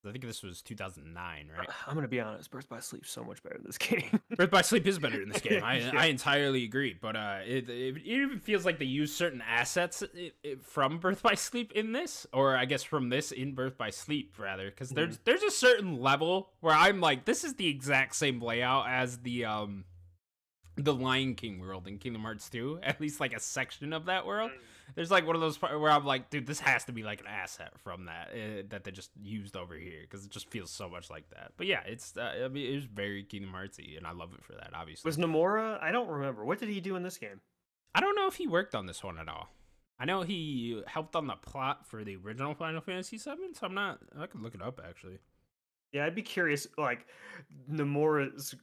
I 0.06 0.12
think 0.12 0.26
this 0.26 0.42
was 0.42 0.62
2009, 0.64 1.50
right? 1.56 1.70
Uh, 1.70 1.72
I'm 1.88 1.96
gonna 1.96 2.08
be 2.08 2.20
honest, 2.20 2.50
Birth 2.50 2.68
by 2.68 2.80
Sleep 2.80 3.06
so 3.06 3.24
much 3.24 3.44
better 3.44 3.58
than 3.58 3.66
this 3.66 3.78
game. 3.78 4.20
Birth 4.36 4.50
by 4.50 4.62
Sleep 4.62 4.88
is 4.88 4.98
better 4.98 5.22
in 5.22 5.30
this 5.30 5.42
game. 5.42 5.64
I, 5.64 5.78
Yeah. 5.82 5.92
I 5.96 6.06
entirely 6.08 6.64
agree. 6.64 6.96
But 7.00 7.16
uh, 7.16 7.40
it, 7.46 7.70
it, 7.70 7.98
it 7.98 8.02
even 8.06 8.40
feels 8.40 8.66
like 8.66 8.78
they 8.78 8.86
use 8.86 9.14
certain 9.14 9.42
assets 9.42 10.04
i 10.16 10.32
i 10.46 10.56
from 10.62 11.00
Birth 11.00 11.22
by 11.22 11.36
Sleep 11.36 11.72
in 11.74 11.92
this, 11.92 12.28
or 12.34 12.56
I 12.56 12.66
guess 12.66 12.84
from 12.84 13.10
this 13.10 13.32
in 13.32 13.54
Birth 13.54 13.78
by 13.78 13.90
Sleep 13.90 14.34
rather, 14.38 14.70
because 14.70 14.90
hmm. 14.90 14.96
there's 14.96 15.20
there's 15.24 15.44
a 15.44 15.52
certain 15.52 16.02
level 16.02 16.50
where 16.62 16.76
I'm 16.76 17.00
like, 17.00 17.26
this 17.26 17.44
is 17.44 17.56
the 17.56 17.68
exact 17.68 18.16
same 18.16 18.42
layout 18.42 18.88
as 18.90 19.20
the 19.20 19.46
um 19.46 19.86
the 20.76 20.94
Lion 20.94 21.36
King 21.36 21.60
world 21.60 21.88
in 21.88 21.98
Kingdom 21.98 22.24
Hearts 22.24 22.50
2. 22.50 22.80
At 22.84 23.00
least 23.02 23.20
like 23.20 23.34
a 23.34 23.40
section 23.40 23.94
of 23.94 24.06
that 24.06 24.26
world. 24.26 24.52
Hmm. 24.52 24.58
There's 24.96 25.12
like 25.12 25.26
one 25.26 25.36
of 25.36 25.42
those 25.42 25.58
parts 25.58 25.76
where 25.78 25.92
I'm 25.92 26.06
like, 26.06 26.30
dude, 26.30 26.46
this 26.46 26.60
has 26.60 26.86
to 26.86 26.92
be 26.92 27.04
like 27.04 27.22
an 27.22 27.28
asset 27.28 27.74
from 27.84 28.06
that 28.06 28.30
uh, 28.34 28.64
that 28.70 28.84
they 28.84 28.92
just 28.92 29.12
used 29.22 29.56
over 29.56 29.76
here 29.76 30.02
because 30.02 30.26
it 30.26 30.32
just 30.32 30.50
feels 30.50 30.70
so 30.72 30.90
much 30.90 31.10
like 31.10 31.30
that. 31.30 31.54
But 31.58 31.68
yeah, 31.68 31.82
it's 31.86 32.16
uh, 32.18 32.44
I 32.44 32.48
mean 32.48 32.72
it 32.72 32.76
was 32.76 32.86
very 32.86 33.24
Kingdom 33.24 33.52
Heartsy, 33.54 33.98
and 33.98 34.06
I 34.06 34.12
love 34.12 34.34
it 34.34 34.44
for 34.44 34.54
that. 34.54 34.72
Obviously, 34.74 35.08
Was 35.08 35.18
Nomura? 35.18 35.82
I 35.82 35.92
don't 35.92 36.10
remember. 36.10 36.44
What 36.44 36.60
did 36.60 36.70
he 36.70 36.82
do 36.82 36.96
in 36.96 37.04
this 37.04 37.18
game? 37.18 37.42
I 37.94 38.00
don't 38.00 38.16
know 38.16 38.28
if 38.28 38.36
he 38.36 38.48
worked 38.48 38.76
on 38.76 38.86
this 38.86 39.04
one 39.04 39.18
at 39.18 39.28
all. 39.28 39.50
I 40.00 40.06
know 40.06 40.24
he 40.24 40.82
helped 40.88 41.16
on 41.16 41.28
the 41.28 41.36
plot 41.36 41.86
for 41.86 42.04
the 42.04 42.16
original 42.16 42.56
Final 42.56 42.82
Fantasy 42.82 43.18
VII, 43.18 43.54
so 43.54 43.68
I'm 43.68 43.76
not. 43.76 44.00
I 44.20 44.26
could 44.26 44.42
look 44.42 44.56
it 44.56 44.62
up 44.62 44.82
actually. 44.88 45.20
Yeah, 45.92 46.06
I'd 46.06 46.16
be 46.16 46.22
curious. 46.22 46.68
Like 46.78 47.06
Nomura's, 47.70 48.56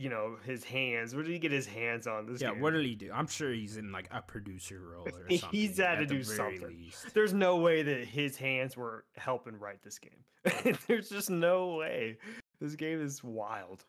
you 0.00 0.08
know, 0.08 0.36
his 0.46 0.64
hands. 0.64 1.14
What 1.14 1.26
did 1.26 1.32
he 1.32 1.38
get 1.38 1.52
his 1.52 1.66
hands 1.66 2.06
on 2.06 2.24
this 2.24 2.40
Yeah, 2.40 2.52
what 2.52 2.72
did 2.72 2.86
he 2.86 2.94
do? 2.94 3.10
I'm 3.12 3.26
sure 3.26 3.52
he's 3.52 3.76
in 3.76 3.92
like 3.92 4.08
a 4.10 4.22
producer 4.22 4.80
role 4.80 5.06
or 5.06 5.10
something. 5.36 5.48
He's 5.52 5.76
had 5.76 5.96
to 5.98 6.06
do 6.06 6.24
something. 6.24 6.66
least. 6.66 7.12
There's 7.12 7.34
no 7.34 7.58
way 7.58 7.82
that 7.82 8.06
his 8.06 8.34
hands 8.38 8.78
were 8.78 9.04
helping 9.16 9.58
write 9.58 9.82
this 9.82 9.98
game. 9.98 10.78
There's 10.88 11.10
just 11.10 11.28
no 11.28 11.74
way. 11.76 12.16
This 12.62 12.76
game 12.76 13.02
is 13.02 13.22
wild. 13.22 13.84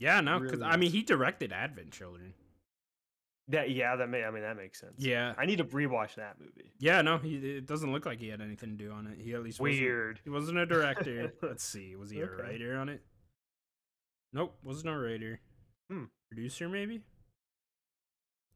Yeah, 0.00 0.20
no, 0.20 0.40
because 0.40 0.58
Really 0.58 0.72
I 0.72 0.76
mean 0.76 0.90
he 0.90 1.02
directed 1.02 1.52
Advent 1.52 1.92
Children. 1.92 2.34
That 3.46 3.70
yeah, 3.70 3.94
that 3.94 4.08
may 4.08 4.24
I 4.24 4.32
mean 4.32 4.42
that 4.42 4.56
makes 4.56 4.80
sense. 4.80 4.94
Yeah, 4.98 5.34
I 5.38 5.46
need 5.46 5.58
to 5.58 5.64
rewatch 5.64 6.16
that 6.16 6.34
movie. 6.40 6.72
yeah. 6.80 7.00
No, 7.02 7.18
he, 7.18 7.36
it 7.36 7.66
doesn't 7.66 7.92
look 7.92 8.06
like 8.06 8.18
he 8.18 8.26
had 8.28 8.40
anything 8.40 8.76
to 8.76 8.84
do 8.84 8.90
on 8.90 9.06
it. 9.06 9.20
He 9.22 9.34
at 9.34 9.42
least 9.44 9.60
wasn't- 9.60 9.82
Weird. 9.82 10.20
He 10.24 10.30
wasn't 10.30 10.58
a 10.58 10.66
director. 10.66 11.32
Let's 11.42 11.62
see. 11.62 11.94
Was 11.94 12.10
he 12.10 12.22
a 12.22 12.26
writer 12.28 12.76
on 12.76 12.88
it? 12.88 13.02
Nope, 14.34 14.56
wasn't 14.62 14.92
a 14.92 14.98
writer. 14.98 15.40
Hmm. 15.90 16.04
Producer 16.28 16.68
maybe? 16.68 17.00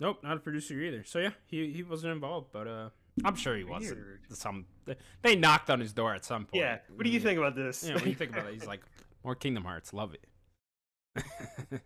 Nope, 0.00 0.18
not 0.22 0.36
a 0.36 0.40
producer 0.40 0.74
either. 0.80 1.04
So 1.04 1.20
yeah, 1.20 1.30
he 1.46 1.72
he 1.72 1.82
wasn't 1.82 2.12
involved, 2.12 2.48
but 2.52 2.66
uh 2.66 2.90
I'm 3.24 3.36
sure 3.36 3.56
he 3.56 3.64
wasn't. 3.64 3.96
Weird. 3.96 4.20
Some 4.30 4.66
they 5.22 5.36
knocked 5.36 5.70
on 5.70 5.80
his 5.80 5.92
door 5.92 6.14
at 6.14 6.24
some 6.24 6.44
point. 6.44 6.62
Yeah. 6.62 6.78
What 6.94 7.04
do 7.04 7.10
you 7.10 7.20
think 7.20 7.38
about 7.38 7.54
this? 7.54 7.84
Yeah, 7.84 7.94
what 7.94 8.04
do 8.04 8.10
you 8.10 8.14
think 8.16 8.32
about 8.32 8.46
it? 8.46 8.54
He's 8.54 8.66
like, 8.74 8.80
more 9.24 9.34
Kingdom 9.34 9.64
Hearts, 9.64 9.92
love 9.92 10.14
it. 10.14 10.24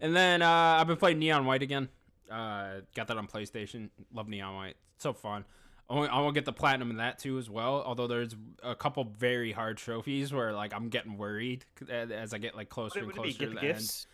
and 0.00 0.14
then 0.14 0.42
uh, 0.42 0.48
I've 0.48 0.86
been 0.86 0.96
playing 0.96 1.18
Neon 1.18 1.44
White 1.46 1.62
again. 1.62 1.88
Uh, 2.30 2.80
got 2.94 3.08
that 3.08 3.16
on 3.16 3.26
PlayStation. 3.26 3.90
Love 4.12 4.28
Neon 4.28 4.54
White. 4.54 4.76
So 4.98 5.12
fun. 5.12 5.44
I 5.88 5.94
want, 5.94 6.12
I 6.12 6.20
want 6.20 6.34
to 6.34 6.40
get 6.40 6.46
the 6.46 6.52
platinum 6.52 6.90
in 6.90 6.96
that 6.96 7.18
too 7.18 7.38
as 7.38 7.50
well. 7.50 7.82
Although 7.84 8.06
there's 8.06 8.34
a 8.62 8.74
couple 8.74 9.04
very 9.04 9.52
hard 9.52 9.76
trophies 9.76 10.32
where 10.32 10.52
like 10.52 10.72
I'm 10.74 10.88
getting 10.88 11.18
worried 11.18 11.64
as 11.90 12.32
I 12.32 12.38
get 12.38 12.56
like 12.56 12.68
closer 12.68 13.00
and 13.00 13.04
it, 13.04 13.06
would 13.06 13.16
it 13.16 13.18
closer 13.18 13.38
to 13.38 13.46
the 13.46 13.54
the 13.54 13.60
end. 13.60 13.76
gifts? 13.76 14.06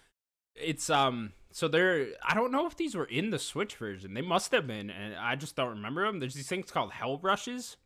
It's 0.56 0.90
um 0.90 1.32
so 1.52 1.68
they're 1.68 2.08
I 2.24 2.34
don't 2.34 2.50
know 2.50 2.66
if 2.66 2.76
these 2.76 2.94
were 2.94 3.04
in 3.04 3.30
the 3.30 3.38
Switch 3.38 3.76
version. 3.76 4.14
They 4.14 4.20
must 4.20 4.50
have 4.52 4.66
been, 4.66 4.90
and 4.90 5.14
I 5.14 5.36
just 5.36 5.54
don't 5.54 5.70
remember 5.70 6.04
them. 6.04 6.18
There's 6.18 6.34
these 6.34 6.48
things 6.48 6.70
called 6.70 6.92
Hell 6.92 7.18
Rushes, 7.22 7.76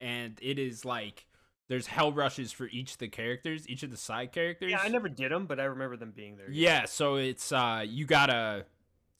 and 0.00 0.38
it 0.42 0.58
is 0.58 0.84
like 0.84 1.26
there's 1.68 1.86
Hell 1.86 2.12
Rushes 2.12 2.52
for 2.52 2.66
each 2.66 2.92
of 2.92 2.98
the 2.98 3.08
characters, 3.08 3.68
each 3.68 3.82
of 3.82 3.90
the 3.90 3.96
side 3.96 4.32
characters. 4.32 4.70
Yeah, 4.70 4.80
I 4.82 4.88
never 4.88 5.08
did 5.08 5.32
them, 5.32 5.46
but 5.46 5.58
I 5.58 5.64
remember 5.64 5.96
them 5.96 6.12
being 6.14 6.36
there. 6.36 6.50
Yeah, 6.50 6.84
so 6.84 7.16
it's 7.16 7.52
uh 7.52 7.84
you 7.86 8.04
gotta 8.04 8.66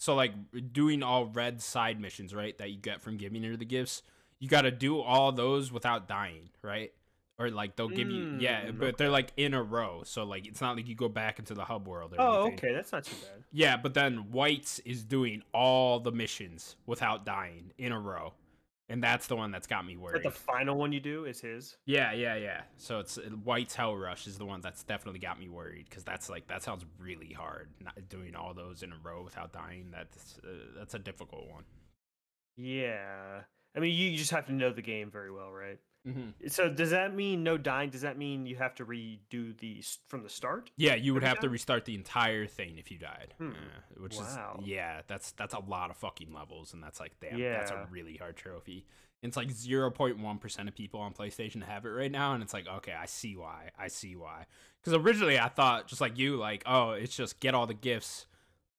so 0.00 0.14
like 0.14 0.32
doing 0.72 1.02
all 1.02 1.26
red 1.26 1.60
side 1.60 2.00
missions, 2.00 2.34
right? 2.34 2.56
That 2.56 2.70
you 2.70 2.78
get 2.78 3.02
from 3.02 3.18
giving 3.18 3.42
her 3.42 3.54
the 3.56 3.66
gifts. 3.66 4.02
You 4.38 4.48
gotta 4.48 4.70
do 4.70 4.98
all 4.98 5.30
those 5.30 5.70
without 5.70 6.08
dying, 6.08 6.48
right? 6.62 6.90
Or 7.38 7.50
like 7.50 7.76
they'll 7.76 7.88
give 7.88 8.10
you 8.10 8.36
yeah, 8.40 8.62
Mm, 8.68 8.78
but 8.78 8.96
they're 8.96 9.10
like 9.10 9.32
in 9.36 9.52
a 9.52 9.62
row. 9.62 10.00
So 10.04 10.24
like 10.24 10.46
it's 10.46 10.60
not 10.62 10.76
like 10.76 10.88
you 10.88 10.94
go 10.94 11.08
back 11.10 11.38
into 11.38 11.52
the 11.52 11.64
hub 11.64 11.86
world 11.86 12.14
or 12.14 12.20
Oh, 12.20 12.42
anything. 12.46 12.54
okay, 12.54 12.74
that's 12.74 12.92
not 12.92 13.04
too 13.04 13.16
bad. 13.16 13.44
Yeah, 13.52 13.76
but 13.76 13.92
then 13.92 14.30
White's 14.30 14.78
is 14.80 15.04
doing 15.04 15.42
all 15.52 16.00
the 16.00 16.12
missions 16.12 16.76
without 16.86 17.24
dying 17.26 17.72
in 17.78 17.92
a 17.92 18.00
row. 18.00 18.32
And 18.90 19.02
that's 19.02 19.28
the 19.28 19.36
one 19.36 19.50
that's 19.52 19.66
got 19.68 19.86
me 19.86 19.94
But 19.94 20.02
worried. 20.02 20.22
the 20.24 20.30
final 20.32 20.76
one 20.76 20.92
you 20.92 20.98
do 21.00 21.24
is 21.24 21.40
his. 21.40 21.76
yeah, 21.86 22.12
yeah, 22.12 22.34
yeah. 22.34 22.62
So 22.76 22.98
it's 22.98 23.16
uh, 23.18 23.22
White's 23.44 23.74
Hell 23.76 23.94
Rush 23.96 24.26
is 24.26 24.36
the 24.36 24.44
one 24.44 24.60
that's 24.60 24.82
definitely 24.82 25.20
got 25.20 25.38
me 25.38 25.48
worried 25.48 25.86
because 25.88 26.02
that's 26.04 26.28
like 26.28 26.48
that 26.48 26.62
sounds 26.64 26.84
really 26.98 27.32
hard. 27.32 27.68
Not 27.82 28.08
doing 28.08 28.34
all 28.34 28.52
those 28.52 28.82
in 28.82 28.92
a 28.92 28.96
row 29.02 29.22
without 29.22 29.52
dying. 29.52 29.86
That's 29.92 30.38
uh, 30.44 30.48
that's 30.76 30.94
a 30.94 30.98
difficult 30.98 31.48
one. 31.48 31.62
Yeah. 32.56 33.42
I 33.76 33.78
mean, 33.78 33.94
you 33.96 34.16
just 34.16 34.32
have 34.32 34.46
to 34.46 34.52
know 34.52 34.72
the 34.72 34.82
game 34.82 35.10
very 35.10 35.30
well, 35.30 35.52
right? 35.52 35.78
Mm-hmm. 36.06 36.48
So 36.48 36.70
does 36.70 36.90
that 36.90 37.14
mean 37.14 37.42
no 37.42 37.58
dying? 37.58 37.90
Does 37.90 38.00
that 38.00 38.16
mean 38.16 38.46
you 38.46 38.56
have 38.56 38.74
to 38.76 38.86
redo 38.86 39.56
the 39.58 39.82
from 40.08 40.22
the 40.22 40.30
start? 40.30 40.70
Yeah, 40.76 40.94
you 40.94 41.12
would 41.12 41.22
have 41.22 41.40
to 41.40 41.48
restart 41.50 41.84
the 41.84 41.94
entire 41.94 42.46
thing 42.46 42.78
if 42.78 42.90
you 42.90 42.98
died. 42.98 43.34
Hmm. 43.38 43.50
Yeah, 43.50 44.02
which 44.02 44.16
Wow. 44.16 44.58
is 44.60 44.66
yeah, 44.66 45.02
that's 45.06 45.32
that's 45.32 45.52
a 45.54 45.58
lot 45.60 45.90
of 45.90 45.96
fucking 45.96 46.32
levels, 46.32 46.72
and 46.72 46.82
that's 46.82 47.00
like 47.00 47.12
damn, 47.20 47.38
that's 47.38 47.70
a 47.70 47.86
really 47.90 48.16
hard 48.16 48.36
trophy. 48.36 48.86
And 49.22 49.28
it's 49.28 49.36
like 49.36 49.50
zero 49.50 49.90
point 49.90 50.18
one 50.18 50.38
percent 50.38 50.68
of 50.70 50.74
people 50.74 51.00
on 51.00 51.12
PlayStation 51.12 51.62
have 51.62 51.84
it 51.84 51.90
right 51.90 52.10
now, 52.10 52.32
and 52.32 52.42
it's 52.42 52.54
like 52.54 52.66
okay, 52.66 52.94
I 52.98 53.04
see 53.04 53.36
why, 53.36 53.68
I 53.78 53.88
see 53.88 54.16
why. 54.16 54.46
Because 54.80 54.94
originally 54.94 55.38
I 55.38 55.48
thought 55.48 55.86
just 55.86 56.00
like 56.00 56.16
you, 56.18 56.36
like 56.36 56.62
oh, 56.64 56.92
it's 56.92 57.14
just 57.14 57.40
get 57.40 57.54
all 57.54 57.66
the 57.66 57.74
gifts, 57.74 58.24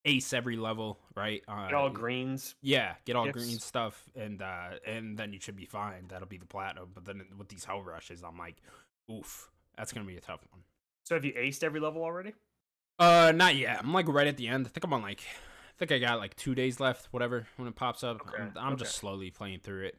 ace 0.06 0.34
every 0.34 0.58
level, 0.58 1.00
right? 1.16 1.44
Uh, 1.48 1.66
Get 1.68 1.74
all 1.76 1.90
greens. 1.90 2.56
yeah, 2.62 2.96
get 3.06 3.16
all 3.16 3.26
gifts. 3.26 3.38
green 3.38 3.60
stuff, 3.60 4.04
and 4.16 4.42
uh, 4.42 4.70
and 4.86 5.18
then 5.18 5.34
you 5.34 5.40
should 5.40 5.56
be 5.56 5.66
fine. 5.66 6.06
That'll 6.08 6.28
be 6.28 6.38
the 6.38 6.46
platinum. 6.46 6.90
But 6.94 7.06
then 7.06 7.24
with 7.38 7.50
these 7.50 7.66
hell 7.66 7.82
rushes, 7.82 8.24
I'm 8.24 8.38
like, 8.38 8.58
oof, 9.12 9.50
that's 9.78 9.92
gonna 9.94 10.06
be 10.08 10.18
a 10.18 10.22
tough 10.22 10.42
one. 10.52 10.62
So 11.06 11.16
have 11.16 11.26
you 11.26 11.34
aced 11.34 11.64
every 11.64 11.80
level 11.80 12.04
already? 12.04 12.34
Uh, 13.00 13.32
not 13.36 13.56
yet. 13.56 13.80
I'm 13.80 13.94
like 13.94 14.08
right 14.08 14.28
at 14.28 14.38
the 14.38 14.48
end. 14.48 14.66
I 14.68 14.70
think 14.70 14.84
I'm 14.84 14.94
on 14.94 15.02
like, 15.02 15.22
I 15.22 15.74
think 15.80 15.92
I 15.92 15.98
got 15.98 16.20
like 16.20 16.36
two 16.36 16.54
days 16.56 16.80
left. 16.80 17.08
Whatever 17.12 17.48
when 17.58 17.68
it 17.68 17.76
pops 17.76 18.04
up, 18.04 18.22
Okay, 18.22 18.44
I'm, 18.44 18.54
I'm 18.56 18.78
just 18.78 18.96
slowly 18.96 19.32
playing 19.32 19.60
through 19.60 19.86
it. 19.86 19.98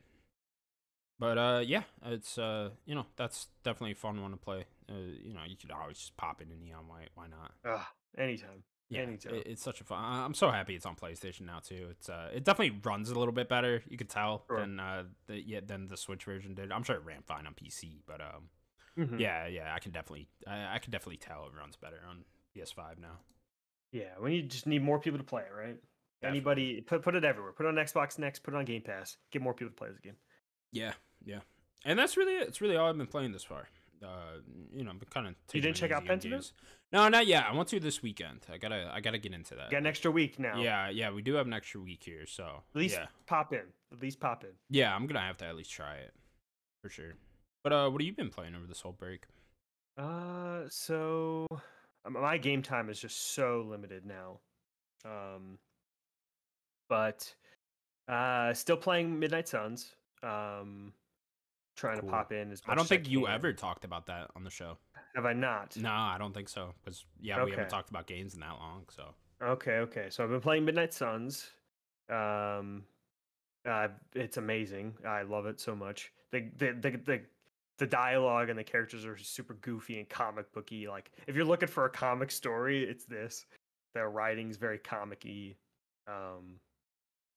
But 1.19 1.39
uh, 1.39 1.63
yeah, 1.65 1.83
it's 2.07 2.39
uh, 2.39 2.71
you 2.87 2.95
know, 2.95 3.07
that's 3.17 3.49
definitely 3.63 3.93
a 3.93 3.97
fun 3.97 4.21
one 4.21 4.33
to 4.33 4.37
play. 4.37 4.67
Uh, 4.89 4.95
you 5.25 5.33
know, 5.35 5.41
you 5.47 5.57
could 5.57 5.71
always 5.71 5.99
just 5.99 6.17
pop 6.17 6.41
in 6.43 6.49
a 6.51 6.57
neon 6.57 6.89
white. 6.89 7.11
Why 7.15 7.27
not? 7.29 7.53
Ugh, 7.65 7.87
anytime. 8.19 8.65
Yeah, 8.93 9.01
Anytime. 9.03 9.34
it, 9.34 9.47
it's 9.47 9.62
such 9.62 9.80
a 9.80 9.84
fun. 9.84 9.99
I'm 10.03 10.34
so 10.34 10.51
happy 10.51 10.74
it's 10.74 10.86
on 10.86 10.95
PlayStation 10.97 11.43
now 11.43 11.61
too. 11.61 11.88
It's 11.90 12.09
uh, 12.09 12.30
it 12.34 12.45
definitely 12.45 12.78
runs 12.84 13.11
a 13.11 13.14
little 13.18 13.32
bit 13.32 13.49
better. 13.49 13.82
You 13.88 13.97
could 13.97 14.09
tell 14.11 14.45
Sure. 14.49 14.61
than 14.61 14.78
uh, 14.80 15.05
the 15.26 15.40
yeah 15.40 15.61
than 15.64 15.88
the 15.88 15.97
Switch 15.97 16.24
version 16.24 16.55
did. 16.55 16.70
I'm 16.72 16.82
sure 16.82 16.97
it 16.97 17.05
ran 17.05 17.22
fine 17.22 17.47
on 17.47 17.55
PC, 17.55 18.01
but 18.07 18.20
um, 18.20 18.49
Mhm. 18.99 19.18
yeah, 19.18 19.47
yeah, 19.47 19.72
I 19.74 19.78
can 19.78 19.90
definitely, 19.90 20.28
I, 20.47 20.74
I 20.74 20.78
can 20.78 20.90
definitely 20.90 21.16
tell 21.16 21.47
it 21.47 21.57
runs 21.59 21.76
better 21.76 22.01
on 22.09 22.24
PS5 22.55 22.99
now. 22.99 23.20
Yeah, 23.90 24.18
we 24.20 24.30
need 24.30 24.51
just 24.51 24.66
need 24.66 24.82
more 24.82 24.99
people 24.99 25.18
to 25.18 25.24
play 25.24 25.43
it, 25.43 25.53
right? 25.57 25.76
Anybody 26.22 26.80
put 26.82 27.03
put 27.03 27.14
it 27.14 27.24
everywhere. 27.24 27.53
Put 27.53 27.66
it 27.66 27.68
on 27.70 27.74
Xbox 27.76 28.18
Next. 28.18 28.40
Put 28.45 28.55
it 28.55 28.57
on 28.59 28.64
Game 28.64 28.82
Pass. 28.82 29.16
Get 29.30 29.43
more 29.43 29.55
people 29.55 29.70
to 29.70 29.76
play 29.76 29.88
this 29.88 29.99
game. 30.01 30.16
Yeah, 30.70 30.93
yeah, 31.24 31.40
and 31.84 31.99
that's 31.99 32.16
really 32.16 32.34
it. 32.34 32.49
It's 32.49 32.61
really 32.61 32.76
all 32.76 32.88
I've 32.88 32.97
been 32.99 33.07
playing 33.07 33.32
this 33.32 33.43
far. 33.45 33.68
Uh, 34.03 34.41
you 34.75 34.85
know, 34.85 34.93
kind 35.11 35.29
of. 35.29 35.35
You 35.53 35.61
didn't 35.61 35.77
check 35.77 35.91
out 35.93 36.05
Pentiment? 36.05 36.53
No, 36.93 37.09
not 37.09 37.27
yet. 37.27 37.47
I 37.49 37.55
want 37.55 37.69
to 37.71 37.81
this 37.81 38.03
weekend. 38.03 38.41
I 38.53 38.59
gotta, 38.59 38.91
I 38.93 39.01
gotta 39.01 39.19
get 39.19 39.33
into 39.33 39.55
that. 39.55 39.71
Got 39.71 39.79
an 39.79 39.87
extra 39.87 40.11
week 40.11 40.39
now. 40.39 40.61
Yeah, 40.61 40.91
yeah, 40.91 41.11
we 41.11 41.23
do 41.23 41.35
have 41.35 41.47
an 41.47 41.53
extra 41.53 41.81
week 41.81 42.03
here, 42.05 42.27
so 42.27 42.63
At 42.75 42.79
least 42.81 42.97
yeah, 42.97 43.07
pop 43.27 43.53
in. 43.53 43.63
At 43.93 44.03
least 44.03 44.21
pop 44.21 44.45
in. 44.45 44.51
yeah, 44.69 44.95
I'm 44.95 45.07
gonna 45.07 45.21
have 45.21 45.37
to 45.39 45.47
at 45.47 45.57
least 45.57 45.71
try 45.71 45.95
it 45.95 46.13
for 46.83 46.89
sure. 46.89 47.15
But 47.65 47.73
uh, 47.73 47.89
what 47.91 48.01
have 48.03 48.07
you 48.07 48.13
been 48.15 48.31
playing 48.31 48.55
over 48.55 48.67
this 48.67 48.81
whole 48.81 48.93
break? 48.93 49.25
Uh, 49.97 50.63
so 50.69 51.47
um, 52.05 52.15
my 52.15 52.37
game 52.39 52.63
time 52.63 52.91
is 52.91 52.99
just 52.99 53.35
so 53.35 53.65
limited 53.69 54.05
now. 54.05 54.41
Um, 55.05 55.59
but 56.89 57.33
uh, 58.09 58.53
still 58.53 58.77
playing 58.77 59.19
Midnight 59.19 59.49
Suns. 59.49 59.95
Um, 60.23 60.93
trying 61.77 62.01
Cool. 62.01 62.09
to 62.11 62.14
pop 62.16 62.33
in 62.33 62.51
as 62.53 62.62
much 62.66 62.73
I 62.73 62.77
don't 62.77 62.87
think 62.89 63.09
you 63.09 63.27
ever 63.29 63.53
talked 63.53 63.85
about 63.85 64.07
that 64.07 64.31
on 64.37 64.45
the 64.45 64.51
show. 64.51 64.79
have 65.14 65.27
I 65.27 65.33
not. 65.33 65.77
No, 65.77 65.91
I 65.91 66.16
don't 66.18 66.33
think 66.35 66.49
so. 66.49 66.73
Because 66.85 67.05
yeah, 67.20 67.43
we 67.45 67.51
haven't 67.51 67.68
talked 67.70 67.91
about 67.91 68.07
games 68.07 68.35
in 68.35 68.41
that 68.41 68.53
long. 68.59 68.85
So 68.91 69.14
Okay, 69.43 69.79
okay. 69.79 70.07
So 70.11 70.23
I've 70.23 70.31
been 70.31 70.41
playing 70.41 70.64
Midnight 70.64 70.95
Suns. 70.95 71.51
Um, 72.09 72.85
uh, 73.68 73.89
it's 74.14 74.37
amazing. 74.37 74.95
I 75.07 75.23
love 75.23 75.47
it 75.47 75.61
so 75.61 75.75
much. 75.75 76.12
The 76.31 76.49
the 76.59 76.73
the 76.81 76.91
the, 77.05 77.20
the 77.79 77.87
dialogue 77.87 78.51
and 78.51 78.59
the 78.59 78.64
characters 78.64 79.05
are 79.05 79.16
super 79.16 79.55
goofy 79.55 79.99
and 79.99 80.09
comic 80.09 80.53
booky. 80.53 80.87
Like 80.89 81.11
if 81.27 81.35
you're 81.35 81.45
looking 81.45 81.68
for 81.68 81.85
a 81.87 81.91
comic 81.91 82.31
story, 82.31 82.85
it's 82.85 83.05
this. 83.05 83.47
The 83.95 84.07
writing's 84.07 84.57
very 84.57 84.79
comic-y. 84.79 85.55
Um, 86.09 86.57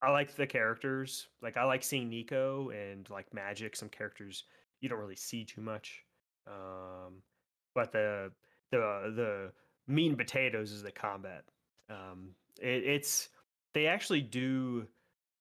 I 0.02 0.12
like 0.12 0.36
the 0.36 0.48
characters. 0.48 1.28
Like 1.42 1.58
I 1.58 1.64
like 1.64 1.84
seeing 1.84 2.10
Nico 2.10 2.70
and 2.70 3.10
like 3.10 3.28
Magik. 3.32 3.76
Some 3.76 3.90
characters 3.90 4.44
you 4.82 4.90
don't 4.90 5.00
really 5.00 5.16
see 5.16 5.44
too 5.46 5.62
much. 5.62 6.04
Um, 6.48 7.22
but 7.74 7.92
the 7.92 8.32
the 8.72 9.14
the 9.16 9.52
meat 9.88 10.10
and 10.10 10.18
potatoes 10.18 10.72
is 10.72 10.84
the 10.84 10.92
combat. 10.92 11.44
Um, 11.90 12.30
it, 12.62 12.84
it's 12.84 13.30
they 13.74 13.88
actually 13.88 14.22
do 14.22 14.88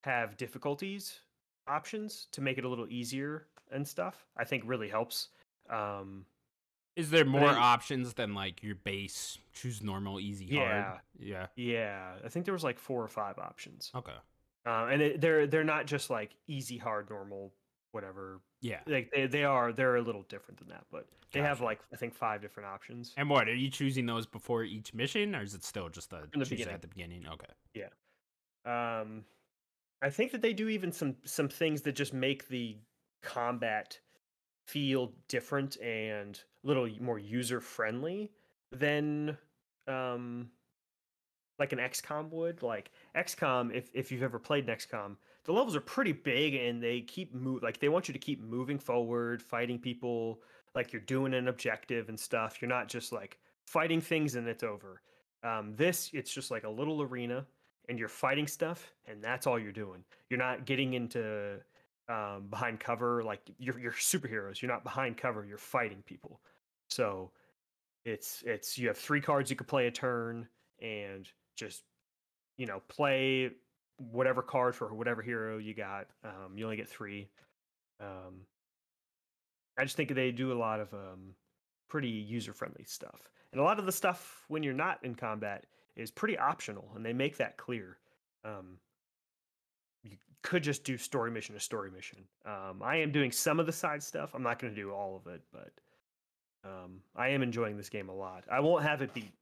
have 0.02 0.36
difficulties 0.36 1.20
options 1.66 2.26
to 2.32 2.40
make 2.40 2.58
it 2.58 2.64
a 2.64 2.68
little 2.68 2.86
easier 2.88 3.46
and 3.72 3.86
stuff. 3.86 4.26
I 4.36 4.44
think 4.44 4.64
really 4.66 4.88
helps. 4.88 5.28
Um, 5.70 6.26
is 6.96 7.10
there 7.10 7.24
more 7.24 7.40
then- 7.40 7.56
options 7.56 8.14
than 8.14 8.34
like 8.34 8.62
your 8.62 8.76
base? 8.76 9.38
Choose 9.52 9.82
normal, 9.82 10.20
easy, 10.20 10.56
hard. 10.56 11.00
Yeah. 11.18 11.46
yeah, 11.56 12.12
I 12.24 12.28
think 12.28 12.44
there 12.44 12.54
was 12.54 12.64
like 12.64 12.78
four 12.78 13.02
or 13.02 13.08
five 13.08 13.38
options, 13.38 13.90
Okay. 13.94 14.12
Uh, 14.66 14.88
and 14.90 15.02
it, 15.02 15.20
they're 15.20 15.46
they're 15.46 15.64
not 15.64 15.86
just 15.86 16.10
like 16.10 16.36
easy, 16.46 16.78
hard, 16.78 17.10
normal, 17.10 17.52
whatever. 17.92 18.40
Yeah. 18.60 18.80
Like 18.86 19.10
they, 19.14 19.26
they 19.26 19.44
are 19.44 19.72
they're 19.72 19.96
a 19.96 20.02
little 20.02 20.22
different 20.28 20.58
than 20.58 20.68
that, 20.68 20.84
but 20.90 21.06
they 21.32 21.40
have 21.40 21.60
like 21.60 21.80
I 21.92 21.96
think 21.96 22.14
five 22.14 22.40
different 22.40 22.68
options. 22.68 23.12
And 23.16 23.28
what 23.28 23.48
are 23.48 23.54
you 23.54 23.68
choosing 23.70 24.06
those 24.06 24.26
before 24.26 24.64
each 24.64 24.94
mission, 24.94 25.34
or 25.34 25.42
is 25.42 25.54
it 25.54 25.64
still 25.64 25.88
just 25.88 26.10
From 26.10 26.28
the 26.32 26.44
choose 26.44 26.66
at 26.66 26.80
the 26.80 26.88
beginning? 26.88 27.26
Okay. 27.26 27.46
Yeah. 27.74 27.90
Um, 28.64 29.24
I 30.00 30.10
think 30.10 30.32
that 30.32 30.42
they 30.42 30.52
do 30.52 30.68
even 30.68 30.92
some 30.92 31.16
some 31.24 31.48
things 31.48 31.82
that 31.82 31.92
just 31.92 32.14
make 32.14 32.48
the 32.48 32.76
combat 33.22 33.98
feel 34.66 35.12
different 35.28 35.76
and 35.80 36.40
a 36.62 36.66
little 36.66 36.88
more 37.00 37.18
user 37.18 37.60
friendly 37.60 38.30
than 38.72 39.36
um 39.86 40.48
like 41.58 41.72
an 41.72 41.78
XCOM 41.78 42.30
would. 42.30 42.62
Like 42.62 42.90
XCOM, 43.16 43.74
if 43.74 43.90
if 43.94 44.10
you've 44.10 44.22
ever 44.22 44.38
played 44.38 44.66
XCOM, 44.66 45.16
the 45.44 45.52
levels 45.52 45.76
are 45.76 45.80
pretty 45.80 46.12
big 46.12 46.54
and 46.54 46.82
they 46.82 47.00
keep 47.00 47.34
move 47.34 47.62
like 47.62 47.78
they 47.78 47.88
want 47.88 48.08
you 48.08 48.12
to 48.12 48.18
keep 48.18 48.42
moving 48.42 48.78
forward, 48.78 49.42
fighting 49.42 49.78
people, 49.78 50.40
like 50.74 50.92
you're 50.92 51.02
doing 51.02 51.34
an 51.34 51.48
objective 51.48 52.08
and 52.08 52.18
stuff. 52.18 52.60
You're 52.60 52.68
not 52.68 52.88
just 52.88 53.12
like 53.12 53.38
fighting 53.66 54.00
things 54.00 54.34
and 54.34 54.48
it's 54.48 54.62
over. 54.62 55.00
Um, 55.42 55.74
this 55.76 56.10
it's 56.12 56.32
just 56.32 56.50
like 56.50 56.64
a 56.64 56.70
little 56.70 57.02
arena 57.02 57.46
and 57.88 57.98
you're 57.98 58.08
fighting 58.08 58.46
stuff, 58.46 58.94
and 59.06 59.22
that's 59.22 59.46
all 59.46 59.58
you're 59.58 59.72
doing. 59.72 60.02
You're 60.30 60.38
not 60.38 60.64
getting 60.64 60.94
into 60.94 61.60
um, 62.08 62.46
behind 62.50 62.80
cover 62.80 63.22
like 63.22 63.40
you're 63.58 63.78
you're 63.78 63.92
superheroes. 63.92 64.60
You're 64.60 64.70
not 64.70 64.84
behind 64.84 65.16
cover. 65.16 65.44
You're 65.44 65.58
fighting 65.58 66.02
people. 66.06 66.40
So 66.88 67.30
it's 68.04 68.42
it's 68.46 68.76
you 68.78 68.88
have 68.88 68.98
three 68.98 69.20
cards 69.20 69.50
you 69.50 69.56
could 69.56 69.68
play 69.68 69.86
a 69.86 69.90
turn 69.90 70.48
and 70.80 71.28
just 71.56 71.84
you 72.56 72.66
know 72.66 72.80
play 72.88 73.50
whatever 73.96 74.42
card 74.42 74.74
for 74.74 74.92
whatever 74.94 75.22
hero 75.22 75.58
you 75.58 75.74
got. 75.74 76.06
Um, 76.24 76.56
you 76.56 76.64
only 76.64 76.76
get 76.76 76.88
three. 76.88 77.28
Um, 78.00 78.40
I 79.78 79.84
just 79.84 79.96
think 79.96 80.14
they 80.14 80.30
do 80.30 80.52
a 80.52 80.58
lot 80.58 80.80
of 80.80 80.92
um, 80.92 81.34
pretty 81.88 82.08
user 82.08 82.52
friendly 82.52 82.84
stuff, 82.84 83.30
and 83.52 83.60
a 83.60 83.64
lot 83.64 83.78
of 83.78 83.86
the 83.86 83.92
stuff 83.92 84.44
when 84.48 84.62
you're 84.62 84.72
not 84.72 84.98
in 85.02 85.14
combat 85.14 85.66
is 85.96 86.10
pretty 86.10 86.38
optional, 86.38 86.90
and 86.96 87.04
they 87.04 87.12
make 87.12 87.36
that 87.36 87.56
clear. 87.56 87.98
Um, 88.44 88.78
you 90.02 90.16
could 90.42 90.62
just 90.62 90.84
do 90.84 90.96
story 90.98 91.30
mission 91.30 91.54
to 91.54 91.60
story 91.60 91.90
mission. 91.90 92.18
Um, 92.44 92.82
I 92.82 92.96
am 92.96 93.10
doing 93.10 93.32
some 93.32 93.58
of 93.58 93.66
the 93.66 93.72
side 93.72 94.02
stuff. 94.02 94.34
I'm 94.34 94.42
not 94.42 94.58
going 94.58 94.74
to 94.74 94.80
do 94.80 94.92
all 94.92 95.16
of 95.16 95.32
it, 95.32 95.40
but 95.52 95.72
um, 96.64 97.00
I 97.16 97.28
am 97.28 97.42
enjoying 97.42 97.76
this 97.76 97.88
game 97.88 98.08
a 98.08 98.14
lot. 98.14 98.44
I 98.50 98.60
won't 98.60 98.82
have 98.82 99.02
it 99.02 99.14
beat. 99.14 99.32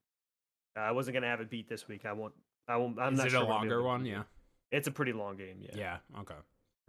I 0.76 0.92
wasn't 0.92 1.14
going 1.14 1.22
to 1.22 1.28
have 1.28 1.40
it 1.40 1.50
beat 1.50 1.68
this 1.68 1.88
week. 1.88 2.06
I 2.06 2.12
won't. 2.12 2.32
I 2.68 2.76
won't. 2.76 2.98
I'm 2.98 3.14
Is 3.14 3.18
not 3.18 3.26
it 3.26 3.30
sure 3.30 3.42
a 3.42 3.44
longer 3.44 3.82
one? 3.82 4.04
Yeah. 4.04 4.24
It's 4.70 4.88
a 4.88 4.92
pretty 4.92 5.12
long 5.12 5.36
game. 5.36 5.58
Yeah. 5.60 5.70
Yeah. 5.72 5.98
Okay. 6.20 6.34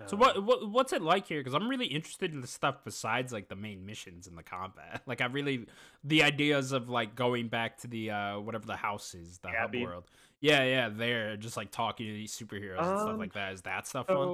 So 0.06 0.18
Um, 0.18 0.20
what, 0.20 0.44
what 0.44 0.70
what's 0.70 0.92
it 0.94 1.02
like 1.02 1.28
here? 1.28 1.40
Because 1.40 1.54
I'm 1.54 1.68
really 1.70 1.86
interested 1.86 2.34
in 2.34 2.42
the 2.42 2.48
stuff 2.48 2.84
besides 2.84 3.32
like 3.32 3.48
the 3.48 3.56
main 3.56 3.86
missions 3.86 4.28
and 4.28 4.38
the 4.38 4.44
combat. 4.44 5.02
Like 5.08 5.22
I 5.22 5.26
really 5.26 5.68
the 6.04 6.24
ideas 6.24 6.72
of 6.72 6.90
like 6.90 7.16
going 7.16 7.48
back 7.48 7.78
to 7.80 7.88
the 7.88 8.12
uh 8.12 8.40
whatever 8.40 8.66
the 8.66 8.76
house 8.76 9.14
is, 9.16 9.40
the 9.40 9.52
hub 9.52 9.76
world. 9.76 10.10
Yeah, 10.42 10.64
yeah, 10.66 10.90
there, 10.90 11.38
just 11.38 11.56
like 11.56 11.72
talking 11.72 12.06
to 12.08 12.14
these 12.14 12.36
superheroes 12.38 12.90
and 12.90 13.00
stuff 13.00 13.16
Um, 13.16 13.18
like 13.18 13.34
that. 13.34 13.54
Is 13.54 13.62
that 13.64 13.88
stuff 13.88 14.10
fun? 14.12 14.34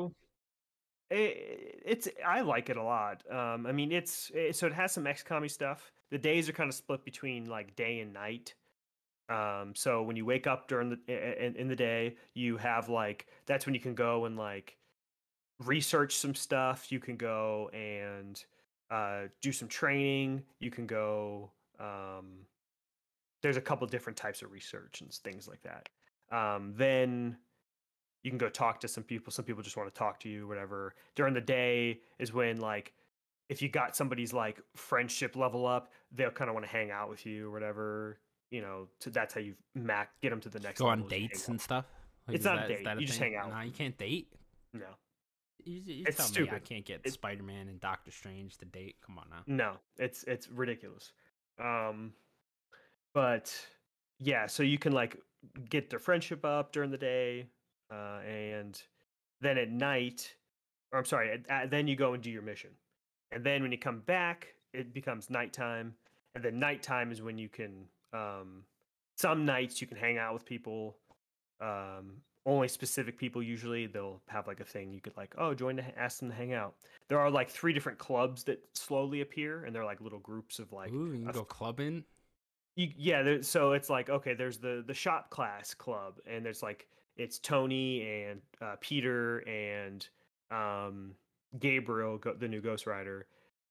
It, 1.09 1.81
it's 1.85 2.07
I 2.25 2.41
like 2.41 2.69
it 2.69 2.77
a 2.77 2.83
lot. 2.83 3.23
Um, 3.31 3.65
I 3.65 3.71
mean, 3.71 3.91
it's 3.91 4.31
it, 4.33 4.55
so 4.55 4.67
it 4.67 4.73
has 4.73 4.91
some 4.91 5.05
XCOM 5.05 5.49
stuff. 5.49 5.91
The 6.11 6.17
days 6.19 6.47
are 6.49 6.53
kind 6.53 6.69
of 6.69 6.75
split 6.75 7.03
between 7.03 7.45
like 7.45 7.75
day 7.75 7.99
and 7.99 8.13
night. 8.13 8.53
Um, 9.29 9.73
so 9.75 10.01
when 10.01 10.15
you 10.15 10.25
wake 10.25 10.47
up 10.47 10.67
during 10.67 10.89
the 10.89 11.45
in, 11.45 11.55
in 11.55 11.67
the 11.67 11.75
day, 11.75 12.15
you 12.33 12.57
have 12.57 12.89
like 12.89 13.27
that's 13.45 13.65
when 13.65 13.75
you 13.75 13.81
can 13.81 13.93
go 13.93 14.25
and 14.25 14.35
like 14.35 14.77
research 15.63 16.15
some 16.15 16.35
stuff. 16.35 16.91
You 16.91 16.99
can 16.99 17.15
go 17.15 17.69
and 17.73 18.43
uh, 18.89 19.23
do 19.41 19.51
some 19.51 19.67
training. 19.67 20.43
You 20.59 20.71
can 20.71 20.87
go. 20.87 21.51
Um, 21.79 22.45
there's 23.41 23.57
a 23.57 23.61
couple 23.61 23.87
different 23.87 24.17
types 24.17 24.41
of 24.41 24.51
research 24.51 25.01
and 25.01 25.13
things 25.13 25.47
like 25.47 25.61
that. 25.61 25.89
Um, 26.35 26.73
then 26.75 27.37
you 28.23 28.31
can 28.31 28.37
go 28.37 28.49
talk 28.49 28.79
to 28.81 28.87
some 28.87 29.03
people. 29.03 29.31
Some 29.31 29.45
people 29.45 29.63
just 29.63 29.77
want 29.77 29.93
to 29.93 29.97
talk 29.97 30.19
to 30.21 30.29
you, 30.29 30.47
whatever. 30.47 30.95
During 31.15 31.33
the 31.33 31.41
day 31.41 32.01
is 32.17 32.33
when 32.33 32.59
like 32.59 32.93
if 33.47 33.61
you 33.61 33.69
got 33.69 33.95
somebody's 33.95 34.33
like 34.33 34.61
friendship 34.75 35.35
level 35.35 35.65
up, 35.65 35.91
they'll 36.11 36.31
kind 36.31 36.49
of 36.49 36.53
want 36.53 36.65
to 36.65 36.71
hang 36.71 36.91
out 36.91 37.09
with 37.09 37.25
you 37.25 37.47
or 37.47 37.51
whatever. 37.51 38.19
You 38.51 38.61
know, 38.61 38.87
to, 39.01 39.09
that's 39.09 39.33
how 39.33 39.41
you 39.41 39.53
mac 39.75 40.09
get 40.21 40.29
them 40.31 40.41
to 40.41 40.49
the 40.49 40.59
next. 40.59 40.79
Go 40.79 40.87
on 40.87 41.01
level 41.01 41.07
is 41.07 41.11
you 41.13 41.17
hang 41.19 41.27
dates 41.29 41.47
and 41.47 41.61
stuff. 41.61 41.85
It's 42.27 42.39
is 42.39 42.45
not 42.45 42.65
a 42.65 42.67
date, 42.67 42.83
that 42.85 42.99
you 42.99 43.07
just 43.07 43.19
thing? 43.19 43.33
hang 43.33 43.41
out. 43.41 43.49
Nah, 43.49 43.61
you 43.61 43.71
can't 43.71 43.97
date. 43.97 44.27
No, 44.73 44.85
You, 45.65 45.81
you 45.85 46.05
It's 46.07 46.17
tell 46.17 46.43
me 46.43 46.49
I 46.51 46.59
can't 46.59 46.85
get 46.85 47.07
Spider 47.11 47.43
Man 47.43 47.67
and 47.69 47.79
Doctor 47.79 48.11
Strange 48.11 48.57
to 48.57 48.65
date. 48.65 48.95
Come 49.05 49.17
on 49.17 49.25
now. 49.29 49.43
no, 49.47 49.73
it's 49.97 50.23
it's 50.23 50.47
ridiculous. 50.49 51.11
Um, 51.59 52.13
but 53.13 53.53
yeah, 54.19 54.45
so 54.47 54.63
you 54.63 54.77
can 54.77 54.93
like 54.93 55.17
get 55.69 55.89
their 55.89 55.99
friendship 55.99 56.45
up 56.45 56.71
during 56.71 56.91
the 56.91 56.97
day, 56.97 57.47
uh, 57.91 58.19
and 58.27 58.81
then 59.41 59.57
at 59.57 59.69
night, 59.71 60.35
or 60.91 60.99
I'm 60.99 61.05
sorry, 61.05 61.43
at- 61.49 61.71
then 61.71 61.87
you 61.87 61.95
go 61.95 62.13
and 62.13 62.21
do 62.23 62.29
your 62.29 62.41
mission, 62.43 62.71
and 63.31 63.43
then 63.43 63.61
when 63.63 63.71
you 63.71 63.77
come 63.77 63.99
back, 64.01 64.47
it 64.73 64.93
becomes 64.93 65.29
nighttime, 65.29 65.95
and 66.35 66.43
then 66.43 66.59
nighttime 66.59 67.11
is 67.11 67.21
when 67.21 67.37
you 67.37 67.49
can. 67.49 67.85
Um, 68.13 68.63
some 69.17 69.45
nights 69.45 69.81
you 69.81 69.87
can 69.87 69.97
hang 69.97 70.17
out 70.17 70.33
with 70.33 70.45
people. 70.45 70.97
Um, 71.61 72.21
only 72.45 72.67
specific 72.67 73.17
people 73.17 73.43
usually 73.43 73.85
they'll 73.85 74.21
have 74.27 74.47
like 74.47 74.59
a 74.59 74.65
thing 74.65 74.91
you 74.91 75.01
could 75.01 75.15
like 75.17 75.33
oh 75.37 75.53
join 75.53 75.75
to 75.77 75.99
ask 75.99 76.19
them 76.19 76.29
to 76.29 76.35
hang 76.35 76.53
out 76.53 76.75
there 77.07 77.19
are 77.19 77.29
like 77.29 77.49
three 77.49 77.73
different 77.73 77.97
clubs 77.97 78.43
that 78.43 78.59
slowly 78.73 79.21
appear 79.21 79.65
and 79.65 79.75
they're 79.75 79.85
like 79.85 80.01
little 80.01 80.19
groups 80.19 80.59
of 80.59 80.71
like 80.71 80.91
Ooh, 80.91 81.11
you 81.11 81.19
can 81.19 81.29
a 81.29 81.33
go 81.33 81.43
clubbing. 81.43 82.03
you, 82.75 82.89
yeah 82.97 83.21
there, 83.21 83.43
so 83.43 83.73
it's 83.73 83.89
like 83.89 84.09
okay 84.09 84.33
there's 84.33 84.57
the 84.57 84.83
the 84.87 84.93
shop 84.93 85.29
class 85.29 85.73
club 85.73 86.15
and 86.25 86.45
there's 86.45 86.63
like 86.63 86.87
it's 87.17 87.39
tony 87.39 88.07
and 88.07 88.41
uh, 88.61 88.75
peter 88.79 89.39
and 89.39 90.07
um 90.51 91.11
gabriel 91.59 92.19
the 92.39 92.47
new 92.47 92.61
ghost 92.61 92.87
rider 92.87 93.27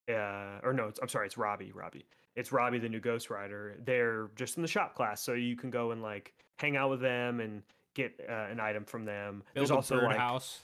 uh 0.08 0.58
or 0.62 0.72
no 0.72 0.88
it's, 0.88 0.98
i'm 1.00 1.08
sorry 1.08 1.26
it's 1.26 1.38
robbie 1.38 1.72
robbie 1.72 2.06
it's 2.38 2.52
robbie 2.52 2.78
the 2.78 2.88
new 2.88 3.00
ghost 3.00 3.28
rider 3.30 3.76
they're 3.84 4.30
just 4.36 4.56
in 4.56 4.62
the 4.62 4.68
shop 4.68 4.94
class 4.94 5.20
so 5.22 5.32
you 5.32 5.56
can 5.56 5.70
go 5.70 5.90
and 5.90 6.00
like 6.02 6.32
hang 6.56 6.76
out 6.76 6.88
with 6.90 7.00
them 7.00 7.40
and 7.40 7.62
get 7.94 8.12
uh, 8.28 8.46
an 8.50 8.60
item 8.60 8.84
from 8.84 9.04
them 9.04 9.42
Build 9.54 9.68
there's 9.68 9.70
a 9.70 9.74
also 9.74 9.96
like 9.96 10.08
birdhouse. 10.10 10.60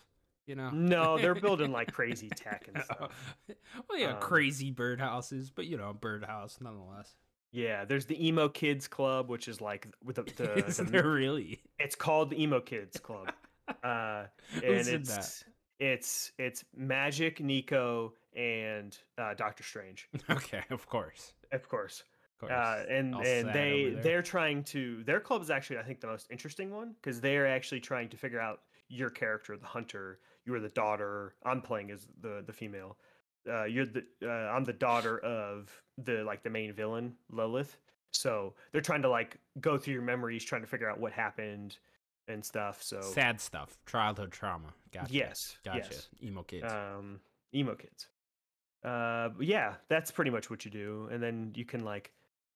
You 0.47 0.55
know. 0.57 0.71
no 0.71 1.19
they're 1.19 1.35
building 1.49 1.73
like 1.73 1.93
crazy 1.93 2.29
tech 2.29 2.69
and 2.73 2.83
stuff 2.89 3.37
well, 3.89 3.99
yeah, 3.99 4.13
Um, 4.13 4.21
crazy 4.21 4.73
birdhouses, 4.73 5.51
but 5.55 5.67
you 5.67 5.77
know, 5.77 5.93
birdhouse 5.93 6.59
nonetheless. 6.61 7.15
yeah 7.51 7.85
there's 7.85 8.07
the 8.07 8.27
emo 8.27 8.49
kids 8.49 8.87
club 8.89 9.29
which 9.29 9.49
is 9.49 9.61
like 9.61 9.87
with 10.05 10.17
the, 10.17 10.23
the, 10.37 10.67
Is 10.67 10.77
the 10.77 10.85
there 10.85 11.09
really? 11.11 11.61
It's 11.79 11.95
called 11.97 12.31
the 12.31 12.41
Emo 12.43 12.61
Kids 12.61 12.99
Club. 13.01 13.33
Uh, 13.83 14.25
and 14.55 14.87
it's 14.87 15.09
that? 15.09 15.45
it's 15.81 16.33
it's 16.39 16.65
Magik, 16.79 17.41
Nico, 17.41 18.13
and 18.37 18.97
uh, 19.19 19.33
Doctor 19.35 19.63
Strange, 19.63 20.09
Okay, 20.31 20.63
of 20.71 20.87
course. 20.87 21.33
Of 21.55 21.69
course. 21.69 22.03
Uh, 22.43 22.83
and 22.91 23.15
All 23.15 23.23
and 23.25 23.49
they 23.55 23.97
they're 24.03 24.21
trying 24.23 24.65
to 24.65 25.03
their 25.05 25.19
club 25.21 25.41
is 25.41 25.51
actually 25.51 25.79
I 25.79 25.83
think 25.83 26.01
the 26.01 26.09
most 26.09 26.27
interesting 26.31 26.71
one 26.71 26.95
because 27.01 27.19
they're 27.21 27.47
actually 27.47 27.81
trying 27.81 28.11
to 28.11 28.19
figure 28.19 28.41
out 28.41 28.61
your 28.89 29.09
character, 29.09 29.57
the 29.57 29.67
hunter. 29.67 30.19
You 30.45 30.55
are 30.55 30.61
the 30.61 30.69
daughter. 30.69 31.37
I'm 31.47 31.63
playing 31.63 31.91
as 31.91 32.07
the 32.21 32.45
the 32.47 32.53
female. 32.53 32.99
Uh, 33.51 33.65
you're 33.65 33.87
the 33.87 34.05
uh, 34.23 34.29
I'm 34.29 34.65
the 34.65 34.75
daughter 34.75 35.19
of 35.21 35.71
the 35.97 36.23
like 36.25 36.43
the 36.43 36.51
main 36.51 36.75
villain 36.75 37.15
Lilith. 37.31 37.79
So 38.11 38.55
they're 38.73 38.83
trying 38.83 39.03
to 39.03 39.09
like 39.09 39.39
go 39.61 39.79
through 39.79 39.95
your 39.95 40.03
memories, 40.03 40.45
trying 40.45 40.63
to 40.63 40.69
figure 40.69 40.91
out 40.91 41.01
what 41.01 41.13
happened 41.13 41.79
and 42.29 42.45
stuff. 42.45 42.83
So 42.83 43.01
Sad 43.01 43.41
stuff. 43.41 43.79
Childhood 43.87 44.33
trauma. 44.33 44.75
Gotcha. 44.93 45.13
yes, 45.13 45.57
Gotcha. 45.65 45.89
yes. 45.91 46.09
Emo 46.23 46.43
kids. 46.43 46.71
um, 46.71 47.21
emo 47.55 47.75
kids. 47.75 48.09
Uh, 48.85 49.31
yeah, 49.41 49.75
that's 49.89 50.11
pretty 50.11 50.31
much 50.31 50.51
what 50.51 50.65
you 50.65 50.71
do, 50.71 51.09
and 51.11 51.23
then 51.23 51.53
you 51.55 51.65
can 51.65 51.85
like, 51.85 52.13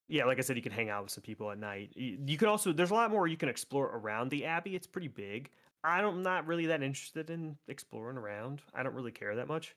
yeah, 0.09 0.25
like 0.25 0.39
I 0.39 0.43
said, 0.43 0.57
you 0.57 0.63
can 0.63 0.73
hang 0.73 0.91
out 0.91 1.03
with 1.05 1.13
some 1.13 1.23
people 1.23 1.51
at 1.51 1.59
night. 1.59 1.93
You, 1.95 2.19
you 2.27 2.37
can 2.37 2.49
also 2.49 2.73
there's 2.73 2.91
a 2.91 2.95
lot 2.95 3.11
more 3.11 3.27
you 3.27 3.37
can 3.37 3.49
explore 3.49 3.87
around 3.87 4.31
the 4.31 4.45
abbey. 4.45 4.77
It's 4.77 4.87
pretty 4.87 5.09
big. 5.09 5.51
I 5.85 6.01
don't, 6.01 6.17
I'm 6.17 6.23
not 6.23 6.47
really 6.47 6.67
that 6.67 6.83
interested 6.83 7.31
in 7.31 7.57
exploring 7.69 8.19
around. 8.19 8.63
I 8.75 8.83
don't 8.83 8.95
really 8.95 9.13
care 9.13 9.37
that 9.37 9.49
much. 9.49 9.75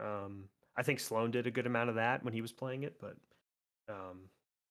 Um, 0.00 0.44
I 0.76 0.82
think 0.82 1.00
Sloan 1.00 1.30
did 1.30 1.46
a 1.46 1.50
good 1.50 1.66
amount 1.66 1.90
of 1.90 1.96
that 1.96 2.24
when 2.24 2.32
he 2.32 2.40
was 2.40 2.52
playing 2.52 2.84
it, 2.84 2.96
but 3.00 3.16
um, 3.88 4.30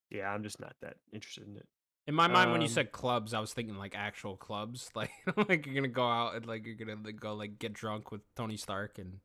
yeah, 0.09 0.29
I'm 0.29 0.43
just 0.43 0.59
not 0.59 0.75
that 0.81 0.95
interested 1.13 1.47
in 1.47 1.57
it. 1.57 1.67
In 2.07 2.15
my 2.15 2.27
mind, 2.27 2.51
when 2.51 2.61
you 2.61 2.67
um, 2.67 2.73
said 2.73 2.91
clubs, 2.91 3.33
I 3.33 3.39
was 3.39 3.53
thinking 3.53 3.75
like 3.77 3.93
actual 3.95 4.35
clubs, 4.35 4.89
like 4.95 5.11
like 5.37 5.65
you're 5.65 5.75
gonna 5.75 5.87
go 5.87 6.07
out 6.07 6.35
and 6.35 6.45
like 6.47 6.65
you're 6.65 6.75
gonna 6.75 6.97
like, 7.03 7.19
go 7.19 7.35
like 7.35 7.59
get 7.59 7.73
drunk 7.73 8.11
with 8.11 8.21
Tony 8.35 8.57
Stark 8.57 8.97
and 8.97 9.19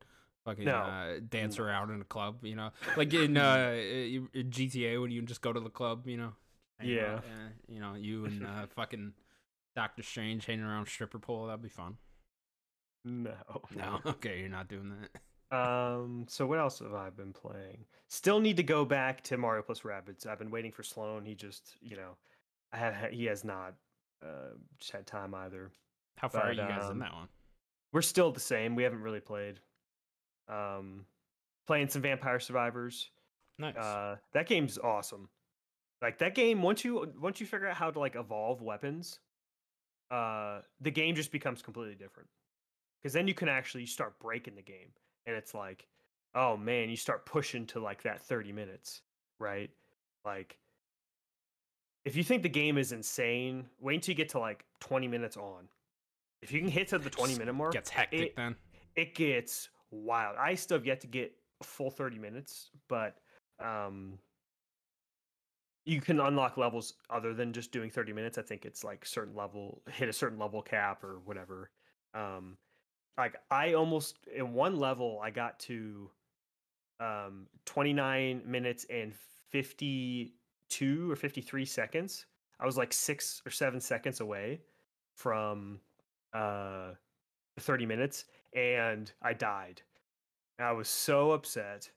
fucking 0.47 0.65
No. 0.65 0.77
uh, 0.77 1.19
dance 1.27 1.59
around 1.59 1.91
in 1.91 1.99
a 1.99 2.05
club, 2.05 2.37
you 2.43 2.55
know, 2.55 2.71
like 2.97 3.13
in 3.13 3.35
uh 3.35 3.71
GTA 4.33 5.01
when 5.01 5.11
you 5.11 5.21
just 5.23 5.41
go 5.41 5.51
to 5.51 5.59
the 5.59 5.69
club, 5.69 6.07
you 6.07 6.17
know. 6.17 6.33
Yeah. 6.81 7.15
out, 7.15 7.17
uh, 7.19 7.49
you 7.67 7.79
know, 7.79 7.95
you 7.95 8.25
and 8.25 8.45
uh, 8.45 8.65
fucking 8.75 9.13
Doctor 9.75 10.03
Strange 10.03 10.45
hanging 10.45 10.63
around 10.63 10.87
stripper 10.87 11.19
pole. 11.19 11.47
That'd 11.47 11.61
be 11.61 11.69
fun. 11.69 11.97
No, 13.03 13.33
No, 13.75 13.99
okay, 14.05 14.39
you're 14.39 14.49
not 14.49 14.67
doing 14.67 14.91
that. 14.91 15.55
Um, 15.55 16.25
so 16.27 16.45
what 16.45 16.59
else 16.59 16.79
have 16.79 16.93
I 16.93 17.09
been 17.09 17.33
playing? 17.33 17.85
Still 18.09 18.39
need 18.39 18.57
to 18.57 18.63
go 18.63 18.85
back 18.85 19.21
to 19.25 19.37
Mario 19.37 19.63
plus 19.63 19.81
Rabbids. 19.81 20.27
I've 20.27 20.39
been 20.39 20.51
waiting 20.51 20.71
for 20.71 20.83
Sloan. 20.83 21.25
He 21.25 21.35
just, 21.35 21.75
you 21.81 21.95
know, 21.95 22.15
I 22.71 22.77
have 22.77 23.11
he 23.11 23.25
has 23.25 23.43
not 23.43 23.75
uh 24.23 24.55
just 24.79 24.91
had 24.91 25.07
time 25.07 25.33
either. 25.33 25.71
How 26.17 26.27
far 26.29 26.43
are 26.43 26.51
you 26.51 26.57
guys 26.57 26.85
in 26.85 26.91
um, 26.93 26.99
that 26.99 27.13
one? 27.13 27.27
We're 27.93 28.01
still 28.01 28.31
the 28.31 28.39
same. 28.39 28.75
We 28.75 28.83
haven't 28.83 29.01
really 29.01 29.19
played. 29.19 29.59
Um 30.49 31.05
playing 31.65 31.89
some 31.89 32.01
Vampire 32.01 32.39
Survivors. 32.39 33.09
Nice. 33.59 33.75
Uh 33.75 34.17
that 34.33 34.47
game's 34.47 34.77
awesome. 34.77 35.29
Like 36.01 36.19
that 36.19 36.35
game 36.35 36.61
once 36.61 36.85
you 36.85 37.11
once 37.19 37.39
you 37.41 37.45
figure 37.47 37.67
out 37.67 37.75
how 37.77 37.91
to 37.91 37.99
like 37.99 38.15
evolve 38.15 38.61
weapons, 38.61 39.19
uh 40.11 40.61
the 40.81 40.91
game 40.91 41.15
just 41.15 41.31
becomes 41.31 41.61
completely 41.61 41.95
different. 41.95 42.29
Cuz 43.03 43.13
then 43.13 43.27
you 43.27 43.33
can 43.33 43.49
actually 43.49 43.85
start 43.85 44.17
breaking 44.19 44.55
the 44.55 44.61
game 44.61 44.91
and 45.25 45.35
it's 45.35 45.53
like 45.53 45.87
oh 46.35 46.55
man, 46.55 46.89
you 46.89 46.95
start 46.95 47.25
pushing 47.25 47.65
to 47.65 47.79
like 47.79 48.03
that 48.03 48.21
30 48.21 48.51
minutes, 48.51 49.01
right? 49.39 49.71
Like 50.23 50.57
if 52.05 52.15
you 52.15 52.23
think 52.23 52.43
the 52.43 52.49
game 52.49 52.77
is 52.77 52.91
insane, 52.91 53.67
wait 53.79 53.95
until 53.95 54.13
you 54.13 54.15
get 54.17 54.29
to 54.29 54.39
like 54.39 54.63
20 54.79 55.07
minutes 55.07 55.35
on 55.35 55.67
If 56.41 56.51
you 56.51 56.59
can 56.59 56.69
hit 56.69 56.87
to 56.89 56.99
the 56.99 57.09
20 57.09 57.37
minute 57.37 57.53
mark, 57.53 57.73
Gets 57.73 57.89
hectic 57.89 58.21
it- 58.21 58.35
then. 58.35 58.55
it 58.95 59.15
gets 59.15 59.69
wild. 59.91 60.35
I 60.37 60.55
still 60.55 60.77
have 60.77 60.85
yet 60.85 61.01
to 61.01 61.07
get 61.07 61.33
full 61.63 61.89
30 61.91 62.19
minutes, 62.19 62.69
but 62.87 63.15
um 63.63 64.19
you 65.85 66.01
can 66.01 66.19
unlock 66.19 66.57
levels 66.57 66.95
other 67.09 67.33
than 67.33 67.53
just 67.53 67.71
doing 67.71 67.89
30 67.89 68.11
minutes. 68.11 68.37
I 68.37 68.41
think 68.41 68.65
it's 68.65 68.83
like 68.83 69.05
certain 69.05 69.35
level 69.35 69.81
hit 69.89 70.09
a 70.09 70.13
certain 70.13 70.37
level 70.37 70.61
cap 70.61 71.03
or 71.03 71.19
whatever. 71.25 71.71
Um 72.13 72.57
like 73.17 73.35
I 73.49 73.73
almost 73.73 74.17
in 74.35 74.53
one 74.53 74.77
level 74.77 75.19
I 75.23 75.31
got 75.31 75.59
to 75.61 76.09
um 76.99 77.47
29 77.65 78.41
minutes 78.45 78.85
and 78.89 79.13
52 79.51 81.11
or 81.11 81.15
53 81.15 81.65
seconds. 81.65 82.25
I 82.59 82.65
was 82.65 82.77
like 82.77 82.91
6 82.91 83.43
or 83.45 83.51
7 83.51 83.79
seconds 83.79 84.19
away 84.19 84.61
from 85.15 85.79
uh 86.33 86.91
30 87.59 87.85
minutes 87.85 88.25
and 88.53 89.11
I 89.21 89.33
died. 89.33 89.81
And 90.57 90.67
I 90.67 90.71
was 90.71 90.89
so 90.89 91.31
upset. 91.31 91.89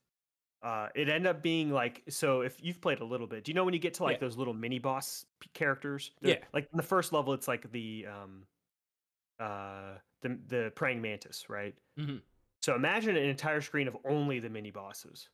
Uh, 0.62 0.88
it 0.94 1.08
ended 1.08 1.26
up 1.26 1.42
being 1.42 1.70
like 1.70 2.02
so. 2.10 2.42
If 2.42 2.62
you've 2.62 2.82
played 2.82 3.00
a 3.00 3.04
little 3.04 3.26
bit, 3.26 3.44
do 3.44 3.50
you 3.50 3.54
know 3.54 3.64
when 3.64 3.72
you 3.72 3.80
get 3.80 3.94
to 3.94 4.02
like 4.02 4.16
Yeah. 4.16 4.26
those 4.26 4.36
little 4.36 4.52
mini 4.52 4.78
boss 4.78 5.24
characters? 5.54 6.10
Yeah. 6.20 6.36
Like 6.52 6.68
in 6.70 6.76
the 6.76 6.82
first 6.82 7.12
level, 7.14 7.32
it's 7.32 7.48
like 7.48 7.70
the 7.72 8.06
um, 8.06 8.46
uh, 9.38 9.94
the 10.20 10.38
the 10.48 10.72
praying 10.76 11.00
mantis, 11.00 11.48
right? 11.48 11.74
Mhm. 11.98 12.20
So 12.60 12.74
imagine 12.74 13.16
an 13.16 13.24
entire 13.24 13.62
screen 13.62 13.88
of 13.88 13.96
only 14.04 14.38
the 14.38 14.50
mini 14.50 14.70
bosses. 14.70 15.30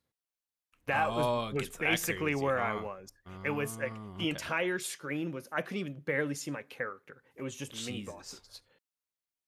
That 0.86 1.08
Oh, 1.10 1.52
was, 1.52 1.54
was 1.54 1.68
that 1.70 1.80
basically 1.80 2.34
crazy, 2.34 2.44
where 2.44 2.60
I 2.60 2.74
huh? 2.74 2.82
was. 2.84 3.12
It 3.44 3.50
was 3.50 3.76
like 3.78 3.90
Oh, 3.96 4.10
the 4.18 4.24
okay. 4.26 4.28
entire 4.30 4.78
screen 4.78 5.32
was 5.32 5.48
I 5.50 5.60
couldn't 5.60 5.80
even 5.80 6.00
barely 6.00 6.36
see 6.36 6.52
my 6.52 6.62
character. 6.62 7.24
It 7.34 7.42
was 7.42 7.56
just 7.56 7.74
mini 7.84 8.04
bosses. 8.04 8.62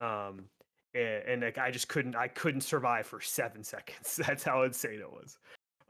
Um 0.01 0.51
a- 0.99 1.22
and, 1.32 1.42
like 1.42 1.59
I 1.59 1.70
just 1.70 1.88
couldn't 1.88 2.16
I 2.16 2.28
couldn't 2.28 2.62
survive 2.62 3.07
for 3.07 3.20
7 3.20 3.62
seconds. 3.74 4.16
That's 4.16 4.44
how 4.44 4.62
insane 4.62 5.01
it 5.01 5.11
was. 5.11 5.38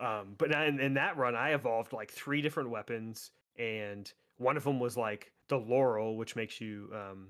Um 0.00 0.34
but 0.38 0.52
in, 0.52 0.80
in 0.80 0.94
that 0.94 1.16
run 1.16 1.34
I 1.34 1.54
evolved 1.54 1.92
like 1.92 2.10
three 2.10 2.42
different 2.42 2.70
weapons 2.70 3.30
and 3.58 4.12
one 4.36 4.56
of 4.56 4.64
them 4.64 4.78
was 4.78 4.96
like 4.96 5.32
the 5.48 5.58
laurel 5.58 6.16
which 6.16 6.36
makes 6.36 6.60
you 6.60 6.90
um 6.94 7.28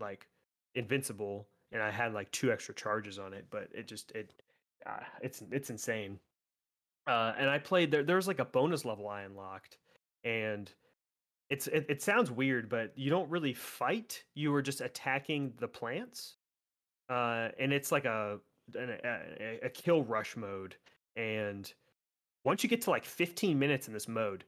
like 0.00 0.28
invincible 0.74 1.48
and 1.72 1.82
I 1.82 1.90
had 1.90 2.12
like 2.12 2.30
two 2.32 2.52
extra 2.52 2.74
charges 2.74 3.18
on 3.18 3.32
it 3.32 3.46
but 3.50 3.68
it 3.74 3.86
just 3.86 4.12
it 4.12 4.34
uh, 4.86 5.00
it's 5.22 5.42
it's 5.50 5.70
insane. 5.70 6.18
Uh, 7.06 7.32
and 7.38 7.48
I 7.50 7.58
played 7.58 7.90
there. 7.90 8.02
There 8.02 8.16
was 8.16 8.28
like 8.28 8.38
a 8.38 8.44
bonus 8.44 8.84
level 8.84 9.08
I 9.08 9.22
unlocked, 9.22 9.78
and 10.24 10.70
it's 11.48 11.66
it, 11.66 11.86
it 11.88 12.02
sounds 12.02 12.30
weird, 12.30 12.68
but 12.68 12.92
you 12.96 13.10
don't 13.10 13.28
really 13.30 13.52
fight. 13.54 14.22
You 14.34 14.52
were 14.52 14.62
just 14.62 14.80
attacking 14.80 15.52
the 15.58 15.68
plants, 15.68 16.36
uh, 17.10 17.48
and 17.58 17.72
it's 17.72 17.92
like 17.92 18.04
a, 18.04 18.38
an, 18.74 18.96
a 19.04 19.66
a 19.66 19.68
kill 19.68 20.02
rush 20.04 20.36
mode. 20.36 20.76
And 21.16 21.70
once 22.44 22.62
you 22.62 22.68
get 22.70 22.82
to 22.82 22.90
like 22.90 23.04
15 23.04 23.58
minutes 23.58 23.88
in 23.88 23.92
this 23.92 24.08
mode, 24.08 24.44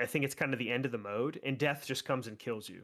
I 0.00 0.06
think 0.06 0.24
it's 0.24 0.34
kind 0.34 0.52
of 0.52 0.58
the 0.58 0.70
end 0.70 0.84
of 0.84 0.92
the 0.92 0.98
mode, 0.98 1.40
and 1.44 1.56
death 1.56 1.84
just 1.86 2.04
comes 2.04 2.26
and 2.26 2.38
kills 2.38 2.68
you. 2.68 2.82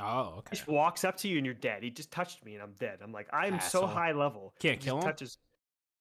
Oh, 0.00 0.34
okay. 0.38 0.48
He 0.50 0.56
just 0.56 0.68
walks 0.68 1.04
up 1.04 1.16
to 1.18 1.28
you 1.28 1.36
and 1.36 1.46
you're 1.46 1.54
dead. 1.54 1.82
He 1.82 1.90
just 1.90 2.10
touched 2.10 2.44
me 2.44 2.54
and 2.54 2.62
I'm 2.62 2.72
dead. 2.80 2.98
I'm 3.02 3.12
like, 3.12 3.28
I'm 3.32 3.60
so 3.60 3.86
high 3.86 4.12
level. 4.12 4.52
Can't 4.58 4.80
kill 4.80 4.98
him? 4.98 5.04
touches. 5.04 5.38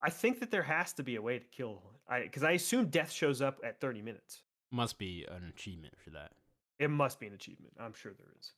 I 0.01 0.09
think 0.09 0.39
that 0.39 0.51
there 0.51 0.63
has 0.63 0.93
to 0.93 1.03
be 1.03 1.15
a 1.15 1.21
way 1.21 1.39
to 1.39 1.45
kill. 1.45 1.81
I 2.09 2.21
because 2.21 2.43
I 2.43 2.51
assume 2.51 2.87
death 2.87 3.11
shows 3.11 3.41
up 3.41 3.59
at 3.63 3.79
30 3.79 4.01
minutes. 4.01 4.41
Must 4.71 4.97
be 4.97 5.25
an 5.29 5.43
achievement 5.55 5.93
for 6.03 6.09
that. 6.11 6.31
It 6.79 6.89
must 6.89 7.19
be 7.19 7.27
an 7.27 7.33
achievement. 7.33 7.73
I'm 7.79 7.93
sure 7.93 8.13
there 8.17 8.33
is. 8.39 8.51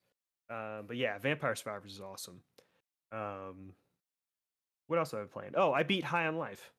Um, 0.49 0.85
but 0.87 0.95
yeah, 0.95 1.17
Vampire 1.17 1.55
Survivors 1.55 1.93
is 1.93 2.01
awesome. 2.01 2.39
Um, 3.11 3.73
what 4.87 4.99
else 4.99 5.11
have 5.11 5.21
I 5.21 5.25
played? 5.25 5.51
Oh, 5.55 5.73
I 5.73 5.83
beat 5.83 6.03
High 6.03 6.27
on 6.27 6.37
Life. 6.37 6.71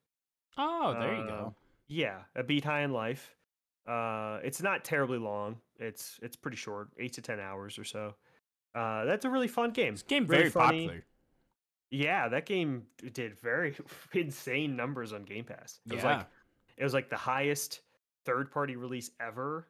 Oh, 0.57 0.95
there 0.99 1.15
you 1.15 1.21
Uh, 1.21 1.27
go. 1.27 1.55
Yeah, 1.87 2.19
I 2.35 2.41
beat 2.41 2.63
High 2.63 2.83
on 2.83 2.91
Life. 2.91 3.35
Uh, 3.87 4.39
it's 4.43 4.61
not 4.61 4.83
terribly 4.83 5.17
long. 5.17 5.57
It's 5.79 6.19
it's 6.21 6.35
pretty 6.35 6.57
short, 6.57 6.89
eight 6.99 7.13
to 7.13 7.21
ten 7.21 7.39
hours 7.39 7.79
or 7.79 7.83
so. 7.83 8.15
Uh, 8.75 9.05
that's 9.05 9.25
a 9.25 9.29
really 9.29 9.47
fun 9.47 9.71
game. 9.71 9.93
This 9.93 10.03
game 10.03 10.27
really 10.27 10.43
very 10.43 10.49
funny. 10.49 10.85
popular. 10.87 11.05
Yeah, 11.89 12.27
that 12.27 12.45
game 12.45 12.83
did 13.13 13.39
very 13.39 13.75
insane 14.13 14.75
numbers 14.75 15.13
on 15.13 15.23
Game 15.23 15.45
Pass. 15.45 15.79
It 15.85 15.93
was 15.93 16.03
yeah. 16.03 16.17
like 16.17 16.27
it 16.77 16.83
was 16.83 16.93
like 16.93 17.09
the 17.09 17.15
highest 17.17 17.81
third 18.25 18.51
party 18.51 18.75
release 18.75 19.11
ever 19.21 19.67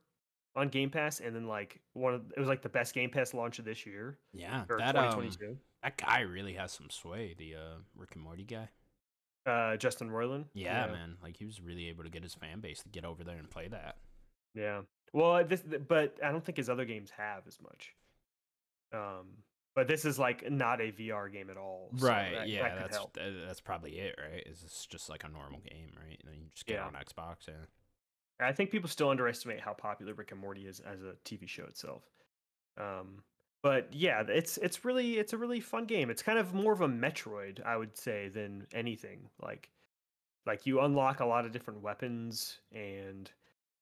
on 0.55 0.69
Game 0.69 0.89
Pass, 0.89 1.19
and 1.19 1.35
then 1.35 1.47
like 1.47 1.79
one 1.93 2.15
of 2.15 2.31
it 2.35 2.39
was 2.39 2.47
like 2.49 2.63
the 2.63 2.69
best 2.69 2.95
Game 2.95 3.11
Pass 3.11 3.33
launch 3.35 3.59
of 3.59 3.65
this 3.65 3.85
year 3.85 4.17
yeah. 4.33 4.63
That 4.67 4.95
um, 4.95 5.11
2022. 5.11 5.57
That 5.87 5.97
guy 5.97 6.19
really 6.21 6.53
has 6.53 6.71
some 6.71 6.89
sway. 6.89 7.33
The 7.37 7.55
uh, 7.55 7.75
Rick 7.95 8.11
and 8.15 8.23
Morty 8.23 8.43
guy. 8.43 8.69
uh, 9.45 9.77
Justin 9.77 10.09
Roiland. 10.09 10.45
Yeah, 10.53 10.87
man. 10.87 11.15
Like 11.23 11.37
he 11.37 11.45
was 11.45 11.61
really 11.61 11.87
able 11.87 12.03
to 12.03 12.09
get 12.09 12.23
his 12.23 12.33
fan 12.33 12.59
base 12.59 12.81
to 12.83 12.89
get 12.89 13.05
over 13.05 13.23
there 13.23 13.37
and 13.37 13.49
play 13.49 13.67
that. 13.69 13.95
Yeah. 14.53 14.81
Well, 15.13 15.43
this, 15.45 15.63
but 15.87 16.17
I 16.23 16.31
don't 16.31 16.43
think 16.43 16.57
his 16.57 16.69
other 16.69 16.83
games 16.85 17.11
have 17.17 17.43
as 17.47 17.57
much. 17.61 17.93
Um, 18.93 19.27
but 19.75 19.87
this 19.87 20.03
is 20.03 20.19
like 20.19 20.49
not 20.51 20.81
a 20.81 20.91
VR 20.91 21.31
game 21.31 21.49
at 21.49 21.57
all. 21.57 21.89
so 21.95 22.07
right. 22.07 22.33
that- 22.33 22.49
yeah. 22.49 22.63
that 22.63 22.79
that's 22.79 22.97
help. 22.97 23.17
that's 23.45 23.61
probably 23.61 23.91
it. 23.99 24.15
Right. 24.21 24.43
Is 24.45 24.61
this 24.61 24.85
just 24.89 25.09
like 25.09 25.23
a 25.23 25.29
normal 25.29 25.59
game? 25.59 25.91
Right. 25.95 26.19
And 26.23 26.31
then 26.33 26.39
you 26.41 26.47
just 26.53 26.65
get 26.65 26.75
Yeah. 26.75 26.85
on 26.87 26.93
Xbox. 26.93 27.47
Yeah. 27.47 27.53
I 28.45 28.51
think 28.51 28.69
people 28.71 28.89
still 28.89 29.09
underestimate 29.09 29.61
how 29.61 29.73
popular 29.73 30.13
Rick 30.13 30.31
and 30.31 30.39
Morty 30.41 30.67
is 30.67 30.79
as 30.81 31.01
a 31.01 31.13
TV 31.25 31.47
show 31.47 31.63
itself. 31.63 32.03
Um, 32.79 33.23
but 33.63 33.93
yeah, 33.93 34.23
it's 34.27 34.57
it's 34.57 34.85
really 34.85 35.17
it's 35.17 35.33
a 35.33 35.37
really 35.37 35.59
fun 35.59 35.85
game. 35.85 36.09
It's 36.09 36.23
kind 36.23 36.39
of 36.39 36.53
more 36.53 36.73
of 36.73 36.81
a 36.81 36.87
Metroid, 36.87 37.63
I 37.65 37.77
would 37.77 37.97
say, 37.97 38.29
than 38.29 38.67
anything. 38.73 39.29
Like 39.41 39.69
like 40.45 40.65
you 40.65 40.79
unlock 40.81 41.19
a 41.19 41.25
lot 41.25 41.45
of 41.45 41.51
different 41.51 41.81
weapons 41.81 42.59
and 42.71 43.29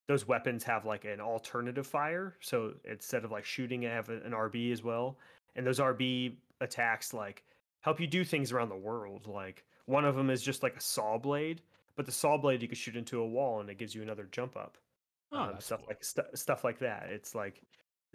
those 0.07 0.27
weapons 0.27 0.63
have 0.63 0.85
like 0.85 1.05
an 1.05 1.19
alternative 1.19 1.85
fire. 1.87 2.35
So 2.39 2.73
instead 2.83 3.23
of 3.23 3.31
like 3.31 3.45
shooting, 3.45 3.85
I 3.85 3.89
have 3.89 4.09
an 4.09 4.31
RB 4.31 4.71
as 4.71 4.83
well. 4.83 5.17
And 5.55 5.65
those 5.65 5.79
RB 5.79 6.35
attacks 6.61 7.13
like 7.13 7.43
help 7.81 7.99
you 7.99 8.07
do 8.07 8.23
things 8.23 8.51
around 8.51 8.69
the 8.69 8.75
world. 8.75 9.27
Like 9.27 9.63
one 9.85 10.05
of 10.05 10.15
them 10.15 10.29
is 10.29 10.41
just 10.41 10.63
like 10.63 10.75
a 10.75 10.81
saw 10.81 11.17
blade, 11.17 11.61
but 11.95 12.05
the 12.05 12.11
saw 12.11 12.37
blade 12.37 12.61
you 12.61 12.67
can 12.67 12.75
shoot 12.75 12.95
into 12.95 13.21
a 13.21 13.27
wall 13.27 13.59
and 13.59 13.69
it 13.69 13.77
gives 13.77 13.95
you 13.95 14.01
another 14.01 14.27
jump 14.31 14.55
up. 14.55 14.77
Oh, 15.31 15.39
um, 15.39 15.55
stuff 15.59 15.79
cool. 15.79 15.87
like 15.89 16.03
stu- 16.03 16.35
stuff 16.35 16.63
like 16.63 16.79
that. 16.79 17.07
It's 17.09 17.35
like 17.35 17.61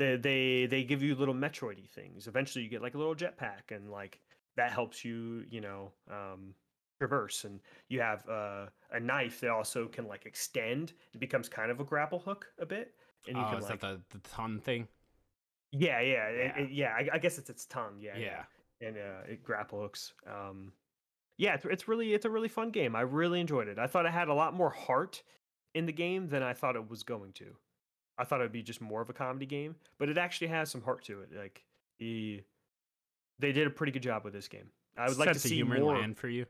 they 0.01 0.17
they 0.17 0.67
they 0.67 0.85
give 0.85 1.03
you 1.03 1.15
little 1.15 1.35
Metroidy 1.35 1.89
things. 1.89 2.27
Eventually, 2.27 2.65
you 2.65 2.71
get 2.71 2.83
like 2.83 2.95
a 2.95 2.99
little 2.99 3.15
jetpack, 3.15 3.71
and 3.71 3.91
like 3.91 4.21
that 4.57 4.73
helps 4.73 5.05
you, 5.05 5.45
you 5.51 5.61
know, 5.61 5.93
um, 6.11 6.55
traverse. 6.99 7.45
And 7.45 7.61
you 7.89 8.01
have 8.01 8.29
uh, 8.29 8.67
a 8.91 8.99
knife 9.01 9.41
that 9.41 9.51
also 9.51 9.87
can 9.87 10.07
like 10.09 10.27
extend. 10.27 10.93
It 11.15 11.21
becomes 11.21 11.49
kind 11.49 11.71
of 11.71 11.81
a 11.81 11.85
grapple 11.85 12.19
hook 12.19 12.47
a 12.59 12.67
bit, 12.67 12.95
and 13.29 13.37
you 13.37 13.43
oh, 13.43 13.49
can 13.51 13.59
is 13.59 13.65
like 13.69 13.81
that 13.81 14.01
the 14.11 14.19
the 14.19 14.29
ton 14.29 14.61
thing? 14.61 14.89
yeah 15.73 16.01
yeah 16.01 16.31
Yeah. 16.31 16.59
it- 16.59 16.71
yeah. 16.73 16.95
I, 16.99 17.09
I 17.15 17.19
guess 17.19 17.39
it's 17.39 17.49
its 17.51 17.65
tongue. 17.67 17.99
Yeah 18.01 18.17
Yeah. 18.19 18.43
and 18.81 18.97
uh, 18.97 19.31
it 19.33 19.45
grapple 19.45 19.81
hooks. 19.81 20.15
Um, 20.27 20.73
yeah, 21.39 21.55
it's, 21.55 21.65
it's 21.65 21.87
really 21.89 22.13
it's 22.13 22.25
a 22.25 22.31
really 22.31 22.49
fun 22.49 22.71
game. 22.71 22.97
I 22.97 23.03
really 23.03 23.41
enjoyed 23.41 23.69
it. 23.69 23.79
I 23.79 23.87
thought 23.87 24.05
it 24.05 24.13
had 24.13 24.29
a 24.29 24.35
lot 24.35 24.53
more 24.53 24.71
heart 24.71 25.23
in 25.75 25.87
the 25.87 25.93
game 25.93 26.29
than 26.29 26.43
I 26.43 26.53
thought 26.55 26.75
it 26.77 26.91
was 26.91 27.03
going 27.05 27.33
to. 27.35 27.55
I 28.21 28.25
thought 28.25 28.41
it 28.41 28.45
would 28.45 28.53
be 28.53 28.63
just 28.63 28.81
more 28.81 29.01
of 29.01 29.09
a 29.09 29.15
comedy 29.15 29.47
game, 29.47 29.77
but 29.99 30.09
it 30.09 30.19
actually 30.19 30.49
has 30.49 30.71
some 30.71 30.83
heart 30.83 31.05
to 31.05 31.23
it. 31.23 31.31
Like 31.37 31.65
he, 31.99 32.43
they 33.39 33.53
did 33.53 33.67
a 33.67 33.71
pretty 33.71 33.93
good 33.93 34.03
job 34.03 34.25
with 34.25 34.35
this 34.35 34.47
game. 34.47 34.71
I 34.97 35.09
would 35.09 35.19
like 35.19 35.33
to 35.33 35.39
see 35.39 35.55
humor 35.55 35.79
more. 35.79 35.99
land 35.99 36.19
for 36.19 36.29
you. 36.29 36.47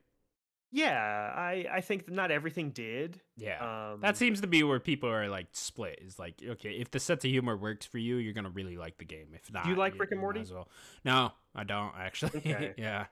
Yeah, 0.72 1.32
I 1.36 1.66
I 1.70 1.80
think 1.80 2.06
that 2.06 2.14
not 2.14 2.30
everything 2.30 2.70
did. 2.70 3.20
Yeah. 3.36 3.92
Um, 3.92 4.00
that 4.00 4.16
seems 4.16 4.40
to 4.42 4.46
be 4.46 4.62
where 4.62 4.78
people 4.78 5.08
are 5.08 5.28
like 5.28 5.48
split. 5.52 6.00
Is 6.00 6.18
like, 6.18 6.34
okay, 6.44 6.70
if 6.70 6.90
the 6.90 7.00
sense 7.00 7.24
of 7.24 7.30
humor 7.30 7.56
works 7.56 7.86
for 7.86 7.98
you, 7.98 8.16
you're 8.16 8.34
gonna 8.34 8.50
really 8.50 8.76
like 8.76 8.98
the 8.98 9.04
game. 9.04 9.28
If 9.34 9.52
not, 9.52 9.64
do 9.64 9.70
you 9.70 9.76
like 9.76 9.98
Rick 9.98 10.12
and 10.12 10.20
Morty? 10.20 10.40
as 10.40 10.52
well. 10.52 10.68
No, 11.04 11.32
I 11.54 11.64
don't 11.64 11.92
actually. 11.98 12.32
Okay. 12.36 12.74
yeah, 12.78 13.06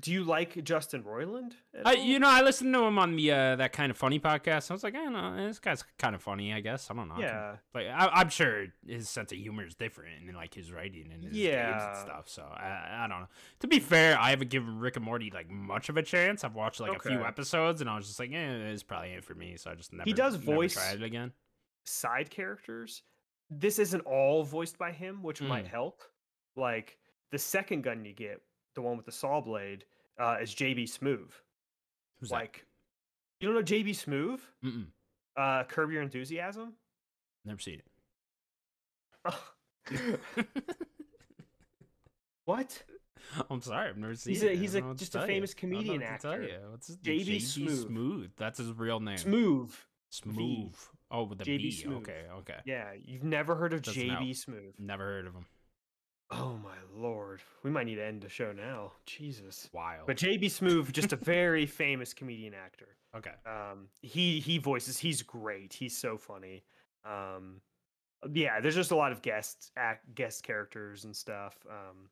Do 0.00 0.12
you 0.12 0.22
like 0.22 0.62
Justin 0.64 1.02
Roiland? 1.02 1.52
I, 1.82 1.94
you 1.94 2.18
know, 2.18 2.28
I 2.28 2.42
listened 2.42 2.74
to 2.74 2.80
him 2.82 2.98
on 2.98 3.16
the 3.16 3.32
uh, 3.32 3.56
that 3.56 3.72
kind 3.72 3.90
of 3.90 3.96
funny 3.96 4.20
podcast. 4.20 4.70
I 4.70 4.74
was 4.74 4.84
like, 4.84 4.94
I 4.94 5.04
don't 5.04 5.14
know, 5.14 5.46
this 5.48 5.58
guy's 5.58 5.82
kind 5.98 6.14
of 6.14 6.20
funny. 6.22 6.52
I 6.52 6.60
guess 6.60 6.90
I 6.90 6.94
don't 6.94 7.08
know. 7.08 7.16
Yeah. 7.18 7.56
like 7.74 7.86
I, 7.86 8.08
I'm 8.08 8.28
sure 8.28 8.66
his 8.86 9.08
sense 9.08 9.32
of 9.32 9.38
humor 9.38 9.66
is 9.66 9.74
different 9.74 10.10
and 10.26 10.36
like 10.36 10.52
his 10.52 10.70
writing 10.70 11.10
and 11.10 11.24
his 11.24 11.32
games 11.32 11.44
Yeah. 11.46 11.88
and 11.88 11.96
stuff. 11.98 12.28
So 12.28 12.42
I, 12.42 13.04
I 13.04 13.06
don't 13.08 13.20
know. 13.20 13.28
To 13.60 13.66
be 13.66 13.78
fair, 13.78 14.18
I 14.20 14.28
haven't 14.30 14.50
given 14.50 14.78
Rick 14.78 14.96
and 14.96 15.04
Morty 15.04 15.30
like 15.34 15.48
much 15.50 15.88
of 15.88 15.96
a 15.96 16.02
chance. 16.02 16.44
I've 16.44 16.54
watched 16.54 16.80
like 16.80 16.94
a 16.94 17.08
few 17.08 17.24
episodes 17.24 17.80
and 17.80 17.88
I 17.88 17.96
was 17.96 18.06
just 18.08 18.20
like, 18.20 18.32
eh, 18.32 18.36
it's 18.72 18.82
probably 18.82 19.10
it 19.12 19.24
for 19.24 19.34
me. 19.34 19.56
So 19.56 19.70
I 19.70 19.74
just 19.74 19.90
never. 19.92 20.04
He 20.04 20.12
does 20.12 20.34
voice- 20.36 20.74
tried 20.74 20.96
it 20.96 21.02
again. 21.02 21.32
side 21.84 22.28
characters. 22.28 23.02
This 23.48 23.78
isn't 23.78 24.00
all 24.00 24.42
voiced 24.42 24.76
by 24.76 24.92
him, 24.92 25.22
which 25.22 25.40
might 25.40 25.64
Mm. 25.66 25.70
help. 25.70 26.02
Like 26.56 26.98
the 27.30 27.38
second 27.38 27.82
gun 27.84 28.04
you 28.04 28.12
get, 28.12 28.42
the 28.76 28.82
one 28.82 28.96
with 28.96 29.06
the 29.06 29.12
saw 29.12 29.40
blade, 29.40 29.84
uh, 30.20 30.36
is 30.40 30.54
JB 30.54 30.84
Smoove. 30.84 31.30
Who's 32.20 32.28
that? 32.28 32.36
like, 32.36 32.64
you 33.40 33.48
don't 33.48 33.56
know 33.56 33.62
JB 33.62 33.90
Smoove? 33.90 34.38
Mm-mm. 34.64 34.86
Uh, 35.36 35.64
Curb 35.64 35.90
Your 35.90 36.02
Enthusiasm. 36.02 36.74
Never 37.44 37.58
seen 37.60 37.80
it. 37.80 39.34
What? 42.44 42.80
I'm 43.50 43.60
sorry, 43.60 43.88
I've 43.88 43.96
never 43.96 44.14
seen 44.14 44.34
He's 44.34 44.42
it. 44.44 44.56
he's 44.56 44.74
a- 44.76 44.80
know 44.80 44.86
what 44.88 44.98
to 44.98 45.04
just 45.04 45.16
a 45.16 45.20
you. 45.20 45.26
famous 45.26 45.50
know 45.54 45.60
comedian 45.60 46.00
what 46.00 46.12
to 46.12 46.18
tell 46.22 46.32
actor. 46.32 46.44
you. 46.44 46.58
What's 46.70 46.86
his 46.86 46.96
JB 46.98 47.26
JB 47.26 47.36
Smoove. 47.38 47.86
Smooth. 47.88 48.30
That's 48.36 48.58
his 48.58 48.72
real 48.72 49.00
name. 49.00 49.16
Smooth. 49.18 49.74
Smooth. 50.10 50.74
Oh, 51.10 51.24
with 51.24 51.38
the 51.38 51.44
JB 51.44 51.58
B. 51.58 51.82
Smoove. 51.84 51.96
Okay, 51.98 52.22
okay. 52.38 52.58
Yeah, 52.64 52.92
you've 53.04 53.24
never 53.24 53.56
heard 53.56 53.72
of. 53.72 53.82
JB 53.82 54.36
Smooth. 54.36 54.74
Never 54.78 55.02
heard 55.04 55.26
of 55.26 55.34
him. 55.34 55.46
Oh 56.30 56.58
my 56.62 56.76
lord. 56.94 57.40
We 57.62 57.70
might 57.70 57.86
need 57.86 57.96
to 57.96 58.04
end 58.04 58.22
the 58.22 58.28
show 58.28 58.52
now. 58.52 58.92
Jesus. 59.06 59.68
Wild. 59.72 60.06
But 60.06 60.16
JB 60.16 60.44
Smoove, 60.46 60.92
just 60.92 61.12
a 61.12 61.16
very 61.34 61.66
famous 61.66 62.12
comedian 62.12 62.52
actor. 62.54 62.88
okay. 63.16 63.30
Um, 63.46 63.88
he 64.02 64.40
he 64.40 64.58
voices. 64.58 64.98
He's 64.98 65.22
great. 65.22 65.72
He's 65.72 65.96
so 65.96 66.16
funny. 66.18 66.64
Um, 67.04 67.60
yeah, 68.32 68.60
there's 68.60 68.74
just 68.74 68.90
a 68.90 68.96
lot 68.96 69.12
of 69.12 69.22
guest 69.22 69.70
act 69.76 70.14
guest 70.14 70.42
characters 70.42 71.04
and 71.04 71.14
stuff. 71.14 71.56
Um, 71.70 72.08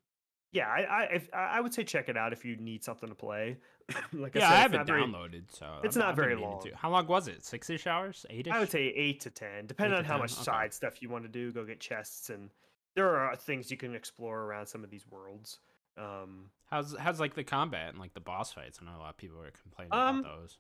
yeah, 0.53 0.69
I 0.69 0.81
I 0.83 1.03
if, 1.15 1.29
I 1.35 1.61
would 1.61 1.75
say 1.75 1.83
check 1.83 2.09
it 2.09 2.17
out 2.17 2.33
if 2.33 2.45
you 2.45 2.55
need 2.57 2.85
something 2.85 3.09
to 3.09 3.15
play. 3.17 3.57
like 4.13 4.37
yeah, 4.37 4.49
I, 4.49 4.51
said, 4.51 4.53
I 4.53 4.55
it's 4.55 4.63
have 4.63 4.75
it 4.75 4.77
not 4.77 4.87
very- 4.87 5.03
downloaded, 5.03 5.43
so 5.51 5.67
it's 5.83 5.97
I've- 5.97 6.07
not 6.07 6.15
very 6.15 6.37
long. 6.37 6.63
to. 6.63 6.71
How 6.77 6.91
long 6.91 7.09
was 7.09 7.27
it? 7.27 7.45
Six 7.45 7.69
ish 7.69 7.89
hours? 7.89 8.25
Eight 8.31 8.47
ish? 8.47 8.53
I 8.53 8.61
would 8.61 8.71
say 8.71 8.83
eight 8.95 9.19
to 9.23 9.31
ten, 9.31 9.67
depending 9.67 9.95
Eight 9.97 9.99
on 10.01 10.05
how 10.05 10.13
10, 10.15 10.21
much 10.21 10.33
okay. 10.35 10.43
side 10.45 10.73
stuff 10.73 11.03
you 11.03 11.09
want 11.09 11.25
to 11.25 11.29
do. 11.29 11.51
Go 11.51 11.65
get 11.65 11.81
chests, 11.81 12.31
and 12.31 12.51
there 12.95 13.17
are 13.17 13.37
things 13.37 13.71
you 13.71 13.77
can 13.77 13.95
explore 13.95 14.43
around 14.43 14.67
some 14.67 14.85
of 14.85 14.91
these 14.91 15.07
worlds. 15.11 15.59
Um, 15.97 16.51
How's 16.67 16.97
how's 16.99 17.21
like 17.21 17.35
the 17.35 17.45
combat 17.45 17.91
and 17.91 17.99
like 17.99 18.15
the 18.15 18.21
boss 18.21 18.53
fights? 18.53 18.79
I 18.83 18.85
know 18.85 18.97
a 18.97 19.01
lot 19.01 19.11
of 19.11 19.17
people 19.17 19.41
are 19.41 19.51
complaining 19.63 19.93
Um, 19.93 20.21
about 20.21 20.41
those. 20.41 20.59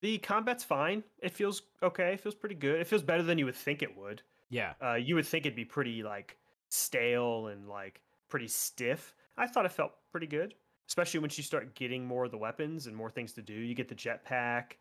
the 0.00 0.18
combat's 0.18 0.62
fine. 0.62 1.02
It 1.22 1.32
feels 1.32 1.62
okay. 1.82 2.12
It 2.14 2.20
feels 2.20 2.34
pretty 2.36 2.54
good. 2.54 2.80
It 2.80 2.86
feels 2.86 3.02
better 3.02 3.22
than 3.22 3.38
you 3.38 3.46
would 3.46 3.56
think 3.56 3.82
it 3.82 3.96
would. 3.96 4.22
Yeah. 4.50 4.74
uh, 4.82 4.94
you 4.94 5.14
would 5.16 5.26
think 5.26 5.46
it'd 5.46 5.56
be 5.56 5.64
pretty 5.64 6.02
like 6.04 6.36
stale 6.70 7.48
and 7.48 7.68
like 7.68 8.00
pretty 8.28 8.46
stiff. 8.48 9.14
I 9.36 9.46
thought 9.48 9.64
it 9.66 9.72
felt 9.72 9.92
pretty 10.12 10.26
good, 10.28 10.54
especially 10.88 11.18
once 11.20 11.36
you 11.36 11.42
start 11.42 11.74
getting 11.74 12.04
more 12.04 12.26
of 12.26 12.30
the 12.30 12.38
weapons 12.38 12.86
and 12.86 12.94
more 12.94 13.10
things 13.10 13.32
to 13.32 13.42
do. 13.42 13.54
You 13.54 13.74
get 13.74 13.88
the 13.88 13.94
jetpack, 13.96 14.74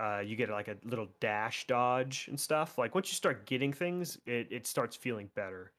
uh, 0.00 0.20
you 0.24 0.36
get 0.36 0.48
like 0.48 0.68
a 0.68 0.76
little 0.84 1.08
dash 1.20 1.66
dodge 1.66 2.26
and 2.28 2.40
stuff. 2.40 2.78
Like 2.78 2.94
once 2.94 3.08
you 3.10 3.14
start 3.16 3.44
getting 3.44 3.72
things, 3.72 4.16
it, 4.24 4.48
it 4.50 4.66
starts 4.66 4.96
feeling 4.96 5.28
better. 5.34 5.72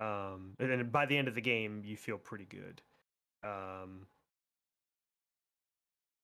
Um, 0.00 0.54
and 0.58 0.70
then 0.70 0.90
by 0.90 1.06
the 1.06 1.16
end 1.16 1.28
of 1.28 1.34
the 1.34 1.40
game, 1.40 1.82
you 1.84 1.96
feel 1.96 2.18
pretty 2.18 2.46
good. 2.46 2.80
Um, 3.42 4.06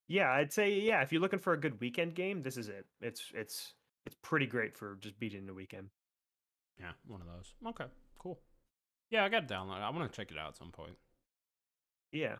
yeah, 0.08 0.30
I'd 0.32 0.52
say 0.52 0.80
yeah. 0.80 1.02
If 1.02 1.12
you're 1.12 1.20
looking 1.22 1.38
for 1.38 1.52
a 1.52 1.60
good 1.60 1.80
weekend 1.80 2.14
game, 2.14 2.42
this 2.42 2.56
is 2.56 2.68
it. 2.68 2.86
It's 3.00 3.32
it's 3.34 3.74
it's 4.06 4.16
pretty 4.22 4.46
great 4.46 4.76
for 4.76 4.96
just 5.00 5.18
beating 5.18 5.46
the 5.46 5.54
weekend. 5.54 5.88
Yeah, 6.78 6.92
one 7.06 7.20
of 7.20 7.26
those. 7.26 7.54
Okay, 7.70 7.90
cool. 8.18 8.38
Yeah, 9.10 9.24
I 9.24 9.28
got 9.28 9.48
to 9.48 9.54
download. 9.54 9.80
I 9.80 9.90
want 9.90 10.10
to 10.10 10.16
check 10.16 10.30
it 10.30 10.38
out 10.38 10.48
at 10.48 10.56
some 10.56 10.70
point. 10.70 10.96
Yeah. 12.12 12.36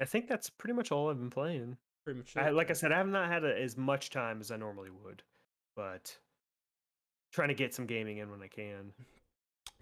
I 0.00 0.04
think 0.04 0.28
that's 0.28 0.48
pretty 0.48 0.74
much 0.74 0.92
all 0.92 1.10
I've 1.10 1.18
been 1.18 1.30
playing. 1.30 1.76
Pretty 2.04 2.18
much. 2.18 2.36
I, 2.36 2.50
like 2.50 2.70
I 2.70 2.74
said, 2.74 2.92
I 2.92 2.98
have 2.98 3.08
not 3.08 3.28
had 3.28 3.44
a, 3.44 3.60
as 3.60 3.76
much 3.76 4.10
time 4.10 4.40
as 4.40 4.50
I 4.50 4.56
normally 4.56 4.90
would, 5.04 5.22
but 5.76 6.16
trying 7.32 7.48
to 7.48 7.54
get 7.54 7.74
some 7.74 7.86
gaming 7.86 8.18
in 8.18 8.30
when 8.30 8.42
I 8.42 8.48
can. 8.48 8.92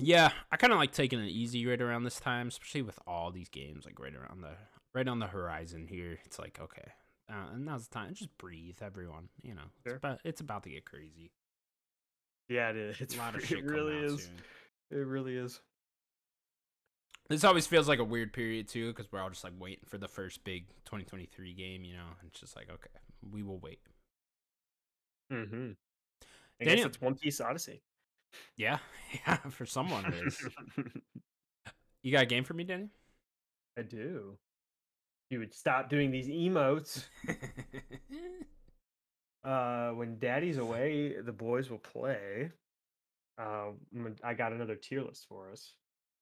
Yeah, 0.01 0.31
I 0.53 0.57
kind 0.57 0.73
of 0.73 0.79
like 0.79 0.93
taking 0.93 1.19
it 1.21 1.29
easy 1.31 1.67
right 1.67 1.81
around 1.81 2.05
this 2.05 2.21
time, 2.21 2.49
especially 2.49 2.83
with 2.83 2.99
all 3.07 3.31
these 3.31 3.49
games 3.49 3.85
like 3.85 3.99
right 3.99 4.15
around 4.15 4.43
the 4.43 4.53
right 4.95 5.09
on 5.09 5.19
the 5.19 5.27
horizon 5.27 5.87
here. 5.89 6.19
It's 6.25 6.39
like 6.39 6.59
okay, 6.63 6.93
uh, 7.29 7.53
and 7.55 7.65
now's 7.65 7.89
the 7.89 7.95
time. 7.95 8.15
Just 8.15 8.37
breathe, 8.39 8.77
everyone. 8.81 9.29
You 9.43 9.55
know, 9.55 9.63
it's 9.85 9.97
about 9.97 10.21
it's 10.25 10.41
about 10.41 10.63
to 10.65 10.71
get 10.71 10.85
crazy. 10.85 11.33
Yeah, 12.49 12.71
it 12.71 12.77
is. 12.77 12.97
It's 13.01 13.15
a 13.17 13.19
lot 13.19 13.35
of 13.35 13.45
shit 13.45 13.59
it 13.59 13.65
really 13.65 13.99
out 13.99 14.05
is. 14.05 14.23
soon. 14.25 15.01
It 15.01 15.07
really 15.07 15.37
is. 15.37 15.61
This 17.29 17.45
always 17.45 17.67
feels 17.67 17.89
like 17.89 17.99
a 17.99 18.05
weird 18.05 18.33
period 18.33 18.69
too, 18.69 18.89
because 18.89 19.11
we're 19.13 19.21
all 19.21 19.29
just 19.29 19.45
like 19.45 19.53
waiting 19.59 19.85
for 19.87 19.99
the 19.99 20.09
first 20.09 20.45
big 20.45 20.69
2023 20.87 21.53
game. 21.55 21.85
You 21.85 21.95
know, 21.95 22.07
and 22.21 22.31
it's 22.31 22.41
just 22.41 22.55
like 22.57 22.71
okay, 22.71 22.91
we 23.33 23.43
will 23.43 23.59
wait. 23.59 23.81
Mm-hmm. 25.33 25.73
I 26.61 26.65
Daniel. 26.65 26.77
guess 26.77 26.87
it's 26.87 27.01
One 27.01 27.15
Piece 27.17 27.41
Odyssey. 27.41 27.83
Yeah, 28.57 28.79
yeah, 29.27 29.37
for 29.37 29.67
someone 29.67 30.05
it 30.13 30.27
is. 30.27 30.49
you 32.03 32.13
got 32.13 32.23
a 32.23 32.27
game 32.27 32.45
for 32.45 32.55
me, 32.55 32.65
Danny? 32.65 32.89
I 33.79 33.83
do. 33.83 34.37
You 35.31 35.41
would 35.41 35.55
stop 35.55 35.91
doing 35.91 36.11
these 36.11 36.29
emotes. 36.29 37.05
Uh, 39.45 39.91
when 39.91 40.19
Daddy's 40.19 40.59
away, 40.59 41.15
the 41.25 41.33
boys 41.33 41.71
will 41.71 41.79
play. 41.79 42.51
Um, 43.39 43.77
I 44.23 44.35
got 44.35 44.53
another 44.53 44.75
tier 44.75 45.01
list 45.01 45.27
for 45.29 45.51
us. 45.51 45.75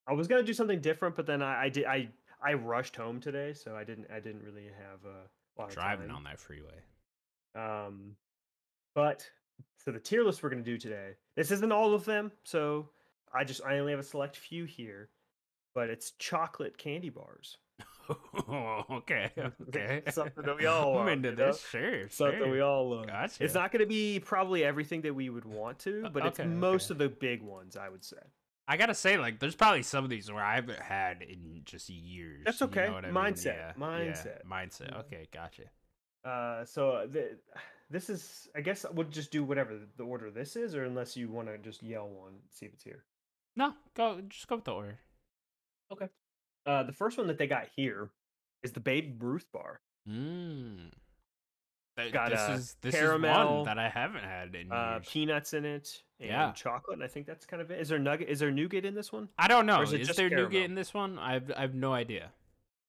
I 0.07 0.13
was 0.13 0.27
gonna 0.27 0.43
do 0.43 0.53
something 0.53 0.79
different, 0.79 1.15
but 1.15 1.25
then 1.25 1.41
I, 1.41 1.65
I 1.65 1.69
did 1.69 1.85
I 1.85 2.09
I 2.41 2.53
rushed 2.53 2.95
home 2.95 3.19
today, 3.19 3.53
so 3.53 3.75
I 3.75 3.83
didn't 3.83 4.07
I 4.13 4.19
didn't 4.19 4.43
really 4.43 4.65
have 4.65 5.03
a 5.03 5.59
lot 5.59 5.69
of 5.69 5.73
Driving 5.75 6.11
on 6.11 6.23
that 6.23 6.39
freeway. 6.39 6.79
Um, 7.55 8.15
but 8.93 9.29
so 9.83 9.91
the 9.91 9.99
tier 9.99 10.23
list 10.23 10.43
we're 10.43 10.49
gonna 10.49 10.61
do 10.63 10.77
today. 10.77 11.11
This 11.35 11.51
isn't 11.51 11.71
all 11.71 11.93
of 11.93 12.05
them, 12.05 12.31
so 12.43 12.89
I 13.33 13.43
just 13.43 13.61
I 13.63 13.79
only 13.79 13.91
have 13.91 13.99
a 13.99 14.03
select 14.03 14.35
few 14.37 14.65
here. 14.65 15.09
But 15.73 15.89
it's 15.91 16.11
chocolate 16.17 16.77
candy 16.77 17.09
bars. 17.09 17.57
okay, 18.89 19.31
okay. 19.67 20.01
Something 20.09 20.43
that 20.45 20.57
we 20.57 20.65
all 20.67 20.97
I'm 20.97 21.07
into 21.09 21.29
you 21.29 21.35
know? 21.35 21.47
this. 21.47 21.63
Sure, 21.69 22.09
Something 22.09 22.39
sure. 22.39 22.49
we 22.51 22.61
all 22.61 22.89
love. 22.89 23.07
Gotcha. 23.07 23.43
It's 23.43 23.53
not 23.53 23.71
going 23.71 23.81
to 23.81 23.85
be 23.87 24.19
probably 24.19 24.63
everything 24.63 25.01
that 25.01 25.13
we 25.13 25.29
would 25.29 25.45
want 25.45 25.77
to, 25.79 26.05
Uh, 26.05 26.09
but 26.09 26.25
it's 26.25 26.39
okay, 26.39 26.49
most 26.49 26.85
okay. 26.89 26.93
of 26.93 26.97
the 26.97 27.09
big 27.09 27.41
ones, 27.43 27.75
I 27.77 27.89
would 27.89 28.03
say. 28.03 28.17
I 28.69 28.75
gotta 28.75 28.95
say, 28.95 29.17
like, 29.17 29.39
there's 29.39 29.55
probably 29.55 29.83
some 29.83 30.03
of 30.03 30.09
these 30.09 30.29
where 30.31 30.43
I 30.43 30.55
haven't 30.55 30.79
had 30.81 31.21
in 31.21 31.61
just 31.63 31.89
years. 31.89 32.41
That's 32.45 32.59
you 32.59 32.67
okay. 32.67 32.87
know 32.87 32.93
what 32.95 33.05
I 33.05 33.11
mean? 33.11 33.15
Mindset, 33.15 33.45
Yeah, 33.45 33.71
yeah, 33.77 33.83
mindset. 33.85 34.45
mindset. 34.45 34.93
Mhm. 34.93 34.99
Okay, 35.01 35.27
gotcha. 35.33 35.63
Uh, 36.25 36.65
so 36.65 37.07
the, 37.09 37.37
this 37.89 38.09
is, 38.09 38.47
I 38.55 38.61
guess, 38.61 38.85
we'll 38.93 39.07
just 39.07 39.31
do 39.31 39.43
whatever 39.43 39.79
the 39.97 40.03
order 40.03 40.29
this 40.31 40.55
is, 40.55 40.75
or 40.75 40.83
unless 40.85 41.15
you 41.15 41.29
want 41.29 41.47
to 41.47 41.57
just 41.57 41.81
yell 41.83 42.07
one, 42.09 42.33
see 42.51 42.65
if 42.65 42.73
it's 42.73 42.83
here. 42.83 43.03
No, 43.55 43.73
go. 43.95 44.21
Just 44.27 44.47
go 44.47 44.55
with 44.55 44.65
the 44.65 44.73
order. 44.73 44.99
Okay. 45.91 46.07
Uh, 46.65 46.83
the 46.83 46.91
first 46.91 47.17
one 47.17 47.27
that 47.27 47.37
they 47.37 47.47
got 47.47 47.67
here 47.75 48.09
is 48.63 48.71
the 48.73 48.79
Babe 48.79 49.21
Ruth 49.23 49.45
bar. 49.53 49.79
Mm. 50.07 50.91
Th- 51.97 52.13
Got, 52.13 52.29
this 52.29 52.39
uh, 52.41 52.51
is 52.53 52.75
this 52.81 52.93
is 52.93 52.99
caramel, 52.99 53.55
one 53.57 53.65
that 53.65 53.79
I 53.79 53.89
haven't 53.89 54.23
had 54.23 54.53
in 54.53 54.71
Uh, 54.71 54.99
peanuts 55.03 55.53
in 55.53 55.65
it 55.65 56.03
and 56.19 56.29
Yeah. 56.29 56.51
chocolate, 56.51 56.97
and 56.97 57.03
I 57.03 57.07
think 57.07 57.25
that's 57.25 57.45
kind 57.45 57.61
of 57.61 57.71
it. 57.71 57.79
Is 57.79 57.89
there 57.89 57.97
nugget? 57.99 58.29
Is 58.29 58.39
there 58.39 58.51
nougat 58.51 58.85
in 58.85 58.93
this 58.93 59.11
one? 59.11 59.29
I 59.39 59.47
don't 59.47 59.65
know. 59.65 59.81
Is, 59.81 59.89
is 59.93 60.01
it 60.01 60.03
just 60.05 60.17
there 60.17 60.29
nougat 60.29 60.63
in 60.63 60.75
this 60.75 60.93
one? 60.93 61.17
I've 61.17 61.51
I've 61.57 61.73
no 61.73 61.93
idea. 61.93 62.31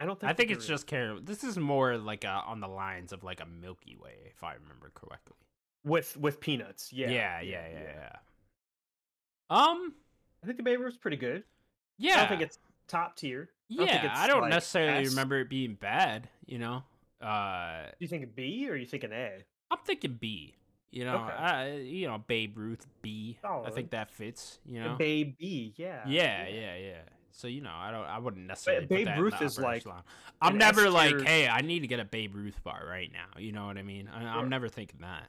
I 0.00 0.06
don't 0.06 0.18
think. 0.18 0.30
I 0.30 0.32
think 0.34 0.50
it's 0.50 0.66
just 0.66 0.86
caramel. 0.86 1.22
This 1.22 1.42
is 1.42 1.56
more 1.58 1.96
like 1.98 2.24
uh, 2.24 2.42
on 2.46 2.60
the 2.60 2.68
lines 2.68 3.12
of 3.12 3.24
like 3.24 3.40
a 3.40 3.46
Milky 3.46 3.96
Way, 3.96 4.14
if 4.30 4.44
I 4.44 4.54
remember 4.54 4.90
correctly. 4.94 5.36
with 5.84 6.16
with 6.16 6.40
peanuts. 6.40 6.92
Yeah, 6.92 7.10
Yeah, 7.10 7.40
yeah, 7.40 7.66
yeah, 7.72 7.80
yeah. 7.94 8.16
Um, 9.50 9.94
I 10.42 10.46
think 10.46 10.58
the 10.58 10.62
Babe 10.62 10.80
Ruth's 10.80 10.98
pretty 10.98 11.16
good. 11.16 11.44
yeah. 11.98 12.14
I 12.14 12.16
don't 12.18 12.28
think 12.28 12.42
it's 12.42 12.58
top 12.86 13.16
tier. 13.16 13.48
I 13.70 13.76
don't 13.76 13.86
yeah, 13.86 14.14
I 14.16 14.26
don't 14.26 14.42
like, 14.42 14.50
necessarily 14.50 15.04
S. 15.04 15.10
remember 15.10 15.40
it 15.40 15.50
being 15.50 15.74
bad. 15.74 16.28
You 16.46 16.58
know, 16.58 16.82
uh, 17.20 17.84
you 17.98 18.08
think 18.08 18.24
a 18.24 18.26
B 18.26 18.68
or 18.70 18.76
you 18.76 18.86
think 18.86 19.04
an 19.04 19.12
A? 19.12 19.44
I'm 19.70 19.78
thinking 19.84 20.16
B. 20.20 20.54
You 20.90 21.04
know, 21.04 21.16
Okay. 21.16 21.34
I, 21.34 21.72
you 21.76 22.06
know, 22.06 22.16
Babe 22.26 22.56
Ruth 22.56 22.86
B. 23.02 23.36
I 23.44 23.46
Solid. 23.48 23.74
think 23.74 23.90
that 23.90 24.10
fits. 24.10 24.58
You 24.64 24.82
know, 24.82 24.94
Babe 24.96 25.34
B, 25.38 25.74
yeah. 25.76 26.02
yeah, 26.06 26.48
yeah, 26.48 26.76
yeah. 26.76 27.00
So 27.32 27.46
you 27.46 27.60
know, 27.60 27.72
I 27.74 27.90
don't, 27.90 28.04
I 28.04 28.18
wouldn't 28.18 28.46
necessarily. 28.46 28.86
Babe 28.86 29.08
Ruth 29.18 29.40
is 29.42 29.58
like 29.58 29.78
echelon. 29.78 30.02
I'm 30.40 30.58
never 30.58 30.86
S 30.86 30.92
like, 30.92 31.20
hey, 31.22 31.48
I 31.48 31.60
need 31.60 31.80
to 31.80 31.86
get 31.86 32.00
a 32.00 32.04
Babe 32.04 32.34
Ruth 32.34 32.62
bar 32.64 32.84
right 32.88 33.10
now. 33.12 33.38
You 33.40 33.52
know 33.52 33.66
what 33.66 33.78
I 33.78 33.82
mean? 33.82 34.08
I, 34.12 34.20
Sure. 34.20 34.28
I'm 34.30 34.48
never 34.48 34.68
thinking 34.68 35.00
that. 35.02 35.28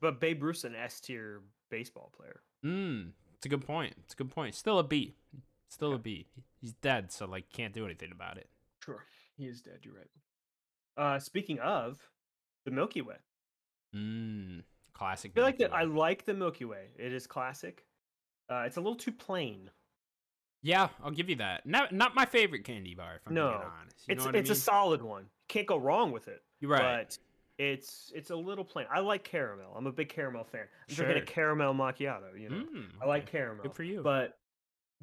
But 0.00 0.20
Babe 0.20 0.42
Ruth's 0.42 0.64
an 0.64 0.74
S 0.74 1.00
tier 1.00 1.40
baseball 1.70 2.12
player. 2.16 2.40
Mm, 2.64 3.10
it's 3.36 3.46
a 3.46 3.48
good 3.48 3.66
point. 3.66 3.94
It's 4.04 4.14
a 4.14 4.16
good 4.16 4.30
point. 4.30 4.54
Still 4.54 4.78
a 4.78 4.84
B. 4.84 5.14
Still 5.68 5.94
a 5.94 5.98
B. 5.98 6.26
He's 6.60 6.72
dead, 6.74 7.10
so 7.12 7.26
like 7.26 7.50
can't 7.52 7.74
do 7.74 7.84
anything 7.84 8.12
about 8.12 8.36
it. 8.38 8.48
Sure. 8.84 9.04
He 9.36 9.46
is 9.46 9.60
dead, 9.60 9.80
you're 9.82 9.94
right. 9.94 10.10
Uh 10.96 11.18
speaking 11.18 11.58
of 11.58 11.98
the 12.64 12.70
Milky 12.70 13.02
Way. 13.02 13.16
Mm, 13.94 14.62
classic. 14.92 15.32
I 15.32 15.34
feel 15.34 15.44
like 15.44 15.58
Milky 15.58 15.72
that 15.72 15.76
I 15.76 15.84
like 15.84 16.24
the 16.24 16.34
Milky 16.34 16.64
Way. 16.64 16.88
It 16.96 17.12
is 17.12 17.26
classic. 17.26 17.84
Uh 18.48 18.62
it's 18.66 18.76
a 18.76 18.80
little 18.80 18.96
too 18.96 19.12
plain. 19.12 19.70
Yeah, 20.64 20.88
I'll 21.02 21.10
give 21.10 21.28
you 21.28 21.36
that. 21.36 21.66
Not 21.66 21.92
not 21.92 22.14
my 22.14 22.24
favorite 22.24 22.64
candy 22.64 22.94
bar. 22.94 23.16
If 23.16 23.26
I'm 23.28 23.34
No, 23.34 23.48
being 23.50 23.60
honest, 23.80 24.08
you 24.08 24.12
it's 24.14 24.24
it's 24.24 24.26
I 24.26 24.30
a 24.30 24.42
mean? 24.42 24.54
solid 24.54 25.02
one. 25.02 25.26
Can't 25.48 25.66
go 25.66 25.76
wrong 25.76 26.10
with 26.10 26.26
it. 26.26 26.42
You're 26.60 26.70
right. 26.70 27.06
But 27.06 27.18
it's 27.58 28.10
it's 28.14 28.30
a 28.30 28.36
little 28.36 28.64
plain. 28.64 28.86
I 28.90 29.00
like 29.00 29.24
caramel. 29.24 29.72
I'm 29.76 29.86
a 29.86 29.92
big 29.92 30.08
caramel 30.08 30.44
fan. 30.44 30.62
I'm 30.88 30.94
drinking 30.94 31.18
a 31.18 31.26
caramel 31.26 31.74
macchiato, 31.74 32.40
you 32.40 32.48
know. 32.48 32.56
Mm, 32.56 32.86
I 33.02 33.06
like 33.06 33.26
caramel. 33.30 33.62
Good 33.64 33.74
for 33.74 33.82
you. 33.84 34.00
But 34.02 34.38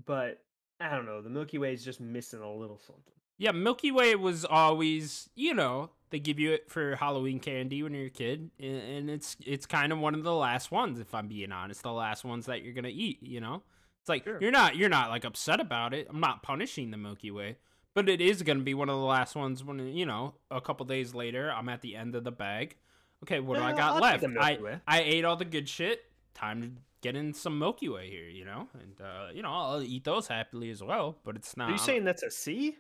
but 0.06 0.42
I 0.80 0.90
don't 0.96 1.06
know. 1.06 1.22
The 1.22 1.30
Milky 1.30 1.60
Way 1.60 1.74
is 1.74 1.86
just 1.86 2.02
missing 2.02 2.42
a 2.42 2.52
little 2.52 2.80
something. 2.80 3.14
yeah, 3.38 3.52
Milky 3.52 3.92
Way 3.92 4.16
was 4.16 4.44
always, 4.46 5.30
you 5.36 5.54
know, 5.54 5.92
they 6.10 6.20
give 6.20 6.40
you 6.40 6.52
it 6.54 6.70
for 6.72 6.96
Halloween 6.96 7.40
candy 7.40 7.84
when 7.84 7.94
you're 7.94 8.08
a 8.08 8.10
kid, 8.10 8.50
and, 8.60 8.76
and 8.82 9.10
it's 9.12 9.38
it's 9.46 9.66
kind 9.68 9.92
of 9.94 10.00
one 10.00 10.16
of 10.16 10.24
the 10.24 10.34
last 10.34 10.72
ones, 10.72 11.00
if 11.00 11.14
I'm 11.14 11.28
being 11.28 11.52
honest, 11.52 11.84
the 11.84 11.92
last 11.94 12.26
ones 12.26 12.48
that 12.48 12.64
you're 12.64 12.74
gonna 12.74 12.90
eat. 12.90 13.20
You 13.22 13.42
know, 13.42 13.62
It's 14.02 14.10
like 14.10 14.24
Sure. 14.24 14.38
you're 14.42 14.52
not 14.52 14.76
you're 14.76 14.90
not 14.90 15.10
like 15.10 15.26
upset 15.26 15.60
about 15.60 15.94
it. 15.94 16.08
I'm 16.10 16.20
not 16.20 16.44
punishing 16.44 16.92
the 16.92 16.98
Milky 16.98 17.32
Way, 17.32 17.58
but 17.94 18.10
it 18.10 18.20
is 18.22 18.42
gonna 18.44 18.62
be 18.62 18.74
one 18.74 18.90
of 18.90 18.96
the 18.96 19.06
last 19.06 19.36
ones 19.36 19.64
when 19.64 19.80
you 19.96 20.06
know 20.06 20.34
a 20.50 20.60
couple 20.62 20.86
days 20.86 21.14
later 21.14 21.52
I'm 21.52 21.70
at 21.70 21.82
the 21.82 21.96
end 21.96 22.16
of 22.16 22.24
the 22.24 22.32
bag. 22.32 22.76
Okay, 23.24 23.40
what 23.40 23.58
do 23.58 23.64
I 23.64 23.72
got 23.74 23.96
I'll 23.96 24.02
left? 24.02 24.26
I 24.40 24.80
I 24.88 25.02
ate 25.02 25.24
all 25.26 25.36
the 25.36 25.46
good 25.46 25.70
shit. 25.70 26.04
Time 26.34 26.62
to 26.62 26.72
get 27.02 27.16
in 27.16 27.34
some 27.34 27.60
Milky 27.60 27.90
Way 27.90 28.10
here, 28.10 28.28
you 28.28 28.46
know, 28.46 28.68
and 28.74 29.00
uh, 29.00 29.28
you 29.34 29.44
know 29.44 29.52
I'll 29.52 29.82
eat 29.84 30.04
those 30.04 30.28
happily 30.28 30.72
as 30.72 30.82
well. 30.82 31.18
But 31.24 31.36
it's 31.36 31.56
not. 31.56 31.70
Are 31.70 31.74
you 31.74 31.78
saying 31.78 32.04
that's 32.06 32.24
a 32.24 32.32
C? 32.32 32.78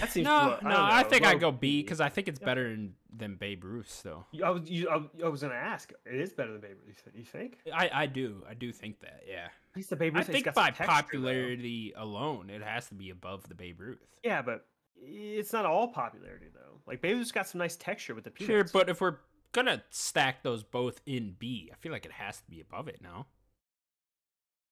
That 0.00 0.10
seems 0.10 0.24
no, 0.24 0.32
low- 0.36 0.58
no? 0.62 0.70
don't 0.70 0.80
I 0.80 1.02
think 1.04 1.24
I 1.24 1.36
go 1.36 1.52
B 1.52 1.82
because 1.82 2.00
I 2.00 2.08
think 2.08 2.26
it's 2.26 2.40
Yeah. 2.40 2.46
better 2.46 2.66
in, 2.66 2.94
than 3.16 3.36
Babe 3.36 3.62
Ruth's 3.62 4.02
though. 4.02 4.24
I 4.44 4.50
was, 4.50 4.68
you, 4.68 4.88
I, 4.88 4.96
was- 4.96 5.08
I 5.24 5.28
was 5.28 5.40
gonna 5.40 5.54
ask. 5.54 5.92
It 6.04 6.20
is 6.20 6.32
better 6.32 6.50
than 6.50 6.60
Babe 6.60 6.78
Ruth. 6.84 7.00
You 7.14 7.22
think? 7.24 7.58
I, 7.72 7.88
I 7.92 8.06
do 8.06 8.42
I 8.48 8.54
do 8.54 8.72
think 8.72 8.98
that 9.00 9.22
yeah. 9.28 9.48
Least 9.78 9.90
the 9.90 9.96
Babe 9.96 10.16
I 10.16 10.18
Ruth. 10.18 10.26
has 10.26 10.34
think 10.34 10.54
by 10.54 10.70
texture, 10.70 10.84
though. 10.84 10.92
popularity 10.92 11.92
alone, 11.96 12.50
it 12.50 12.62
has 12.62 12.88
to 12.88 12.94
be 12.94 13.10
above 13.10 13.48
the 13.48 13.54
Babe 13.54 13.78
Ruth. 13.78 14.04
Yeah, 14.24 14.42
but 14.42 14.66
it's 15.00 15.52
not 15.52 15.66
all 15.66 15.86
popularity 15.86 16.46
though. 16.52 16.80
Like 16.84 17.00
Babe 17.00 17.16
Ruth's 17.16 17.30
got 17.30 17.46
some 17.46 17.60
nice 17.60 17.76
texture 17.76 18.12
with 18.12 18.24
the 18.24 18.32
Sure, 18.44 18.64
but 18.64 18.88
if 18.88 19.00
we're 19.00 19.18
gonna 19.52 19.84
stack 19.90 20.42
those 20.42 20.64
both 20.64 21.00
in 21.06 21.36
B, 21.38 21.70
I 21.72 21.76
feel 21.76 21.92
like 21.92 22.04
it 22.04 22.10
has 22.10 22.38
to 22.40 22.50
be 22.50 22.60
above 22.60 22.88
it 22.88 23.00
now. 23.00 23.26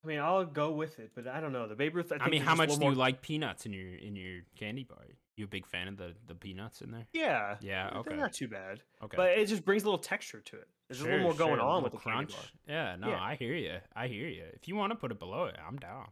I 0.07 0.09
mean, 0.09 0.21
I'll 0.21 0.45
go 0.45 0.71
with 0.71 1.01
it, 1.01 1.11
but 1.17 1.27
I 1.27 1.41
don't 1.41 1.53
know. 1.53 1.67
The 1.67 1.75
Babe 1.75 1.97
Ruth. 1.97 2.13
I, 2.13 2.25
I, 2.25 2.29
mean, 2.29 2.41
how 2.41 2.55
much 2.55 2.79
do 2.79 2.85
you 2.85 2.95
like 2.95 3.23
peanuts 3.23 3.67
in 3.67 3.73
your 3.73 3.97
in 3.97 4.15
your 4.15 4.43
candy 4.57 4.85
bar? 4.85 4.99
You 5.37 5.47
a 5.47 5.49
big 5.49 5.67
fan 5.67 5.89
of 5.89 5.97
the 5.97 6.15
the 6.29 6.35
peanuts 6.37 6.81
in 6.81 6.93
there? 6.93 7.09
Yeah. 7.13 7.57
Yeah, 7.61 7.91
they're 7.91 8.01
okay. 8.01 8.17
not 8.17 8.33
too 8.33 8.47
bad, 8.47 8.83
Okay, 9.03 9.17
but 9.17 9.31
it 9.31 9.47
just 9.47 9.65
brings 9.65 9.83
a 9.83 9.87
little 9.87 9.99
texture 9.99 10.41
to 10.41 10.57
it. 10.57 10.69
There's 10.89 11.01
a 11.01 11.05
little 11.05 11.21
more 11.21 11.35
going 11.35 11.59
on 11.59 11.83
with 11.83 11.93
the 11.93 11.99
crunch. 11.99 12.35
Yeah, 12.69 12.95
no, 12.95 13.09
Yeah. 13.09 13.21
I 13.21 13.35
hear 13.35 13.55
you. 13.55 13.79
I 13.97 14.07
hear 14.07 14.29
you. 14.29 14.45
If 14.55 14.69
you 14.69 14.77
want 14.77 14.93
to 14.93 14.97
put 14.97 15.11
it 15.11 15.19
below 15.19 15.47
it, 15.47 15.57
I'm 15.67 15.77
down. 15.77 16.07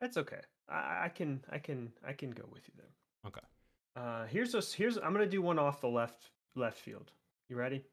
That's 0.00 0.16
okay. 0.16 0.40
I, 0.66 1.04
I 1.04 1.08
can, 1.14 1.44
I 1.50 1.58
can, 1.58 1.92
I 2.06 2.14
can 2.14 2.30
go 2.30 2.44
with 2.50 2.62
you 2.66 2.74
there. 2.78 3.26
Okay. 3.26 3.46
Uh, 3.96 4.26
here's 4.28 4.54
a 4.54 4.62
here's 4.74 4.96
I'm 4.96 5.12
gonna 5.12 5.26
do 5.26 5.42
one 5.42 5.58
off 5.58 5.82
the 5.82 5.88
left 5.88 6.30
left 6.56 6.78
field. 6.78 7.12
You 7.50 7.56
ready? 7.56 7.84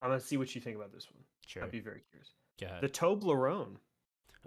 I'm 0.00 0.08
gonna 0.08 0.20
see 0.20 0.38
what 0.38 0.54
you 0.54 0.60
think 0.62 0.76
about 0.76 0.94
this 0.94 1.06
one. 1.12 1.22
Sure. 1.46 1.64
I'd 1.64 1.70
be 1.70 1.80
very 1.80 2.02
curious. 2.10 2.30
Ahead. 2.62 2.80
The 2.80 2.88
Toblerone. 2.88 3.76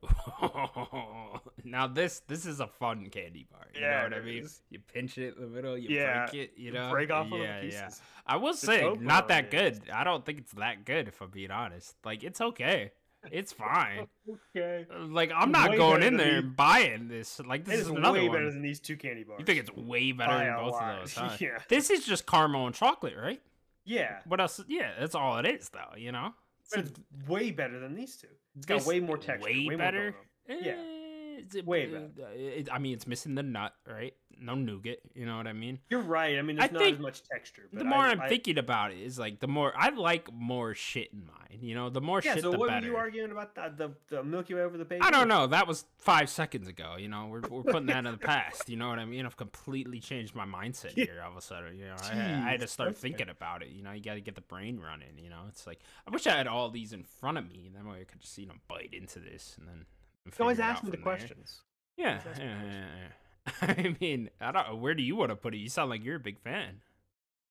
now 1.64 1.88
this 1.88 2.22
this 2.28 2.46
is 2.46 2.60
a 2.60 2.68
fun 2.68 3.08
candy 3.10 3.48
bar. 3.52 3.68
You 3.74 3.82
Yeah, 3.82 3.98
know 3.98 4.04
what 4.04 4.14
I 4.14 4.22
mean? 4.22 4.44
is. 4.44 4.62
You 4.70 4.80
pinch 4.94 5.18
it 5.18 5.36
in 5.36 5.42
the 5.42 5.48
middle, 5.48 5.78
you 5.78 5.90
Yeah, 5.96 6.26
break 6.30 6.44
it, 6.44 6.54
you 6.58 6.66
You 6.68 6.72
know. 6.74 6.90
break 6.92 7.12
off 7.12 7.28
yeah, 7.32 7.36
of 7.36 7.40
the 7.40 7.46
yeah. 7.46 7.62
pieces. 7.86 8.02
I 8.26 8.38
will 8.38 8.54
The 8.54 8.58
say, 8.58 8.94
not 9.00 9.28
that 9.30 9.54
is- 9.54 9.80
good. 9.80 9.90
I 9.92 10.04
don't 10.04 10.26
think 10.26 10.40
it's 10.40 10.52
that 10.54 10.86
good 10.86 11.08
if 11.08 11.22
I'm 11.22 11.30
being 11.30 11.52
honest. 11.52 11.96
Like 12.04 12.24
it's 12.24 12.42
okay. 12.42 12.92
It's 13.32 13.54
fine. 13.54 14.08
Okay. 14.56 14.86
Like 15.00 15.32
I'm 15.36 15.52
not 15.52 15.72
Way 15.72 15.78
going 15.78 16.04
in 16.04 16.18
there 16.18 16.36
these- 16.36 16.44
and 16.44 16.56
buying 16.56 17.08
this. 17.08 17.40
Like 17.40 17.66
this 17.66 17.76
is 17.76 17.82
is 17.82 17.88
another 17.90 18.20
way 18.20 18.30
one. 18.30 18.38
better 18.38 18.52
than 18.52 18.62
these 18.62 18.80
two 18.80 18.96
candy 18.98 19.24
bars. 19.24 19.40
you 19.40 19.46
think 19.46 19.60
it's 19.60 19.72
way 19.76 20.12
better 20.12 20.32
By 20.32 20.46
than 20.46 20.56
both 20.56 20.72
lot. 20.74 20.96
of 20.96 21.00
those? 21.02 21.14
Huh? 21.16 21.38
Yeah. 21.40 21.58
This 21.68 21.90
is 21.90 22.06
just 22.06 22.26
caramel 22.26 22.66
and 22.68 22.76
chocolate, 22.76 23.16
right? 23.18 23.42
Yeah, 23.84 24.20
What 24.28 24.40
else? 24.40 24.64
Yeah, 24.68 24.92
that's 25.00 25.16
all 25.16 25.38
it 25.40 25.46
is, 25.48 25.70
though. 25.70 25.96
You 25.98 26.12
know. 26.12 26.34
but 26.70 26.82
it's 26.82 26.92
way 27.28 27.50
better 27.52 27.80
than 27.80 27.96
these 27.96 28.16
two. 28.16 28.28
It's 28.56 28.66
got 28.66 28.80
This- 28.80 28.88
way 28.88 29.00
more 29.00 29.18
texture. 29.18 29.46
Way, 29.50 29.64
more 29.70 29.78
better. 29.78 30.16
on. 30.50 30.58
Yeah. 30.64 30.72
Eh, 30.74 31.42
it- 31.54 31.66
Way 31.66 31.86
uh, 31.96 32.00
better. 32.00 32.32
it- 32.34 32.70
I 32.72 32.80
mean, 32.80 32.94
it's 32.94 33.08
missing 33.08 33.36
the 33.36 33.44
nut, 33.44 33.74
right? 33.88 34.14
No 34.44 34.56
nougat. 34.56 34.98
You 35.14 35.28
know 35.28 35.38
what 35.38 35.46
I 35.46 35.54
mean? 35.54 35.78
You're 35.90 36.02
right. 36.02 36.40
I 36.40 36.42
mean, 36.42 36.58
I 36.60 36.62
there's 36.62 36.72
not 36.74 36.82
think 36.82 36.96
as 36.98 37.02
much 37.02 37.24
texture. 37.24 37.70
But 37.72 37.80
the 37.80 37.86
more 37.86 38.00
I, 38.00 38.10
I, 38.10 38.12
am 38.14 38.22
I- 38.22 38.28
thinking 38.28 38.58
about 38.58 38.92
it, 38.92 39.00
is 39.00 39.20
like 39.20 39.40
the 39.40 39.48
more 39.48 39.72
I 39.78 39.90
like 39.90 40.34
more 40.34 40.74
shit 40.74 41.10
in 41.14 41.26
mine. 41.26 41.60
You 41.62 41.76
know, 41.76 41.90
the 41.90 42.02
more 42.02 42.22
yeah. 42.24 42.34
shit, 42.34 42.44
So 42.44 42.52
the 42.52 42.58
what 42.58 42.70
better. 42.70 42.88
were 42.88 42.92
you 42.94 42.98
arguing 42.98 43.32
about 43.32 43.54
the, 43.54 43.72
the 44.10 44.16
the 44.16 44.24
Milky 44.24 44.56
Way 44.56 44.62
over 44.62 44.78
the 44.78 44.86
baby? 44.86 45.02
I 45.02 45.12
don't 45.12 45.28
know. 45.28 45.46
That 45.48 45.68
was 45.68 45.86
five 46.00 46.30
seconds 46.30 46.68
ago. 46.68 46.96
You 46.98 47.08
know, 47.08 47.28
we're, 47.28 47.42
we're 47.42 47.62
putting 47.64 47.86
that 47.88 48.06
in 48.06 48.12
the 48.12 48.18
past. 48.18 48.68
You 48.68 48.78
know 48.78 48.90
what 48.90 48.98
I 49.00 49.06
mean? 49.06 49.26
I've 49.26 49.38
completely 49.38 50.00
changed 50.00 50.34
my 50.34 50.46
mindset 50.46 50.94
here 50.94 51.22
all 51.24 51.32
of 51.32 51.38
a 51.38 51.42
sudden. 51.42 51.78
You 51.78 51.86
know, 51.86 51.96
I, 52.04 52.14
I 52.14 52.52
had 52.52 52.62
to 52.62 52.68
start 52.68 52.98
thinking 52.98 53.30
about 53.30 53.62
it. 53.62 53.70
You 53.70 53.84
know, 53.84 53.92
you 53.92 54.02
got 54.02 54.16
to 54.16 54.22
get 54.22 54.34
the 54.36 54.42
brain 54.42 54.80
running. 54.80 55.18
You 55.18 55.30
know, 55.30 55.42
it's 55.50 55.68
like 55.68 55.80
I 56.08 56.10
wish 56.12 56.26
I 56.26 56.32
had 56.36 56.48
all 56.48 56.70
these 56.72 56.94
in 56.94 57.04
front 57.04 57.38
of 57.38 57.48
me, 57.48 57.66
and 57.68 57.76
then 57.76 57.88
way 57.88 58.00
I 58.02 58.04
could 58.06 58.22
just 58.22 58.38
you 58.40 58.48
know 58.48 58.56
bite 58.68 58.94
into 58.94 59.20
this 59.20 59.56
and 59.60 59.68
then. 59.68 59.86
You 60.26 60.32
always 60.40 60.60
ask 60.60 60.84
me 60.84 60.90
the 60.92 60.98
there. 60.98 61.04
questions. 61.04 61.62
Yeah, 61.98 62.20
yeah, 62.38 62.44
yeah, 62.44 62.64
yeah. 62.66 63.08
I 63.62 63.96
mean, 64.00 64.30
I 64.40 64.52
don't. 64.52 64.80
Where 64.82 64.94
do 64.94 65.04
you 65.04 65.16
want 65.16 65.30
to 65.30 65.36
put 65.36 65.54
it? 65.54 65.58
You 65.58 65.70
sound 65.70 65.90
like 65.90 66.04
you're 66.04 66.16
a 66.18 66.20
big 66.20 66.40
fan. 66.40 66.82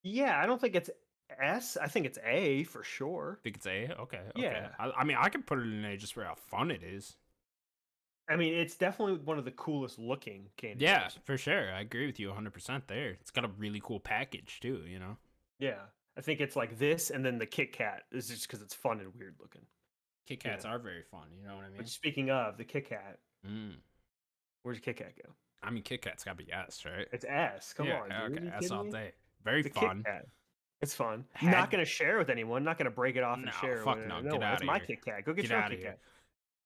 Yeah, 0.02 0.40
I 0.40 0.46
don't 0.46 0.60
think 0.60 0.74
it's 0.76 0.90
S. 1.40 1.76
I 1.80 1.86
think 1.88 2.06
it's 2.06 2.18
A 2.24 2.64
for 2.64 2.82
sure. 2.84 3.38
Think 3.42 3.56
it's 3.56 3.66
A? 3.66 3.94
Okay. 4.00 4.20
okay. 4.30 4.42
Yeah. 4.42 4.68
I, 4.78 4.90
I 4.98 5.04
mean, 5.04 5.16
I 5.20 5.28
could 5.28 5.46
put 5.46 5.58
it 5.58 5.62
in 5.66 5.84
A 5.84 5.96
just 5.96 6.14
for 6.14 6.24
how 6.24 6.34
fun 6.34 6.70
it 6.70 6.82
is. 6.82 7.16
I 8.28 8.36
mean, 8.36 8.54
it's 8.54 8.76
definitely 8.76 9.16
one 9.24 9.38
of 9.38 9.44
the 9.44 9.50
coolest 9.50 9.98
looking 9.98 10.46
candy. 10.56 10.84
Yeah, 10.84 11.00
bars. 11.00 11.18
for 11.24 11.36
sure. 11.36 11.72
I 11.72 11.80
agree 11.80 12.06
with 12.06 12.20
you 12.20 12.28
100% 12.30 12.82
there. 12.86 13.16
It's 13.20 13.32
got 13.32 13.44
a 13.44 13.50
really 13.58 13.80
cool 13.82 13.98
package 13.98 14.60
too, 14.60 14.82
you 14.88 15.00
know? 15.00 15.16
Yeah. 15.58 15.80
I 16.16 16.20
think 16.20 16.40
it's 16.40 16.54
like 16.54 16.78
this, 16.78 17.10
and 17.10 17.24
then 17.24 17.38
the 17.38 17.46
Kit 17.46 17.72
Kat 17.72 18.02
is 18.12 18.28
just 18.28 18.46
because 18.46 18.62
it's 18.62 18.74
fun 18.74 19.00
and 19.00 19.12
weird 19.16 19.34
looking. 19.40 19.62
Kit 20.28 20.42
Yeah. 20.44 20.52
Kats 20.52 20.64
are 20.64 20.78
very 20.78 21.02
fun, 21.02 21.26
you 21.36 21.46
know 21.46 21.56
what 21.56 21.64
I 21.64 21.68
mean? 21.68 21.78
But 21.78 21.88
speaking 21.88 22.30
of 22.30 22.56
the 22.56 22.64
Kit 22.64 22.88
Kat, 22.88 23.18
Mm. 23.46 23.74
where's 24.62 24.78
Kit 24.78 24.96
Kat 24.98 25.12
go? 25.16 25.30
I 25.62 25.70
mean, 25.70 25.82
Kit 25.82 26.02
Kat's 26.02 26.24
got 26.24 26.38
to 26.38 26.44
be 26.44 26.52
S, 26.52 26.84
right? 26.84 27.06
It's 27.12 27.24
S. 27.28 27.72
Come 27.74 27.86
yeah, 27.86 28.00
on, 28.00 28.32
dude. 28.32 28.38
okay, 28.44 28.56
S 28.56 28.70
all 28.70 28.84
day. 28.84 29.12
Very 29.44 29.62
The 29.62 29.70
fun. 29.70 30.04
It's 30.82 30.94
fun. 30.94 31.26
Had- 31.34 31.50
Not 31.52 31.70
gonna 31.70 31.84
share 31.84 32.16
with 32.16 32.30
anyone. 32.30 32.64
Not 32.64 32.78
gonna 32.78 32.90
break 32.90 33.16
it 33.16 33.22
off 33.22 33.36
and 33.36 33.46
No, 33.46 33.52
share. 33.60 33.82
fuck 33.82 33.98
no, 34.06 34.20
No, 34.20 34.30
get 34.32 34.40
that's 34.40 34.56
outta 34.56 34.64
my 34.64 34.78
here. 34.78 34.86
Kit 34.86 35.04
Kat. 35.04 35.24
Go 35.26 35.34
get, 35.34 35.42
Get 35.42 35.50
your 35.50 35.68
Kit. 35.68 35.82
Kat. 35.82 35.98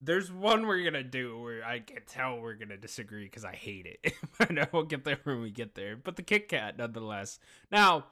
There's 0.01 0.31
one 0.31 0.66
we're 0.66 0.85
gonna 0.85 1.03
do 1.03 1.41
where 1.41 1.65
I 1.65 1.81
can 1.81 1.99
tell 2.07 2.39
we're 2.41 2.55
gonna 2.55 2.77
disagree 2.77 3.25
because 3.25 3.45
I 3.45 3.55
hate 3.55 3.87
it. 3.87 4.12
I 4.41 4.53
know 4.53 4.66
we'll 4.73 4.85
get 4.85 5.03
there 5.03 5.19
when 5.25 5.41
we 5.41 5.51
get 5.51 5.75
there. 5.75 5.97
But 5.97 6.15
the 6.15 6.23
Kit 6.23 6.49
Kat, 6.49 6.79
nonetheless. 6.79 7.41
Now, 7.73 8.07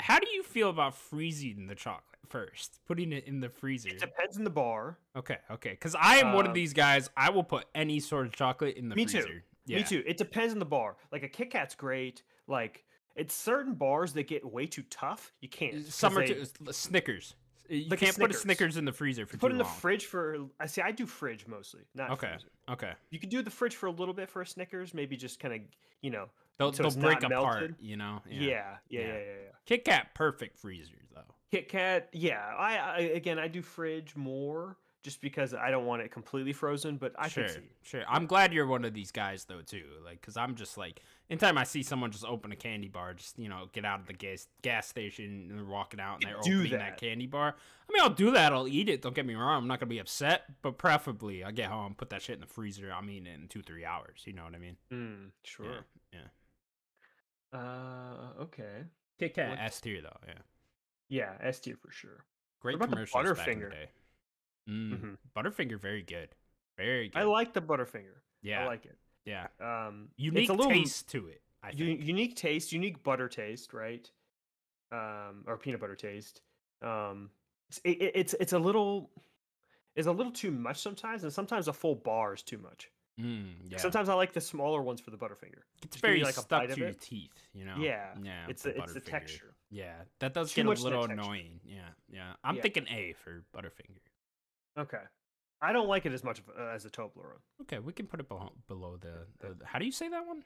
how 0.00 0.18
do 0.18 0.26
you 0.32 0.42
feel 0.42 0.70
about 0.70 0.96
freezing 0.96 1.68
the 1.68 1.76
chocolate 1.76 2.02
first, 2.28 2.80
putting 2.86 3.12
it 3.12 3.24
in 3.28 3.38
the 3.38 3.48
freezer? 3.50 3.90
It 3.90 4.00
depends 4.00 4.36
on 4.36 4.42
the 4.42 4.50
bar. 4.50 4.98
Okay, 5.14 5.38
okay. 5.52 5.70
Because 5.70 5.94
I 5.94 6.16
am 6.16 6.32
one 6.32 6.46
of 6.46 6.50
Um, 6.50 6.54
these 6.54 6.72
guys. 6.72 7.10
I 7.16 7.30
will 7.30 7.44
put 7.44 7.66
any 7.76 8.00
sort 8.00 8.26
of 8.26 8.34
chocolate 8.34 8.76
in 8.76 8.88
the 8.88 8.96
freezer. 8.96 9.18
Me 9.18 9.24
too. 9.24 9.40
Yeah. 9.66 9.78
Me 9.78 9.84
too. 9.84 10.02
It 10.06 10.16
depends 10.16 10.52
on 10.52 10.58
the 10.58 10.64
bar. 10.66 10.96
Like 11.12 11.22
a 11.22 11.28
Kit 11.28 11.50
Kat's 11.50 11.74
great. 11.74 12.22
Like 12.46 12.84
it's 13.16 13.34
certain 13.34 13.74
bars 13.74 14.12
that 14.14 14.28
get 14.28 14.44
way 14.44 14.66
too 14.66 14.82
tough. 14.90 15.32
You 15.40 15.48
can't. 15.48 15.74
are 15.74 16.26
they- 16.26 16.72
Snickers. 16.72 17.34
You 17.68 17.88
Like 17.88 18.02
a 18.02 18.04
can't 18.04 18.18
put 18.18 18.30
a 18.30 18.34
Snickers. 18.34 18.76
In 18.76 18.84
the 18.84 18.92
freezer 18.92 19.24
for 19.24 19.38
put 19.38 19.50
in 19.50 19.56
the 19.58 19.64
fridge 19.64 20.04
for. 20.06 20.36
I 20.60 20.66
see. 20.66 20.82
I 20.82 20.90
do 20.92 21.06
fridge 21.06 21.46
mostly, 21.46 21.80
not 21.94 22.10
Okay, 22.10 22.28
freezer. 22.28 22.48
okay. 22.68 22.92
You 23.10 23.18
can 23.18 23.30
do 23.30 23.40
the 23.40 23.50
fridge 23.50 23.74
for 23.76 23.86
a 23.86 23.90
little 23.90 24.12
bit 24.12 24.28
for 24.28 24.42
a 24.42 24.46
Snickers. 24.46 24.92
Maybe 24.92 25.16
just 25.16 25.40
kind 25.40 25.54
of 25.54 25.60
you 26.02 26.10
know. 26.10 26.26
They'll, 26.58 26.72
So 26.72 26.84
they'll 26.84 27.02
break 27.02 27.22
apart, 27.24 27.30
melted? 27.30 27.74
you 27.80 27.96
know? 27.96 28.22
Yeah. 28.30 28.40
Yeah. 28.40 28.40
Yeah. 28.48 28.76
Yeah. 28.88 29.00
Yeah. 29.00 29.12
Yeah. 29.14 29.18
yeah. 29.18 29.50
Kit 29.66 29.84
Kat, 29.84 30.14
perfect 30.14 30.58
freezer 30.58 30.92
though. 31.14 31.22
Kit 31.50 31.68
Kat. 31.68 32.10
Yeah. 32.12 32.44
I, 32.56 32.76
I 32.76 32.98
again 32.98 33.38
I 33.38 33.48
do 33.48 33.62
fridge 33.62 34.14
more 34.14 34.76
just 35.04 35.20
because 35.20 35.52
I 35.52 35.70
don't 35.70 35.84
want 35.84 36.00
it 36.00 36.10
completely 36.10 36.54
frozen, 36.54 36.96
but 36.96 37.12
I 37.18 37.28
sure, 37.28 37.46
sure. 37.82 38.02
I'm 38.08 38.24
glad 38.24 38.54
you're 38.54 38.66
one 38.66 38.86
of 38.86 38.94
these 38.94 39.12
guys, 39.12 39.44
though, 39.44 39.60
too. 39.60 39.84
Like, 40.02 40.18
because 40.18 40.38
I'm 40.38 40.54
just 40.54 40.78
like, 40.78 41.02
anytime 41.28 41.58
I 41.58 41.64
see 41.64 41.82
someone 41.82 42.10
just 42.10 42.24
open 42.24 42.52
a 42.52 42.56
candy 42.56 42.88
bar, 42.88 43.12
just, 43.12 43.38
you 43.38 43.50
know, 43.50 43.68
get 43.72 43.84
out 43.84 44.00
of 44.00 44.06
the 44.06 44.14
gas 44.14 44.48
gas 44.62 44.88
station 44.88 45.48
and 45.50 45.58
they're 45.58 45.66
walking 45.66 46.00
out 46.00 46.24
and 46.24 46.32
they're 46.32 46.40
do 46.42 46.60
opening 46.60 46.72
that. 46.72 46.78
that. 46.78 47.00
candy 47.00 47.26
bar. 47.26 47.54
I 47.86 47.92
mean, 47.92 48.02
I'll 48.02 48.14
do 48.14 48.30
that. 48.30 48.54
I'll 48.54 48.66
eat 48.66 48.88
it. 48.88 49.02
Don't 49.02 49.14
get 49.14 49.26
me 49.26 49.34
wrong. 49.34 49.62
I'm 49.62 49.68
not 49.68 49.78
going 49.78 49.88
to 49.88 49.94
be 49.94 49.98
upset, 49.98 50.44
but 50.62 50.78
preferably 50.78 51.44
I 51.44 51.50
get 51.50 51.68
home, 51.68 51.94
put 51.94 52.08
that 52.08 52.22
shit 52.22 52.36
in 52.36 52.40
the 52.40 52.46
freezer. 52.46 52.90
I'm 52.90 53.10
eating 53.10 53.26
it 53.26 53.38
in 53.38 53.48
two, 53.48 53.60
three 53.60 53.84
hours. 53.84 54.22
You 54.24 54.32
know 54.32 54.44
what 54.44 54.54
I 54.54 54.58
mean? 54.58 54.76
Mm, 54.90 55.30
sure. 55.42 55.84
Yeah. 56.14 57.58
Uh. 57.58 58.42
Okay. 58.44 58.84
Kit 59.18 59.34
Kat 59.34 59.58
S 59.60 59.82
tier, 59.82 60.00
though. 60.00 60.16
Yeah. 60.26 60.32
Yeah. 61.10 61.46
S 61.46 61.60
tier 61.60 61.76
for 61.76 61.90
sure. 61.90 62.24
Great 62.60 62.76
about 62.76 62.88
the 62.88 62.96
commercials 62.96 63.36
back 63.36 63.48
in 63.48 63.60
the 63.60 63.66
Butterfinger? 63.66 63.86
Mm, 64.68 64.98
Mhm. 65.00 65.16
Butterfinger, 65.36 65.78
very 65.80 66.02
good. 66.02 66.34
Very 66.76 67.08
good. 67.08 67.18
I 67.18 67.24
like 67.24 67.52
the 67.52 67.60
Butterfinger. 67.62 68.20
Yeah. 68.42 68.62
I 68.62 68.66
like 68.66 68.84
it. 68.86 68.98
yeah. 69.24 69.48
Um, 69.60 70.10
Unique 70.16 70.42
it's 70.42 70.50
a 70.50 70.54
little 70.54 70.70
taste 70.72 71.08
to 71.10 71.28
it. 71.28 71.42
I 71.62 71.72
think. 71.72 72.02
unique 72.04 72.36
taste, 72.36 72.72
unique 72.72 73.02
butter 73.02 73.28
taste, 73.28 73.72
right? 73.72 74.10
Um, 74.92 75.44
or 75.46 75.56
peanut 75.56 75.80
butter 75.80 75.96
taste. 75.96 76.42
Um, 76.82 77.30
it's 77.70 77.78
it, 77.84 78.02
it- 78.02 78.12
it's 78.14 78.34
it's 78.34 78.52
a 78.52 78.58
little 78.58 79.10
is 79.96 80.06
a 80.06 80.12
little 80.12 80.32
too 80.32 80.50
much 80.50 80.78
sometimes, 80.80 81.22
and 81.24 81.32
sometimes 81.32 81.68
a 81.68 81.72
full 81.72 81.94
bar 81.94 82.34
is 82.34 82.42
too 82.42 82.58
much. 82.58 82.90
Mm, 83.18 83.54
yeah. 83.70 83.78
Sometimes 83.78 84.08
I 84.08 84.14
like 84.14 84.32
the 84.32 84.40
smaller 84.40 84.82
ones 84.82 85.00
for 85.00 85.10
the 85.10 85.16
Butterfinger. 85.16 85.62
it's 85.84 85.96
very 85.98 86.20
like, 86.22 86.30
a 86.36 86.40
stuck 86.40 86.48
bite 86.66 86.70
to 86.74 86.80
your 86.80 86.88
it. 86.88 87.00
teeth. 87.00 87.32
You 87.54 87.64
know. 87.64 87.76
Yeah, 87.78 88.12
Yeah. 88.22 88.46
it's 88.48 88.62
the, 88.64 88.76
it's 88.82 88.92
the 88.92 89.00
texture. 89.00 89.54
Yeah, 89.70 89.94
that 90.18 90.34
does 90.34 90.52
Too 90.52 90.56
get 90.56 90.62
a 90.62 90.68
much 90.70 90.78
of 90.78 90.84
that 90.84 90.90
little 90.90 91.04
annoying. 91.10 91.60
Yeah, 91.64 91.88
yeah. 92.10 92.34
I'm 92.42 92.56
Yeah. 92.56 92.62
thinking 92.62 92.86
A 92.88 93.12
for 93.14 93.44
Butterfinger. 93.56 94.00
Okay, 94.78 95.02
I 95.60 95.72
don't 95.72 95.88
like 95.88 96.04
it 96.06 96.12
as 96.12 96.24
much 96.24 96.42
uh, 96.58 96.66
as 96.74 96.84
a 96.84 96.90
Toblerone. 96.90 97.40
Okay, 97.62 97.78
we 97.78 97.92
can 97.92 98.06
put 98.06 98.20
it 98.20 98.28
below, 98.28 98.52
below 98.68 98.96
the, 99.00 99.26
the. 99.40 99.56
How 99.64 99.78
do 99.78 99.84
you 99.84 99.92
say 99.92 100.08
that 100.08 100.26
one? 100.26 100.42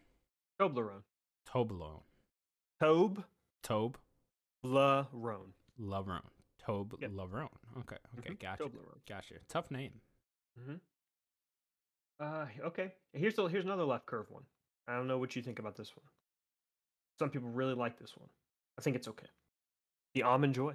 Toblerone. 0.60 1.02
Toblerone. 1.48 2.02
Tobe 2.80 3.24
Tobe 3.62 3.96
Larone. 4.64 5.52
Larone. 5.80 6.20
Tobe 6.64 6.94
Yep. 7.00 7.10
Larone. 7.12 7.48
Okay, 7.80 7.96
okay, 8.18 8.30
Mhm, 8.30 8.40
gotcha. 8.40 8.62
Toblerone. 8.64 9.00
Gotcha. 9.08 9.34
Tough 9.48 9.70
name. 9.70 9.92
Mhm. 10.60 10.80
Uh, 12.20 12.46
okay. 12.64 12.92
Here's 13.12 13.34
the, 13.34 13.46
here's 13.46 13.64
another 13.64 13.84
left 13.84 14.06
curve 14.06 14.30
one. 14.30 14.42
I 14.88 14.94
don't 14.96 15.06
know 15.06 15.18
what 15.18 15.36
you 15.36 15.42
think 15.42 15.58
about 15.58 15.76
this 15.76 15.96
one. 15.96 16.04
Some 17.18 17.30
people 17.30 17.48
really 17.48 17.74
like 17.74 17.98
this 17.98 18.16
one. 18.16 18.28
I 18.78 18.82
think 18.82 18.96
it's 18.96 19.08
okay. 19.08 19.26
The 20.14 20.22
almond 20.24 20.54
joy. 20.54 20.74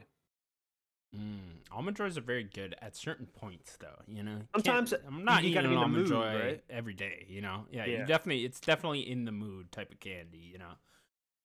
Mm, 1.16 1.40
almond 1.72 1.96
joys 1.96 2.18
are 2.18 2.22
very 2.22 2.44
good 2.44 2.76
at 2.82 2.96
certain 2.96 3.28
points, 3.28 3.78
though. 3.80 4.02
You 4.08 4.24
know, 4.24 4.42
Sometimes 4.56 4.90
can't- 4.92 5.04
I'm 5.08 5.24
not 5.24 5.44
you 5.44 5.50
eating 5.50 5.54
gotta 5.56 5.68
an 5.68 5.72
be 5.72 5.76
in 5.76 5.80
the 5.80 5.84
almond 5.84 5.98
mood, 6.04 6.08
joy 6.10 6.40
right? 6.46 6.64
every 6.70 6.94
day. 6.96 7.26
You 7.30 7.42
know, 7.42 7.68
yeah, 7.72 7.86
Yeah. 7.86 8.00
you 8.00 8.06
definitely, 8.06 8.46
it's 8.46 8.60
definitely 8.60 9.02
in 9.10 9.26
the 9.26 9.32
mood 9.32 9.72
type 9.72 9.92
of 9.92 10.00
candy. 10.00 10.40
You 10.40 10.58
know, 10.58 10.74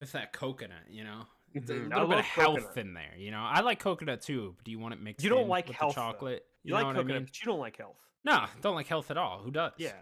it's 0.00 0.12
that 0.12 0.32
coconut. 0.32 0.88
You 0.90 1.04
know, 1.04 1.26
It's 1.54 1.70
a 1.70 1.74
Mhm. 1.74 1.92
I 1.92 1.96
little 1.96 2.08
bit 2.08 2.18
of 2.18 2.24
health 2.26 2.56
coconut. 2.60 2.76
in 2.78 2.94
there. 2.94 3.14
You 3.16 3.30
know, 3.30 3.40
I 3.40 3.60
like 3.60 3.78
coconut 3.78 4.20
too. 4.22 4.52
But 4.56 4.64
do 4.64 4.70
you 4.70 4.78
want 4.78 4.92
it 4.94 5.00
mixed? 5.00 5.24
You 5.24 5.30
don't 5.30 5.42
in 5.44 5.48
like 5.48 5.66
with 5.68 5.76
health, 5.76 5.94
the 5.94 6.00
though. 6.02 6.06
chocolate? 6.12 6.46
You, 6.62 6.68
You, 6.70 6.74
like 6.74 6.84
coconut, 6.84 7.04
I 7.10 7.14
mean? 7.14 7.24
but 7.24 7.40
you 7.40 7.46
don't 7.46 7.58
like 7.58 7.76
health. 7.78 7.96
No, 8.24 8.46
don't 8.60 8.74
like 8.74 8.86
health 8.86 9.10
at 9.10 9.16
all. 9.16 9.38
Who 9.42 9.50
does? 9.50 9.72
Yeah. 9.78 9.92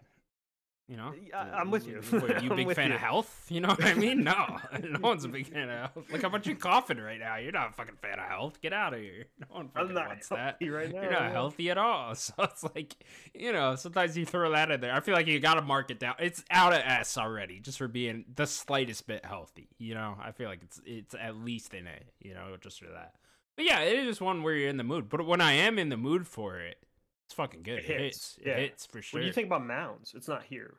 You 0.89 0.97
know, 0.97 1.13
I, 1.35 1.63
am 1.63 1.73
with 1.73 1.89
you. 1.89 2.01
What, 2.11 2.45
you 2.45 2.51
big 2.55 2.73
fan 2.73 2.91
you. 2.91 2.95
of 2.95 3.01
health? 3.01 3.47
You 3.49 3.61
know 3.61 3.71
what 3.71 3.85
I 3.85 3.95
mean? 3.95 4.23
No, 4.23 4.59
no 4.83 5.01
one's 5.01 5.25
a 5.25 5.29
big 5.29 5.49
fan 5.49 5.69
of 5.69 5.93
health. 5.93 6.13
Look 6.13 6.23
how 6.23 6.29
much 6.29 6.47
you're 6.47 6.55
coughing 6.55 6.99
right 6.99 7.19
now. 7.19 7.37
You're 7.37 7.51
not 7.51 7.71
a 7.71 7.73
fucking 7.73 7.97
fan 7.97 8.21
of 8.21 8.27
health. 8.27 8.61
Get 8.61 8.73
out 8.73 8.95
of 8.95 9.01
here. 9.01 9.27
No 9.41 9.47
one 9.51 9.69
fucking 9.69 9.89
I'm 9.89 9.95
not 9.95 10.09
wants 10.09 10.29
that. 10.29 10.59
right 10.61 10.61
now. 10.61 11.03
You're 11.03 11.11
not 11.11 11.23
yeah. 11.23 11.31
healthy 11.33 11.71
at 11.71 11.79
all. 11.79 12.15
So 12.15 12.35
it's 12.39 12.63
like, 12.63 12.95
you 13.35 13.53
know, 13.53 13.75
sometimes 13.77 14.17
you 14.17 14.25
throw 14.25 14.51
that 14.53 14.71
in 14.71 14.81
there. 14.81 14.95
I 14.95 15.01
feel 15.01 15.15
like 15.15 15.27
you 15.27 15.39
got 15.41 15.55
to 15.55 15.63
mark 15.63 15.91
it 15.91 15.99
down. 15.99 16.15
It's 16.19 16.45
out 16.51 16.73
of 16.73 16.81
S 16.81 17.19
already, 17.19 17.61
just 17.61 17.79
for 17.79 17.89
being 17.89 18.25
the 18.35 18.47
slightest 18.47 19.07
bit 19.07 19.25
healthy. 19.25 19.69
You 19.79 19.95
know, 19.95 20.17
I 20.21 20.33
feel 20.33 20.49
like 20.49 20.61
it's 20.63 20.81
it's 20.85 21.15
at 21.15 21.37
least 21.37 21.75
in 21.75 21.87
A. 21.87 21.99
You 22.21 22.35
know, 22.35 22.57
just 22.61 22.81
for 22.81 22.91
that. 22.91 23.15
But 23.57 23.65
yeah, 23.65 23.81
it 23.81 23.99
is 23.99 24.07
just 24.07 24.21
one 24.21 24.43
where 24.43 24.55
you're 24.55 24.69
in 24.69 24.77
the 24.77 24.85
mood. 24.85 25.09
But 25.09 25.27
when 25.27 25.41
I 25.41 25.53
am 25.53 25.79
in 25.79 25.89
the 25.89 25.97
mood 25.97 26.27
for 26.27 26.59
it, 26.59 26.79
it's 27.27 27.35
fucking 27.35 27.63
good. 27.63 27.79
It 27.81 27.91
It 27.91 28.01
hits, 28.01 28.35
hits. 28.37 28.39
yeah. 28.47 28.53
It 28.55 28.71
hits 28.71 28.87
for 28.87 29.03
sure. 29.03 29.19
What 29.19 29.23
do 29.23 29.27
you 29.27 29.33
think 29.33 29.47
about 29.47 29.65
mounds? 29.65 30.13
It's 30.15 30.29
not 30.29 30.45
here. 30.45 30.75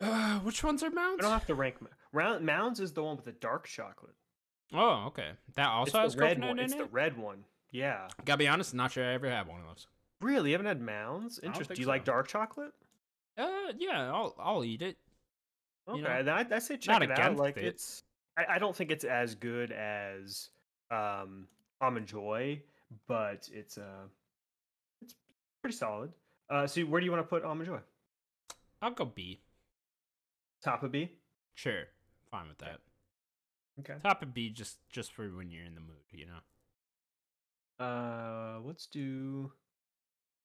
Uh, 0.00 0.38
which 0.40 0.64
ones 0.64 0.82
are 0.82 0.90
mounds? 0.90 1.18
I 1.20 1.22
don't 1.22 1.32
have 1.38 1.46
to 1.46 1.54
rank. 1.54 1.80
Mo- 1.82 1.88
Round 2.12 2.44
mounds 2.44 2.80
is 2.80 2.92
the 2.92 3.02
one 3.02 3.16
with 3.16 3.24
the 3.26 3.32
dark 3.32 3.66
chocolate. 3.68 4.14
Oh, 4.72 5.04
okay. 5.08 5.30
That 5.54 5.68
also 5.68 5.98
has 6.00 6.14
the 6.14 6.22
red 6.22 6.40
one. 6.40 6.58
in 6.58 6.64
It's 6.64 6.74
it. 6.74 6.78
the 6.78 6.84
red 6.86 7.16
one. 7.18 7.44
Yeah. 7.70 8.08
Gotta 8.24 8.38
be 8.38 8.48
honest, 8.48 8.72
not 8.74 8.92
sure 8.92 9.04
I 9.04 9.12
ever 9.14 9.28
had 9.28 9.46
one 9.46 9.60
of 9.60 9.66
those. 9.66 9.86
Really? 10.20 10.50
You 10.50 10.54
haven't 10.54 10.66
had 10.66 10.80
mounds? 10.80 11.38
Interesting. 11.42 11.74
Do 11.76 11.82
you 11.82 11.88
like 11.88 12.04
dark 12.04 12.28
chocolate? 12.28 12.72
Uh, 13.38 13.72
yeah, 13.78 14.10
I'll 14.12 14.34
I'll 14.38 14.64
eat 14.64 14.82
it. 14.82 14.96
Okay, 15.88 15.98
You 15.98 16.04
know, 16.04 16.22
then 16.22 16.34
I, 16.34 16.46
I 16.56 16.58
say 16.58 16.76
check 16.76 17.00
it 17.02 17.10
out. 17.18 17.36
Like 17.36 17.56
it. 17.56 17.64
it's, 17.64 18.02
I, 18.36 18.56
I 18.56 18.58
don't 18.58 18.74
think 18.74 18.90
it's 18.90 19.04
as 19.04 19.34
good 19.34 19.70
as 19.72 20.50
um 20.90 21.46
almond 21.80 22.06
joy, 22.06 22.60
but 23.06 23.48
it's 23.52 23.78
uh, 23.78 24.04
it's 24.04 24.19
pretty 25.62 25.76
solid. 25.76 26.12
Uh, 26.48 26.66
so 26.66 26.82
where 26.82 27.00
do 27.00 27.04
you 27.04 27.12
want 27.12 27.22
to 27.24 27.28
put 27.28 27.44
almond 27.44 27.68
joy? 27.68 27.78
I'll 28.82 28.90
go 28.92 29.04
B. 29.04 29.40
Top 30.64 30.82
of 30.82 30.92
B. 30.92 31.10
Sure, 31.54 31.84
fine 32.30 32.48
with 32.48 32.58
that. 32.58 32.78
Okay. 33.80 33.94
Top 34.02 34.22
of 34.22 34.34
B, 34.34 34.50
just 34.50 34.78
just 34.90 35.12
for 35.12 35.24
when 35.28 35.50
you're 35.50 35.64
in 35.64 35.74
the 35.74 35.80
mood, 35.80 35.96
you 36.12 36.26
know. 36.26 37.84
Uh, 37.84 38.60
let's 38.64 38.86
do. 38.86 39.52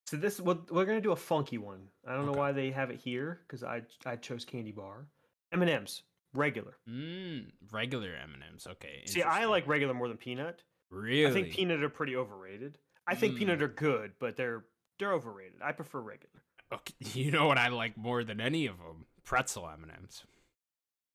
So 0.08 0.18
this 0.18 0.40
we're, 0.40 0.58
we're 0.70 0.86
gonna 0.86 1.02
do 1.02 1.12
a 1.12 1.16
funky 1.18 1.58
one. 1.58 1.88
I 2.08 2.14
don't 2.16 2.26
know 2.26 2.38
why 2.38 2.52
they 2.52 2.72
have 2.72 2.92
it 2.92 3.00
here 3.00 3.42
because 3.48 3.64
I 3.64 3.82
I 4.06 4.16
chose 4.16 4.46
candy 4.46 4.72
bar. 4.72 5.08
M 5.52 5.62
and 5.62 5.70
M's 5.72 6.04
regular. 6.34 6.78
Mm, 6.90 7.48
regular 7.72 8.16
M 8.16 8.34
and 8.36 8.44
M's. 8.52 8.68
Okay. 8.70 9.04
See, 9.06 9.22
I 9.22 9.46
like 9.46 9.68
regular 9.68 9.94
more 9.94 10.08
than 10.08 10.18
peanut. 10.18 10.62
Really. 10.92 11.28
I 11.28 11.32
think 11.32 11.52
peanut 11.52 11.84
are 11.84 11.90
pretty 11.90 12.16
overrated. 12.16 12.78
I 13.08 13.16
think 13.16 13.36
Mm. 13.36 13.38
peanut 13.40 13.62
are 13.62 13.68
good, 13.68 14.14
but 14.20 14.36
they're 14.38 14.66
they're 15.00 15.14
overrated. 15.14 15.62
I 15.64 15.72
prefer 15.72 16.00
regular. 16.00 16.42
Okay, 16.74 16.94
you 17.20 17.32
know 17.32 17.48
what 17.48 17.58
I 17.58 17.68
like 17.70 17.98
more 17.98 18.24
than 18.24 18.40
any 18.42 18.66
of 18.68 18.78
them? 18.78 19.06
Pretzel 19.24 19.68
M 19.70 19.84
and 19.84 19.92
M's. 19.92 20.24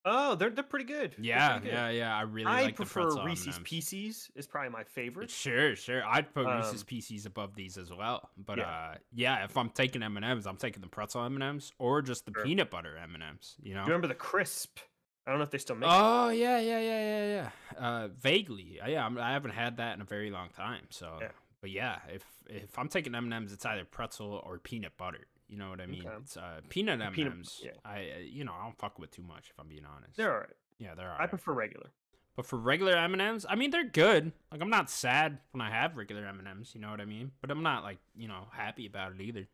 Oh, 0.03 0.35
they're 0.35 0.49
they're 0.49 0.65
pretty 0.65 0.87
good. 0.87 1.15
Yeah, 1.21 1.59
pretty 1.59 1.67
good. 1.67 1.75
yeah, 1.75 1.91
yeah. 1.91 2.17
I 2.17 2.23
really 2.23 2.47
I 2.47 2.63
like 2.63 2.77
prefer 2.77 3.23
Reese's 3.23 3.49
M&Ms. 3.57 3.59
Pieces. 3.65 4.31
Is 4.35 4.47
probably 4.47 4.71
my 4.71 4.83
favorite. 4.85 5.29
Sure, 5.29 5.77
sure. 5.77 6.03
I'd 6.07 6.33
put 6.33 6.47
Reese's 6.47 6.81
Um, 6.81 6.87
Pieces 6.87 7.27
above 7.27 7.55
these 7.55 7.77
as 7.77 7.93
well. 7.93 8.31
But 8.39 8.59
yeah. 8.59 8.65
uh, 8.65 8.95
yeah, 9.13 9.45
if 9.45 9.59
I'm 9.59 9.69
taking 9.69 10.03
M 10.03 10.17
and 10.17 10.25
M's, 10.25 10.47
I'm 10.47 10.57
taking 10.57 10.81
the 10.81 10.89
pretzel 10.89 11.23
M 11.27 11.35
and 11.35 11.43
M's 11.43 11.73
or 11.79 12.01
just 12.01 12.25
the 12.25 12.33
Sure. 12.35 12.45
peanut 12.45 12.71
butter 12.71 12.97
M 12.97 13.13
and 13.15 13.23
M's. 13.23 13.57
You 13.63 13.75
know. 13.75 13.81
Do 13.81 13.89
you 13.89 13.93
remember 13.93 14.09
the 14.09 14.15
crisp? 14.15 14.79
I 15.27 15.33
don't 15.33 15.39
know 15.39 15.45
if 15.45 15.51
they 15.51 15.59
still 15.59 15.77
make. 15.77 15.87
it. 15.91 15.93
Oh 15.95 16.31
yeah, 16.31 16.59
yeah, 16.61 16.81
yeah, 16.81 17.27
yeah, 17.27 17.51
yeah. 17.77 17.79
Uh, 17.87 18.09
vaguely, 18.09 18.81
yeah. 18.89 19.05
I'm, 19.05 19.19
I 19.19 19.33
haven't 19.33 19.51
had 19.53 19.77
that 19.77 19.95
in 19.97 20.01
a 20.01 20.05
very 20.07 20.31
long 20.31 20.49
time. 20.57 20.85
So, 20.89 21.19
Yeah. 21.21 21.29
But 21.61 21.71
yeah, 21.71 21.99
if 22.13 22.25
if 22.49 22.79
I'm 22.79 22.89
taking 22.89 23.15
M 23.15 23.25
and 23.25 23.35
M's, 23.35 23.53
it's 23.53 23.65
either 23.67 23.85
pretzel 23.85 24.43
or 24.47 24.59
peanut 24.59 24.97
butter. 24.97 25.27
You 25.49 25.57
know 25.59 25.71
what 25.71 25.81
I 25.81 25.87
mean? 25.87 26.07
Okay. 26.07 26.17
It's 26.23 26.37
uh, 26.37 26.61
peanut 26.69 27.01
M 27.01 27.13
and 27.17 27.27
M's. 27.27 27.61
yeah. 27.65 27.73
I 27.85 27.99
uh, 28.17 28.19
you 28.23 28.45
know 28.45 28.53
I 28.59 28.63
don't 28.65 28.79
fuck 28.79 28.99
with 28.99 29.11
too 29.11 29.23
much 29.23 29.51
if 29.51 29.59
I'm 29.59 29.69
being 29.69 29.85
honest. 29.85 30.17
They're 30.17 30.33
all 30.33 30.41
right. 30.41 30.57
yeah, 30.79 30.95
they're 30.95 31.07
alright. 31.07 31.21
I 31.23 31.27
prefer 31.27 31.53
regular. 31.53 31.91
But 32.37 32.47
for 32.47 32.57
regular 32.57 32.97
M 32.97 33.13
and 33.13 33.21
M's, 33.21 33.45
I 33.49 33.57
mean 33.57 33.71
they're 33.71 33.85
good. 33.89 34.33
Like 34.53 34.61
I'm 34.63 34.71
not 34.71 34.89
sad 34.89 35.39
when 35.51 35.61
I 35.61 35.71
have 35.71 35.97
regular 35.97 36.25
M 36.27 36.39
and 36.39 36.47
M's. 36.49 36.73
You 36.75 36.81
know 36.81 36.91
what 36.91 37.01
I 37.01 37.05
mean? 37.05 37.33
But 37.41 37.51
I'm 37.51 37.63
not 37.63 37.83
like 37.83 37.99
you 38.17 38.29
know 38.29 38.47
happy 38.53 38.87
about 38.87 39.13
it 39.13 39.21
either. 39.21 39.49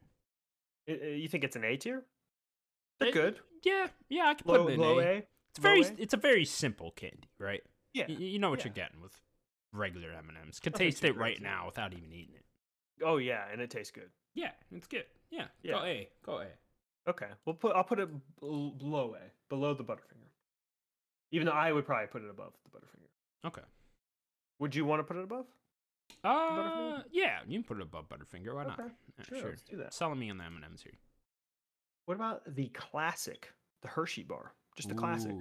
I- 0.88 0.92
You 0.92 1.28
think 1.28 1.44
it's 1.44 1.56
an 1.56 1.64
A 1.64 1.76
tier? 1.76 2.04
They're 3.00 3.08
It- 3.08 3.14
good. 3.14 3.40
Yeah, 3.64 3.88
yeah, 4.08 4.26
I 4.28 4.34
can 4.34 4.44
put 4.46 4.60
it 4.68 4.74
in 4.74 4.80
low 4.80 5.00
A. 5.00 5.02
A. 5.02 5.16
It's 5.50 5.58
very 5.58 5.80
A? 5.82 5.92
it's 5.98 6.14
a 6.14 6.18
very 6.18 6.44
simple 6.44 6.90
candy, 6.92 7.30
right? 7.38 7.62
Yeah. 7.94 8.04
Y- 8.08 8.14
you 8.18 8.38
know 8.38 8.50
what 8.50 8.60
yeah. 8.60 8.66
you're 8.66 8.74
getting 8.74 9.00
with 9.00 9.18
regular 9.76 10.10
M 10.12 10.28
and 10.28 10.38
M's. 10.38 10.60
Nothing 10.64 10.78
taste 10.78 11.04
it 11.04 11.16
right 11.16 11.40
now 11.40 11.66
without 11.66 11.92
even 11.92 12.12
eating 12.12 12.34
it. 12.36 12.44
Oh 13.04 13.18
yeah, 13.18 13.44
and 13.52 13.60
it 13.60 13.70
tastes 13.70 13.90
good. 13.92 14.10
Yeah, 14.34 14.50
it's 14.72 14.86
good. 14.86 15.04
Yeah, 15.30 15.46
Yeah. 15.62 15.72
go 15.72 15.84
A, 15.84 16.08
go 16.24 16.38
A. 16.40 16.46
Okay, 17.10 17.26
we'll 17.44 17.54
put. 17.54 17.74
I'll 17.76 17.84
put 17.84 17.98
it 18.00 18.08
bel- 18.40 18.70
below 18.78 19.14
A, 19.14 19.22
below 19.48 19.74
the 19.74 19.84
Butterfinger. 19.84 20.30
Even 21.32 21.46
though 21.46 21.52
I 21.52 21.72
would 21.72 21.84
probably 21.86 22.06
put 22.08 22.22
it 22.22 22.30
above 22.30 22.52
the 22.64 22.78
Butterfinger. 22.78 23.46
Okay. 23.48 23.62
Would 24.58 24.74
you 24.74 24.84
want 24.84 25.00
to 25.00 25.04
put 25.04 25.16
it 25.16 25.24
above? 25.24 25.46
Uh, 26.24 27.02
yeah, 27.10 27.40
you 27.46 27.58
can 27.58 27.64
put 27.64 27.76
it 27.78 27.82
above 27.82 28.08
Butterfinger. 28.08 28.54
Why 28.54 28.64
not? 28.64 28.80
Okay, 28.80 28.88
Yeah, 29.32 29.38
sure, 29.40 29.48
let's 29.50 29.62
do 29.62 29.76
that. 29.78 29.92
Selling 29.92 30.18
me 30.18 30.30
on 30.30 30.38
the 30.38 30.44
M 30.44 30.56
and 30.56 30.64
M's 30.64 30.82
here. 30.82 30.94
What 32.06 32.14
about 32.14 32.42
the 32.54 32.68
classic, 32.68 33.50
the 33.82 33.88
Hershey 33.88 34.22
bar? 34.22 34.52
Just 34.76 34.88
the. 34.88 34.94
Ooh, 34.94 34.98
classic 34.98 35.32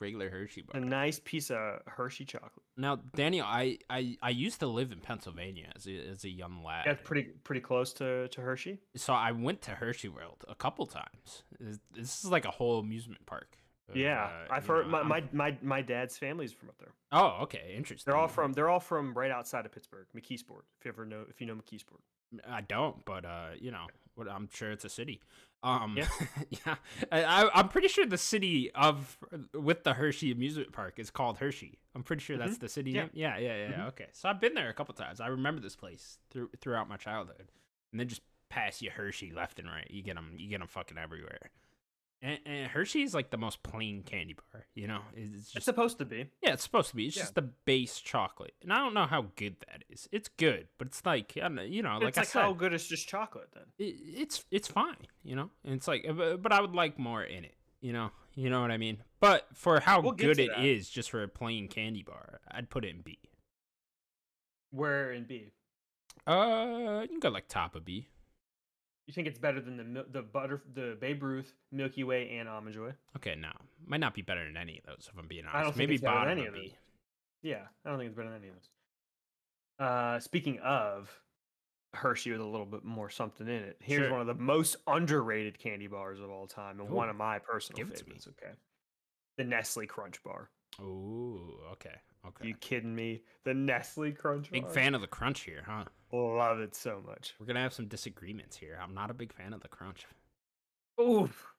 regular 0.00 0.30
Hershey 0.30 0.62
bar. 0.62 0.80
A 0.80 0.84
nice 0.84 1.20
piece 1.24 1.50
of 1.50 1.80
Hershey 1.86 2.24
chocolate. 2.24 2.52
Now, 2.76 2.96
Daniel, 3.14 3.46
I, 3.46 3.78
I 3.88 4.16
I 4.22 4.30
used 4.30 4.60
to 4.60 4.66
live 4.66 4.92
in 4.92 5.00
Pennsylvania 5.00 5.72
as 5.76 5.86
a, 5.86 5.96
as 6.10 6.24
a 6.24 6.28
young 6.28 6.62
lad. 6.64 6.84
That's 6.86 7.02
pretty 7.02 7.30
pretty 7.44 7.60
close 7.60 7.92
to, 7.94 8.28
to 8.28 8.40
Hershey. 8.40 8.80
so 8.96 9.12
I 9.12 9.32
went 9.32 9.62
to 9.62 9.72
Hershey 9.72 10.08
World 10.08 10.44
a 10.48 10.54
couple 10.54 10.86
times. 10.86 11.42
This, 11.60 12.24
is 12.24 12.30
like 12.30 12.44
a 12.44 12.50
whole 12.50 12.78
amusement 12.80 13.24
park. 13.26 13.56
of, 13.88 13.96
yeah, 13.96 14.24
uh, 14.24 14.54
I've 14.54 14.66
heard 14.66 14.86
know, 14.86 15.04
my, 15.04 15.20
my 15.20 15.24
my 15.32 15.58
my 15.62 15.82
dad's 15.82 16.18
family's 16.18 16.52
from 16.52 16.68
up 16.70 16.78
there. 16.78 16.92
Oh, 17.12 17.42
okay, 17.42 17.74
interesting. 17.76 18.10
They're 18.10 18.20
all 18.20 18.28
from 18.28 18.52
they're 18.52 18.68
all 18.68 18.80
from 18.80 19.14
right 19.14 19.30
outside 19.30 19.66
of 19.66 19.72
Pittsburgh, 19.72 20.06
McKeesport. 20.16 20.64
If 20.78 20.84
you 20.84 20.90
ever 20.90 21.04
know 21.06 21.24
if 21.28 21.40
you 21.40 21.46
know 21.46 21.54
McKeesport. 21.54 22.00
I 22.48 22.60
don't, 22.62 23.04
but 23.04 23.24
uh, 23.24 23.48
you 23.60 23.70
know, 23.70 23.86
what 24.14 24.28
I'm 24.28 24.48
sure 24.52 24.70
it's 24.72 24.84
a 24.84 24.88
city. 24.88 25.20
Um, 25.62 25.96
Yeah. 25.96 26.08
yeah, 26.66 26.74
I, 27.10 27.48
I'm 27.54 27.68
pretty 27.68 27.88
sure 27.88 28.04
the 28.04 28.18
city 28.18 28.70
of 28.74 29.16
with 29.54 29.82
the 29.84 29.94
Hershey 29.94 30.30
amusement 30.30 30.72
park 30.72 30.98
is 30.98 31.10
called 31.10 31.38
Hershey. 31.38 31.78
I'm 31.94 32.02
pretty 32.02 32.22
sure 32.22 32.36
that's 32.36 32.58
the 32.58 32.68
city 32.68 32.92
Mm-hmm. 32.92 33.16
Yeah. 33.16 33.34
name. 33.36 33.38
Yeah, 33.42 33.56
yeah, 33.56 33.68
yeah. 33.70 33.76
Mhm. 33.84 33.88
Okay, 33.88 34.08
so 34.12 34.28
I've 34.28 34.40
been 34.40 34.54
there 34.54 34.68
a 34.68 34.74
couple 34.74 34.92
times. 34.94 35.20
I 35.20 35.28
remember 35.28 35.60
this 35.60 35.76
place 35.76 36.18
through, 36.30 36.50
throughout 36.60 36.88
my 36.88 36.96
childhood, 36.96 37.48
and 37.92 37.98
then 38.00 38.08
just 38.08 38.20
pass 38.50 38.82
you 38.82 38.90
Hershey 38.90 39.32
left 39.32 39.58
and 39.58 39.66
right. 39.68 39.86
You 39.90 40.02
get 40.02 40.16
them, 40.16 40.34
you 40.36 40.48
get 40.48 40.58
them 40.58 40.68
fucking 40.68 40.98
everywhere. 40.98 41.50
And, 42.22 42.38
and 42.46 42.70
Hershey 42.70 43.02
is 43.02 43.14
like 43.14 43.30
the 43.30 43.36
most 43.36 43.62
plain 43.62 44.02
candy 44.02 44.34
bar. 44.34 44.64
You 44.74 44.86
know, 44.88 45.00
it's 45.14 45.54
It's 45.54 45.64
supposed 45.66 45.98
to 45.98 46.04
be. 46.06 46.30
yeah, 46.42 46.54
it's 46.54 46.62
supposed 46.62 46.88
to 46.90 46.96
be. 46.96 47.06
It's 47.06 47.16
Yeah. 47.16 47.22
just 47.24 47.34
the 47.34 47.42
base 47.42 48.00
chocolate, 48.00 48.54
and 48.62 48.72
I 48.72 48.76
don't 48.78 48.94
know 48.94 49.04
how 49.04 49.26
good 49.36 49.56
that 49.68 49.84
is. 49.90 50.08
It's 50.10 50.28
good, 50.28 50.68
but 50.78 50.86
it's 50.88 51.04
like 51.04 51.34
I 51.36 51.40
don't 51.40 51.56
know, 51.56 51.62
you 51.62 51.82
know, 51.82 51.98
like 51.98 52.08
it's 52.08 52.18
I 52.18 52.20
like 52.22 52.28
said, 52.28 52.42
how 52.42 52.52
good 52.54 52.72
is 52.72 52.86
just 52.86 53.06
chocolate 53.08 53.50
then? 53.52 53.64
it, 53.78 53.96
it's 54.06 54.44
it's 54.50 54.68
fine, 54.68 54.96
you 55.22 55.36
know. 55.36 55.50
And 55.64 55.74
it's 55.74 55.86
like, 55.86 56.06
but, 56.16 56.50
I 56.52 56.60
would 56.62 56.74
like 56.74 56.98
more 56.98 57.22
in 57.22 57.44
it, 57.44 57.56
you 57.82 57.92
know. 57.92 58.10
You 58.36 58.48
know 58.50 58.62
what 58.62 58.70
I 58.70 58.78
mean? 58.78 58.98
But 59.20 59.46
for 59.52 59.78
how 59.80 60.00
We'll 60.00 60.12
good 60.12 60.38
it 60.40 60.50
that. 60.56 60.64
is, 60.64 60.88
just 60.90 61.10
for 61.10 61.22
a 61.22 61.28
plain 61.28 61.68
candy 61.68 62.02
bar, 62.02 62.40
I'd 62.50 62.68
put 62.70 62.84
it 62.84 62.88
in 62.94 63.02
B. 63.02 63.18
Where 64.70 65.12
in 65.12 65.24
B? 65.24 65.52
Uh, 66.26 67.00
you 67.02 67.08
can 67.08 67.20
go 67.20 67.28
like 67.28 67.48
top 67.48 67.76
of 67.76 67.84
B. 67.84 68.08
You 69.06 69.12
think 69.12 69.26
it's 69.28 69.38
better 69.38 69.60
than 69.60 69.76
the 69.94 70.06
the 70.10 70.22
butter 70.22 70.62
the 70.74 70.96
Babe 71.00 71.22
Ruth, 71.22 71.52
Milky 71.70 72.04
Way, 72.04 72.36
and 72.38 72.48
Almond 72.48 72.74
Joy? 72.74 72.92
Okay, 73.16 73.34
no, 73.34 73.50
might 73.86 74.00
not 74.00 74.14
be 74.14 74.22
better 74.22 74.44
than 74.44 74.56
any 74.56 74.78
of 74.78 74.84
those. 74.86 75.10
If 75.12 75.18
I'm 75.18 75.28
being 75.28 75.44
honest, 75.44 75.56
I 75.56 75.62
don't 75.62 75.72
think 75.72 75.78
maybe 75.78 75.94
it's 75.96 76.02
better 76.04 76.20
than 76.20 76.38
any 76.38 76.46
of 76.46 76.54
those. 76.54 76.70
Yeah, 77.42 77.62
I 77.84 77.90
don't 77.90 77.98
think 77.98 78.08
it's 78.08 78.16
better 78.16 78.30
than 78.30 78.38
any 78.38 78.48
of 78.48 78.54
those. 78.54 79.86
Uh, 79.86 80.20
speaking 80.20 80.58
of 80.60 81.10
Hershey 81.92 82.32
with 82.32 82.40
a 82.40 82.44
little 82.46 82.64
bit 82.64 82.82
more 82.84 83.10
something 83.10 83.46
in 83.46 83.62
it, 83.62 83.76
here's 83.80 84.02
Sure. 84.04 84.10
one 84.12 84.20
of 84.22 84.26
the 84.26 84.34
most 84.34 84.76
underrated 84.86 85.58
candy 85.58 85.86
bars 85.86 86.20
of 86.20 86.30
all 86.30 86.46
time, 86.46 86.80
and 86.80 86.88
one 86.88 87.10
of 87.10 87.16
my 87.16 87.38
personal 87.38 87.76
give 87.76 87.88
it 87.92 87.96
to 87.98 88.04
me. 88.04 88.12
favorites. 88.16 88.28
Okay, 88.42 88.52
the 89.36 89.44
Nestle 89.44 89.86
Crunch 89.86 90.22
Bar. 90.24 90.48
Ooh, 90.80 91.58
okay, 91.72 91.94
okay. 92.26 92.46
You 92.48 92.54
kidding 92.54 92.94
me? 92.94 93.22
The 93.44 93.52
Nestle 93.52 94.12
Crunch 94.12 94.50
Big 94.50 94.62
Bar. 94.62 94.72
fan 94.72 94.94
of 94.94 95.02
the 95.02 95.06
crunch 95.08 95.40
here, 95.40 95.62
huh? 95.66 95.84
Love 96.14 96.60
it 96.60 96.74
so 96.74 97.02
much. 97.06 97.34
We're 97.40 97.46
gonna 97.46 97.60
have 97.62 97.72
some 97.74 97.86
disagreements 97.88 98.56
here. 98.56 98.78
I'm 98.82 98.94
not 98.94 99.10
a 99.10 99.14
big 99.14 99.32
fan 99.32 99.52
of 99.52 99.60
the 99.60 99.68
crunch. 99.68 100.06
Ooh. 101.00 101.28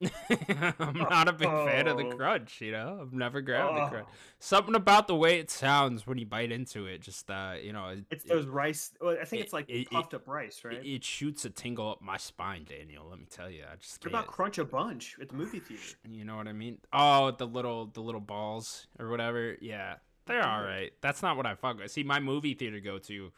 I'm 0.80 0.94
not 0.96 1.28
a 1.28 1.32
big 1.34 1.46
fan 1.48 1.88
of 1.88 1.98
the 1.98 2.04
Oh. 2.06 2.16
crunch, 2.16 2.62
you 2.62 2.72
know. 2.72 3.00
I've 3.02 3.12
never 3.12 3.42
grabbed 3.42 3.76
the 3.76 3.82
Oh. 3.82 3.88
crunch. 3.88 4.08
Something 4.38 4.74
about 4.74 5.08
the 5.08 5.14
way 5.14 5.38
it 5.38 5.50
sounds 5.50 6.06
when 6.06 6.16
you 6.16 6.24
bite 6.24 6.50
into 6.50 6.86
it, 6.86 7.02
just 7.02 7.30
uh, 7.30 7.54
you 7.62 7.74
know, 7.74 7.88
it, 7.88 8.04
It's 8.10 8.24
it- 8.24 8.28
those 8.28 8.46
rice. 8.46 8.94
Well, 8.98 9.18
I 9.20 9.26
think 9.26 9.40
it- 9.40 9.44
it's 9.44 9.52
like 9.52 9.68
it- 9.68 9.80
it- 9.82 9.90
puffed 9.90 10.14
up 10.14 10.26
rice, 10.26 10.64
right? 10.64 10.78
it, 10.78 10.86
it 10.86 11.04
shoots 11.04 11.44
a 11.44 11.50
tingle 11.50 11.90
up 11.90 12.00
my 12.00 12.16
spine, 12.16 12.64
Daniel. 12.64 13.06
Let 13.10 13.18
me 13.18 13.26
tell 13.28 13.50
you, 13.50 13.64
I 13.70 13.76
just 13.76 14.02
what 14.02 14.08
about 14.08 14.26
Crunch 14.28 14.56
a 14.56 14.64
Bunch 14.64 15.16
at 15.20 15.28
the 15.28 15.34
movie 15.34 15.60
theater? 15.60 15.98
You 16.08 16.24
know 16.24 16.36
what 16.36 16.48
I 16.48 16.54
mean? 16.54 16.78
Oh, 16.94 17.30
the 17.32 17.46
little 17.46 17.86
the 17.88 18.00
little 18.00 18.22
balls 18.22 18.86
or 18.98 19.10
whatever. 19.10 19.58
Yeah, 19.60 19.96
they're 20.24 20.42
all 20.42 20.62
Mhm. 20.62 20.92
That's 21.02 21.20
not 21.22 21.36
what 21.36 21.44
I 21.44 21.54
fuck 21.56 21.76
with. 21.78 21.90
See, 21.90 22.04
my 22.04 22.20
movie 22.20 22.54
theater 22.54 22.80
go 22.80 22.98
to 23.00 23.32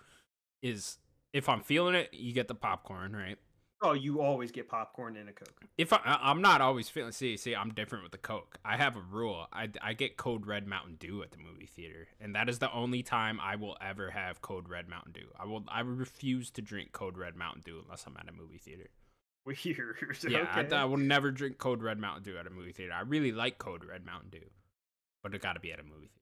is 0.62 0.98
if 1.32 1.48
I'm 1.48 1.60
feeling 1.62 1.94
it, 1.94 2.10
you 2.12 2.32
get 2.32 2.48
the 2.48 2.54
popcorn, 2.54 3.14
right? 3.14 3.38
Oh, 3.80 3.92
you 3.92 4.20
always 4.20 4.50
get 4.50 4.68
popcorn 4.68 5.16
and 5.16 5.28
a 5.28 5.32
Coke. 5.32 5.54
If 5.76 5.92
I, 5.92 5.98
I- 6.04 6.30
I'm 6.30 6.42
not 6.42 6.60
always 6.60 6.88
feeling, 6.88 7.12
see, 7.12 7.36
see, 7.36 7.54
I'm 7.54 7.72
different 7.72 8.02
with 8.02 8.10
the 8.10 8.18
Coke. 8.18 8.58
I 8.64 8.76
have 8.76 8.96
a 8.96 9.00
rule. 9.00 9.46
I, 9.52 9.68
I 9.80 9.92
get 9.92 10.16
Code 10.16 10.46
Red 10.46 10.66
Mountain 10.66 10.96
Dew 10.98 11.22
at 11.22 11.30
the 11.30 11.38
movie 11.38 11.66
theater, 11.66 12.08
and 12.20 12.34
that 12.34 12.48
is 12.48 12.58
the 12.58 12.72
only 12.72 13.04
time 13.04 13.38
I 13.40 13.54
will 13.54 13.76
ever 13.80 14.10
have 14.10 14.42
Code 14.42 14.68
Red 14.68 14.88
Mountain 14.88 15.12
Dew. 15.12 15.28
I 15.38 15.44
will, 15.46 15.64
I 15.68 15.80
refuse 15.80 16.50
to 16.52 16.62
drink 16.62 16.90
Code 16.90 17.16
Red 17.16 17.36
Mountain 17.36 17.62
Dew 17.64 17.80
unless 17.84 18.04
I'm 18.04 18.16
at 18.18 18.28
a 18.28 18.32
movie 18.32 18.58
theater. 18.58 18.88
Weird. 19.46 19.96
Yeah, 20.28 20.46
I, 20.52 20.60
okay. 20.62 20.74
I 20.76 20.84
will 20.84 20.96
never 20.96 21.30
drink 21.30 21.58
Code 21.58 21.80
Red 21.82 21.98
Mountain 22.00 22.24
Dew 22.24 22.36
at 22.36 22.48
a 22.48 22.50
movie 22.50 22.72
theater. 22.72 22.92
I 22.94 23.02
really 23.02 23.30
like 23.32 23.58
Code 23.58 23.84
Red 23.84 24.04
Mountain 24.04 24.30
Dew, 24.30 24.50
but 25.22 25.34
it 25.34 25.40
got 25.40 25.52
to 25.52 25.60
be 25.60 25.70
at 25.72 25.78
a 25.78 25.84
movie 25.84 26.08
theater. 26.08 26.17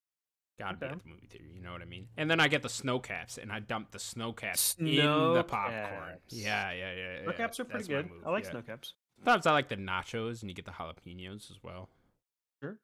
Got 0.58 0.70
to 0.72 0.76
be 0.78 0.86
at 0.86 0.98
the 1.02 1.08
movie 1.08 1.26
theater. 1.26 1.44
You 1.54 1.60
know 1.60 1.72
what 1.72 1.82
I 1.82 1.84
mean? 1.84 2.08
And 2.16 2.30
then 2.30 2.40
I 2.40 2.48
get 2.48 2.62
the 2.62 2.68
Sno-Caps, 2.70 3.36
and 3.38 3.52
I 3.52 3.60
dump 3.60 3.90
the 3.90 3.98
Sno-Caps 3.98 4.76
in 4.78 4.86
the 4.86 5.44
popcorn. 5.46 5.74
caps. 5.74 6.20
Yeah, 6.28 6.72
yeah, 6.72 6.92
yeah. 6.94 7.22
Snow 7.22 7.30
yeah. 7.32 7.36
caps 7.36 7.60
are 7.60 7.64
pretty 7.64 7.78
That's 7.80 7.88
good. 7.88 8.10
move, 8.10 8.22
I 8.26 8.30
like 8.30 8.44
yeah. 8.44 8.50
Sno-Caps. 8.52 8.94
Sometimes 9.18 9.46
I 9.46 9.52
like 9.52 9.68
the 9.68 9.76
nachos, 9.76 10.40
and 10.40 10.50
you 10.50 10.54
get 10.54 10.64
the 10.64 10.70
jalapenos 10.72 11.50
as 11.50 11.58
well. 11.62 11.90
Sure. 12.62 12.78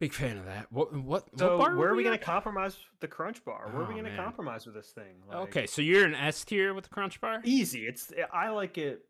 Big 0.00 0.12
fan 0.12 0.38
of 0.38 0.46
that. 0.46 0.70
What? 0.72 0.92
What? 0.94 1.28
So 1.36 1.56
what 1.58 1.66
bar 1.68 1.76
where 1.76 1.88
are 1.88 1.92
we 1.92 1.98
we 1.98 2.04
gonna 2.04 2.16
at? 2.16 2.22
compromise 2.22 2.76
the 3.00 3.08
Crunch 3.08 3.44
Bar? 3.44 3.68
Where 3.72 3.82
are 3.82 3.86
we 3.86 3.94
Oh, 3.94 3.96
gonna 3.98 4.10
man. 4.10 4.16
compromise 4.16 4.66
with 4.66 4.74
this 4.74 4.90
thing? 4.90 5.22
Like, 5.28 5.36
Okay, 5.48 5.66
so 5.66 5.82
you're 5.82 6.04
an 6.04 6.14
S 6.14 6.44
tier 6.44 6.74
with 6.74 6.84
the 6.84 6.90
Crunch 6.90 7.20
Bar. 7.20 7.40
easy. 7.44 7.86
It's 7.86 8.12
I 8.32 8.48
like 8.50 8.78
it. 8.78 9.02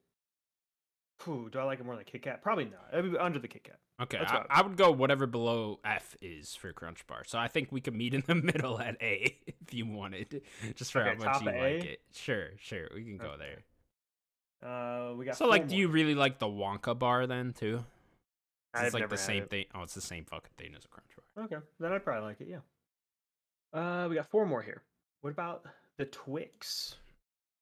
Phew, 1.20 1.48
do 1.50 1.58
I 1.58 1.64
like 1.64 1.80
it 1.80 1.84
more 1.86 1.96
than 1.96 2.04
Kit 2.04 2.22
Kat? 2.22 2.42
Probably 2.42 2.66
not. 2.66 2.86
It'd 2.92 3.10
be 3.12 3.18
under 3.18 3.38
the 3.40 3.48
Kit 3.48 3.64
Kat. 3.64 3.78
Okay, 4.00 4.18
That's 4.18 4.30
I, 4.30 4.36
what- 4.36 4.46
I 4.50 4.62
would 4.62 4.76
go 4.76 4.92
whatever 4.92 5.26
below 5.26 5.80
F 5.84 6.16
is 6.22 6.54
for 6.54 6.72
Crunch 6.72 7.04
Bar. 7.08 7.24
So 7.26 7.38
I 7.38 7.48
think 7.48 7.72
we 7.72 7.80
could 7.80 7.94
meet 7.94 8.14
in 8.14 8.22
the 8.26 8.34
middle 8.36 8.78
at 8.80 8.96
A 9.02 9.36
if 9.46 9.74
you 9.74 9.86
wanted, 9.86 10.42
just 10.76 10.92
for 10.92 11.00
Okay, 11.02 11.16
how 11.18 11.32
much 11.32 11.42
you 11.42 11.48
of 11.48 11.54
like 11.56 11.84
it. 11.84 12.00
Sure, 12.12 12.50
sure, 12.60 12.88
we 12.94 13.02
can 13.04 13.16
go 13.18 13.34
there. 13.36 13.64
Uh, 14.62 15.14
we 15.14 15.24
got. 15.24 15.36
So, 15.36 15.44
four 15.46 15.50
like, 15.50 15.68
do 15.68 15.76
you 15.76 15.88
really 15.88 16.14
like 16.14 16.38
the 16.38 16.46
Wonka 16.46 16.96
bar 16.98 17.26
then 17.26 17.52
too? 17.52 17.84
I've 18.74 18.84
It's 18.86 18.94
like 18.94 19.00
never 19.02 19.16
the 19.16 19.22
same 19.22 19.44
it. 19.44 19.50
thing. 19.50 19.64
Oh, 19.74 19.82
it's 19.82 19.94
the 19.94 20.00
same 20.00 20.24
fucking 20.24 20.50
thing 20.56 20.74
as 20.76 20.84
a 20.84 20.88
Crunch 20.88 21.08
Bar. 21.34 21.44
Okay, 21.44 21.56
then 21.80 21.92
I'd 21.92 22.04
probably 22.04 22.28
like 22.28 22.40
it. 22.40 22.48
Yeah. 22.48 22.58
Uh, 23.72 24.08
we 24.08 24.14
got 24.14 24.30
four 24.30 24.46
more 24.46 24.62
here. 24.62 24.82
What 25.22 25.30
about 25.30 25.64
the 25.96 26.04
Twix? 26.06 26.94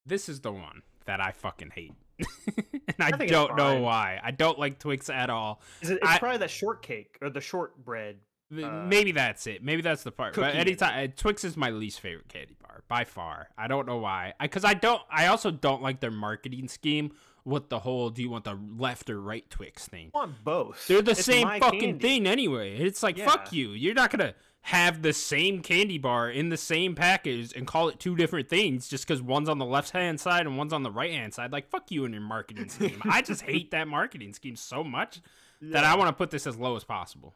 This 0.05 0.29
is 0.29 0.41
the 0.41 0.53
one 0.53 0.83
that 1.07 1.21
I 1.21 1.33
fucking 1.33 1.71
hate, 1.75 1.95
and 2.49 2.97
I, 2.99 3.09
I 3.09 3.27
don't 3.27 3.57
know 3.57 3.81
why. 3.81 4.21
I 4.23 4.31
don't 4.31 4.59
like 4.59 4.79
Twix 4.79 5.11
at 5.11 5.31
all. 5.31 5.61
Is 5.83 5.91
it? 5.91 5.99
It's 6.03 6.07
I- 6.11 6.19
probably 6.19 6.39
that 6.39 6.51
shortcake 6.51 7.19
or 7.21 7.31
the 7.31 7.41
shortbread. 7.41 8.17
Uh, 8.53 8.85
Maybe 8.87 9.11
that's 9.11 9.47
it. 9.49 9.65
Maybe 9.65 9.83
that's 9.83 10.05
the 10.05 10.13
part. 10.13 10.35
But 10.37 10.55
anytime 10.55 11.09
uh, 11.09 11.13
Twix 11.17 11.43
is 11.43 11.57
my 11.57 11.71
least 11.71 11.99
favorite 12.01 12.29
candy 12.29 12.55
bar 12.63 12.85
by 12.87 13.03
far. 13.03 13.49
I 13.59 13.67
don't 13.67 13.87
know 13.87 13.97
why. 13.97 14.35
Because 14.41 14.65
I, 14.65 14.75
don't. 14.75 15.03
I 15.11 15.27
also 15.27 15.51
don't 15.51 15.83
like 15.83 15.99
their 15.99 16.13
marketing 16.13 16.69
scheme 16.69 17.11
with 17.45 17.71
the 17.71 17.81
whole 17.81 18.09
"Do 18.11 18.23
you 18.23 18.31
want 18.31 18.45
the 18.45 18.57
left 18.79 19.11
or 19.11 19.21
right 19.21 19.49
Twix" 19.51 19.87
thing. 19.89 20.13
I 20.15 20.19
want 20.19 20.45
both. 20.45 20.87
They're 20.87 21.03
the 21.03 21.11
It's 21.11 21.25
same 21.25 21.49
fucking 21.49 21.81
candy. 21.81 21.99
thing 21.99 22.27
anyway. 22.29 22.77
It's 22.77 23.03
like 23.03 23.19
fuck 23.19 23.53
you. 23.53 23.71
You're 23.71 23.95
not 23.95 24.11
gonna 24.11 24.35
have 24.63 25.03
the 25.03 25.13
same 25.13 25.63
candy 25.63 25.97
bar 25.99 26.29
in 26.29 26.49
the 26.49 26.57
same 26.57 26.95
package 26.97 27.53
and 27.55 27.67
call 27.67 27.89
it 27.89 28.01
two 28.01 28.17
different 28.17 28.49
things 28.49 28.89
just 28.89 29.07
because 29.07 29.23
one's 29.23 29.49
on 29.49 29.59
the 29.59 29.65
left 29.65 29.91
hand 29.91 30.19
side 30.21 30.45
and 30.47 30.59
one's 30.59 30.73
on 30.73 30.83
the 30.83 30.91
right 30.91 31.13
hand 31.13 31.33
side. 31.33 31.53
Like 31.53 31.69
fuck 31.69 31.91
you 31.91 32.05
and 32.05 32.13
your 32.13 32.23
marketing 32.23 32.69
scheme. 32.69 33.01
I 33.05 33.23
just 33.23 33.43
hate 33.43 33.71
that 33.71 33.87
marketing 33.87 34.33
scheme 34.35 34.57
so 34.57 34.83
much 34.83 35.21
that 35.61 35.85
I 35.85 35.95
want 35.97 36.09
to 36.09 36.13
put 36.13 36.31
this 36.31 36.47
as 36.47 36.57
low 36.57 36.75
as 36.77 36.83
possible. 36.85 37.33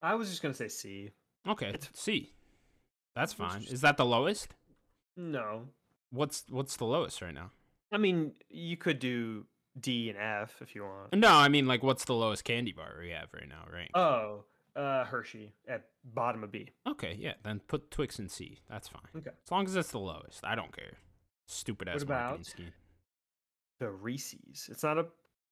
I 0.00 0.14
was 0.14 0.30
just 0.30 0.40
gonna 0.42 0.54
say 0.54 0.68
C. 0.68 1.10
Okay, 1.46 1.68
It's- 1.68 1.90
C. 1.94 2.32
That's 3.14 3.34
fine. 3.34 3.60
just- 3.60 3.72
Is 3.72 3.80
that 3.82 3.98
the 3.98 4.06
lowest? 4.06 4.54
No, 5.16 5.68
What's 6.10 6.44
what's 6.48 6.76
the 6.76 6.84
lowest 6.86 7.20
right 7.20 7.34
now? 7.34 7.50
I 7.92 7.98
mean 7.98 8.32
you 8.48 8.76
could 8.78 8.98
do 8.98 9.44
D 9.78 10.08
and 10.08 10.18
F 10.18 10.56
if 10.62 10.74
you 10.74 10.84
want. 10.84 11.14
No, 11.14 11.32
I 11.32 11.48
mean 11.48 11.66
like 11.66 11.82
what's 11.82 12.04
the 12.06 12.14
lowest 12.14 12.44
candy 12.44 12.72
bar 12.72 12.96
we 12.98 13.10
have 13.10 13.28
right 13.34 13.48
now, 13.48 13.64
right? 13.70 13.90
Oh, 13.94 14.44
uh, 14.76 15.04
Hershey 15.04 15.52
at 15.68 15.86
bottom 16.04 16.42
of 16.44 16.50
B. 16.52 16.68
okay, 16.86 17.16
yeah, 17.18 17.34
then 17.42 17.60
put 17.66 17.90
Twix 17.90 18.18
in 18.18 18.28
C. 18.28 18.58
That's 18.70 18.88
fine. 18.88 19.02
Okay. 19.16 19.30
As 19.44 19.50
long 19.50 19.66
as 19.66 19.76
it's 19.76 19.90
the 19.90 19.98
lowest, 19.98 20.40
I 20.44 20.54
don't 20.54 20.74
care. 20.74 20.92
Stupid 21.46 21.88
ass 21.88 22.00
What 22.00 22.08
marketing 22.08 22.34
about- 22.36 22.46
scheme. 22.46 22.72
The 23.80 23.90
Reese's. 23.90 24.68
It's 24.70 24.82
not 24.82 24.98
a. 24.98 25.06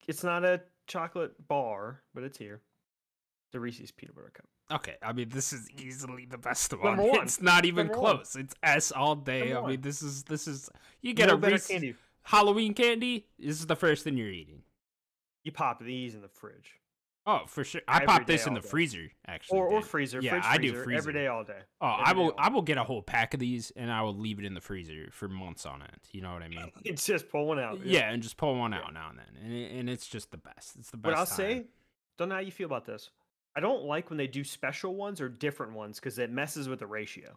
It's 0.06 0.22
not 0.24 0.44
a 0.44 0.62
chocolate 0.86 1.32
bar, 1.48 2.02
but 2.14 2.22
it's 2.22 2.38
here. 2.38 2.62
The 3.52 3.59
Reese's 3.60 3.90
peanut 3.90 4.14
butter 4.14 4.30
cup. 4.32 4.47
Okay, 4.72 4.94
I 5.02 5.12
mean 5.12 5.28
this 5.30 5.52
is 5.52 5.68
easily 5.70 6.26
the 6.26 6.38
best 6.38 6.72
one. 6.72 6.97
Number 6.97 7.10
one. 7.12 7.22
It's 7.24 7.40
not 7.42 7.64
even 7.64 7.88
Number 7.88 8.01
one. 8.01 8.16
close. 8.18 8.36
It's 8.36 8.55
S 8.62 8.92
all 8.92 9.16
day. 9.16 9.40
Number 9.52 9.56
I 9.56 9.60
mean 9.62 9.64
one. 9.64 9.80
this 9.80 10.01
is 10.02 10.22
this 10.24 10.47
is 10.47 10.70
you 11.02 11.12
get 11.12 11.26
no 11.28 11.34
a 11.34 11.36
Reese's 11.38 11.66
candy. 11.66 11.94
Halloween 12.22 12.72
candy. 12.74 13.26
This 13.38 13.59
is 13.59 13.66
the 13.66 13.74
first 13.76 14.05
thing 14.05 14.16
you're 14.16 14.28
eating. 14.30 14.62
You 15.42 15.51
pop 15.52 15.80
these 15.82 16.14
in 16.14 16.22
the 16.22 16.28
fridge 16.28 16.74
Oh, 17.26 17.42
for 17.47 17.64
sure. 17.64 17.82
I 17.86 18.05
pop 18.06 18.26
this 18.26 18.47
in 18.47 18.55
the 18.55 18.60
day. 18.60 18.68
freezer 18.68 19.10
actually. 19.26 19.59
or 19.59 19.68
or 19.68 19.82
freezer. 19.82 20.20
Yeah, 20.22 20.30
fridge, 20.32 20.44
I 20.47 20.56
do 20.56 20.68
freezer, 20.70 20.84
freezer. 20.84 20.98
every 20.98 21.12
day, 21.12 21.26
all 21.26 21.44
day. 21.44 21.59
Oh, 21.80 21.86
I 21.86 22.10
Every 22.10 22.14
day, 22.22 22.26
will. 22.28 22.34
I 22.38 22.48
will 22.48 22.62
get 22.62 22.78
a 22.78 22.82
whole 22.84 23.02
pack 23.02 23.34
of 23.34 23.40
these, 23.40 23.70
and 23.76 23.92
I 23.92 24.02
will 24.02 24.14
leave 24.16 24.38
it 24.38 24.44
in 24.47 24.55
the 24.55 24.60
freezer 24.60 25.09
for 25.12 25.28
months 25.28 25.66
on 25.66 25.82
end. 25.82 26.01
You 26.12 26.22
know 26.22 26.32
what 26.32 26.42
I 26.42 26.48
mean? 26.48 26.70
It's 26.84 27.05
just 27.05 27.28
pull 27.28 27.47
one 27.47 27.59
out. 27.59 27.84
yeah, 27.84 28.10
and 28.10 28.22
just 28.22 28.36
pull 28.36 28.56
one 28.56 28.72
Yeah. 28.72 28.78
out 28.80 28.94
now 28.94 29.10
and 29.10 29.18
then, 29.18 29.26
and, 29.44 29.52
it, 29.52 29.70
and 29.72 29.90
it's 29.90 30.06
just 30.09 30.30
the 30.30 30.38
best. 30.38 30.76
It's 30.78 30.90
the 30.90 30.97
best. 30.97 31.10
What 31.12 31.18
I'll 31.18 31.26
time. 31.26 31.36
say, 31.36 31.64
don't 32.16 32.30
know 32.30 32.36
how 32.36 32.40
you 32.40 32.52
feel 32.52 32.66
about 32.66 32.86
this. 32.86 33.10
I 33.55 33.60
don't 33.60 33.84
like 33.84 34.09
when 34.10 34.16
they 34.16 34.26
do 34.28 34.42
special 34.44 34.94
ones 34.94 35.20
or 35.20 35.28
different 35.28 35.74
ones 35.74 35.98
because 36.01 36.18
it 36.18 36.30
messes 36.30 36.68
with 36.68 36.78
the 36.78 36.86
ratio. 36.86 37.36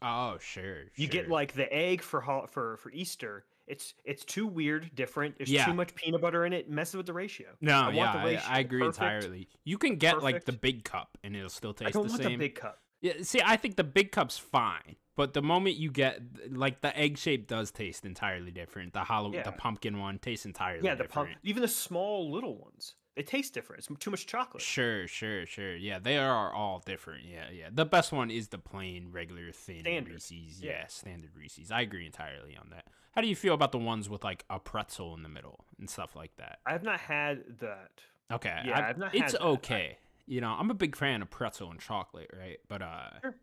Oh, 0.00 0.38
sure. 0.40 0.84
You 0.96 1.08
get 1.08 1.28
like 1.28 1.52
the 1.52 1.70
egg 1.72 2.00
for 2.02 2.22
for 2.48 2.76
for 2.78 2.90
Easter. 2.92 3.44
It's 3.68 3.94
it's 4.04 4.24
too 4.24 4.46
weird, 4.46 4.90
different. 4.94 5.36
There's 5.38 5.50
Yeah. 5.50 5.66
too 5.66 5.74
much 5.74 5.94
peanut 5.94 6.20
butter 6.20 6.44
in 6.46 6.52
it. 6.52 6.66
it 6.66 6.70
Messes 6.70 6.96
with 6.96 7.06
the 7.06 7.12
ratio. 7.12 7.48
no, 7.60 7.74
I 7.88 7.90
yeah, 7.92 8.12
the 8.12 8.18
I, 8.18 8.24
ratio 8.24 8.42
I 8.48 8.58
agree 8.60 8.80
perfect, 8.80 8.98
entirely. 9.02 9.48
You 9.64 9.78
can 9.78 9.96
get 9.96 10.22
like 10.22 10.44
the 10.44 10.52
big 10.52 10.84
cup, 10.84 11.18
and 11.22 11.36
it'll 11.36 11.48
still 11.50 11.74
I 11.80 11.84
taste 11.84 11.92
don't 11.94 12.04
the 12.04 12.08
want 12.10 12.22
same. 12.22 12.32
the 12.32 12.36
big 12.36 12.54
cup. 12.54 12.80
Yeah, 13.00 13.12
see, 13.22 13.40
I 13.44 13.56
think 13.56 13.76
the 13.76 13.84
big 13.84 14.10
cup's 14.10 14.38
fine, 14.38 14.96
but 15.16 15.32
the 15.32 15.42
moment 15.42 15.76
you 15.76 15.90
get 15.90 16.20
like 16.50 16.80
the 16.80 16.96
egg 16.98 17.16
shape 17.18 17.46
does 17.46 17.70
taste 17.70 18.04
entirely 18.04 18.50
different. 18.50 18.92
The 18.92 19.04
hollow, 19.04 19.32
Yeah. 19.32 19.42
the 19.42 19.52
pumpkin 19.52 19.98
one 19.98 20.18
tastes 20.18 20.46
entirely 20.46 20.80
different. 20.80 20.98
Yeah, 20.98 21.04
the 21.06 21.08
pump. 21.12 21.30
Even 21.44 21.62
the 21.62 21.68
small 21.68 22.30
little 22.30 22.56
ones, 22.56 22.94
they 23.18 23.24
taste 23.24 23.52
different. 23.52 23.80
It's 23.90 24.00
too 24.00 24.10
much 24.12 24.26
chocolate. 24.26 24.62
Sure, 24.62 25.06
sure, 25.08 25.44
sure. 25.44 25.74
Yeah, 25.76 25.98
they 25.98 26.16
are 26.18 26.52
all 26.52 26.80
different. 26.86 27.24
Yeah, 27.24 27.50
yeah. 27.52 27.68
The 27.72 27.84
best 27.84 28.12
one 28.12 28.30
is 28.30 28.48
the 28.48 28.58
plain, 28.58 29.08
regular, 29.10 29.50
thin 29.50 29.80
Standard. 29.80 30.14
Reese's. 30.14 30.62
Yeah. 30.62 30.70
Yeah, 30.70 30.86
standard 30.86 31.30
Reese's. 31.36 31.70
I 31.72 31.80
agree 31.80 32.06
entirely 32.06 32.56
on 32.56 32.70
that. 32.70 32.84
How 33.12 33.20
do 33.20 33.26
you 33.26 33.34
feel 33.34 33.54
about 33.54 33.72
the 33.72 33.78
ones 33.78 34.08
with 34.08 34.22
like 34.22 34.44
a 34.48 34.60
pretzel 34.60 35.14
in 35.14 35.24
the 35.24 35.28
middle 35.28 35.64
and 35.80 35.90
stuff 35.90 36.14
like 36.14 36.36
that? 36.36 36.60
I 36.64 36.72
have 36.72 36.84
not 36.84 37.00
had 37.00 37.42
that. 37.60 37.90
Okay, 38.30 38.62
Yeah, 38.64 38.78
I've- 38.78 38.86
I've 38.86 38.98
not 38.98 39.14
it's 39.14 39.32
had 39.32 39.40
that. 39.40 39.42
I- 39.44 39.48
okay. 39.48 39.98
You 40.26 40.40
know, 40.40 40.50
I'm 40.52 40.70
a 40.70 40.74
big 40.74 40.94
fan 40.94 41.20
of 41.22 41.28
pretzel 41.30 41.70
and 41.72 41.80
chocolate, 41.80 42.30
right? 42.38 42.58
But 42.68 42.82
uh, 42.82 43.20
Sure. 43.22 43.34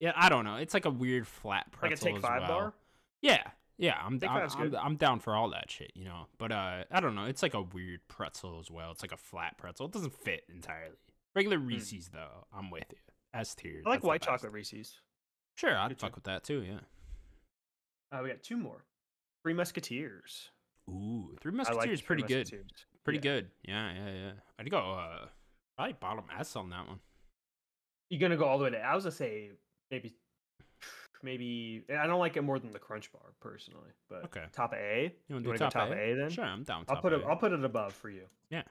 yeah, 0.00 0.12
I 0.16 0.28
don't 0.30 0.44
know. 0.46 0.56
It's 0.56 0.72
like 0.72 0.86
a 0.86 0.90
weird 0.90 1.26
flat 1.26 1.66
Like 1.66 1.74
a 1.74 1.78
pretzel 1.96 2.12
Take 2.14 2.22
Five 2.22 2.42
well. 2.42 2.48
bar. 2.60 2.74
Yeah, 3.20 3.42
yeah, 3.78 3.96
I'm 4.04 4.18
I'm, 4.28 4.48
I'm. 4.58 4.74
I'm 4.76 4.96
down 4.96 5.20
for 5.20 5.34
all 5.34 5.50
that 5.50 5.70
shit, 5.70 5.92
you 5.94 6.04
know. 6.04 6.26
But 6.36 6.52
uh, 6.52 6.84
I 6.90 7.00
don't 7.00 7.14
know. 7.14 7.24
It's 7.24 7.42
like 7.42 7.54
a 7.54 7.62
weird 7.62 8.00
pretzel 8.08 8.58
as 8.60 8.70
well. 8.70 8.90
It's 8.90 9.02
like 9.02 9.12
a 9.12 9.16
flat 9.16 9.56
pretzel. 9.56 9.86
It 9.86 9.92
doesn't 9.92 10.12
fit 10.12 10.44
entirely. 10.52 10.96
Regular 11.34 11.58
Reese's 11.58 12.08
though, 12.08 12.46
I'm 12.52 12.70
with 12.70 12.84
you. 12.90 12.98
S 13.32 13.54
tier. 13.54 13.80
Hmm. 13.82 13.88
I 13.88 13.90
like 13.92 14.02
white 14.04 14.22
chocolate 14.22 14.52
Reese's. 14.52 14.96
Sure, 15.56 15.76
I'd 15.76 15.88
Good 15.88 16.00
fuck 16.00 16.10
too. 16.10 16.14
with 16.16 16.24
that 16.24 16.44
too. 16.44 16.62
Yeah. 16.62 16.80
Uh, 18.12 18.22
we 18.22 18.28
got 18.30 18.42
two 18.42 18.56
more. 18.56 18.84
Three 19.44 19.54
Musketeers. 19.54 20.50
Ooh, 20.88 21.36
Three 21.40 21.52
I 21.52 21.56
like 21.56 21.68
Musketeers 21.74 22.00
pretty 22.02 22.22
Three 22.22 22.28
good. 22.28 22.38
Musketeers. 22.38 22.86
Pretty 23.04 23.18
Yeah. 23.18 23.22
good. 23.22 23.50
Yeah, 23.62 23.92
yeah, 23.94 24.10
yeah. 24.12 24.30
I'd 24.58 24.70
go 24.70 24.78
uh, 24.78 25.26
probably 25.76 25.94
bottom 26.00 26.24
S 26.38 26.56
on 26.56 26.70
that 26.70 26.86
one. 26.88 26.98
You're 28.10 28.20
gonna 28.20 28.36
go 28.36 28.46
all 28.46 28.58
the 28.58 28.64
way 28.64 28.70
to. 28.70 28.78
I 28.80 28.94
was 28.94 29.04
gonna 29.04 29.12
say 29.12 29.50
maybe, 29.90 30.14
maybe. 31.22 31.82
I 31.90 32.06
don't 32.06 32.18
like 32.20 32.36
it 32.36 32.42
more 32.42 32.58
than 32.58 32.70
the 32.72 32.78
Crunch 32.78 33.12
Bar 33.12 33.22
personally, 33.40 33.90
but 34.08 34.24
Okay. 34.24 34.44
top 34.52 34.74
A. 34.74 35.14
You 35.28 35.34
want 35.34 35.44
to 35.46 35.52
do 35.52 35.58
top, 35.58 35.72
top 35.72 35.90
A 35.90 36.14
then? 36.14 36.30
Sure, 36.30 36.44
I'm 36.44 36.62
down. 36.64 36.84
I'll 36.88 37.00
put 37.00 37.12
it. 37.12 37.22
A. 37.22 37.26
I'll 37.26 37.36
put 37.36 37.52
it 37.52 37.64
above 37.64 37.92
for 37.94 38.10
you. 38.10 38.22
Yeah, 38.50 38.62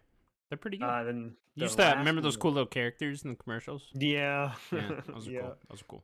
they're 0.49 0.57
pretty 0.57 0.77
good. 0.77 0.85
Uh, 0.85 1.03
then 1.03 1.35
You 1.55 1.61
the 1.61 1.65
used 1.65 1.77
to 1.77 1.95
remember 1.97 2.21
those 2.21 2.37
cool 2.37 2.51
little 2.51 2.67
characters 2.67 3.23
in 3.23 3.31
the 3.31 3.35
commercials. 3.35 3.89
Yeah. 3.93 4.53
Yeah, 4.71 5.01
those 5.07 5.27
are 5.27 5.31
yeah. 5.31 5.41
cool. 5.41 5.55
Those 5.69 5.81
are 5.81 5.85
cool. 5.85 6.03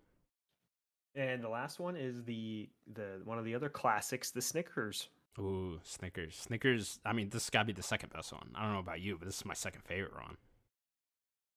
And 1.16 1.44
the 1.44 1.50
last 1.50 1.80
one 1.80 1.96
is 1.96 2.24
the 2.24 2.70
the 2.92 3.22
one 3.24 3.38
of 3.38 3.46
the 3.46 3.54
other 3.56 3.70
classics, 3.70 4.32
the 4.32 4.42
Snickers. 4.42 5.10
Ooh, 5.40 5.80
Snickers. 5.84 6.36
Snickers. 6.36 7.00
I 7.06 7.14
mean, 7.14 7.30
this 7.30 7.50
got 7.50 7.60
to 7.62 7.66
be 7.66 7.74
the 7.74 7.84
second 7.84 8.14
best 8.14 8.32
one. 8.34 8.50
I 8.56 8.64
don't 8.64 8.74
know 8.74 8.80
about 8.80 9.02
you, 9.02 9.18
but 9.18 9.26
this 9.26 9.38
is 9.38 9.46
my 9.46 9.54
second 9.56 9.84
favorite 9.84 10.14
one. 10.14 10.38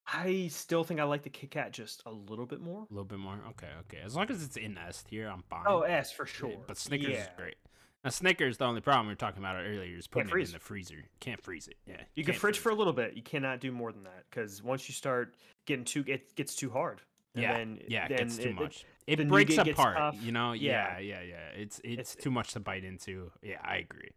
I 0.06 0.48
still 0.52 0.84
think 0.84 1.00
I 1.00 1.04
like 1.04 1.22
the 1.22 1.30
Kit 1.30 1.50
Kat 1.50 1.72
just 1.72 2.02
a 2.06 2.10
little 2.12 2.46
bit 2.46 2.60
more. 2.60 2.86
A 2.90 2.94
little 2.94 3.04
bit 3.04 3.18
more. 3.18 3.38
Okay, 3.50 3.68
okay. 3.80 3.98
As 4.04 4.14
long 4.14 4.30
as 4.30 4.42
it's 4.42 4.56
in 4.56 4.78
S 4.78 5.02
tier, 5.02 5.28
I'm 5.28 5.42
fine. 5.50 5.64
Oh, 5.66 5.80
S 5.80 6.12
for 6.12 6.26
sure. 6.26 6.54
But 6.66 6.78
Snickers 6.78 7.16
is 7.18 7.28
great. 7.36 7.56
Now, 8.04 8.10
Snickers, 8.10 8.56
the 8.58 8.64
only 8.66 8.80
problem 8.80 9.06
we 9.06 9.12
were 9.12 9.16
talking 9.16 9.40
about 9.40 9.56
earlier 9.56 9.96
is 9.96 10.06
putting 10.06 10.28
it 10.28 10.46
in 10.46 10.52
the 10.52 10.60
freezer. 10.60 11.02
Can't 11.18 11.42
freeze 11.42 11.66
it. 11.66 11.76
Yeah. 11.88 11.96
You 12.14 12.22
can 12.22 12.34
fridge 12.34 12.58
for 12.58 12.70
a 12.70 12.74
little 12.74 12.92
bit. 12.92 13.14
You 13.14 13.22
cannot 13.22 13.58
do 13.60 13.72
more 13.72 13.90
than 13.90 14.04
that 14.04 14.24
because 14.30 14.62
once 14.62 14.88
you 14.88 14.94
start 14.94 15.34
getting 15.64 15.84
too, 15.84 16.04
it 16.06 16.36
gets 16.36 16.54
too 16.54 16.70
hard. 16.70 17.02
And 17.34 17.42
Yeah, 17.42 17.56
then, 17.56 17.78
yeah, 17.88 18.04
it 18.04 18.08
then 18.10 18.18
gets 18.18 18.36
too 18.38 18.48
it- 18.50 18.54
much. 18.54 18.84
the 19.06 19.12
It, 19.14 19.28
breaks 19.28 19.58
apart. 19.58 20.14
You 20.16 20.30
know. 20.30 20.52
Yeah, 20.52 20.98
Yeah. 20.98 21.20
yeah, 21.20 21.22
yeah. 21.22 21.48
It's 21.60 21.80
it's, 21.80 21.84
It's- 22.12 22.16
too 22.16 22.30
much 22.30 22.52
to 22.52 22.60
bite 22.60 22.84
into. 22.84 23.32
Yeah, 23.42 23.58
I 23.64 23.78
agree. 23.78 24.10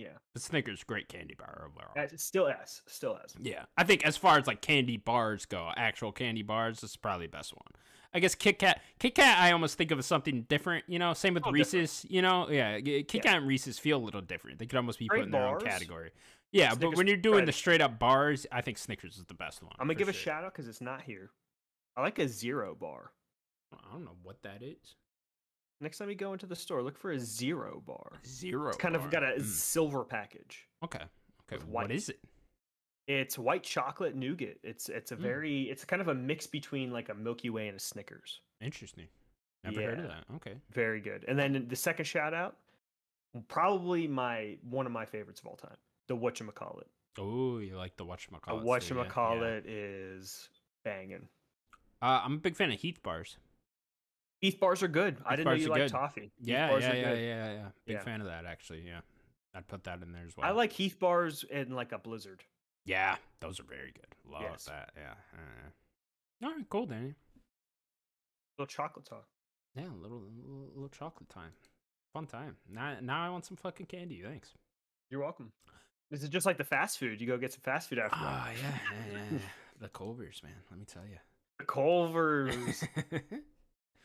Yeah, 0.00 0.08
But 0.32 0.42
Snickers, 0.42 0.82
great 0.84 1.08
candy 1.08 1.34
bar 1.38 1.68
overall. 1.68 1.92
It's 1.96 2.24
still 2.24 2.46
S, 2.48 2.82
still 2.86 3.18
S. 3.22 3.34
Yeah, 3.40 3.64
I 3.76 3.84
think 3.84 4.04
as 4.04 4.16
far 4.16 4.38
as 4.38 4.46
like 4.46 4.60
candy 4.62 4.96
bars 4.96 5.46
go, 5.46 5.70
actual 5.76 6.12
candy 6.12 6.42
bars, 6.42 6.80
this 6.80 6.90
is 6.90 6.96
probably 6.96 7.26
the 7.26 7.32
best 7.32 7.52
one. 7.52 7.66
I 8.12 8.18
guess 8.18 8.34
Kit 8.34 8.58
Kat. 8.58 8.80
Kit 8.98 9.14
Kat, 9.14 9.38
I 9.38 9.52
almost 9.52 9.78
think 9.78 9.90
of 9.92 9.98
as 10.00 10.06
something 10.06 10.42
different. 10.48 10.84
You 10.88 10.98
know, 10.98 11.12
same 11.14 11.34
with 11.34 11.44
Oh, 11.46 11.52
different. 11.52 11.74
Reese's. 11.74 12.06
You 12.10 12.22
know, 12.22 12.50
yeah, 12.50 12.80
Kit 12.80 13.14
Yeah. 13.14 13.20
Kat 13.20 13.36
and 13.36 13.46
Reese's 13.46 13.78
feel 13.78 13.98
a 13.98 14.04
little 14.04 14.20
different. 14.20 14.58
They 14.58 14.66
could 14.66 14.76
almost 14.78 14.98
be 14.98 15.08
put 15.08 15.20
in 15.20 15.30
their 15.30 15.46
own 15.46 15.60
category. 15.60 16.10
Yeah, 16.52 16.74
but 16.74 16.96
when 16.96 17.06
you're 17.06 17.16
doing 17.16 17.44
the 17.44 17.52
straight 17.52 17.80
up 17.80 18.00
bars, 18.00 18.46
I 18.50 18.62
think 18.62 18.78
Snickers 18.78 19.16
is 19.16 19.24
the 19.26 19.34
best 19.34 19.62
one. 19.62 19.72
I'm 19.78 19.86
gonna 19.86 19.94
give 19.98 20.08
a 20.08 20.12
shout 20.12 20.42
out 20.42 20.52
because 20.52 20.66
it's 20.66 20.80
not 20.80 21.02
here. 21.02 21.30
I 21.96 22.02
like 22.02 22.18
a 22.18 22.26
zero 22.26 22.74
bar. 22.74 23.12
I 23.72 23.92
don't 23.92 24.04
know 24.04 24.16
what 24.24 24.42
that 24.42 24.62
is. 24.62 24.96
Next 25.80 25.98
time 25.98 26.10
you 26.10 26.14
go 26.14 26.32
into 26.34 26.46
the 26.46 26.56
store, 26.56 26.82
look 26.82 26.98
for 26.98 27.12
a 27.12 27.18
zero 27.18 27.82
bar. 27.86 28.12
Zero. 28.26 28.68
It's 28.68 28.76
kind 28.76 28.94
of 28.94 29.10
got 29.10 29.22
a 29.22 29.36
Mm, 29.38 29.44
silver 29.44 30.04
package. 30.04 30.68
Okay. 30.84 31.02
Okay. 31.50 31.64
What 31.64 31.90
is 31.90 32.08
it? 32.10 32.20
It's 33.06 33.38
white 33.38 33.62
chocolate 33.62 34.14
nougat. 34.14 34.58
It's 34.62 34.88
it's 34.88 35.10
a 35.10 35.16
Mm. 35.16 35.20
very 35.20 35.62
it's 35.70 35.84
kind 35.84 36.02
of 36.02 36.08
a 36.08 36.14
mix 36.14 36.46
between 36.46 36.90
like 36.92 37.08
a 37.08 37.14
Milky 37.14 37.50
Way 37.50 37.68
and 37.68 37.76
a 37.76 37.80
Snickers. 37.80 38.40
Interesting. 38.60 39.08
Never 39.64 39.80
heard 39.82 39.98
of 40.00 40.08
that. 40.08 40.24
Okay. 40.36 40.54
Very 40.70 41.00
good. 41.00 41.24
And 41.26 41.38
then 41.38 41.66
the 41.68 41.76
second 41.76 42.04
shout 42.04 42.34
out, 42.34 42.56
probably 43.48 44.06
my 44.06 44.58
one 44.62 44.86
of 44.86 44.92
my 44.92 45.06
favorites 45.06 45.40
of 45.40 45.46
all 45.46 45.56
time, 45.56 45.76
the 46.08 46.16
whatchamacallit. 46.16 46.88
Oh, 47.18 47.58
you 47.58 47.76
like 47.76 47.96
the 47.96 48.04
whatchamacallit. 48.04 48.44
The 48.62 48.66
whatchamacallit 48.66 49.62
is 49.66 50.50
banging. 50.84 51.28
Uh, 52.02 52.20
I'm 52.24 52.34
a 52.34 52.38
big 52.38 52.54
fan 52.56 52.70
of 52.70 52.78
Heath 52.80 53.02
bars. 53.02 53.38
Heath 54.40 54.58
bars 54.58 54.82
are 54.82 54.88
good. 54.88 55.18
I 55.26 55.36
didn't 55.36 55.46
know 55.46 55.52
you 55.52 55.66
are 55.66 55.70
like 55.70 55.82
good. 55.82 55.90
toffee. 55.90 56.20
Heath 56.38 56.48
Yeah, 56.48 56.70
yeah, 56.70 56.78
yeah, 56.78 56.92
good. 56.92 57.18
yeah, 57.20 57.52
yeah. 57.52 57.68
Big 57.86 57.96
Yeah. 57.96 58.02
fan 58.02 58.20
of 58.20 58.26
that 58.26 58.46
actually. 58.46 58.80
Yeah, 58.86 59.00
I'd 59.54 59.68
put 59.68 59.84
that 59.84 60.02
in 60.02 60.12
there 60.12 60.24
as 60.26 60.36
well. 60.36 60.46
I 60.46 60.50
like 60.52 60.72
Heath 60.72 60.98
bars 60.98 61.44
in 61.50 61.74
like 61.74 61.92
a 61.92 61.98
blizzard. 61.98 62.42
Yeah, 62.86 63.16
those 63.40 63.60
are 63.60 63.64
very 63.64 63.92
good. 63.92 64.14
Love 64.30 64.42
Yes. 64.42 64.64
that. 64.64 64.90
Yeah. 64.96 65.14
uh, 65.34 66.46
all 66.46 66.54
right, 66.56 66.68
cool, 66.70 66.86
Danny. 66.86 67.14
Little 68.58 68.66
chocolate 68.66 69.04
talk. 69.04 69.26
Yeah, 69.74 69.84
a 69.84 70.00
little, 70.00 70.20
little, 70.20 70.70
little 70.74 70.88
chocolate 70.88 71.28
time. 71.28 71.52
Fun 72.14 72.26
time. 72.26 72.56
Now, 72.68 72.96
now 73.00 73.24
I 73.24 73.28
want 73.28 73.44
some 73.44 73.56
fucking 73.56 73.86
candy. 73.86 74.22
Thanks. 74.24 74.54
You're 75.10 75.20
welcome. 75.20 75.52
This 76.10 76.22
is 76.22 76.28
just 76.28 76.46
like 76.46 76.56
the 76.58 76.64
fast 76.64 76.98
food. 76.98 77.20
You 77.20 77.26
go 77.26 77.36
get 77.36 77.52
some 77.52 77.60
fast 77.62 77.88
food 77.88 77.98
after. 77.98 78.16
Yeah, 78.18 78.50
yeah, 78.50 78.78
yeah, 79.12 79.22
yeah. 79.32 79.38
the 79.80 79.88
Culver's, 79.88 80.42
man. 80.42 80.52
Let 80.70 80.80
me 80.80 80.86
tell 80.86 81.04
you. 81.08 81.18
The 81.58 81.66
Culver's. 81.66 82.84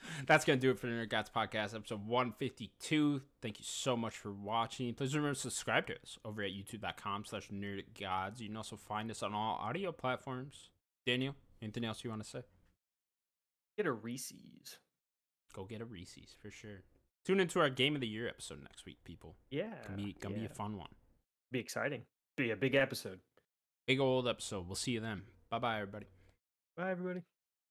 That's 0.27 0.45
going 0.45 0.59
to 0.59 0.61
do 0.61 0.71
it 0.71 0.79
for 0.79 0.87
the 0.87 0.93
Nerd 0.93 1.09
Gods 1.09 1.29
Podcast, 1.35 1.75
episode 1.75 2.07
152. 2.07 3.21
Thank 3.41 3.59
you 3.59 3.65
so 3.67 3.95
much 3.95 4.15
for 4.17 4.31
watching. 4.31 4.93
Please 4.93 5.15
remember 5.15 5.33
to 5.35 5.39
subscribe 5.39 5.87
to 5.87 5.93
us 5.93 6.17
over 6.23 6.41
at 6.41 6.51
youtube.com 6.51 7.25
slash 7.25 7.49
nerdgods. 7.49 8.39
You 8.39 8.47
can 8.47 8.57
also 8.57 8.75
find 8.75 9.09
us 9.11 9.23
on 9.23 9.33
all 9.33 9.57
audio 9.61 9.91
platforms. 9.91 10.69
Daniel, 11.05 11.35
anything 11.61 11.85
else 11.85 12.03
you 12.03 12.09
want 12.09 12.23
to 12.23 12.29
say? 12.29 12.41
get 13.77 13.85
a 13.85 13.91
Reese's. 13.91 14.77
Go 15.53 15.65
get 15.65 15.81
a 15.81 15.85
Reese's 15.85 16.35
for 16.41 16.49
sure. 16.49 16.83
Tune 17.25 17.39
into 17.39 17.59
our 17.59 17.69
Game 17.69 17.95
of 17.95 18.01
the 18.01 18.07
Year 18.07 18.27
episode 18.27 18.61
next 18.61 18.85
week, 18.85 18.97
people. 19.03 19.35
Yeah. 19.49 19.73
Gonna 19.87 19.97
be, 19.97 20.15
gonna 20.19 20.35
be 20.35 20.45
a 20.45 20.49
fun 20.49 20.77
one. 20.77 20.89
Be 21.51 21.59
exciting. 21.59 22.03
Be 22.37 22.51
a 22.51 22.55
big 22.55 22.75
episode. 22.75 23.19
Big 23.87 23.99
old 23.99 24.27
episode. 24.27 24.67
We'll 24.67 24.75
see 24.75 24.91
you 24.91 24.99
then. 24.99 25.23
Bye 25.49 25.59
bye, 25.59 25.75
everybody. 25.75 26.07
Bye, 26.75 26.91
everybody. 26.91 27.21